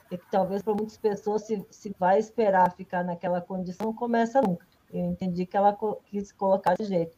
que 0.09 0.17
talvez 0.31 0.61
para 0.61 0.73
muitas 0.73 0.97
pessoas 0.97 1.43
se, 1.43 1.65
se 1.69 1.95
vai 1.99 2.19
esperar 2.19 2.73
ficar 2.75 3.03
naquela 3.03 3.41
condição 3.41 3.93
começa 3.93 4.41
nunca. 4.41 4.65
Eu 4.91 5.05
entendi 5.05 5.45
que 5.45 5.57
ela 5.57 5.77
quis 6.05 6.31
colocar 6.31 6.75
de 6.75 6.85
jeito. 6.85 7.17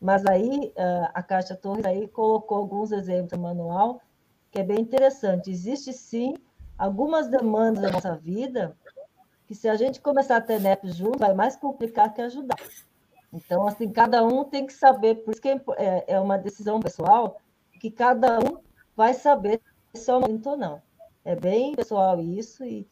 Mas 0.00 0.24
aí 0.26 0.72
a 1.12 1.22
Caixa 1.22 1.56
Torres 1.56 1.84
aí 1.84 2.06
colocou 2.08 2.58
alguns 2.58 2.92
exemplos 2.92 3.32
no 3.32 3.42
manual 3.42 4.00
que 4.50 4.60
é 4.60 4.62
bem 4.62 4.80
interessante. 4.80 5.50
Existe 5.50 5.92
sim 5.92 6.34
algumas 6.76 7.28
demandas 7.28 7.82
da 7.82 7.90
nossa 7.90 8.14
vida 8.16 8.76
que 9.46 9.54
se 9.54 9.68
a 9.68 9.76
gente 9.76 10.00
começar 10.00 10.36
a 10.36 10.40
ter 10.40 10.60
NEP 10.60 10.90
junto, 10.90 11.18
vai 11.18 11.32
mais 11.32 11.56
complicar 11.56 12.12
que 12.12 12.20
ajudar. 12.20 12.58
Então, 13.32 13.66
assim, 13.66 13.90
cada 13.90 14.22
um 14.22 14.44
tem 14.44 14.66
que 14.66 14.72
saber, 14.72 15.16
por 15.16 15.32
isso 15.32 15.40
que 15.40 15.48
é, 15.48 15.60
é, 15.76 16.04
é 16.14 16.20
uma 16.20 16.36
decisão 16.36 16.80
pessoal, 16.80 17.40
que 17.80 17.90
cada 17.90 18.38
um 18.38 18.58
vai 18.94 19.14
saber 19.14 19.60
se 19.94 20.10
é 20.10 20.14
o 20.14 20.20
momento 20.20 20.50
ou 20.50 20.56
não. 20.56 20.82
É 21.24 21.34
bem 21.34 21.74
pessoal 21.74 22.20
isso 22.20 22.64
e, 22.64 22.86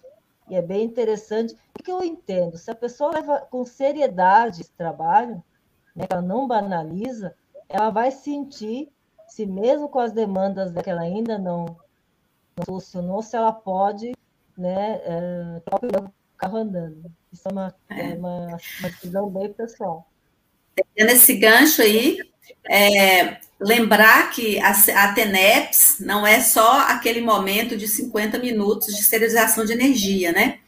e 0.49 0.55
é 0.55 0.62
bem 0.62 0.85
interessante. 0.85 1.55
O 1.78 1.83
que 1.83 1.93
eu 1.93 2.03
entendo? 2.03 2.57
Se 2.57 2.70
a 2.70 2.74
pessoa 2.74 3.12
leva 3.12 3.41
com 3.51 3.65
seriedade 3.65 4.62
esse 4.62 4.73
trabalho, 4.73 5.43
né, 5.97 6.05
ela 6.10 6.20
não 6.20 6.47
banaliza, 6.47 7.35
ela 7.68 7.90
vai 7.90 8.10
sentir 8.10 8.89
se 9.27 9.47
mesmo 9.47 9.89
com 9.89 9.98
as 9.98 10.12
demandas 10.12 10.70
que 10.82 10.90
ela 10.90 11.01
ainda 11.01 11.39
não, 11.39 11.64
não 12.56 12.64
solucionou, 12.64 13.23
se 13.23 13.36
ela 13.36 13.52
pode 13.52 14.14
né, 14.56 15.01
é, 15.02 15.62
carro 16.36 16.59
andando. 16.59 17.10
Isso 17.32 17.48
é 17.48 17.52
uma, 17.52 17.74
é 17.90 18.14
uma, 18.14 18.47
uma 18.47 18.90
decisão 18.90 19.28
bem 19.28 19.52
pessoal. 19.52 20.06
Tendo 20.94 21.10
esse 21.10 21.35
gancho 21.36 21.82
aí, 21.82 22.18
é, 22.68 23.39
lembrar 23.59 24.31
que 24.31 24.59
a, 24.60 24.70
a 24.70 25.12
TENEPS 25.14 25.98
não 26.01 26.27
é 26.27 26.40
só 26.40 26.81
aquele 26.89 27.20
momento 27.20 27.77
de 27.77 27.89
50 27.89 28.39
minutos 28.39 28.94
de 28.94 29.01
esterilização 29.01 29.64
de 29.64 29.73
energia, 29.73 30.32
né? 30.32 30.60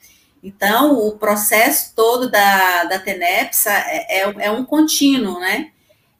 Então, 0.42 0.98
o 0.98 1.18
processo 1.18 1.92
todo 1.94 2.30
da, 2.30 2.84
da 2.84 2.98
TENEPS 2.98 3.66
é, 3.66 4.06
é, 4.08 4.34
é 4.38 4.50
um 4.50 4.64
contínuo, 4.64 5.40
né? 5.40 5.70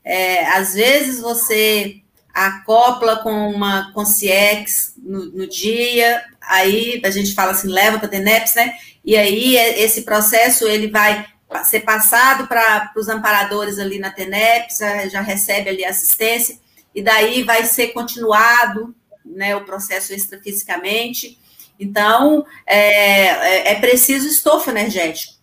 É, 0.05 0.47
às 0.47 0.75
vezes 0.75 1.21
você 1.21 2.01
acopla 2.33 3.17
com 3.17 3.51
uma 3.51 3.93
concierge 3.93 4.93
no, 4.97 5.27
no 5.27 5.47
dia, 5.47 6.23
aí 6.41 7.01
a 7.05 7.11
gente 7.11 7.35
fala 7.35 7.53
assim, 7.53 7.69
leva 7.69 7.99
para 7.99 8.07
a 8.07 8.11
TENEPS, 8.11 8.55
né? 8.55 8.75
E 9.05 9.17
aí 9.17 9.57
é, 9.57 9.83
esse 9.83 10.03
processo 10.03 10.67
ele 10.67 10.89
vai 10.89 11.27
ser 11.65 11.81
passado 11.81 12.47
para 12.47 12.93
os 12.97 13.09
amparadores 13.09 13.79
ali 13.79 13.99
na 13.99 14.11
TENEP, 14.11 14.77
já, 14.77 15.09
já 15.09 15.21
recebe 15.21 15.71
ali 15.71 15.85
assistência, 15.85 16.59
e 16.95 17.03
daí 17.03 17.43
vai 17.43 17.65
ser 17.65 17.89
continuado 17.89 18.95
né, 19.25 19.55
o 19.57 19.65
processo 19.65 20.13
extrafisicamente. 20.13 21.39
Então, 21.79 22.45
é, 22.67 22.79
é, 22.79 23.73
é 23.73 23.75
preciso 23.81 24.27
estofo 24.27 24.71
energético. 24.71 25.39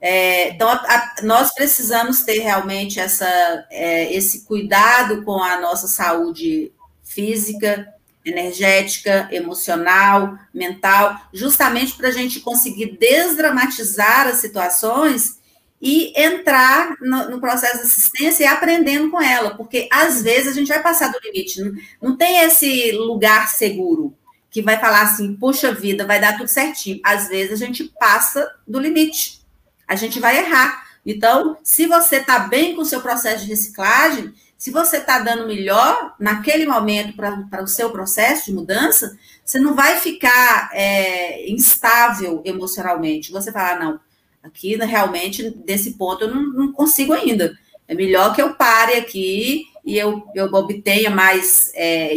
É, 0.00 0.48
então, 0.50 0.68
a, 0.68 0.74
a, 0.74 1.14
nós 1.22 1.52
precisamos 1.54 2.22
ter 2.22 2.38
realmente 2.38 2.98
essa, 2.98 3.66
é, 3.70 4.12
esse 4.12 4.46
cuidado 4.46 5.22
com 5.24 5.42
a 5.42 5.60
nossa 5.60 5.86
saúde 5.86 6.72
física, 7.04 7.86
energética, 8.24 9.28
emocional, 9.30 10.38
mental, 10.52 11.16
justamente 11.32 11.94
para 11.94 12.08
a 12.08 12.12
gente 12.12 12.40
conseguir 12.40 12.96
desdramatizar 12.98 14.26
as 14.26 14.38
situações 14.38 15.38
e 15.80 16.12
entrar 16.20 16.96
no, 17.00 17.30
no, 17.30 17.40
processo 17.40 17.78
de 17.78 17.84
assistência 17.84 18.44
e 18.44 18.46
aprendendo 18.46 19.10
com 19.10 19.20
ela, 19.20 19.56
porque 19.56 19.88
às 19.90 20.22
vezes 20.22 20.48
a 20.48 20.52
gente 20.52 20.68
vai 20.68 20.82
passar 20.82 21.10
do 21.10 21.18
limite, 21.24 21.60
não, 21.62 21.72
não 22.02 22.16
tem 22.16 22.40
esse 22.40 22.92
lugar 22.92 23.48
seguro 23.48 24.14
que 24.50 24.60
vai 24.60 24.78
falar 24.78 25.02
assim, 25.02 25.34
puxa 25.34 25.72
vida, 25.72 26.06
vai 26.06 26.20
dar 26.20 26.36
tudo 26.36 26.48
certinho. 26.48 27.00
Às 27.04 27.28
vezes 27.28 27.62
a 27.62 27.66
gente 27.66 27.84
passa 27.98 28.50
do 28.66 28.80
limite, 28.80 29.40
a 29.86 29.94
gente 29.94 30.18
vai 30.18 30.38
errar. 30.38 30.88
Então, 31.06 31.56
se 31.62 31.86
você 31.86 32.16
está 32.16 32.40
bem 32.40 32.74
com 32.74 32.82
o 32.82 32.84
seu 32.84 33.00
processo 33.00 33.44
de 33.44 33.50
reciclagem, 33.50 34.34
se 34.60 34.70
você 34.70 34.98
está 34.98 35.18
dando 35.20 35.46
melhor 35.46 36.14
naquele 36.20 36.66
momento 36.66 37.16
para 37.16 37.62
o 37.62 37.66
seu 37.66 37.90
processo 37.90 38.46
de 38.46 38.52
mudança, 38.52 39.16
você 39.42 39.58
não 39.58 39.74
vai 39.74 39.96
ficar 39.96 40.68
é, 40.74 41.50
instável 41.50 42.42
emocionalmente. 42.44 43.32
Você 43.32 43.50
falar, 43.50 43.80
não, 43.80 43.98
aqui 44.42 44.76
realmente, 44.76 45.48
desse 45.48 45.92
ponto, 45.92 46.24
eu 46.24 46.34
não, 46.34 46.42
não, 46.42 46.72
consigo 46.72 47.14
ainda. 47.14 47.56
É 47.88 47.94
melhor 47.94 48.34
que 48.34 48.42
eu 48.42 48.54
pare 48.54 48.94
aqui 48.96 49.64
e 49.84 49.98
eu, 49.98 50.24
eu 50.34 50.46
obtenha 50.46 51.10
mais 51.10 51.70
é, 51.74 52.16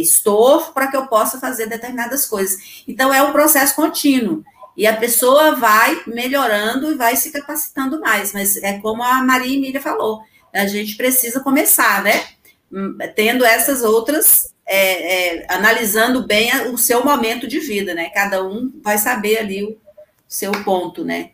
para 0.72 0.88
que 0.88 0.96
eu 0.96 1.06
possa 1.06 1.38
fazer 1.38 1.66
determinadas 1.66 2.26
coisas. 2.26 2.82
Então, 2.86 3.12
é 3.12 3.22
um 3.22 3.32
processo 3.32 3.74
contínuo. 3.74 4.44
E 4.76 4.86
a 4.86 4.96
pessoa 4.96 5.54
vai 5.54 6.02
melhorando 6.06 6.90
e 6.90 6.96
vai 6.96 7.16
se 7.16 7.30
capacitando 7.30 8.00
mais. 8.00 8.32
Mas 8.32 8.56
é 8.56 8.78
como 8.80 9.02
a 9.02 9.22
Maria 9.22 9.56
Emília 9.56 9.80
falou, 9.80 10.22
a 10.52 10.66
gente 10.66 10.96
precisa 10.96 11.40
começar, 11.40 12.02
né? 12.02 12.24
Hum, 12.72 12.98
tendo 13.14 13.44
essas 13.44 13.82
outras, 13.82 14.52
é, 14.66 15.36
é, 15.38 15.54
analisando 15.54 16.26
bem 16.26 16.50
o 16.72 16.78
seu 16.78 17.04
momento 17.04 17.46
de 17.46 17.60
vida, 17.60 17.94
né? 17.94 18.10
Cada 18.10 18.44
um 18.44 18.72
vai 18.82 18.98
saber 18.98 19.38
ali 19.38 19.64
o 19.64 19.78
seu 20.26 20.52
ponto, 20.64 21.04
né? 21.04 21.30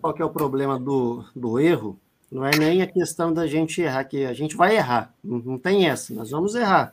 Qual 0.00 0.12
que 0.12 0.22
é 0.22 0.24
o 0.24 0.30
problema 0.30 0.78
do, 0.78 1.24
do 1.34 1.58
erro? 1.58 1.98
Não 2.34 2.44
é 2.44 2.50
nem 2.58 2.82
a 2.82 2.86
questão 2.88 3.32
da 3.32 3.46
gente 3.46 3.80
errar, 3.80 4.02
que 4.02 4.24
a 4.24 4.32
gente 4.32 4.56
vai 4.56 4.74
errar, 4.74 5.14
não, 5.22 5.56
tem 5.56 5.88
essa, 5.88 6.12
nós 6.12 6.32
vamos 6.32 6.56
errar. 6.56 6.92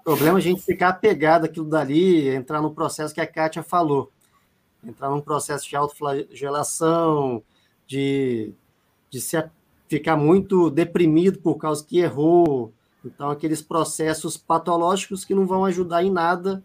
O 0.00 0.02
problema 0.02 0.38
é 0.38 0.40
a 0.40 0.42
gente 0.42 0.60
ficar 0.60 0.88
apegado 0.88 1.44
àquilo 1.44 1.68
dali, 1.68 2.28
entrar 2.28 2.60
no 2.60 2.74
processo 2.74 3.14
que 3.14 3.20
a 3.20 3.26
Kátia 3.26 3.62
falou, 3.62 4.10
entrar 4.84 5.08
num 5.08 5.20
processo 5.20 5.68
de 5.68 5.76
autoflagelação, 5.76 7.44
de, 7.86 8.52
de 9.08 9.20
se 9.20 9.40
ficar 9.88 10.16
muito 10.16 10.68
deprimido 10.68 11.38
por 11.38 11.58
causa 11.58 11.84
que 11.84 12.00
errou. 12.00 12.72
Então, 13.04 13.30
aqueles 13.30 13.62
processos 13.62 14.36
patológicos 14.36 15.24
que 15.24 15.32
não 15.32 15.46
vão 15.46 15.64
ajudar 15.64 16.02
em 16.02 16.10
nada 16.10 16.60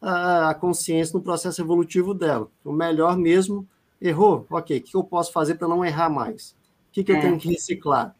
a, 0.00 0.50
a 0.50 0.54
consciência 0.54 1.14
no 1.14 1.20
processo 1.20 1.60
evolutivo 1.60 2.14
dela. 2.14 2.46
O 2.64 2.70
melhor 2.70 3.18
mesmo, 3.18 3.66
errou, 4.00 4.46
ok, 4.48 4.78
o 4.78 4.82
que 4.82 4.96
eu 4.96 5.02
posso 5.02 5.32
fazer 5.32 5.56
para 5.56 5.66
não 5.66 5.84
errar 5.84 6.08
mais? 6.08 6.54
O 6.96 6.98
que, 6.98 7.04
que 7.04 7.12
eu 7.12 7.16
é. 7.16 7.20
tenho 7.20 7.38
que 7.38 7.48
reciclar? 7.48 8.14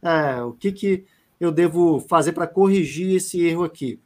É, 0.00 0.40
o 0.42 0.52
que, 0.52 0.70
que 0.70 1.04
eu 1.40 1.50
devo 1.50 1.98
fazer 2.08 2.32
para 2.32 2.46
corrigir 2.46 3.16
esse 3.16 3.44
erro 3.44 3.64
aqui? 3.64 3.98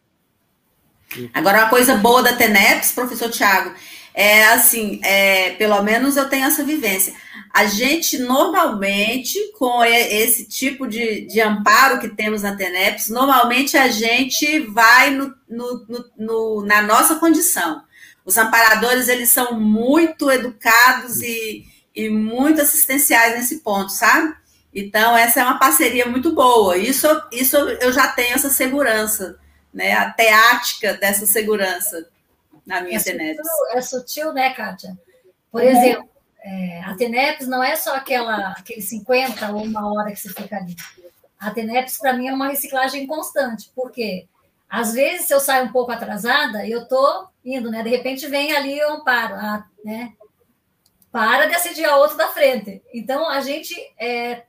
Agora, 1.34 1.58
uma 1.58 1.68
coisa 1.68 1.94
boa 1.96 2.22
da 2.22 2.32
TENEPS, 2.32 2.92
professor 2.92 3.30
Tiago, 3.30 3.74
é 4.14 4.46
assim, 4.46 4.98
é, 5.04 5.50
pelo 5.50 5.82
menos 5.82 6.16
eu 6.16 6.26
tenho 6.28 6.46
essa 6.46 6.64
vivência. 6.64 7.12
A 7.52 7.66
gente 7.66 8.16
normalmente, 8.16 9.38
com 9.58 9.84
esse 9.84 10.48
tipo 10.48 10.88
de, 10.88 11.26
de 11.26 11.40
amparo 11.42 12.00
que 12.00 12.08
temos 12.08 12.42
na 12.42 12.56
TENEPS, 12.56 13.10
normalmente 13.10 13.76
a 13.76 13.88
gente 13.88 14.60
vai 14.60 15.10
no, 15.10 15.34
no, 15.48 15.86
no, 16.16 16.64
na 16.64 16.80
nossa 16.80 17.16
condição. 17.16 17.82
Os 18.24 18.38
amparadores, 18.38 19.08
eles 19.08 19.28
são 19.28 19.60
muito 19.60 20.30
educados 20.30 21.20
e, 21.20 21.66
e 21.94 22.08
muito 22.08 22.60
assistenciais 22.60 23.36
nesse 23.36 23.60
ponto, 23.60 23.90
sabe? 23.90 24.34
Então, 24.74 25.16
essa 25.16 25.40
é 25.40 25.44
uma 25.44 25.58
parceria 25.58 26.06
muito 26.06 26.32
boa. 26.32 26.76
Isso, 26.76 27.06
isso 27.30 27.56
eu 27.56 27.92
já 27.92 28.08
tenho 28.08 28.34
essa 28.34 28.50
segurança, 28.50 29.38
né? 29.72 29.92
A 29.92 30.10
teática 30.10 30.94
dessa 30.94 31.26
segurança 31.26 32.08
na 32.66 32.80
minha 32.80 32.96
é. 32.96 33.00
Sutil, 33.00 33.34
é 33.72 33.80
sutil, 33.80 34.32
né, 34.32 34.50
Kátia? 34.54 34.98
Por 35.52 35.62
uhum. 35.62 35.68
exemplo, 35.68 36.08
é, 36.42 36.80
a 36.84 36.94
TENEPS 36.94 37.46
não 37.46 37.62
é 37.62 37.76
só 37.76 37.94
aquela, 37.94 38.50
aquele 38.50 38.82
50 38.82 39.52
ou 39.52 39.62
uma 39.62 39.92
hora 39.92 40.10
que 40.10 40.16
você 40.18 40.28
fica 40.30 40.56
ali. 40.56 40.74
A 41.38 41.50
TENEPS, 41.50 41.98
para 41.98 42.12
mim, 42.12 42.28
é 42.28 42.32
uma 42.32 42.48
reciclagem 42.48 43.06
constante. 43.06 43.70
Por 43.74 43.92
quê? 43.92 44.26
Às 44.68 44.92
vezes, 44.92 45.26
se 45.26 45.34
eu 45.34 45.40
saio 45.40 45.66
um 45.66 45.72
pouco 45.72 45.92
atrasada, 45.92 46.66
eu 46.66 46.82
estou 46.82 47.28
indo, 47.44 47.70
né? 47.70 47.82
De 47.82 47.90
repente, 47.90 48.26
vem 48.26 48.52
ali 48.52 48.82
o 48.82 48.94
amparo, 48.94 49.34
ah, 49.34 49.64
né? 49.84 50.12
Para 51.14 51.46
de 51.46 51.54
assediar 51.54 51.96
outro 51.96 52.16
da 52.16 52.26
frente. 52.26 52.82
Então, 52.92 53.28
a 53.28 53.40
gente 53.40 53.72
é, 53.96 54.46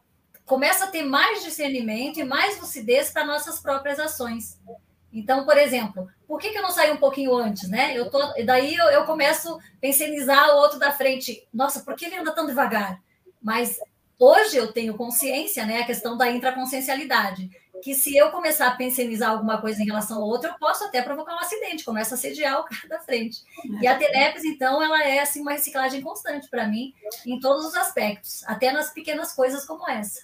começa 0.47 0.85
a 0.85 0.87
ter 0.87 1.03
mais 1.03 1.43
discernimento 1.43 2.19
e 2.19 2.23
mais 2.23 2.59
lucidez 2.59 3.11
para 3.11 3.23
nossas 3.23 3.59
próprias 3.59 3.99
ações. 3.99 4.59
Então, 5.13 5.45
por 5.45 5.59
exemplo, 5.59 6.07
por 6.27 6.39
que, 6.39 6.49
que 6.49 6.57
eu 6.57 6.63
não 6.63 6.71
saí 6.71 6.91
um 6.91 6.97
pouquinho 6.97 7.35
antes, 7.35 7.69
né? 7.69 7.95
Eu 7.95 8.09
tô, 8.09 8.17
daí 8.43 8.73
eu, 8.73 8.85
eu 8.85 9.05
começo 9.05 9.53
a 9.53 9.59
pensionizar 9.79 10.55
o 10.55 10.57
outro 10.57 10.79
da 10.79 10.91
frente. 10.91 11.47
Nossa, 11.53 11.81
por 11.81 11.95
que 11.95 12.05
ele 12.05 12.17
anda 12.17 12.33
tão 12.33 12.47
devagar? 12.47 12.99
Mas 13.39 13.79
hoje 14.19 14.57
eu 14.57 14.71
tenho 14.71 14.95
consciência, 14.95 15.65
né? 15.65 15.81
A 15.81 15.85
questão 15.85 16.17
da 16.17 16.29
intraconsciencialidade. 16.31 17.49
Que 17.83 17.93
se 17.93 18.15
eu 18.15 18.31
começar 18.31 18.67
a 18.67 18.75
pensionizar 18.75 19.31
alguma 19.31 19.59
coisa 19.59 19.81
em 19.81 19.85
relação 19.85 20.17
ao 20.17 20.27
outro, 20.27 20.49
eu 20.49 20.55
posso 20.55 20.85
até 20.85 21.01
provocar 21.01 21.35
um 21.35 21.39
acidente, 21.39 21.83
começa 21.83 22.15
a 22.15 22.17
sediar 22.17 22.59
o 22.59 22.63
cara 22.65 22.87
da 22.87 22.99
frente. 22.99 23.39
E 23.81 23.85
a 23.85 23.95
Tenepes, 23.95 24.43
então, 24.43 24.81
ela 24.81 25.03
é 25.03 25.19
assim 25.19 25.41
uma 25.41 25.51
reciclagem 25.51 26.01
constante 26.01 26.49
para 26.49 26.67
mim, 26.67 26.93
em 27.25 27.39
todos 27.39 27.65
os 27.65 27.75
aspectos, 27.75 28.43
até 28.45 28.71
nas 28.71 28.91
pequenas 28.91 29.33
coisas 29.33 29.65
como 29.65 29.87
essa. 29.89 30.21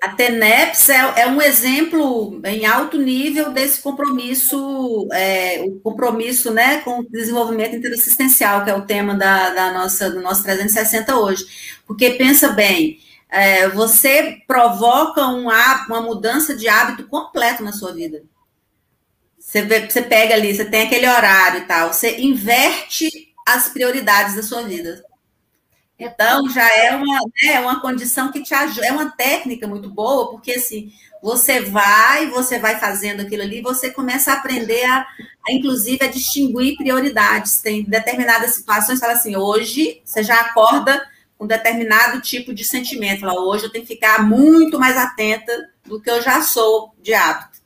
A 0.00 0.08
TENEPS 0.08 0.88
é, 0.88 1.20
é, 1.20 1.26
um 1.26 1.42
exemplo 1.42 2.40
em 2.46 2.64
alto 2.64 2.96
nível 2.96 3.50
desse 3.50 3.82
compromisso, 3.82 5.06
é, 5.12 5.60
o 5.62 5.78
compromisso 5.80 6.50
né, 6.50 6.78
com 6.78 7.00
o 7.00 7.10
desenvolvimento 7.10 7.76
interassistencial, 7.76 8.64
que 8.64 8.70
é 8.70 8.74
o 8.74 8.86
tema 8.86 9.14
da, 9.14 9.50
da 9.50 9.72
nossa, 9.72 10.08
do 10.08 10.22
nosso 10.22 10.42
360 10.42 11.14
hoje. 11.16 11.44
Porque 11.86 12.12
pensa 12.12 12.48
bem, 12.48 12.98
é, 13.30 13.68
você 13.68 14.42
provoca 14.46 15.26
um, 15.28 15.46
uma 15.46 16.00
mudança 16.02 16.54
de 16.54 16.68
hábito 16.68 17.06
completo 17.06 17.62
na 17.62 17.72
sua 17.72 17.92
vida. 17.92 18.22
Você, 19.38 19.62
vê, 19.62 19.88
você 19.88 20.02
pega 20.02 20.34
ali, 20.34 20.54
você 20.54 20.64
tem 20.64 20.82
aquele 20.82 21.08
horário 21.08 21.62
e 21.62 21.64
tal, 21.64 21.92
você 21.92 22.20
inverte 22.20 23.08
as 23.46 23.68
prioridades 23.68 24.34
da 24.34 24.42
sua 24.42 24.62
vida. 24.62 25.04
Então, 25.98 26.48
já 26.48 26.66
é 26.68 26.94
uma, 26.96 27.20
né, 27.42 27.60
uma 27.60 27.80
condição 27.80 28.32
que 28.32 28.42
te 28.42 28.54
ajuda, 28.54 28.86
é 28.86 28.92
uma 28.92 29.10
técnica 29.10 29.66
muito 29.68 29.88
boa, 29.90 30.30
porque 30.30 30.52
assim, 30.52 30.92
você 31.22 31.60
vai, 31.60 32.28
você 32.30 32.58
vai 32.58 32.80
fazendo 32.80 33.20
aquilo 33.20 33.42
ali, 33.42 33.60
você 33.60 33.90
começa 33.90 34.32
a 34.32 34.36
aprender 34.36 34.84
a, 34.84 35.06
a 35.46 35.52
inclusive, 35.52 36.02
a 36.02 36.08
distinguir 36.08 36.76
prioridades. 36.76 37.60
Tem 37.60 37.82
determinadas 37.84 38.54
situações, 38.54 38.98
fala 38.98 39.12
assim, 39.12 39.36
hoje 39.36 40.00
você 40.04 40.22
já 40.22 40.40
acorda 40.40 41.06
com 41.40 41.46
determinado 41.46 42.20
tipo 42.20 42.52
de 42.52 42.64
sentimento. 42.64 43.20
Fala, 43.20 43.40
hoje 43.40 43.64
eu 43.64 43.72
tenho 43.72 43.86
que 43.86 43.94
ficar 43.94 44.22
muito 44.22 44.78
mais 44.78 44.94
atenta 44.94 45.70
do 45.86 45.98
que 45.98 46.10
eu 46.10 46.20
já 46.20 46.42
sou 46.42 46.94
de 47.00 47.14
hábito. 47.14 47.60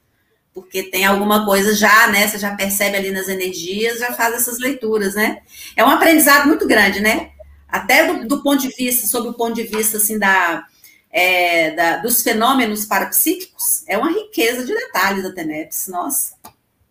Porque 0.54 0.84
tem 0.84 1.04
alguma 1.04 1.44
coisa 1.44 1.74
já, 1.74 2.06
né? 2.06 2.28
Você 2.28 2.38
já 2.38 2.54
percebe 2.54 2.96
ali 2.96 3.10
nas 3.10 3.28
energias, 3.28 3.98
já 3.98 4.12
faz 4.12 4.34
essas 4.36 4.60
leituras, 4.60 5.16
né? 5.16 5.42
É 5.74 5.84
um 5.84 5.90
aprendizado 5.90 6.46
muito 6.46 6.68
grande, 6.68 7.00
né? 7.00 7.32
até 7.74 8.06
do, 8.06 8.28
do, 8.28 8.40
ponto 8.40 8.62
de 8.62 8.68
vista, 8.68 9.04
sob 9.08 9.30
o 9.30 9.34
ponto 9.34 9.54
de 9.54 9.64
vista 9.64 9.96
assim 9.96 10.16
da, 10.16 10.64
é, 11.10 11.72
da, 11.72 11.96
dos 11.96 12.22
fenômenos 12.22 12.84
parapsíquicos, 12.84 13.82
é 13.88 13.98
uma 13.98 14.12
riqueza 14.12 14.64
de 14.64 14.72
detalhes 14.72 15.24
da 15.24 15.32
TENEPS, 15.32 15.88
nossa. 15.88 16.34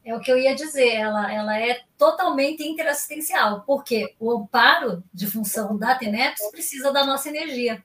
É 0.06 0.14
o 0.16 0.20
que 0.20 0.30
eu 0.32 0.38
ia 0.38 0.54
dizer, 0.54 0.90
ela, 0.90 1.32
ela 1.34 1.58
é 1.58 1.82
totalmente 1.98 2.62
interassistencial, 2.62 3.64
porque 3.66 4.14
o 4.20 4.32
amparo 4.32 5.02
de 5.14 5.28
função 5.28 5.78
da 5.78 5.96
TENEPS 5.96 6.52
precisa 6.52 6.92
da 6.92 7.06
nossa 7.06 7.30
energia. 7.30 7.82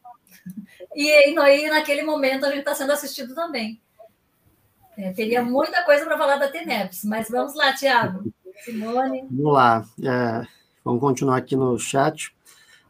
E 0.95 1.11
aí, 1.11 1.71
naquele 1.71 2.03
momento, 2.03 2.45
a 2.45 2.49
gente 2.49 2.61
está 2.61 2.75
sendo 2.75 2.93
assistido 2.93 3.35
também. 3.35 3.81
É, 4.97 5.13
teria 5.13 5.45
muita 5.45 5.85
coisa 5.85 6.05
para 6.05 6.19
falar 6.19 6.39
da 6.39 6.49
TENEPS, 6.49 7.05
mas 7.05 7.29
vamos 7.29 7.55
lá, 7.55 7.73
Tiago. 7.73 8.33
Simone. 8.65 9.25
Vamos 9.31 9.53
lá. 9.53 9.85
É, 10.03 10.47
vamos 10.85 11.01
continuar 11.01 11.37
aqui 11.37 11.55
no 11.55 11.79
chat. 11.79 12.35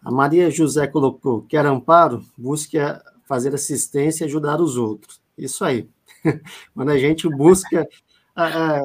A 0.02 0.10
Maria 0.10 0.50
José 0.50 0.86
colocou: 0.86 1.42
quer 1.42 1.66
amparo? 1.66 2.24
Busque 2.36 2.78
fazer 3.26 3.54
assistência 3.54 4.24
e 4.24 4.26
ajudar 4.26 4.60
os 4.60 4.78
outros. 4.78 5.20
Isso 5.36 5.64
aí. 5.64 5.86
Quando 6.74 6.90
a 6.90 6.98
gente 6.98 7.28
busca 7.28 7.86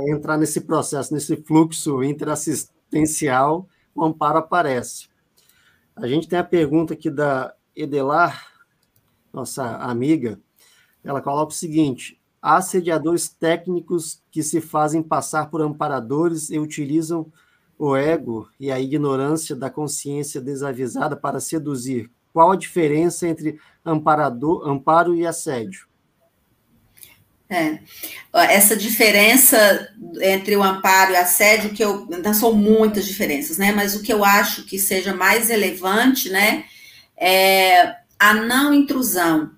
entrar 0.07 0.37
nesse 0.37 0.61
processo, 0.61 1.13
nesse 1.13 1.37
fluxo 1.37 2.03
interassistencial, 2.03 3.67
o 3.93 4.03
amparo 4.03 4.39
aparece. 4.39 5.07
A 5.95 6.07
gente 6.07 6.27
tem 6.27 6.39
a 6.39 6.43
pergunta 6.43 6.93
aqui 6.93 7.09
da 7.09 7.53
Edelar, 7.75 8.47
nossa 9.31 9.77
amiga. 9.77 10.39
Ela 11.03 11.21
coloca 11.21 11.51
o 11.51 11.55
seguinte: 11.55 12.19
há 12.41 12.57
assediadores 12.57 13.29
técnicos 13.29 14.21
que 14.31 14.41
se 14.41 14.59
fazem 14.59 15.03
passar 15.03 15.49
por 15.49 15.61
amparadores 15.61 16.49
e 16.49 16.57
utilizam 16.57 17.31
o 17.77 17.95
ego 17.95 18.49
e 18.59 18.71
a 18.71 18.79
ignorância 18.79 19.55
da 19.55 19.69
consciência 19.69 20.41
desavisada 20.41 21.15
para 21.15 21.39
seduzir. 21.39 22.11
Qual 22.31 22.51
a 22.51 22.55
diferença 22.55 23.27
entre 23.27 23.59
amparador, 23.85 24.67
amparo 24.67 25.13
e 25.13 25.25
assédio? 25.25 25.87
É. 27.53 27.77
Essa 28.33 28.75
diferença 28.75 29.87
entre 30.19 30.55
o 30.55 30.63
amparo 30.63 31.11
e 31.11 31.15
o 31.15 31.19
assédio, 31.19 31.69
que 31.69 31.83
eu. 31.83 32.07
São 32.33 32.51
muitas 32.51 33.05
diferenças, 33.05 33.59
né? 33.59 33.71
Mas 33.71 33.95
o 33.95 34.01
que 34.01 34.11
eu 34.11 34.25
acho 34.25 34.63
que 34.63 34.79
seja 34.79 35.13
mais 35.13 35.49
relevante, 35.49 36.29
né? 36.31 36.65
É 37.15 37.95
a 38.17 38.33
não 38.33 38.73
intrusão. 38.73 39.51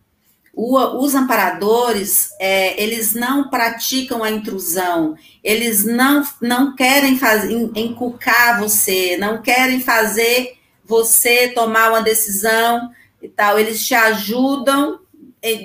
O, 0.54 0.78
os 1.04 1.16
amparadores, 1.16 2.30
é, 2.40 2.82
eles 2.82 3.14
não 3.14 3.50
praticam 3.50 4.24
a 4.24 4.32
intrusão, 4.32 5.16
eles 5.44 5.86
não, 5.86 6.24
não 6.42 6.76
querem 6.76 7.18
fazer, 7.18 7.54
encucar 7.76 8.60
você, 8.60 9.18
não 9.18 9.42
querem 9.42 9.80
fazer 9.80 10.58
você 10.84 11.50
tomar 11.50 11.90
uma 11.90 12.02
decisão 12.02 12.90
e 13.22 13.28
tal, 13.28 13.60
eles 13.60 13.86
te 13.86 13.94
ajudam 13.94 15.00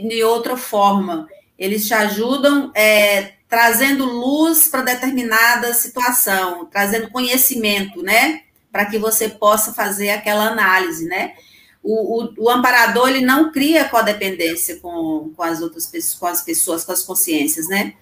de 0.08 0.22
outra 0.22 0.56
forma, 0.56 1.26
eles 1.60 1.86
te 1.86 1.94
ajudam 1.94 2.72
é, 2.74 3.34
trazendo 3.48 4.04
luz 4.04 4.66
para 4.66 4.82
determinada 4.82 5.72
situação, 5.74 6.66
trazendo 6.66 7.10
conhecimento, 7.10 8.02
né? 8.02 8.42
Para 8.72 8.86
que 8.86 8.98
você 8.98 9.28
possa 9.28 9.72
fazer 9.72 10.10
aquela 10.10 10.46
análise, 10.46 11.06
né? 11.06 11.34
o, 11.82 12.22
o, 12.22 12.34
o, 12.36 12.50
amparador 12.50 13.08
ele 13.08 13.24
não 13.24 13.50
cria 13.50 13.88
codependência 13.88 14.78
com, 14.80 15.32
com 15.34 15.42
as 15.42 15.62
outras 15.62 15.86
pessoas, 15.86 16.18
com 16.18 16.26
as 16.26 16.42
pessoas, 16.42 16.84
com 16.84 16.92
as 16.92 17.02
consciências, 17.02 17.68
né? 17.68 17.94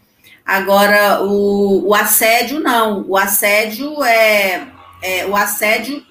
Agora, 0.44 1.22
o, 1.22 1.88
o 1.88 1.94
assédio 1.94 2.58
não. 2.58 3.04
O 3.08 3.16
assédio 3.16 4.02
é, 4.02 4.66
é, 5.02 5.26
o 5.26 5.36
assédio, 5.36 6.04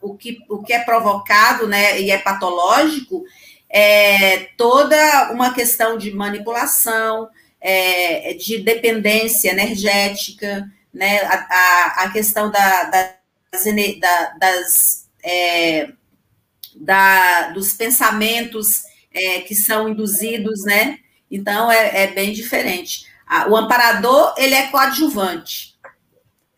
o 0.00 0.16
que, 0.16 0.38
o 0.48 0.62
que 0.62 0.72
é 0.72 0.80
provocado, 0.80 1.68
né, 1.68 2.00
e 2.00 2.10
é 2.10 2.18
patológico, 2.18 3.22
é 3.70 4.48
toda 4.56 5.30
uma 5.32 5.54
questão 5.54 5.96
de 5.96 6.10
manipulação, 6.10 7.28
é, 7.60 8.34
de 8.34 8.58
dependência 8.58 9.50
energética, 9.50 10.68
né, 10.92 11.20
a, 11.22 11.46
a, 11.50 12.04
a 12.04 12.10
questão 12.10 12.50
da, 12.50 12.84
das, 12.84 13.64
da, 14.00 14.30
das 14.38 15.08
é, 15.22 15.92
da, 16.74 17.50
dos 17.50 17.72
pensamentos 17.72 18.82
é, 19.12 19.40
que 19.40 19.54
são 19.54 19.88
induzidos, 19.88 20.64
né? 20.64 20.98
Então, 21.30 21.70
é, 21.70 22.04
é 22.04 22.06
bem 22.08 22.32
diferente. 22.32 23.06
O 23.48 23.56
amparador, 23.56 24.34
ele 24.36 24.54
é 24.54 24.66
coadjuvante, 24.68 25.76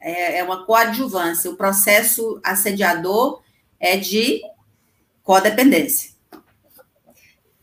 é, 0.01 0.39
é 0.39 0.45
uma 0.45 0.65
coadjuvância. 0.65 1.51
O 1.51 1.57
processo 1.57 2.41
assediador 2.43 3.43
é 3.79 3.97
de 3.97 4.41
codependência. 5.23 6.12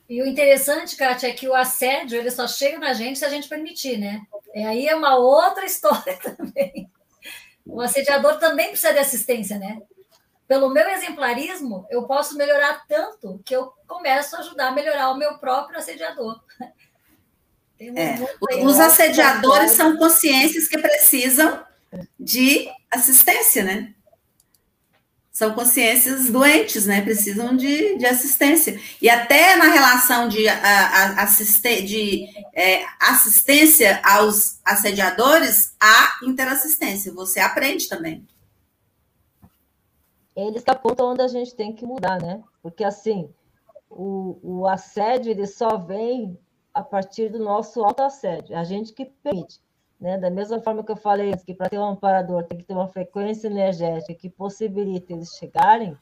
E 0.09 0.23
o 0.23 0.25
interessante, 0.25 0.95
Kátia, 0.95 1.27
é 1.27 1.33
que 1.33 1.47
o 1.47 1.53
assédio 1.53 2.17
ele 2.17 2.31
só 2.31 2.47
chega 2.47 2.79
na 2.79 2.93
gente 2.93 3.19
se 3.19 3.25
a 3.25 3.29
gente 3.29 3.47
permitir, 3.47 3.99
né? 3.99 4.21
E 4.55 4.63
aí 4.63 4.87
é 4.87 4.95
uma 4.95 5.15
outra 5.15 5.63
história 5.65 6.17
também. 6.17 6.89
o 7.63 7.79
assediador 7.79 8.39
também 8.39 8.69
precisa 8.69 8.91
de 8.91 8.99
assistência, 8.99 9.59
né? 9.59 9.79
Pelo 10.47 10.69
meu 10.69 10.89
exemplarismo, 10.89 11.85
eu 11.91 12.07
posso 12.07 12.35
melhorar 12.35 12.83
tanto 12.87 13.39
que 13.45 13.55
eu 13.55 13.71
começo 13.85 14.35
a 14.35 14.39
ajudar 14.39 14.69
a 14.69 14.71
melhorar 14.71 15.11
o 15.11 15.17
meu 15.17 15.37
próprio 15.37 15.77
assediador. 15.77 16.41
É. 17.81 18.17
Os 18.61 18.77
assediadores 18.77 19.71
são 19.71 19.95
consciências 19.95 20.67
que 20.67 20.77
precisam 20.77 21.65
de 22.19 22.69
assistência, 22.91 23.63
né? 23.63 23.93
São 25.39 25.53
consciências 25.53 26.29
doentes, 26.29 26.85
né? 26.85 26.99
Precisam 26.99 27.55
de, 27.55 27.97
de 27.97 28.05
assistência. 28.05 28.77
E 29.01 29.09
até 29.09 29.55
na 29.55 29.71
relação 29.71 30.27
de, 30.27 30.45
a, 30.49 31.23
assiste, 31.23 31.81
de 31.83 32.27
é, 32.53 32.83
assistência 32.99 34.01
aos 34.03 34.59
assediadores, 34.65 35.73
há 35.79 36.19
interassistência. 36.25 37.13
Você 37.13 37.39
aprende 37.39 37.87
também. 37.87 38.27
Eles 40.35 40.61
apontam 40.67 41.13
onde 41.13 41.21
a 41.21 41.27
gente 41.29 41.55
tem 41.55 41.71
que 41.71 41.85
mudar, 41.85 42.21
né? 42.21 42.43
Porque 42.61 42.83
assim, 42.83 43.29
o, 43.89 44.37
o 44.43 44.67
assédio 44.67 45.31
ele 45.31 45.47
só 45.47 45.77
vem 45.77 46.37
a 46.73 46.83
partir 46.83 47.29
do 47.29 47.39
nosso 47.39 47.81
autoassédio, 47.81 48.57
a 48.57 48.65
gente 48.65 48.91
que 48.91 49.05
permite. 49.05 49.61
Né? 49.99 50.17
Da 50.17 50.29
mesma 50.29 50.61
forma 50.61 50.83
que 50.83 50.91
eu 50.91 50.95
falei 50.95 51.35
que 51.37 51.53
para 51.53 51.69
ter 51.69 51.77
um 51.77 51.85
amparador 51.85 52.43
tem 52.43 52.57
que 52.57 52.63
ter 52.63 52.73
uma 52.73 52.87
frequência 52.87 53.47
energética 53.47 54.13
que 54.13 54.29
possibilite 54.29 55.11
eles 55.11 55.35
chegarem, 55.35 55.97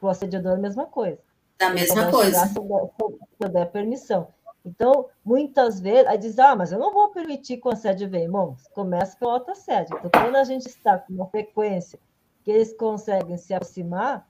o 0.00 0.08
assediador 0.08 0.52
é 0.52 0.56
a 0.56 0.58
mesma 0.58 0.86
coisa. 0.86 1.18
Da 1.58 1.70
mesma 1.70 2.10
coisa. 2.10 2.46
Se 2.46 2.58
eu 2.58 3.48
der 3.48 3.70
permissão. 3.70 4.28
Então, 4.64 5.08
muitas 5.24 5.80
vezes, 5.80 6.06
aí 6.06 6.18
diz, 6.18 6.38
ah, 6.38 6.56
mas 6.56 6.72
eu 6.72 6.78
não 6.78 6.92
vou 6.92 7.10
permitir 7.10 7.58
que 7.58 7.68
o 7.68 7.70
assédio 7.70 8.08
venha. 8.08 8.30
Bom, 8.30 8.56
começa 8.74 9.16
pelo 9.16 9.32
autoassédio. 9.32 9.96
Então, 9.98 10.10
quando 10.10 10.36
a 10.36 10.44
gente 10.44 10.66
está 10.66 10.98
com 10.98 11.12
uma 11.12 11.26
frequência 11.26 11.98
que 12.42 12.50
eles 12.50 12.74
conseguem 12.74 13.36
se 13.36 13.52
aproximar, 13.52 14.26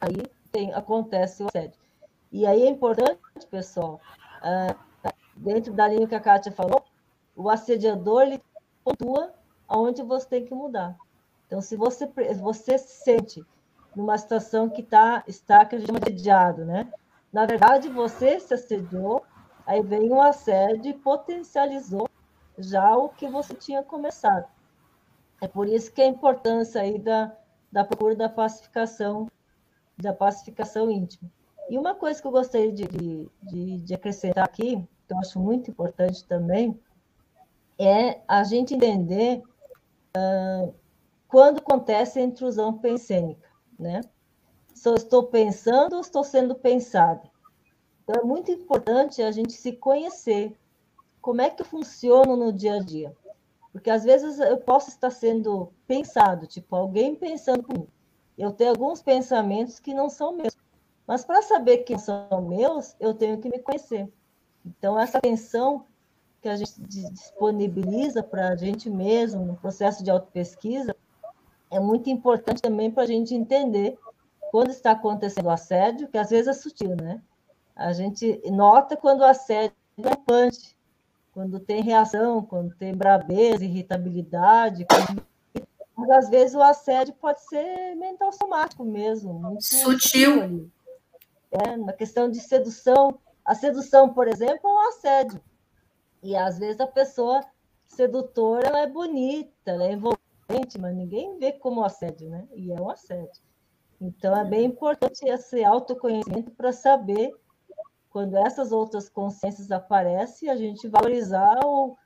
aí 0.00 0.22
tem, 0.50 0.72
acontece 0.72 1.42
o 1.42 1.48
assédio. 1.48 1.78
E 2.30 2.46
aí 2.46 2.62
é 2.62 2.68
importante, 2.68 3.18
pessoal, 3.50 4.00
uh, 4.38 5.12
dentro 5.36 5.72
da 5.72 5.88
linha 5.88 6.06
que 6.06 6.14
a 6.14 6.20
Kátia 6.20 6.52
falou, 6.52 6.84
o 7.42 7.50
assediador 7.50 8.22
ele 8.22 8.42
pontua 8.84 9.34
aonde 9.66 10.02
você 10.02 10.28
tem 10.28 10.44
que 10.44 10.54
mudar. 10.54 10.96
Então, 11.46 11.60
se 11.60 11.76
você, 11.76 12.06
você 12.40 12.78
se 12.78 13.02
sente 13.02 13.44
numa 13.96 14.16
situação 14.16 14.70
que 14.70 14.82
tá, 14.82 15.24
está, 15.26 15.64
que 15.64 15.76
assediado, 15.76 16.64
né? 16.64 16.90
Na 17.32 17.44
verdade, 17.44 17.88
você 17.88 18.38
se 18.38 18.54
assediou, 18.54 19.24
aí 19.66 19.82
vem 19.82 20.10
um 20.10 20.22
assédio 20.22 20.90
e 20.90 20.94
potencializou 20.94 22.08
já 22.56 22.96
o 22.96 23.08
que 23.08 23.28
você 23.28 23.54
tinha 23.54 23.82
começado. 23.82 24.46
É 25.40 25.48
por 25.48 25.68
isso 25.68 25.92
que 25.92 26.00
a 26.00 26.06
importância 26.06 26.80
aí 26.80 26.98
da, 26.98 27.36
da 27.70 27.84
procura 27.84 28.14
da 28.14 28.28
pacificação, 28.28 29.28
da 29.98 30.12
pacificação 30.12 30.90
íntima. 30.90 31.28
E 31.68 31.76
uma 31.76 31.94
coisa 31.94 32.20
que 32.20 32.26
eu 32.26 32.32
gostaria 32.32 32.72
de, 32.72 32.86
de, 33.42 33.78
de 33.78 33.94
acrescentar 33.94 34.44
aqui, 34.44 34.76
que 35.06 35.12
eu 35.12 35.18
acho 35.18 35.40
muito 35.40 35.70
importante 35.70 36.24
também, 36.24 36.78
é 37.78 38.20
a 38.28 38.44
gente 38.44 38.74
entender 38.74 39.42
uh, 40.16 40.74
quando 41.28 41.58
acontece 41.58 42.18
a 42.18 42.22
intrusão 42.22 42.78
pensênica, 42.78 43.48
né? 43.78 44.02
Se 44.74 44.88
eu 44.88 44.94
estou 44.94 45.24
pensando 45.24 45.94
ou 45.94 46.00
estou 46.00 46.24
sendo 46.24 46.54
pensado. 46.54 47.28
Então, 48.02 48.20
é 48.20 48.24
muito 48.24 48.50
importante 48.50 49.22
a 49.22 49.30
gente 49.30 49.52
se 49.52 49.72
conhecer. 49.72 50.58
Como 51.20 51.40
é 51.40 51.48
que 51.48 51.62
eu 51.62 51.66
funciono 51.66 52.36
no 52.36 52.52
dia 52.52 52.74
a 52.74 52.80
dia? 52.80 53.16
Porque 53.72 53.88
às 53.88 54.04
vezes 54.04 54.38
eu 54.38 54.58
posso 54.58 54.90
estar 54.90 55.10
sendo 55.10 55.72
pensado, 55.86 56.46
tipo, 56.46 56.74
alguém 56.76 57.14
pensando 57.14 57.62
por 57.62 57.78
mim. 57.78 57.88
Eu 58.36 58.52
tenho 58.52 58.70
alguns 58.70 59.02
pensamentos 59.02 59.78
que 59.78 59.94
não 59.94 60.10
são 60.10 60.36
meus. 60.36 60.56
Mas 61.06 61.24
para 61.24 61.42
saber 61.42 61.78
que 61.78 61.98
são 61.98 62.42
meus, 62.42 62.94
eu 63.00 63.14
tenho 63.14 63.38
que 63.38 63.48
me 63.48 63.58
conhecer. 63.58 64.12
Então, 64.64 64.98
essa 64.98 65.18
atenção 65.18 65.86
que 66.42 66.48
a 66.48 66.56
gente 66.56 66.72
disponibiliza 66.80 68.22
para 68.22 68.48
a 68.48 68.56
gente 68.56 68.90
mesmo 68.90 69.46
no 69.46 69.54
processo 69.54 70.02
de 70.02 70.10
autopesquisa 70.10 70.94
é 71.70 71.78
muito 71.78 72.10
importante 72.10 72.60
também 72.60 72.90
para 72.90 73.04
a 73.04 73.06
gente 73.06 73.34
entender 73.34 73.96
quando 74.50 74.70
está 74.70 74.90
acontecendo 74.90 75.46
o 75.46 75.50
assédio, 75.50 76.08
que 76.08 76.18
às 76.18 76.28
vezes 76.28 76.48
é 76.48 76.52
sutil, 76.52 76.94
né? 76.94 77.22
A 77.74 77.92
gente 77.94 78.42
nota 78.50 78.96
quando 78.96 79.20
o 79.20 79.24
assédio 79.24 79.74
é 79.98 80.14
punch, 80.14 80.76
quando 81.32 81.58
tem 81.58 81.80
reação, 81.80 82.42
quando 82.42 82.74
tem 82.74 82.94
braveza, 82.94 83.64
irritabilidade, 83.64 84.84
quando... 84.84 85.24
mas 85.96 86.10
às 86.10 86.28
vezes 86.28 86.54
o 86.54 86.60
assédio 86.60 87.14
pode 87.14 87.40
ser 87.48 87.94
mental 87.94 88.32
somático 88.32 88.84
mesmo, 88.84 89.32
muito 89.32 89.64
sutil. 89.64 90.70
É, 91.50 91.76
na 91.76 91.92
questão 91.94 92.28
de 92.28 92.40
sedução, 92.40 93.18
a 93.44 93.54
sedução, 93.54 94.12
por 94.12 94.28
exemplo, 94.28 94.68
é 94.68 94.68
um 94.68 94.88
assédio. 94.88 95.40
E 96.22 96.36
às 96.36 96.58
vezes 96.58 96.80
a 96.80 96.86
pessoa 96.86 97.44
sedutora 97.86 98.68
ela 98.68 98.80
é 98.80 98.86
bonita, 98.86 99.52
ela 99.66 99.84
é 99.84 99.92
envolvente, 99.92 100.78
mas 100.78 100.94
ninguém 100.94 101.38
vê 101.38 101.52
como 101.52 101.84
assédio, 101.84 102.30
né? 102.30 102.46
E 102.54 102.72
é 102.72 102.80
um 102.80 102.88
assédio. 102.88 103.42
Então 104.00 104.36
é 104.36 104.44
bem 104.44 104.66
importante 104.66 105.24
esse 105.24 105.64
autoconhecimento 105.64 106.50
para 106.52 106.72
saber 106.72 107.32
quando 108.10 108.36
essas 108.36 108.72
outras 108.72 109.08
consciências 109.08 109.70
aparecem, 109.72 110.50
a 110.50 110.56
gente 110.56 110.86
valorizar 110.88 111.58
ou, 111.64 111.96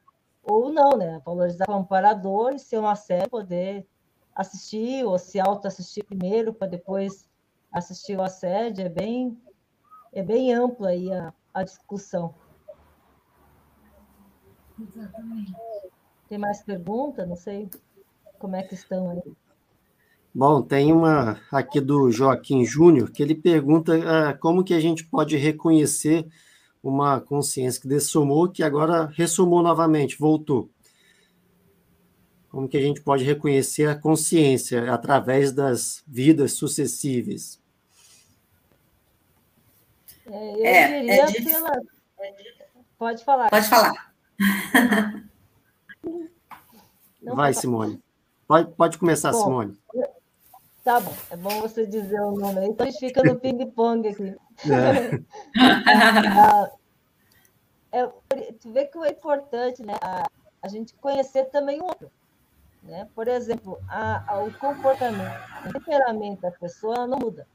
ou 0.43 0.73
não, 0.73 0.91
né? 0.91 1.21
Valorizar 1.25 1.65
o 1.69 1.73
comparador 1.73 2.55
e 2.55 2.59
ser 2.59 2.79
um 2.79 2.87
assédio, 2.87 3.31
poder 3.31 3.87
assistir 4.35 5.05
ou 5.05 5.19
se 5.19 5.41
autoassistir 5.41 6.05
primeiro 6.05 6.55
para 6.55 6.69
depois 6.69 7.29
assistir 7.73 8.17
o 8.17 8.23
assédio, 8.23 8.87
é 8.87 8.89
bem, 8.89 9.37
é 10.13 10.23
bem 10.23 10.55
ampla 10.55 10.91
aí 10.91 11.13
a, 11.13 11.35
a 11.53 11.65
discussão. 11.65 12.35
Exatamente. 14.81 15.53
Tem 16.29 16.39
mais 16.39 16.63
pergunta? 16.63 17.25
Não 17.25 17.37
sei 17.37 17.69
como 18.39 18.57
é 18.57 18.63
que 18.63 18.75
estão 18.75 19.11
aí. 19.11 19.23
Bom, 20.35 20.61
tem 20.61 20.93
uma 20.93 21.41
aqui 21.51 21.81
do 21.81 22.11
Joaquim 22.11 22.65
Júnior, 22.65 23.11
que 23.11 23.23
ele 23.23 23.35
pergunta 23.35 23.97
uh, 23.97 24.39
como 24.39 24.63
que 24.63 24.75
a 24.75 24.81
gente 24.81 25.05
pode 25.07 25.37
reconhecer 25.37 26.29
uma 26.83 27.21
consciência 27.21 27.81
que 27.81 27.89
dessomou, 27.89 28.49
que 28.49 28.63
agora 28.63 29.07
ressomou 29.07 29.63
novamente, 29.63 30.19
voltou. 30.19 30.69
Como 32.51 32.69
que 32.69 32.77
a 32.77 32.81
gente 32.83 33.01
pode 33.01 33.25
reconhecer 33.25 33.89
a 33.89 33.95
consciência 33.97 34.93
através 34.93 35.53
das 35.53 36.03
vidas 36.07 36.53
sucessíveis? 36.53 37.61
É, 40.27 41.03
eu 41.03 41.25
é, 41.25 41.27
diria 41.27 41.51
é 41.51 41.55
pela... 41.55 41.73
Pode 42.99 43.25
falar. 43.25 43.51
Pode 43.51 43.69
falar. 43.69 44.06
Vai, 47.23 47.53
Simone. 47.53 48.03
Pode, 48.47 48.71
pode 48.73 48.99
começar, 48.99 49.33
bom, 49.33 49.43
Simone. 49.43 49.79
Tá 50.85 51.01
bom, 51.01 51.15
é 51.31 51.37
bom 51.37 51.61
você 51.61 51.85
dizer 51.85 52.21
o 52.21 52.31
nome 52.31 52.61
aí, 52.61 52.67
então 52.67 52.87
a 52.87 52.91
gente 52.91 53.01
fica 53.01 53.23
no 53.23 53.35
ping-pong 53.41 54.09
aqui. 54.09 54.37
É. 54.71 55.21
Ah, 56.31 56.71
é, 57.91 58.07
tu 58.61 58.73
vê 58.73 58.87
que 58.87 58.97
é 58.99 59.11
importante 59.11 59.83
né, 59.85 59.95
a, 60.01 60.29
a 60.63 60.69
gente 60.69 60.95
conhecer 60.95 61.47
também 61.47 61.81
o 61.81 61.85
outro. 61.85 62.11
Né? 62.85 63.09
Por 63.17 63.27
exemplo, 63.27 63.81
a, 63.89 64.35
a, 64.35 64.43
o 64.45 64.53
comportamento, 64.55 65.35
o 65.67 65.73
temperamento 65.73 66.43
da 66.43 66.53
pessoa 66.53 67.07
não 67.07 67.19
muda. 67.19 67.49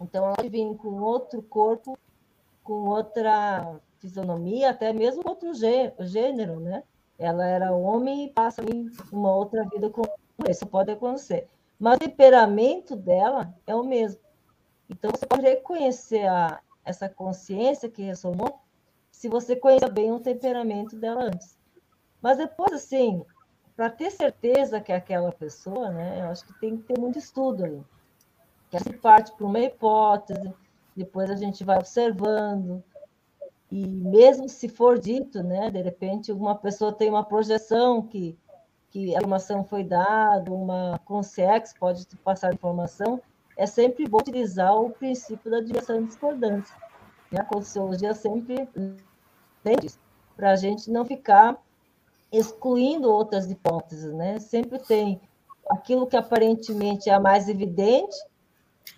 Então, 0.00 0.24
ela 0.24 0.48
vem 0.48 0.74
com 0.74 0.88
outro 1.00 1.42
corpo, 1.42 1.98
com 2.64 2.86
outra 2.88 3.78
fisionomia, 4.02 4.70
até 4.70 4.92
mesmo 4.92 5.22
outro 5.24 5.52
gênero, 5.54 6.58
né? 6.58 6.82
Ela 7.16 7.46
era 7.46 7.72
homem 7.72 8.24
e 8.24 8.32
passa 8.32 8.60
uma 9.12 9.34
outra 9.34 9.64
vida 9.68 9.88
com 9.88 10.02
isso 10.50 10.66
pode 10.66 10.90
acontecer. 10.90 11.48
Mas 11.78 11.96
o 11.96 12.00
temperamento 12.00 12.96
dela 12.96 13.54
é 13.64 13.74
o 13.74 13.84
mesmo. 13.84 14.20
Então, 14.90 15.10
você 15.10 15.24
pode 15.24 15.42
reconhecer 15.42 16.26
a, 16.26 16.60
essa 16.84 17.08
consciência 17.08 17.88
que 17.88 18.02
ressomou 18.02 18.60
se 19.10 19.28
você 19.28 19.54
conhecer 19.54 19.90
bem 19.90 20.10
o 20.10 20.18
temperamento 20.18 20.96
dela 20.96 21.24
antes. 21.24 21.56
Mas 22.20 22.38
depois, 22.38 22.72
assim, 22.72 23.24
para 23.76 23.88
ter 23.88 24.10
certeza 24.10 24.80
que 24.80 24.92
é 24.92 24.96
aquela 24.96 25.30
pessoa, 25.30 25.90
né, 25.90 26.20
eu 26.20 26.26
acho 26.26 26.44
que 26.44 26.60
tem 26.60 26.76
que 26.76 26.82
ter 26.84 26.98
muito 26.98 27.18
estudo 27.18 27.64
aí. 27.64 27.80
Que 28.68 28.80
se 28.80 28.92
parte 28.94 29.32
para 29.32 29.46
uma 29.46 29.60
hipótese, 29.60 30.52
depois 30.96 31.30
a 31.30 31.36
gente 31.36 31.62
vai 31.62 31.78
observando, 31.78 32.82
e 33.72 33.86
mesmo 33.86 34.50
se 34.50 34.68
for 34.68 34.98
dito, 34.98 35.42
né, 35.42 35.70
de 35.70 35.80
repente, 35.80 36.30
uma 36.30 36.54
pessoa 36.54 36.92
tem 36.92 37.08
uma 37.08 37.24
projeção 37.24 38.02
que, 38.02 38.38
que 38.90 39.16
a 39.16 39.18
informação 39.18 39.64
foi 39.64 39.82
dada, 39.82 40.52
uma 40.52 41.00
consex 41.06 41.72
pode 41.80 42.06
passar 42.22 42.52
informação, 42.52 43.18
é 43.56 43.64
sempre 43.64 44.06
bom 44.06 44.18
utilizar 44.18 44.78
o 44.78 44.90
princípio 44.90 45.50
da 45.50 45.62
direção 45.62 46.04
discordância. 46.04 46.76
Né? 47.30 47.40
A 47.40 47.44
conscienciologia 47.44 48.12
sempre 48.12 48.68
tem 49.64 49.76
isso, 49.82 49.98
para 50.36 50.50
a 50.50 50.56
gente 50.56 50.90
não 50.90 51.06
ficar 51.06 51.58
excluindo 52.30 53.10
outras 53.10 53.50
hipóteses, 53.50 54.12
né? 54.12 54.38
Sempre 54.38 54.80
tem 54.80 55.18
aquilo 55.70 56.06
que 56.06 56.16
aparentemente 56.16 57.08
é 57.08 57.14
a 57.14 57.20
mais 57.20 57.48
evidente, 57.48 58.16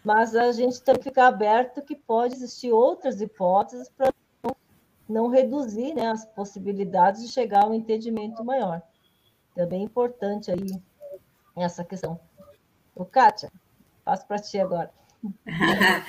mas 0.04 0.34
a 0.34 0.50
gente 0.50 0.82
tem 0.82 0.96
que 0.96 1.04
ficar 1.04 1.28
aberto 1.28 1.80
que 1.80 1.94
pode 1.94 2.34
existir 2.34 2.72
outras 2.72 3.20
hipóteses 3.20 3.88
para 3.88 4.12
não 5.08 5.28
reduzir 5.28 5.94
né, 5.94 6.08
as 6.10 6.24
possibilidades 6.24 7.22
de 7.22 7.32
chegar 7.32 7.64
a 7.64 7.68
um 7.68 7.74
entendimento 7.74 8.44
maior. 8.44 8.82
É 9.56 9.66
bem 9.66 9.82
importante 9.82 10.50
aí 10.50 10.66
essa 11.56 11.84
questão. 11.84 12.18
O 12.94 13.04
Kátia, 13.04 13.50
passo 14.04 14.26
para 14.26 14.38
ti 14.38 14.58
agora. 14.58 14.90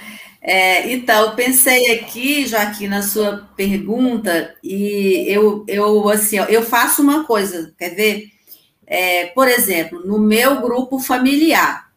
É, 0.47 0.91
então, 0.93 1.35
pensei 1.35 1.91
aqui, 1.93 2.45
Joaquim, 2.45 2.87
na 2.87 3.01
sua 3.01 3.49
pergunta, 3.55 4.55
e 4.63 5.25
eu, 5.27 5.65
eu 5.67 6.07
assim, 6.07 6.37
eu 6.37 6.61
faço 6.61 7.01
uma 7.01 7.23
coisa, 7.23 7.73
quer 7.79 7.95
ver? 7.95 8.29
É, 8.85 9.25
por 9.27 9.47
exemplo, 9.47 10.05
no 10.05 10.19
meu 10.19 10.61
grupo 10.61 10.99
familiar, 10.99 11.91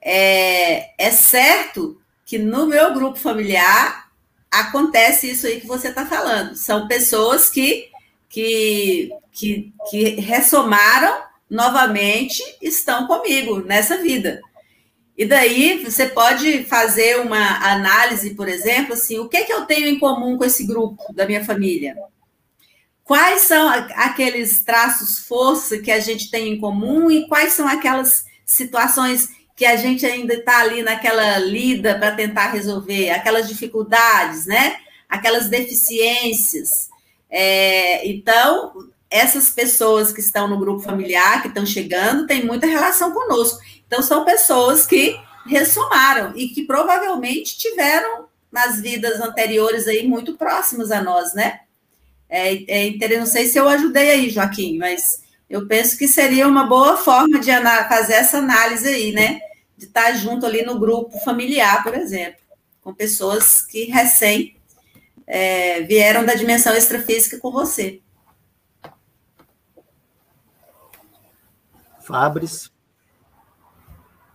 é, 0.00 0.94
é 0.96 1.10
certo 1.10 2.00
que 2.24 2.38
no 2.38 2.66
meu 2.66 2.94
grupo 2.94 3.18
familiar 3.18 4.01
acontece 4.52 5.30
isso 5.30 5.46
aí 5.46 5.60
que 5.60 5.66
você 5.66 5.88
está 5.88 6.04
falando. 6.04 6.54
São 6.54 6.86
pessoas 6.86 7.48
que, 7.48 7.88
que, 8.28 9.10
que, 9.32 9.72
que 9.88 10.10
ressomaram 10.20 11.22
novamente, 11.48 12.42
estão 12.60 13.06
comigo 13.06 13.60
nessa 13.60 13.96
vida. 13.96 14.40
E 15.16 15.24
daí 15.24 15.82
você 15.84 16.06
pode 16.06 16.64
fazer 16.64 17.20
uma 17.20 17.70
análise, 17.70 18.34
por 18.34 18.48
exemplo, 18.48 18.94
assim, 18.94 19.18
o 19.18 19.28
que, 19.28 19.44
que 19.44 19.52
eu 19.52 19.64
tenho 19.64 19.86
em 19.86 19.98
comum 19.98 20.36
com 20.36 20.44
esse 20.44 20.66
grupo 20.66 21.12
da 21.14 21.26
minha 21.26 21.44
família? 21.44 21.94
Quais 23.04 23.42
são 23.42 23.68
aqueles 23.68 24.62
traços 24.62 25.18
força 25.18 25.78
que 25.78 25.90
a 25.90 26.00
gente 26.00 26.30
tem 26.30 26.52
em 26.52 26.58
comum 26.58 27.10
e 27.10 27.26
quais 27.26 27.52
são 27.52 27.66
aquelas 27.66 28.24
situações 28.46 29.28
que 29.54 29.64
a 29.64 29.76
gente 29.76 30.04
ainda 30.06 30.34
está 30.34 30.60
ali 30.60 30.82
naquela 30.82 31.38
lida 31.38 31.98
para 31.98 32.12
tentar 32.12 32.50
resolver, 32.50 33.10
aquelas 33.10 33.48
dificuldades, 33.48 34.46
né? 34.46 34.76
Aquelas 35.08 35.48
deficiências. 35.48 36.88
É, 37.30 38.06
então, 38.08 38.88
essas 39.10 39.50
pessoas 39.50 40.12
que 40.12 40.20
estão 40.20 40.48
no 40.48 40.58
grupo 40.58 40.80
familiar, 40.80 41.42
que 41.42 41.48
estão 41.48 41.66
chegando, 41.66 42.26
têm 42.26 42.44
muita 42.44 42.66
relação 42.66 43.12
conosco. 43.12 43.60
Então, 43.86 44.02
são 44.02 44.24
pessoas 44.24 44.86
que 44.86 45.18
ressomaram 45.46 46.32
e 46.36 46.48
que 46.48 46.64
provavelmente 46.64 47.58
tiveram 47.58 48.26
nas 48.50 48.80
vidas 48.80 49.20
anteriores 49.20 49.86
aí 49.86 50.06
muito 50.06 50.34
próximas 50.34 50.90
a 50.90 51.02
nós, 51.02 51.34
né? 51.34 51.60
É, 52.28 52.88
é, 52.88 53.18
não 53.18 53.26
sei 53.26 53.46
se 53.46 53.58
eu 53.58 53.68
ajudei 53.68 54.10
aí, 54.10 54.30
Joaquim, 54.30 54.78
mas 54.78 55.21
eu 55.52 55.66
penso 55.66 55.98
que 55.98 56.08
seria 56.08 56.48
uma 56.48 56.64
boa 56.64 56.96
forma 56.96 57.38
de 57.38 57.50
fazer 57.86 58.14
essa 58.14 58.38
análise 58.38 58.88
aí, 58.88 59.12
né? 59.12 59.38
De 59.76 59.84
estar 59.84 60.10
junto 60.14 60.46
ali 60.46 60.62
no 60.64 60.78
grupo 60.78 61.18
familiar, 61.18 61.82
por 61.82 61.94
exemplo, 61.94 62.40
com 62.80 62.94
pessoas 62.94 63.60
que 63.60 63.84
recém 63.84 64.56
é, 65.26 65.82
vieram 65.82 66.24
da 66.24 66.32
dimensão 66.32 66.74
extrafísica 66.74 67.38
com 67.38 67.52
você. 67.52 68.00
Fabris 72.00 72.72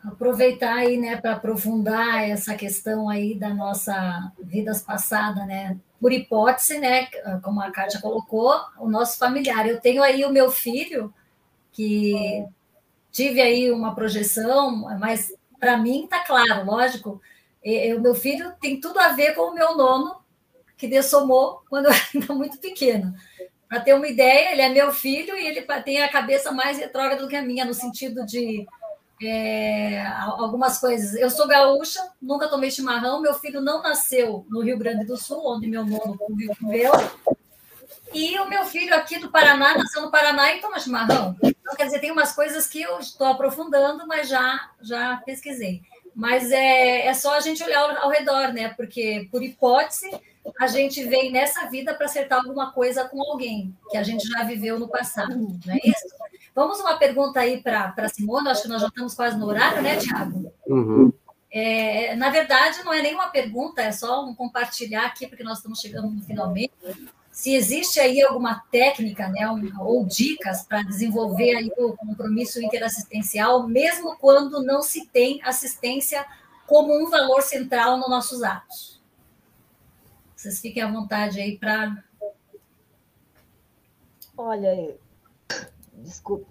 aproveitar 0.04 0.76
aí, 0.76 0.98
né, 0.98 1.18
para 1.18 1.34
aprofundar 1.34 2.30
essa 2.30 2.56
questão 2.56 3.10
aí 3.10 3.38
da 3.38 3.54
nossa 3.54 4.32
vidas 4.42 4.82
passada, 4.82 5.46
né? 5.46 5.78
Por 6.00 6.14
hipótese, 6.14 6.80
né, 6.80 7.08
como 7.44 7.62
a 7.62 7.72
Kátia 7.72 8.00
colocou, 8.00 8.54
o 8.80 8.88
nosso 8.88 9.18
familiar. 9.18 9.68
Eu 9.68 9.80
tenho 9.80 10.04
aí 10.04 10.24
o 10.24 10.32
meu 10.32 10.52
filho, 10.52 11.14
que 11.72 12.46
tive 13.12 13.42
aí 13.42 13.72
uma 13.72 13.96
projeção, 13.96 14.76
mas 15.00 15.34
para 15.60 15.78
mim 15.78 16.04
está 16.04 16.24
claro, 16.24 16.66
lógico, 16.66 17.22
o 17.96 18.00
meu 18.00 18.14
filho 18.14 18.54
tem 18.62 18.80
tudo 18.80 19.00
a 19.00 19.10
ver 19.10 19.34
com 19.34 19.50
o 19.50 19.54
meu 19.54 19.76
nono, 19.76 20.18
que 20.78 20.88
dessomou 20.88 21.64
quando 21.70 21.88
eu 21.88 21.92
era 22.24 22.34
muito 22.34 22.60
pequeno. 22.60 23.14
Para 23.68 23.82
ter 23.82 23.94
uma 23.94 24.08
ideia, 24.08 24.52
ele 24.52 24.62
é 24.62 24.70
meu 24.70 24.94
filho 24.94 25.36
e 25.36 25.46
ele 25.46 25.62
tem 25.84 26.02
a 26.02 26.12
cabeça 26.12 26.52
mais 26.52 26.78
retrógrada 26.78 27.22
do 27.22 27.28
que 27.28 27.36
a 27.36 27.42
minha, 27.42 27.66
no 27.66 27.74
sentido 27.74 28.26
de 28.26 28.66
é, 29.22 30.06
algumas 30.06 30.78
coisas. 30.78 31.16
Eu 31.16 31.30
sou 31.30 31.48
gaúcha, 31.48 32.12
nunca 32.22 32.48
tomei 32.48 32.72
chimarrão. 32.72 33.22
Meu 33.22 33.34
filho 33.34 33.62
não 33.62 33.82
nasceu 33.82 34.46
no 34.50 34.62
Rio 34.62 34.78
Grande 34.78 35.06
do 35.06 35.18
Sul, 35.18 35.42
onde 35.46 35.68
meu 35.68 35.86
nono 35.86 36.18
viveu. 36.30 36.92
E 38.14 38.40
o 38.40 38.48
meu 38.48 38.66
filho 38.66 38.96
aqui 38.96 39.20
do 39.20 39.30
Paraná 39.30 39.78
nasceu 39.78 40.02
no 40.02 40.12
Paraná 40.12 40.54
e 40.54 40.62
toma 40.62 40.80
chimarrão. 40.80 41.36
Então, 41.44 41.76
quer 41.76 41.86
dizer, 41.86 42.00
tem 42.00 42.12
umas 42.12 42.34
coisas 42.34 42.68
que 42.68 42.82
eu 42.82 43.00
estou 43.00 43.28
aprofundando, 43.28 44.08
mas 44.08 44.30
já, 44.30 44.72
já 44.82 45.18
pesquisei. 45.26 45.82
Mas 46.16 46.52
é, 46.52 47.08
é 47.08 47.14
só 47.14 47.36
a 47.36 47.40
gente 47.40 47.64
olhar 47.64 47.80
ao, 47.80 48.06
ao 48.06 48.10
redor, 48.10 48.54
né? 48.54 48.70
Porque, 48.70 49.28
por 49.32 49.44
hipótese, 49.44 50.10
a 50.60 50.68
gente 50.68 51.04
vem 51.04 51.32
nessa 51.32 51.70
vida 51.70 51.94
para 51.94 52.06
acertar 52.06 52.40
alguma 52.40 52.72
coisa 52.72 53.06
com 53.06 53.22
alguém 53.22 53.76
que 53.90 53.98
a 53.98 54.04
gente 54.04 54.28
já 54.28 54.44
viveu 54.44 54.80
no 54.80 54.88
passado, 54.88 55.36
não 55.36 55.74
é 55.74 55.80
isso? 55.84 56.08
Vamos 56.58 56.80
uma 56.80 56.98
pergunta 56.98 57.40
aí 57.40 57.62
para 57.62 57.94
a 57.96 58.10
Simone, 58.10 58.50
acho 58.50 58.64
que 58.64 58.68
nós 58.68 58.82
já 58.82 58.88
estamos 58.88 59.14
quase 59.14 59.38
no 59.38 59.46
horário, 59.46 59.80
né, 59.80 59.96
Tiago? 59.98 60.52
Uhum. 60.66 61.14
É, 61.52 62.16
na 62.16 62.32
verdade, 62.32 62.84
não 62.84 62.92
é 62.92 63.00
nenhuma 63.00 63.28
pergunta, 63.28 63.84
é 63.84 63.92
só 63.92 64.26
um 64.26 64.34
compartilhar 64.34 65.06
aqui, 65.06 65.28
porque 65.28 65.44
nós 65.44 65.60
estamos 65.60 65.80
chegando 65.80 66.10
no 66.10 66.20
finalmente. 66.24 66.74
Se 67.32 67.54
existe 67.54 68.00
aí 68.00 68.24
alguma 68.24 68.64
técnica 68.72 69.28
né, 69.28 69.48
ou 69.80 70.04
dicas 70.04 70.64
para 70.64 70.82
desenvolver 70.82 71.58
aí 71.58 71.72
o 71.78 71.96
compromisso 71.96 72.60
interassistencial, 72.60 73.68
mesmo 73.68 74.18
quando 74.18 74.64
não 74.64 74.82
se 74.82 75.06
tem 75.06 75.40
assistência 75.44 76.26
como 76.66 76.92
um 76.92 77.08
valor 77.08 77.44
central 77.44 78.00
nos 78.00 78.10
nossos 78.10 78.42
atos. 78.42 79.00
Vocês 80.36 80.60
fiquem 80.60 80.82
à 80.82 80.92
vontade 80.92 81.40
aí 81.40 81.56
para. 81.56 82.04
Olha, 84.36 84.98
Desculpa. 85.98 86.46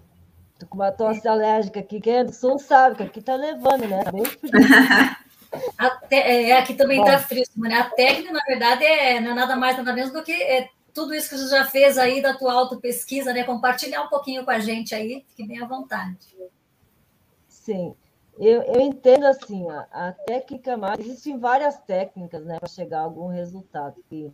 Tô 0.59 0.65
com 0.65 0.75
uma 0.75 0.91
tosse 0.91 1.27
alérgica 1.27 1.79
aqui, 1.79 2.01
quem 2.01 2.15
é 2.15 2.23
do 2.23 2.33
sul 2.33 2.57
sabe 2.57 2.95
que 2.95 3.03
aqui 3.03 3.21
tá 3.21 3.35
levando, 3.35 3.87
né? 3.87 4.03
Tá 4.03 4.11
bem 4.11 4.25
frio. 4.25 4.51
é, 6.09 6.57
aqui 6.57 6.73
também 6.73 7.03
tá 7.03 7.19
frio, 7.19 7.43
né? 7.57 7.75
A 7.75 7.89
técnica, 7.91 8.33
na 8.33 8.43
verdade, 8.43 8.83
é, 8.83 9.19
não 9.19 9.31
é 9.31 9.35
nada 9.35 9.55
mais, 9.55 9.77
nada 9.77 9.93
menos 9.93 10.11
do 10.11 10.23
que 10.23 10.31
é, 10.31 10.67
tudo 10.93 11.13
isso 11.13 11.29
que 11.29 11.37
você 11.37 11.49
já 11.49 11.65
fez 11.65 11.97
aí 11.97 12.21
da 12.23 12.33
tua 12.33 12.53
auto-pesquisa, 12.53 13.31
né? 13.33 13.43
Compartilhar 13.43 14.03
um 14.03 14.09
pouquinho 14.09 14.43
com 14.43 14.49
a 14.49 14.59
gente 14.59 14.95
aí, 14.95 15.23
fique 15.29 15.47
bem 15.47 15.61
à 15.61 15.67
vontade. 15.67 16.17
Sim. 17.47 17.95
Eu, 18.39 18.63
eu 18.63 18.81
entendo 18.81 19.25
assim, 19.25 19.63
ó, 19.63 19.83
a 19.91 20.11
técnica 20.11 20.75
mais. 20.75 20.99
Existem 20.99 21.37
várias 21.37 21.79
técnicas 21.81 22.43
né, 22.45 22.59
para 22.59 22.69
chegar 22.69 22.99
a 22.99 23.03
algum 23.03 23.27
resultado, 23.27 24.03
que 24.09 24.31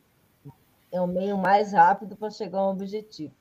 é 0.90 1.02
o 1.02 1.08
meio 1.08 1.38
mais 1.38 1.74
rápido 1.74 2.16
para 2.16 2.30
chegar 2.30 2.60
a 2.60 2.68
um 2.68 2.72
objetivo 2.72 3.34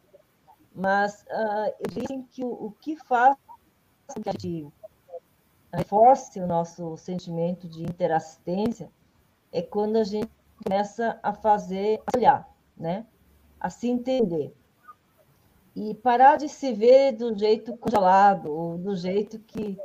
mas 0.74 1.22
uh, 1.22 1.88
dizem 1.90 2.22
que 2.22 2.44
o, 2.44 2.48
o, 2.48 2.70
que 2.80 2.96
faz 2.96 3.36
que 4.14 4.28
a 4.28 4.32
gente 4.32 4.68
reforce 5.72 6.40
o 6.40 6.46
nosso 6.46 6.96
sentimento 6.96 7.68
de 7.68 7.82
interassistência 7.82 8.90
é 9.50 9.62
quando 9.62 9.96
a 9.96 10.04
gente 10.04 10.30
começa 10.62 11.18
a 11.22 11.32
fazer, 11.32 12.00
a 12.06 12.16
olhar, 12.16 12.48
né? 12.76 13.06
a 13.60 13.70
se 13.70 13.88
entender. 13.88 14.54
E 15.74 15.94
parar 15.94 16.36
de 16.36 16.48
se 16.48 16.72
ver 16.72 17.12
do 17.12 17.36
jeito 17.36 17.76
congelado, 17.76 18.52
ou 18.52 18.76
do 18.76 18.94
jeito 18.94 19.38
que, 19.40 19.78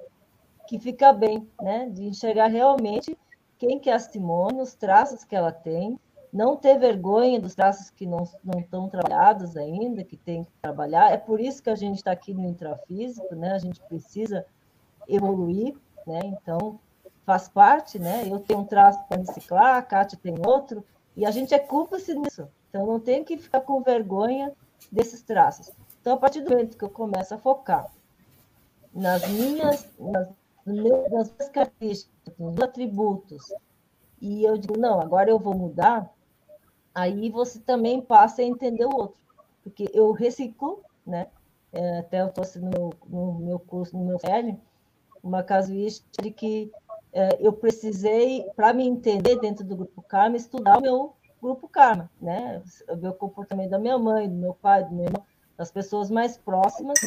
que 0.68 0.80
fica 0.80 1.14
bem, 1.14 1.50
né? 1.62 1.90
de 1.90 2.06
enxergar 2.06 2.48
realmente 2.48 3.18
quem 3.58 3.80
que 3.80 3.90
é 3.90 3.94
a 3.94 4.00
Simone, 4.00 4.62
os 4.62 4.74
traços 4.74 5.24
que 5.24 5.36
ela 5.36 5.52
tem, 5.52 6.00
não 6.32 6.56
ter 6.56 6.78
vergonha 6.78 7.40
dos 7.40 7.56
traços 7.56 7.90
que 7.90 8.06
não, 8.06 8.24
não 8.44 8.60
estão 8.60 8.90
trabalhados 8.90 9.56
ainda, 9.56 10.04
que 10.04 10.18
tem 10.18 10.44
que 10.44 10.52
trabalhar. 10.62 11.12
É 11.12 11.18
por 11.18 11.40
isso 11.40 11.64
que 11.64 11.70
a 11.70 11.76
gente 11.76 11.98
está 11.98 12.12
aqui 12.12 12.34
no 12.34 12.46
intrafísico, 12.46 13.34
né? 13.36 13.54
A 13.54 13.60
gente 13.60 13.80
precisa 13.82 14.46
evoluir, 15.08 15.76
né? 16.06 16.20
Então, 16.26 16.80
faz 17.26 17.48
parte, 17.48 17.98
né? 17.98 18.28
Eu 18.28 18.40
tenho 18.40 18.60
um 18.60 18.66
traço 18.66 19.04
para 19.08 19.18
reciclar, 19.18 19.78
a 19.78 19.82
Kátia 19.82 20.20
tem 20.22 20.36
outro, 20.46 20.84
e 21.16 21.26
a 21.26 21.32
gente 21.32 21.54
é 21.54 21.60
cúmplice 21.60 22.14
nisso. 22.14 22.48
Então, 22.70 22.86
não 22.86 23.00
tem 23.00 23.24
que 23.24 23.38
ficar 23.38 23.62
com 23.62 23.82
vergonha 23.82 24.54
desses 24.92 25.22
traços. 25.22 25.72
Então, 26.02 26.14
a 26.14 26.18
partir 26.18 26.42
do 26.42 26.52
momento 26.52 26.78
que 26.78 26.84
eu 26.84 26.90
começo 26.90 27.34
a 27.34 27.38
focar 27.38 27.92
nas 28.94 29.28
minhas, 29.30 29.88
nas, 30.00 30.30
nas 30.66 31.10
minhas 31.10 31.32
características, 31.52 32.38
nos 32.38 32.60
atributos, 32.60 33.54
e 34.22 34.44
eu 34.44 34.58
digo, 34.58 34.78
não, 34.78 35.00
agora 35.00 35.30
eu 35.30 35.38
vou 35.38 35.54
mudar, 35.56 36.12
aí 36.98 37.30
você 37.30 37.60
também 37.60 38.02
passa 38.02 38.42
a 38.42 38.46
entender 38.46 38.86
o 38.86 38.96
outro. 38.96 39.22
Porque 39.64 39.88
eu 39.94 40.12
reciclo, 40.12 40.82
né? 41.06 41.28
É, 41.72 42.00
até 42.00 42.22
eu 42.22 42.30
trouxe 42.30 42.58
no 42.58 42.70
meu, 42.72 42.94
no 43.08 43.34
meu 43.34 43.60
curso, 43.60 43.96
no 43.96 44.04
meu 44.04 44.18
FL, 44.18 44.58
uma 45.22 45.44
casuística 45.44 46.24
de 46.24 46.32
que 46.32 46.72
é, 47.14 47.38
eu 47.40 47.54
precisei, 47.54 48.48
para 48.56 48.74
me 48.74 48.88
entender 48.88 49.40
dentro 49.40 49.64
do 49.64 49.76
grupo 49.76 50.02
Karma, 50.02 50.38
estudar 50.38 50.80
o 50.80 50.82
meu 50.82 51.14
grupo 51.40 51.68
Karma, 51.68 52.10
né? 52.20 52.64
Ver 52.96 53.10
o 53.10 53.14
comportamento 53.14 53.70
da 53.70 53.78
minha 53.78 54.00
mãe, 54.00 54.28
do 54.28 54.36
meu 54.36 54.56
pai, 54.56 54.84
do 54.84 54.96
meu 54.96 55.06
irmão, 55.06 55.24
das 55.56 55.70
pessoas 55.70 56.10
mais 56.10 56.36
próximas, 56.36 57.00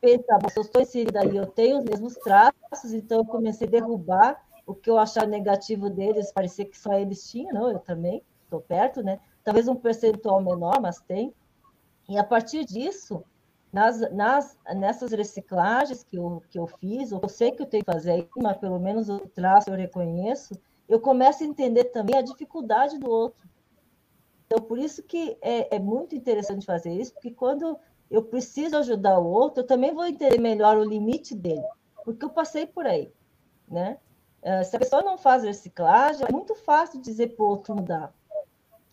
pensava, 0.00 0.50
se 0.50 0.58
eu 0.58 0.62
estou 0.62 0.82
inserida 0.82 1.20
aí, 1.20 1.34
eu 1.34 1.46
tenho 1.46 1.78
os 1.78 1.84
mesmos 1.84 2.14
traços, 2.16 2.92
então 2.92 3.18
eu 3.18 3.24
comecei 3.24 3.66
a 3.66 3.70
derrubar 3.70 4.42
o 4.66 4.74
que 4.74 4.90
eu 4.90 4.98
achava 4.98 5.26
negativo 5.26 5.88
deles, 5.88 6.30
parecia 6.30 6.66
que 6.66 6.76
só 6.76 6.92
eles 6.92 7.30
tinham, 7.30 7.54
não, 7.54 7.70
eu 7.70 7.78
também, 7.78 8.22
estou 8.44 8.60
perto, 8.60 9.02
né? 9.02 9.18
Talvez 9.44 9.68
um 9.68 9.74
percentual 9.74 10.40
menor, 10.40 10.80
mas 10.80 11.00
tem. 11.00 11.34
E 12.08 12.18
a 12.18 12.24
partir 12.24 12.64
disso, 12.64 13.24
nas, 13.72 14.00
nas, 14.12 14.58
nessas 14.74 15.12
reciclagens 15.12 16.02
que 16.02 16.16
eu, 16.16 16.42
que 16.50 16.58
eu 16.58 16.66
fiz, 16.66 17.12
eu 17.12 17.28
sei 17.28 17.52
que 17.52 17.62
eu 17.62 17.66
tenho 17.66 17.84
que 17.84 17.92
fazer 17.92 18.28
mas 18.36 18.56
pelo 18.56 18.78
menos 18.78 19.08
o 19.08 19.20
traço 19.20 19.70
eu 19.70 19.76
reconheço, 19.76 20.54
eu 20.88 21.00
começo 21.00 21.42
a 21.42 21.46
entender 21.46 21.84
também 21.84 22.16
a 22.16 22.22
dificuldade 22.22 22.98
do 22.98 23.08
outro. 23.08 23.48
Então, 24.46 24.60
por 24.60 24.78
isso 24.78 25.04
que 25.04 25.38
é, 25.40 25.76
é 25.76 25.78
muito 25.78 26.16
interessante 26.16 26.66
fazer 26.66 26.92
isso, 26.92 27.12
porque 27.12 27.30
quando 27.30 27.78
eu 28.10 28.24
preciso 28.24 28.76
ajudar 28.76 29.20
o 29.20 29.26
outro, 29.26 29.62
eu 29.62 29.66
também 29.66 29.94
vou 29.94 30.04
entender 30.04 30.40
melhor 30.40 30.76
o 30.76 30.84
limite 30.84 31.36
dele, 31.36 31.62
porque 32.04 32.24
eu 32.24 32.30
passei 32.30 32.66
por 32.66 32.84
aí, 32.84 33.12
né? 33.68 33.98
Eh, 34.42 34.64
se 34.64 34.74
a 34.74 34.78
pessoa 34.78 35.02
não 35.02 35.16
faz 35.16 35.44
reciclagem, 35.44 36.26
é 36.28 36.32
muito 36.32 36.56
fácil 36.56 37.00
dizer 37.00 37.36
para 37.36 37.44
o 37.44 37.48
outro 37.48 37.76
mudar. 37.76 38.12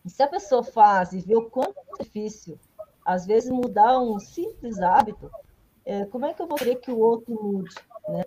E 0.08 0.10
se 0.10 0.24
a 0.24 0.28
pessoa 0.28 0.64
faz 0.64 1.12
e 1.12 1.20
vê 1.20 1.36
o 1.36 1.50
quanto 1.50 1.78
é 1.78 2.02
difícil, 2.02 2.58
às 3.04 3.26
vezes 3.26 3.50
mudar 3.50 4.00
um 4.00 4.18
simples 4.22 4.80
hábito, 4.80 5.30
é, 5.84 6.06
como 6.06 6.26
é 6.26 6.34
que 6.34 6.42
eu 6.42 6.48
vou 6.48 6.58
querer 6.58 6.78
que 6.78 6.90
o 6.90 6.98
outro 6.98 7.38
mude, 7.44 7.76
né? 8.08 8.24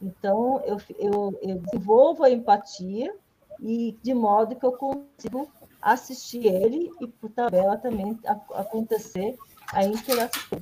Então, 0.00 0.62
eu, 0.64 0.76
eu, 1.00 1.38
eu 1.42 1.58
desenvolvo 1.58 2.22
a 2.22 2.30
empatia 2.30 3.12
e 3.60 3.98
de 4.04 4.14
modo 4.14 4.54
que 4.54 4.64
eu 4.64 4.70
consigo 4.70 5.50
assistir 5.82 6.46
ele 6.46 6.92
e 7.00 7.08
por 7.08 7.28
tabela 7.30 7.76
também 7.76 8.16
acontecer 8.54 9.36
a 9.72 9.84
interação. 9.84 10.60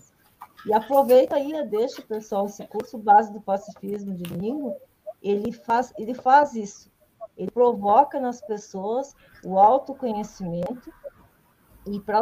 E 0.65 0.73
aproveita 0.73 1.36
aí, 1.36 1.53
deixa 1.69 2.01
pessoal 2.01 2.47
esse 2.47 2.66
curso 2.69 2.97
base 2.97 3.31
do 3.31 3.41
pacifismo 3.41 4.15
de 4.15 4.24
língua, 4.35 4.74
ele 5.23 5.53
faz, 5.53 5.93
ele 5.99 6.15
faz 6.15 6.55
isso. 6.55 6.91
Ele 7.36 7.51
provoca 7.51 8.20
nas 8.20 8.40
pessoas 8.40 9.15
o 9.44 9.59
autoconhecimento 9.59 10.93
e 11.86 12.01
para 12.01 12.20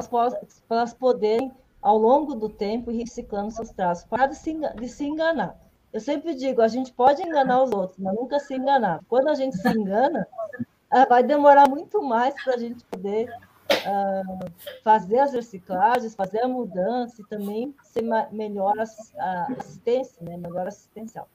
elas, 0.71 0.95
poderem, 0.95 1.53
ao 1.81 1.99
longo 1.99 2.35
do 2.35 2.49
tempo, 2.49 2.91
ir 2.91 2.99
reciclando 2.99 3.51
seus 3.51 3.71
traços, 3.71 4.05
para 4.05 4.27
de 4.27 4.37
se, 4.37 4.53
de 4.53 4.89
se 4.89 5.05
enganar. 5.05 5.57
Eu 5.93 6.01
sempre 6.01 6.35
digo, 6.35 6.63
a 6.63 6.69
gente 6.69 6.93
pode 6.93 7.23
enganar 7.23 7.63
os 7.63 7.71
outros, 7.71 7.99
mas 7.99 8.15
nunca 8.15 8.41
se 8.41 8.55
enganar. 8.55 9.01
Quando 9.09 9.29
a 9.29 9.35
gente 9.35 9.57
se 9.57 9.69
engana, 9.69 10.27
ah, 10.91 11.05
vai 11.07 11.23
demorar 11.23 11.69
muito 11.69 12.03
mais 12.03 12.35
para 12.43 12.55
a 12.55 12.59
gente 12.59 12.85
poder 12.87 13.29
uh, 13.71 14.51
fazer 14.83 15.19
as 15.19 15.33
reciclagens, 15.33 16.15
fazer 16.15 16.41
a 16.41 16.49
mudança 16.49 17.21
e 17.21 17.27
também 17.27 17.75
ser 17.83 18.03
melhor 18.31 18.75
assistência, 18.79 20.17
né? 20.23 20.37
melhor 20.37 20.67
assistencial. 20.67 21.29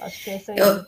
Acho 0.00 0.24
que 0.24 0.30
essa 0.30 0.52
é 0.52 0.60
eu, 0.60 0.84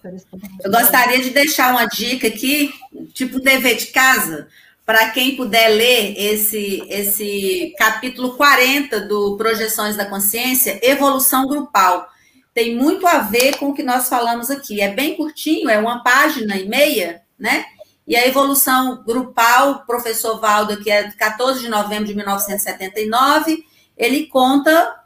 eu 0.65 0.71
gostaria 0.71 1.21
de 1.21 1.31
deixar 1.31 1.71
uma 1.71 1.87
dica 1.87 2.27
aqui, 2.29 2.73
tipo 3.13 3.41
dever 3.41 3.77
de 3.77 3.87
casa, 3.87 4.49
para 4.85 5.11
quem 5.11 5.37
puder 5.37 5.69
ler 5.69 6.15
esse, 6.17 6.83
esse 6.89 7.75
capítulo 7.79 8.37
40 8.37 9.01
do 9.01 9.37
Projeções 9.37 9.97
da 9.97 10.07
Consciência, 10.07 10.79
Evolução 10.83 11.47
Grupal. 11.47 12.09
Tem 12.55 12.75
muito 12.75 13.07
a 13.07 13.19
ver 13.19 13.57
com 13.57 13.71
o 13.71 13.75
que 13.75 13.83
nós 13.83 14.09
falamos 14.09 14.51
aqui. 14.51 14.81
É 14.81 14.89
bem 14.89 15.17
curtinho, 15.17 15.69
é 15.69 15.79
uma 15.79 16.03
página 16.03 16.57
e 16.57 16.69
meia, 16.69 17.23
né? 17.39 17.67
E 18.07 18.15
a 18.15 18.27
evolução 18.27 19.03
grupal, 19.05 19.73
o 19.73 19.87
professor 19.87 20.41
Valdo, 20.41 20.81
que 20.81 20.89
é 20.89 21.11
14 21.11 21.61
de 21.61 21.69
novembro 21.69 22.05
de 22.05 22.15
1979, 22.15 23.65
ele 23.97 24.27
conta, 24.27 25.01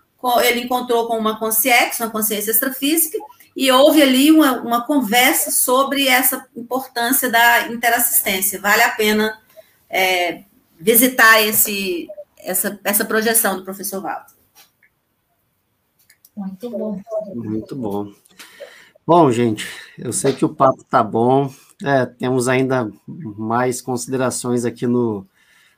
ele 0.45 0.61
encontrou 0.61 1.09
com 1.09 1.17
uma 1.17 1.39
consciência, 1.39 2.05
uma 2.05 2.13
consciência 2.13 2.51
extrafísica, 2.51 3.17
e 3.57 3.71
houve 3.71 4.03
ali 4.03 4.31
uma, 4.31 4.61
uma 4.61 4.87
conversa 4.87 5.51
sobre 5.51 6.07
essa 6.07 6.47
importância 6.57 7.31
da 7.31 7.69
interassistência. 7.69 8.61
Vale 8.61 8.83
a 8.83 8.91
pena 8.91 9.39
é, 9.89 10.45
visitar 10.79 11.43
esse, 11.43 12.09
essa, 12.39 12.79
essa 12.85 13.05
projeção 13.05 13.57
do 13.57 13.65
professor 13.65 14.01
Valdo. 14.01 14.33
Muito 16.37 16.71
bom. 16.71 17.01
Muito 17.35 17.77
bom. 17.77 18.13
Bom, 19.07 19.31
gente, 19.33 19.67
eu 19.99 20.13
sei 20.13 20.33
que 20.33 20.45
o 20.45 20.55
papo 20.55 20.85
tá 20.85 21.03
bom, 21.03 21.53
é, 21.83 22.07
temos 22.07 22.49
ainda 22.49 22.91
mais 23.07 23.83
considerações 23.83 24.65
aqui 24.65 24.87
no, 24.87 25.27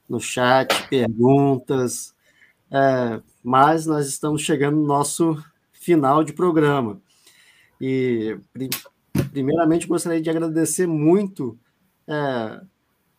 no 0.08 0.20
chat, 0.20 0.86
perguntas, 0.88 2.14
é, 2.70 3.20
mas 3.42 3.86
nós 3.86 4.06
estamos 4.06 4.42
chegando 4.42 4.76
no 4.76 4.86
nosso 4.86 5.42
final 5.72 6.22
de 6.22 6.32
programa. 6.32 7.00
E, 7.84 8.38
primeiramente, 9.32 9.88
gostaria 9.88 10.22
de 10.22 10.30
agradecer 10.30 10.86
muito 10.86 11.58
é, 12.06 12.60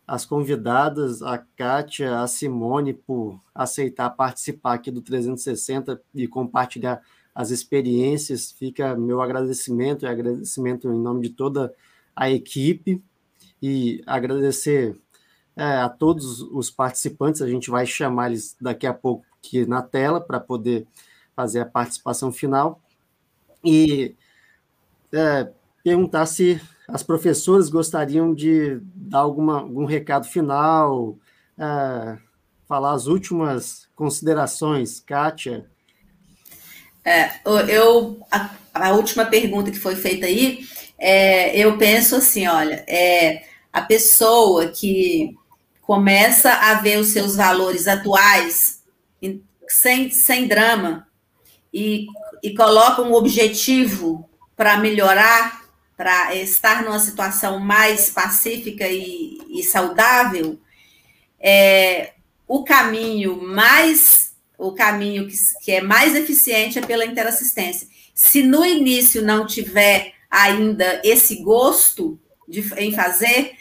as 0.06 0.24
convidadas, 0.24 1.20
a 1.20 1.36
Kátia, 1.36 2.20
a 2.20 2.26
Simone, 2.26 2.94
por 2.94 3.38
aceitar 3.54 4.08
participar 4.08 4.72
aqui 4.72 4.90
do 4.90 5.02
360 5.02 6.00
e 6.14 6.26
compartilhar 6.26 7.02
as 7.34 7.50
experiências. 7.50 8.52
Fica 8.52 8.96
meu 8.96 9.20
agradecimento 9.20 10.06
e 10.06 10.08
agradecimento 10.08 10.90
em 10.90 10.98
nome 10.98 11.20
de 11.20 11.28
toda 11.28 11.70
a 12.16 12.30
equipe 12.30 13.02
e 13.60 14.02
agradecer 14.06 14.98
é, 15.54 15.62
a 15.62 15.90
todos 15.90 16.40
os 16.40 16.70
participantes. 16.70 17.42
A 17.42 17.48
gente 17.48 17.68
vai 17.68 17.84
chamar 17.84 18.30
eles 18.30 18.56
daqui 18.58 18.86
a 18.86 18.94
pouco 18.94 19.26
aqui 19.36 19.66
na 19.66 19.82
tela 19.82 20.22
para 20.22 20.40
poder 20.40 20.86
fazer 21.36 21.60
a 21.60 21.66
participação 21.66 22.32
final 22.32 22.80
e 23.62 24.14
é, 25.14 25.50
perguntar 25.82 26.26
se 26.26 26.60
as 26.88 27.02
professoras 27.02 27.68
gostariam 27.68 28.34
de 28.34 28.78
dar 28.94 29.20
alguma, 29.20 29.60
algum 29.60 29.84
recado 29.84 30.26
final, 30.26 31.16
é, 31.58 32.18
falar 32.68 32.92
as 32.92 33.06
últimas 33.06 33.88
considerações, 33.94 35.00
Kátia. 35.00 35.66
É, 37.04 37.30
eu, 37.68 38.18
a, 38.30 38.50
a 38.72 38.92
última 38.92 39.26
pergunta 39.26 39.70
que 39.70 39.78
foi 39.78 39.94
feita 39.94 40.26
aí, 40.26 40.66
é, 40.98 41.56
eu 41.58 41.76
penso 41.76 42.16
assim, 42.16 42.46
olha, 42.46 42.84
é, 42.88 43.44
a 43.72 43.82
pessoa 43.82 44.68
que 44.68 45.36
começa 45.82 46.50
a 46.50 46.74
ver 46.74 46.98
os 46.98 47.08
seus 47.08 47.36
valores 47.36 47.86
atuais 47.86 48.82
sem, 49.68 50.10
sem 50.10 50.46
drama 50.46 51.06
e, 51.72 52.06
e 52.42 52.54
coloca 52.54 53.02
um 53.02 53.12
objetivo 53.12 54.28
para 54.56 54.78
melhorar, 54.78 55.64
para 55.96 56.34
estar 56.34 56.82
numa 56.82 56.98
situação 56.98 57.58
mais 57.58 58.10
pacífica 58.10 58.86
e, 58.88 59.38
e 59.48 59.62
saudável, 59.62 60.58
é, 61.40 62.12
o 62.46 62.64
caminho 62.64 63.42
mais 63.42 64.24
o 64.56 64.72
caminho 64.72 65.26
que, 65.26 65.36
que 65.62 65.72
é 65.72 65.80
mais 65.80 66.14
eficiente 66.14 66.78
é 66.78 66.82
pela 66.82 67.04
interassistência. 67.04 67.88
Se 68.14 68.42
no 68.42 68.64
início 68.64 69.20
não 69.20 69.46
tiver 69.46 70.12
ainda 70.30 71.00
esse 71.04 71.42
gosto 71.42 72.18
de, 72.48 72.60
em 72.76 72.92
fazer, 72.92 73.52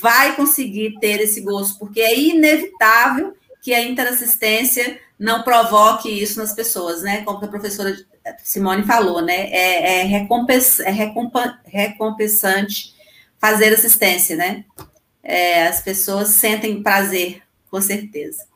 vai 0.00 0.34
conseguir 0.34 0.98
ter 1.00 1.20
esse 1.20 1.40
gosto, 1.40 1.78
porque 1.78 2.00
é 2.00 2.18
inevitável 2.18 3.36
que 3.62 3.74
a 3.74 3.82
interassistência 3.82 4.98
não 5.18 5.42
provoque 5.42 6.08
isso 6.08 6.38
nas 6.38 6.52
pessoas, 6.52 7.02
né? 7.02 7.24
Como 7.24 7.44
a 7.44 7.48
professora 7.48 7.96
Simone 8.42 8.84
falou, 8.84 9.20
né? 9.20 9.50
É, 9.50 10.00
é, 10.00 10.02
recompens, 10.04 10.78
é 10.80 10.90
recompa, 10.90 11.58
recompensante 11.64 12.94
fazer 13.38 13.72
assistência, 13.72 14.36
né? 14.36 14.64
É, 15.22 15.66
as 15.66 15.80
pessoas 15.80 16.28
sentem 16.28 16.82
prazer, 16.82 17.42
com 17.70 17.80
certeza. 17.80 18.46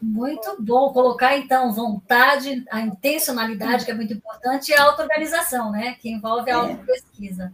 Muito 0.00 0.56
bom. 0.58 0.92
Colocar, 0.92 1.36
então, 1.36 1.72
vontade, 1.72 2.64
a 2.70 2.80
intencionalidade, 2.80 3.84
que 3.84 3.90
é 3.90 3.94
muito 3.94 4.14
importante, 4.14 4.70
e 4.70 4.74
a 4.74 4.84
auto-organização, 4.84 5.70
né? 5.70 5.96
Que 6.00 6.10
envolve 6.10 6.50
a 6.50 6.54
é. 6.54 6.56
auto-pesquisa. 6.56 7.52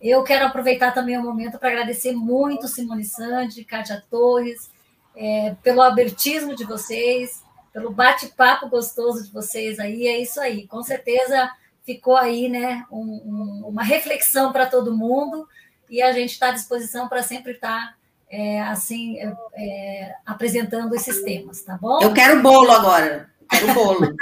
Eu 0.00 0.24
quero 0.24 0.46
aproveitar 0.46 0.92
também 0.92 1.16
o 1.18 1.22
momento 1.22 1.58
para 1.58 1.68
agradecer 1.68 2.12
muito 2.12 2.66
Simone 2.66 3.04
Sandi, 3.04 3.64
Kátia 3.64 4.02
Torres, 4.10 4.70
é, 5.14 5.54
pelo 5.62 5.82
abertismo 5.82 6.56
de 6.56 6.64
vocês, 6.64 7.42
pelo 7.72 7.90
bate-papo 7.90 8.68
gostoso 8.68 9.24
de 9.24 9.30
vocês 9.30 9.78
aí. 9.78 10.06
É 10.06 10.18
isso 10.20 10.40
aí. 10.40 10.66
Com 10.66 10.82
certeza 10.82 11.50
ficou 11.84 12.16
aí, 12.16 12.48
né? 12.48 12.84
Um, 12.90 13.00
um, 13.00 13.68
uma 13.68 13.82
reflexão 13.82 14.52
para 14.52 14.66
todo 14.66 14.96
mundo 14.96 15.48
e 15.88 16.00
a 16.00 16.12
gente 16.12 16.30
está 16.30 16.48
à 16.48 16.52
disposição 16.52 17.08
para 17.08 17.22
sempre 17.22 17.52
estar 17.52 17.88
tá 17.88 17.94
é, 18.30 18.62
assim, 18.62 19.18
é, 19.18 19.34
é, 19.56 20.14
apresentando 20.24 20.94
esses 20.94 21.22
temas, 21.22 21.62
tá 21.62 21.76
bom? 21.76 22.00
Eu 22.00 22.14
quero 22.14 22.40
bolo 22.40 22.70
agora. 22.70 23.30
Quero 23.50 23.74
bolo. 23.74 24.00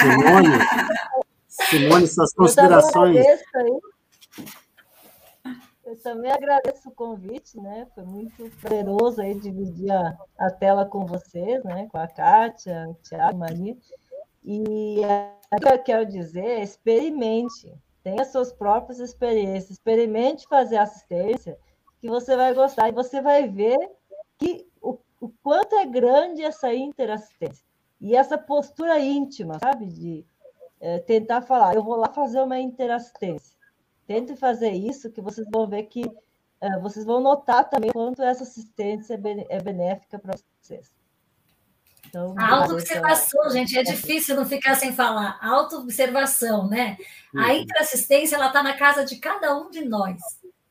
Simone, 0.00 0.48
Simone, 1.46 2.06
suas 2.08 2.32
considerações. 2.34 3.24
Também 5.96 6.30
agradeço 6.30 6.88
o 6.88 6.94
convite, 6.94 7.60
né? 7.60 7.86
Foi 7.94 8.04
muito 8.04 8.50
prazeroso 8.60 9.20
aí 9.20 9.34
dividir 9.34 9.90
a, 9.90 10.16
a 10.38 10.50
tela 10.50 10.84
com 10.84 11.06
vocês, 11.06 11.62
né? 11.64 11.88
Com 11.90 11.98
a 11.98 12.06
Kátia, 12.06 12.88
o 12.88 12.94
Thiago, 12.94 13.38
Maria. 13.38 13.76
E 14.44 15.00
o 15.52 15.56
que 15.60 15.68
eu 15.68 15.82
quero 15.82 16.06
dizer 16.06 16.44
é 16.44 16.62
experimente, 16.62 17.72
tenha 18.02 18.24
suas 18.24 18.52
próprias 18.52 18.98
experiências, 18.98 19.70
experimente 19.70 20.46
fazer 20.48 20.78
assistência, 20.78 21.58
que 22.00 22.08
você 22.08 22.34
vai 22.36 22.54
gostar 22.54 22.88
e 22.88 22.92
você 22.92 23.20
vai 23.20 23.46
ver 23.48 23.78
que 24.38 24.66
o, 24.80 24.98
o 25.20 25.28
quanto 25.42 25.76
é 25.76 25.84
grande 25.84 26.42
essa 26.42 26.72
interassistência 26.72 27.64
e 28.00 28.16
essa 28.16 28.38
postura 28.38 28.98
íntima, 28.98 29.58
sabe? 29.58 29.86
De 29.86 30.24
é, 30.80 30.98
tentar 31.00 31.42
falar, 31.42 31.74
eu 31.74 31.82
vou 31.82 31.96
lá 31.96 32.08
fazer 32.08 32.40
uma 32.40 32.58
interassistência. 32.58 33.59
Tente 34.10 34.34
fazer 34.34 34.72
isso, 34.72 35.08
que 35.12 35.20
vocês 35.20 35.46
vão 35.48 35.68
ver 35.68 35.84
que 35.84 36.02
é, 36.60 36.80
vocês 36.80 37.06
vão 37.06 37.20
notar 37.20 37.70
também 37.70 37.92
quanto 37.92 38.20
essa 38.24 38.42
assistência 38.42 39.14
é 39.14 39.62
benéfica 39.62 40.18
para 40.18 40.34
vocês. 40.60 40.90
Então, 42.08 42.34
a 42.36 42.56
autoobservação, 42.56 43.48
gente, 43.52 43.78
é 43.78 43.84
difícil 43.84 44.34
não 44.34 44.44
ficar 44.44 44.74
sem 44.74 44.92
falar. 44.92 45.38
Autoobservação, 45.40 46.66
né? 46.66 46.96
A 47.36 47.38
uhum. 47.38 47.50
interassistência, 47.52 48.34
ela 48.34 48.48
está 48.48 48.64
na 48.64 48.76
casa 48.76 49.04
de 49.04 49.14
cada 49.14 49.56
um 49.56 49.70
de 49.70 49.84
nós. 49.84 50.20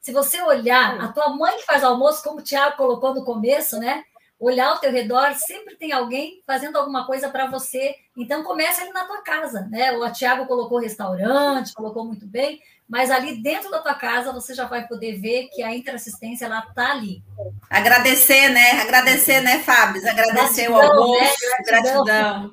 Se 0.02 0.12
você 0.12 0.42
olhar, 0.42 1.00
a 1.00 1.08
tua 1.08 1.30
mãe 1.30 1.56
que 1.60 1.66
faz 1.66 1.82
almoço, 1.82 2.22
como 2.22 2.40
o 2.40 2.44
Tiago 2.44 2.76
colocou 2.76 3.16
no 3.16 3.24
começo, 3.24 3.80
né? 3.80 4.04
Olhar 4.40 4.70
ao 4.70 4.78
teu 4.80 4.92
redor, 4.92 5.34
sempre 5.36 5.76
tem 5.76 5.92
alguém 5.92 6.42
fazendo 6.48 6.78
alguma 6.78 7.06
coisa 7.06 7.30
para 7.30 7.48
você. 7.48 7.96
Então, 8.16 8.44
começa 8.44 8.82
ali 8.82 8.92
na 8.94 9.06
tua 9.06 9.22
casa, 9.22 9.68
né? 9.70 9.92
O 9.92 10.12
Tiago 10.12 10.46
colocou 10.46 10.80
restaurante, 10.80 11.74
colocou 11.74 12.06
muito 12.06 12.26
bem 12.26 12.60
mas 12.90 13.12
ali 13.12 13.40
dentro 13.40 13.70
da 13.70 13.80
tua 13.80 13.94
casa 13.94 14.34
você 14.34 14.56
já 14.56 14.66
vai 14.66 14.88
poder 14.88 15.20
ver 15.22 15.48
que 15.54 15.62
a 15.62 15.76
interassistência 15.76 16.46
ela 16.46 16.64
tá 16.64 16.94
ali. 16.94 17.24
Agradecer, 17.70 18.50
né? 18.50 18.82
Agradecer, 18.82 19.42
né, 19.42 19.60
Fábio? 19.60 20.02
Agradecer 20.10 20.68
gratidão, 20.68 20.76
o 20.76 20.82
almoço, 20.82 21.22
né? 21.22 21.66
gratidão. 21.68 22.52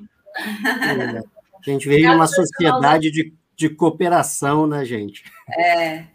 gratidão. 0.95 1.23
A 1.65 1.69
gente 1.69 1.87
veio 1.87 2.13
uma 2.13 2.27
sociedade 2.27 3.09
de, 3.09 3.33
de 3.55 3.69
cooperação, 3.69 4.67
né, 4.67 4.85
gente? 4.85 5.23
É. 5.57 6.05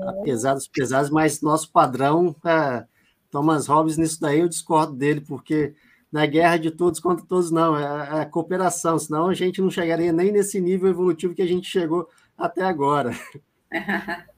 Apesar 0.00 0.54
dos 0.54 0.66
pesares, 0.66 1.08
mas 1.08 1.40
nosso 1.40 1.70
padrão, 1.70 2.34
é, 2.44 2.84
Thomas 3.30 3.66
Hobbes, 3.66 3.96
nisso 3.96 4.20
daí 4.20 4.40
eu 4.40 4.48
discordo 4.48 4.94
dele, 4.94 5.20
porque 5.20 5.74
na 6.10 6.24
guerra 6.26 6.56
de 6.56 6.70
todos 6.70 7.00
contra 7.00 7.24
todos, 7.24 7.50
não, 7.50 7.76
é, 7.76 8.22
é 8.22 8.24
cooperação, 8.24 8.98
senão 8.98 9.28
a 9.28 9.34
gente 9.34 9.60
não 9.60 9.70
chegaria 9.70 10.12
nem 10.12 10.32
nesse 10.32 10.60
nível 10.60 10.88
evolutivo 10.88 11.34
que 11.34 11.42
a 11.42 11.46
gente 11.46 11.68
chegou 11.68 12.08
até 12.36 12.62
agora. 12.62 13.12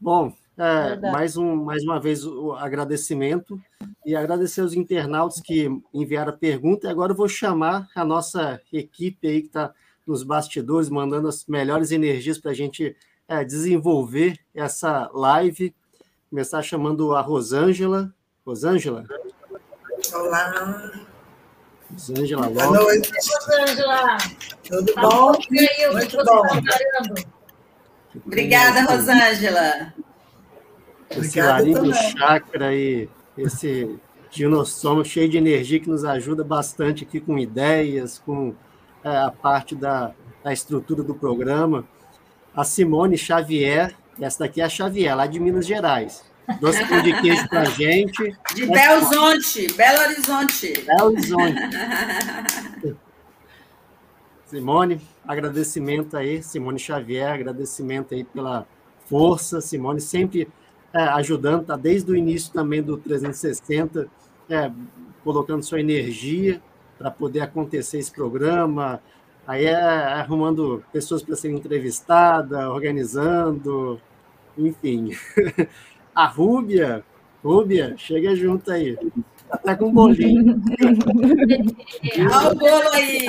Bom, 0.00 0.32
é, 0.56 0.96
mais, 1.12 1.36
um, 1.36 1.56
mais 1.56 1.82
uma 1.84 2.00
vez 2.00 2.24
o 2.24 2.52
agradecimento 2.52 3.60
e 4.04 4.14
agradecer 4.14 4.60
aos 4.60 4.74
internautas 4.74 5.40
que 5.40 5.68
enviaram 5.94 6.32
a 6.32 6.36
pergunta. 6.36 6.86
E 6.86 6.90
agora 6.90 7.12
eu 7.12 7.16
vou 7.16 7.28
chamar 7.28 7.88
a 7.94 8.04
nossa 8.04 8.60
equipe 8.72 9.26
aí 9.26 9.40
que 9.40 9.48
está 9.48 9.72
nos 10.06 10.22
bastidores, 10.22 10.88
mandando 10.88 11.28
as 11.28 11.46
melhores 11.46 11.92
energias 11.92 12.38
para 12.38 12.50
a 12.50 12.54
gente 12.54 12.96
é, 13.28 13.44
desenvolver 13.44 14.38
essa 14.54 15.08
live. 15.12 15.74
Começar 16.30 16.62
chamando 16.62 17.14
a 17.14 17.20
Rosângela. 17.20 18.12
Rosângela? 18.48 19.04
Olá. 20.14 20.90
Rosângela 21.92 22.48
Boa 22.48 22.66
noite. 22.70 23.12
Rosângela. 23.12 24.16
Tudo 24.66 24.94
tá 24.94 25.02
bom? 25.02 25.32
Muito 25.92 26.16
bom. 26.24 26.42
Tá 26.42 27.24
Obrigada, 28.24 28.90
Rosângela. 28.90 29.92
Esse 31.10 31.42
laringe 31.42 31.92
chakra 32.16 32.74
e 32.74 33.06
esse 33.36 33.98
dinossauro 34.30 35.04
cheio 35.04 35.28
de 35.28 35.36
energia 35.36 35.78
que 35.78 35.90
nos 35.90 36.02
ajuda 36.06 36.42
bastante 36.42 37.04
aqui 37.04 37.20
com 37.20 37.38
ideias, 37.38 38.18
com 38.18 38.54
é, 39.04 39.14
a 39.14 39.30
parte 39.30 39.76
da, 39.76 40.14
da 40.42 40.54
estrutura 40.54 41.02
do 41.02 41.14
programa. 41.14 41.84
A 42.56 42.64
Simone 42.64 43.18
Xavier, 43.18 43.94
essa 44.18 44.38
daqui 44.38 44.62
é 44.62 44.64
a 44.64 44.70
Xavier, 44.70 45.14
lá 45.14 45.26
de 45.26 45.38
Minas 45.38 45.66
Gerais. 45.66 46.27
Doce 46.60 46.84
pão 46.86 47.02
de 47.02 47.20
queijo 47.20 47.48
para 47.48 47.64
gente. 47.66 48.36
De 48.54 48.66
Belo 48.66 49.06
Horizonte, 49.06 49.72
Belo 49.74 50.00
Horizonte. 50.00 50.72
Belo 50.80 51.10
Horizonte. 51.10 51.60
Simone, 54.46 55.00
agradecimento 55.26 56.16
aí, 56.16 56.42
Simone 56.42 56.78
Xavier, 56.78 57.34
agradecimento 57.34 58.14
aí 58.14 58.24
pela 58.24 58.66
força, 59.04 59.60
Simone 59.60 60.00
sempre 60.00 60.48
é, 60.92 61.02
ajudando, 61.02 61.66
tá 61.66 61.76
desde 61.76 62.10
o 62.10 62.16
início 62.16 62.50
também 62.50 62.82
do 62.82 62.96
360, 62.96 64.08
é, 64.48 64.72
colocando 65.22 65.62
sua 65.62 65.80
energia 65.80 66.62
para 66.96 67.10
poder 67.10 67.40
acontecer 67.40 67.98
esse 67.98 68.10
programa, 68.10 69.02
aí 69.46 69.66
é, 69.66 69.74
arrumando 69.74 70.82
pessoas 70.92 71.22
para 71.22 71.36
serem 71.36 71.58
entrevistadas, 71.58 72.64
organizando, 72.68 74.00
enfim. 74.56 75.10
A 76.18 76.26
Rúbia, 76.26 77.04
Rúbia, 77.44 77.94
chega 77.96 78.34
junto 78.34 78.72
aí. 78.72 78.98
Tá 79.62 79.76
com 79.76 79.86
um 79.86 79.92
bolinho. 79.92 80.60
Olha 82.34 82.50
o 82.50 82.56
bolo 82.56 82.88
aí. 82.92 83.24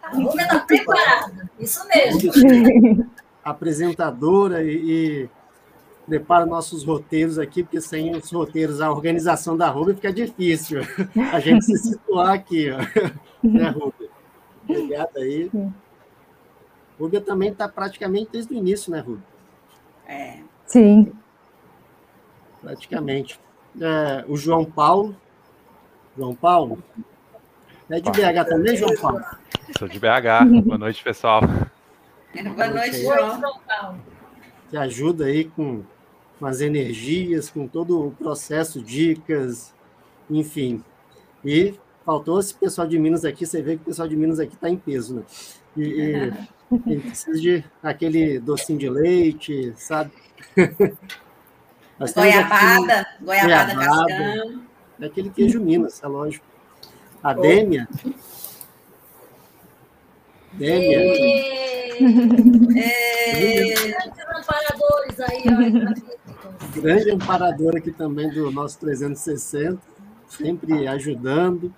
A 0.00 0.10
Rúbia 0.14 0.42
está 0.42 0.60
preparada. 0.60 1.50
Isso 1.58 1.84
mesmo. 1.88 3.10
Apresentadora 3.42 4.62
e, 4.62 4.76
e 4.76 5.28
prepara 6.06 6.46
nossos 6.46 6.84
roteiros 6.84 7.36
aqui, 7.36 7.64
porque 7.64 7.80
sem 7.80 8.14
os 8.14 8.30
roteiros, 8.30 8.80
a 8.80 8.88
organização 8.88 9.56
da 9.56 9.68
Rúbia 9.68 9.96
fica 9.96 10.12
difícil. 10.12 10.82
A 11.32 11.40
gente 11.40 11.64
se 11.64 11.76
situar 11.78 12.32
aqui, 12.32 12.70
ó. 12.70 12.78
né, 13.42 13.70
Rúbia? 13.70 14.08
Obrigado 14.62 15.16
aí. 15.16 15.50
Rúbia 16.96 17.20
também 17.20 17.48
está 17.48 17.68
praticamente 17.68 18.30
desde 18.30 18.54
o 18.54 18.56
início, 18.56 18.92
né, 18.92 19.00
Rúbia? 19.00 19.24
É. 20.06 20.46
Sim. 20.66 21.12
Praticamente 22.60 23.38
é, 23.80 24.24
o 24.28 24.36
João 24.36 24.64
Paulo. 24.64 25.16
João 26.16 26.34
Paulo? 26.34 26.82
É 27.88 28.00
de 28.00 28.10
BH 28.10 28.48
também, 28.48 28.76
João 28.76 28.96
Paulo? 28.96 29.24
Sou 29.78 29.86
de 29.86 29.98
BH. 29.98 30.44
Boa 30.64 30.78
noite, 30.78 31.02
pessoal. 31.04 31.40
Boa 31.40 32.68
noite, 32.68 33.02
João. 33.02 33.40
Paulo. 33.40 34.00
Que 34.68 34.76
ajuda 34.76 35.26
aí 35.26 35.44
com, 35.44 35.82
com 36.38 36.46
as 36.46 36.60
energias, 36.60 37.48
com 37.48 37.68
todo 37.68 38.08
o 38.08 38.10
processo, 38.12 38.82
dicas, 38.82 39.72
enfim. 40.28 40.82
E 41.44 41.74
faltou 42.04 42.40
esse 42.40 42.54
pessoal 42.54 42.88
de 42.88 42.98
Minas 42.98 43.24
aqui, 43.24 43.46
você 43.46 43.62
vê 43.62 43.76
que 43.76 43.82
o 43.82 43.86
pessoal 43.86 44.08
de 44.08 44.16
Minas 44.16 44.40
aqui 44.40 44.54
está 44.54 44.68
em 44.68 44.76
peso, 44.76 45.14
né? 45.14 45.22
E, 45.76 46.32
e 46.86 46.96
precisa 46.98 47.40
de 47.40 47.64
aquele 47.80 48.40
docinho 48.40 48.78
de 48.78 48.90
leite, 48.90 49.72
sabe? 49.76 50.10
Goiabada, 52.14 53.00
aqui, 53.00 53.24
goiabada, 53.24 53.74
goiabada 53.74 53.74
cascão. 53.74 54.62
É 55.00 55.06
aquele 55.06 55.30
queijo 55.30 55.60
Minas, 55.60 56.02
é 56.02 56.06
lógico. 56.06 56.44
A 57.22 57.32
Dêmia. 57.32 57.88
Dêmia. 60.52 61.96
Grandes 61.96 62.36
amparadores 64.36 65.20
aí, 65.20 65.42
Grande 66.74 67.10
amparador 67.10 67.76
aqui 67.76 67.90
também 67.90 68.28
do 68.30 68.50
nosso 68.50 68.78
360, 68.78 69.80
sempre 70.28 70.86
ajudando, 70.86 71.74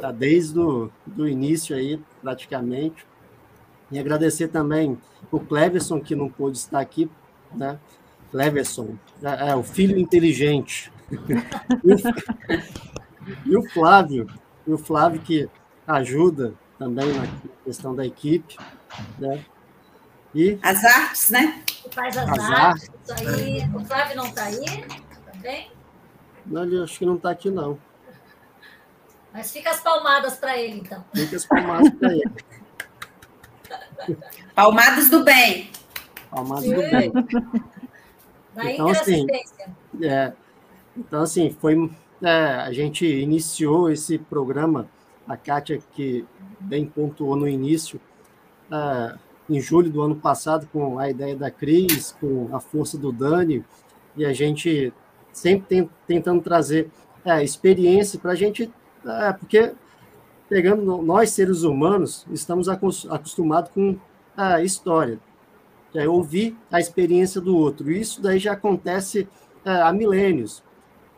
tá 0.00 0.12
desde 0.12 0.58
o 0.58 0.90
do 1.04 1.28
início 1.28 1.74
aí, 1.74 2.00
praticamente. 2.20 3.04
E 3.90 3.98
agradecer 3.98 4.48
também 4.48 4.96
o 5.30 5.40
Cleverson, 5.40 6.00
que 6.00 6.14
não 6.14 6.28
pôde 6.28 6.58
estar 6.58 6.80
aqui, 6.80 7.10
né? 7.54 7.78
Cleverson, 8.30 8.96
é, 9.22 9.50
é, 9.50 9.56
o 9.56 9.62
filho 9.62 9.98
inteligente. 9.98 10.90
e, 11.84 11.92
o, 11.92 11.98
e 13.46 13.56
o 13.56 13.70
Flávio, 13.70 14.26
e 14.66 14.72
o 14.72 14.78
Flávio 14.78 15.20
que 15.20 15.48
ajuda 15.86 16.54
também 16.78 17.12
na 17.12 17.26
questão 17.64 17.94
da 17.94 18.06
equipe, 18.06 18.56
né? 19.18 19.44
E 20.34 20.58
as 20.62 20.82
artes, 20.82 21.30
né? 21.30 21.62
Faz 21.90 22.16
as, 22.16 22.28
as 22.28 22.38
artes, 22.38 22.90
artes. 23.08 23.28
aí. 23.28 23.70
O 23.74 23.84
Flávio 23.84 24.16
não 24.16 24.26
está 24.26 24.44
aí 24.44 24.84
também? 25.30 25.70
Não, 26.46 26.64
ele 26.64 26.82
acho 26.82 26.98
que 26.98 27.06
não 27.06 27.16
está 27.16 27.30
aqui, 27.30 27.50
não. 27.50 27.78
Mas 29.32 29.50
fica 29.50 29.70
as 29.70 29.80
palmadas 29.80 30.36
para 30.36 30.58
ele, 30.58 30.78
então. 30.78 31.04
Fica 31.14 31.36
as 31.36 31.44
palmadas 31.44 31.90
para 31.90 32.12
ele. 32.12 32.32
Palmadas 34.54 35.08
do 35.08 35.24
bem. 35.24 35.70
Palmadas 36.32 36.64
do 36.64 36.80
bem. 36.90 37.12
Da 38.54 38.72
então, 38.72 38.88
assim, 38.88 39.26
é, 40.02 40.32
então, 40.96 41.20
assim, 41.22 41.50
foi, 41.50 41.90
é, 42.22 42.28
a 42.28 42.72
gente 42.72 43.06
iniciou 43.06 43.90
esse 43.90 44.18
programa, 44.18 44.88
a 45.28 45.36
Kátia, 45.36 45.78
que 45.92 46.26
bem 46.58 46.86
pontuou 46.86 47.36
no 47.36 47.46
início, 47.46 48.00
é, 48.70 49.14
em 49.48 49.60
julho 49.60 49.90
do 49.90 50.00
ano 50.00 50.16
passado 50.16 50.66
com 50.72 50.98
a 50.98 51.10
ideia 51.10 51.36
da 51.36 51.50
Cris, 51.50 52.16
com 52.18 52.48
a 52.54 52.60
força 52.60 52.96
do 52.96 53.12
Dani, 53.12 53.64
e 54.16 54.24
a 54.24 54.32
gente 54.32 54.92
sempre 55.32 55.66
tem, 55.66 55.90
tentando 56.06 56.42
trazer 56.42 56.90
é, 57.24 57.42
experiência 57.42 58.18
para 58.18 58.32
a 58.32 58.34
gente, 58.34 58.70
é, 59.04 59.32
porque 59.32 59.72
pegando 60.48 61.00
nós 61.02 61.30
seres 61.30 61.62
humanos 61.62 62.26
estamos 62.30 62.68
acostumados 62.68 63.70
com 63.70 63.96
a 64.36 64.62
história, 64.62 65.18
é 65.94 66.08
ouvir 66.08 66.56
a 66.70 66.80
experiência 66.80 67.40
do 67.40 67.56
outro. 67.56 67.90
Isso 67.90 68.20
daí 68.20 68.38
já 68.38 68.52
acontece 68.52 69.28
é, 69.64 69.70
há 69.70 69.92
milênios, 69.92 70.62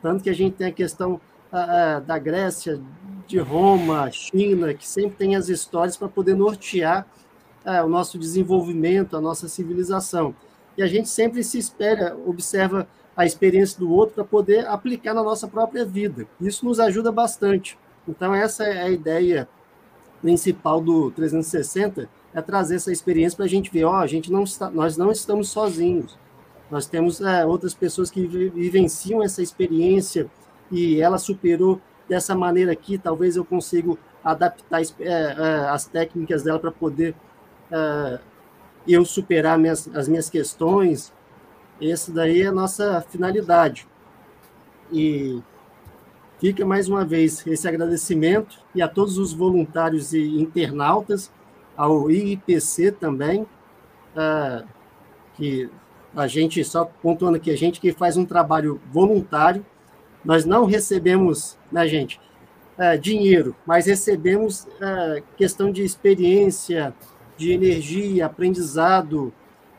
tanto 0.03 0.23
que 0.23 0.31
a 0.31 0.35
gente 0.35 0.57
tem 0.57 0.67
a 0.67 0.73
questão 0.73 1.21
é, 1.53 2.01
da 2.01 2.19
Grécia, 2.19 2.81
de 3.27 3.39
Roma, 3.39 4.11
China, 4.11 4.75
que 4.75 4.87
sempre 4.87 5.17
tem 5.17 5.37
as 5.37 5.49
histórias 5.49 5.97
para 5.97 6.09
poder 6.09 6.35
nortear 6.35 7.07
é, 7.65 7.83
o 7.83 7.89
nosso 7.89 8.19
desenvolvimento, 8.19 9.17
a 9.17 9.21
nossa 9.21 9.49
civilização. 9.49 10.35
E 10.77 10.83
a 10.83 10.87
gente 10.87 11.09
sempre 11.09 11.43
se 11.43 11.59
espera, 11.59 12.17
observa 12.27 12.87
a 13.17 13.25
experiência 13.25 13.79
do 13.79 13.91
outro 13.91 14.17
para 14.17 14.25
poder 14.25 14.67
aplicar 14.67 15.15
na 15.15 15.23
nossa 15.23 15.47
própria 15.47 15.85
vida. 15.85 16.27
Isso 16.41 16.65
nos 16.65 16.81
ajuda 16.81 17.13
bastante. 17.13 17.79
Então, 18.07 18.35
essa 18.35 18.65
é 18.65 18.83
a 18.83 18.91
ideia 18.91 19.49
principal 20.21 20.81
do 20.81 21.11
360, 21.13 22.09
é 22.35 22.43
trazer 22.43 22.77
essa 22.77 22.91
experiência 22.91 23.37
para 23.37 23.47
a 23.47 23.49
gente 23.49 23.71
ver, 23.71 23.85
ó, 23.85 23.97
a 23.97 24.07
gente 24.07 24.31
não 24.31 24.43
está, 24.43 24.69
nós 24.69 24.97
não 24.97 25.13
estamos 25.13 25.49
sozinhos. 25.49 26.19
Nós 26.71 26.87
temos 26.87 27.21
é, 27.21 27.47
outras 27.47 27.73
pessoas 27.73 28.11
que 28.11 28.27
vivenciam 28.27 29.23
essa 29.23 29.41
experiência 29.41 30.29
e 30.71 31.01
ela 31.01 31.19
superou 31.19 31.81
dessa 32.09 32.35
maneira 32.35 32.73
aqui, 32.73 32.99
talvez 32.99 33.37
eu 33.37 33.45
consiga 33.45 33.97
adaptar 34.23 34.83
é, 34.83 34.85
é, 35.01 35.69
as 35.69 35.87
técnicas 35.87 36.43
dela 36.43 36.59
para 36.59 36.73
poder 36.73 37.15
é, 37.71 38.19
eu 38.87 39.05
superar 39.05 39.59
minhas, 39.59 39.89
as 39.95 40.09
minhas 40.09 40.29
questões. 40.29 41.13
Essa 41.81 42.13
daí 42.13 42.43
é 42.43 42.47
a 42.47 42.53
nossa 42.53 43.01
finalidade. 43.03 43.87
E 44.93 45.43
fica 46.39 46.65
mais 46.65 46.89
uma 46.89 47.05
vez 47.05 47.47
esse 47.47 47.67
agradecimento 47.69 48.59
e 48.75 48.83
a 48.83 48.89
todos 48.89 49.19
os 49.19 49.33
voluntários 49.33 50.13
e 50.13 50.41
internautas, 50.41 51.31
ao 51.77 52.11
IPC 52.11 52.93
também, 52.93 53.47
que 55.35 55.69
a 56.17 56.27
gente, 56.27 56.65
só 56.65 56.85
pontuando 56.85 57.37
aqui, 57.37 57.51
a 57.51 57.57
gente 57.57 57.81
que 57.81 57.93
faz 57.93 58.17
um 58.17 58.25
trabalho 58.25 58.81
voluntário, 58.91 59.65
nós 60.25 60.45
não 60.45 60.65
recebemos, 60.65 61.59
né, 61.71 61.87
gente, 61.87 62.21
é, 62.79 62.97
dinheiro, 62.97 63.55
mas 63.67 63.87
recebemos 63.87 64.67
é, 64.81 65.23
questão 65.37 65.71
de 65.71 65.83
experiência, 65.85 66.95
de 67.37 67.53
energia, 67.53 68.27
aprendizado. 68.27 69.33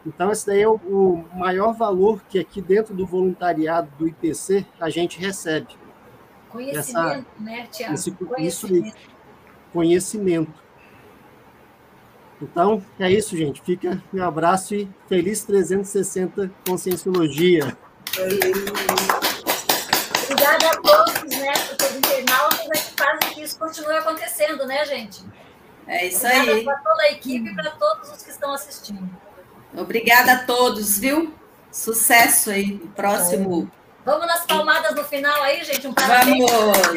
Então, 0.06 0.32
esse 0.32 0.46
daí 0.46 0.62
é 0.62 0.68
o, 0.68 0.76
o, 0.76 1.26
maior 1.36 1.74
valor 1.74 2.22
que 2.30 2.38
aqui 2.38 2.62
dentro 2.62 2.94
do 2.94 3.06
voluntariado 3.06 3.90
do 3.98 4.08
IPC 4.08 4.66
a 4.80 4.90
gente 4.90 5.20
recebe. 5.20 5.76
Conhecimento, 6.50 6.90
Essa, 6.90 7.26
né, 7.40 7.68
Tiago? 7.72 7.94
Esse, 7.94 8.12
conhecimento. 8.12 8.88
Isso, 8.88 8.98
conhecimento. 9.74 10.65
Então, 12.41 12.84
é 12.99 13.10
isso, 13.10 13.36
gente. 13.38 13.62
Fica 13.62 14.02
meu 14.12 14.26
abraço 14.26 14.76
e 14.76 14.90
feliz 15.07 15.44
360 15.45 16.52
Conscienciologia. 16.68 17.78
Obrigada 20.24 20.70
a 20.70 20.82
todos, 20.82 21.38
né, 21.38 21.53
por 21.78 21.98
internautas 21.98 22.68
né, 22.68 22.76
que 22.76 22.94
fazem 22.98 23.34
que 23.34 23.41
isso 23.41 23.57
continue 23.57 23.98
acontecendo, 23.98 24.66
né, 24.66 24.86
gente? 24.86 25.24
É 25.88 26.07
isso 26.07 26.26
Obrigada 26.26 26.52
aí. 26.52 26.64
Para 26.64 26.78
toda 26.78 27.03
a 27.03 27.12
equipe 27.12 27.49
e 27.49 27.56
para 27.56 27.72
todos 27.72 28.12
os 28.12 28.24
que 28.24 28.32
estão 28.32 28.53
assistindo. 28.53 29.10
Obrigada 29.76 30.34
a 30.34 30.44
todos, 30.45 30.99
viu? 30.99 31.34
Sucesso 31.72 32.49
aí 32.49 32.74
no 32.74 32.88
próximo. 32.88 33.70
Vamos 34.06 34.28
nas 34.28 34.45
palmadas 34.45 34.95
no 34.95 35.03
final 35.03 35.41
aí, 35.41 35.64
gente? 35.64 35.88
Um 35.88 35.94
parabéns. 35.94 36.49
Vamos! 36.49 36.95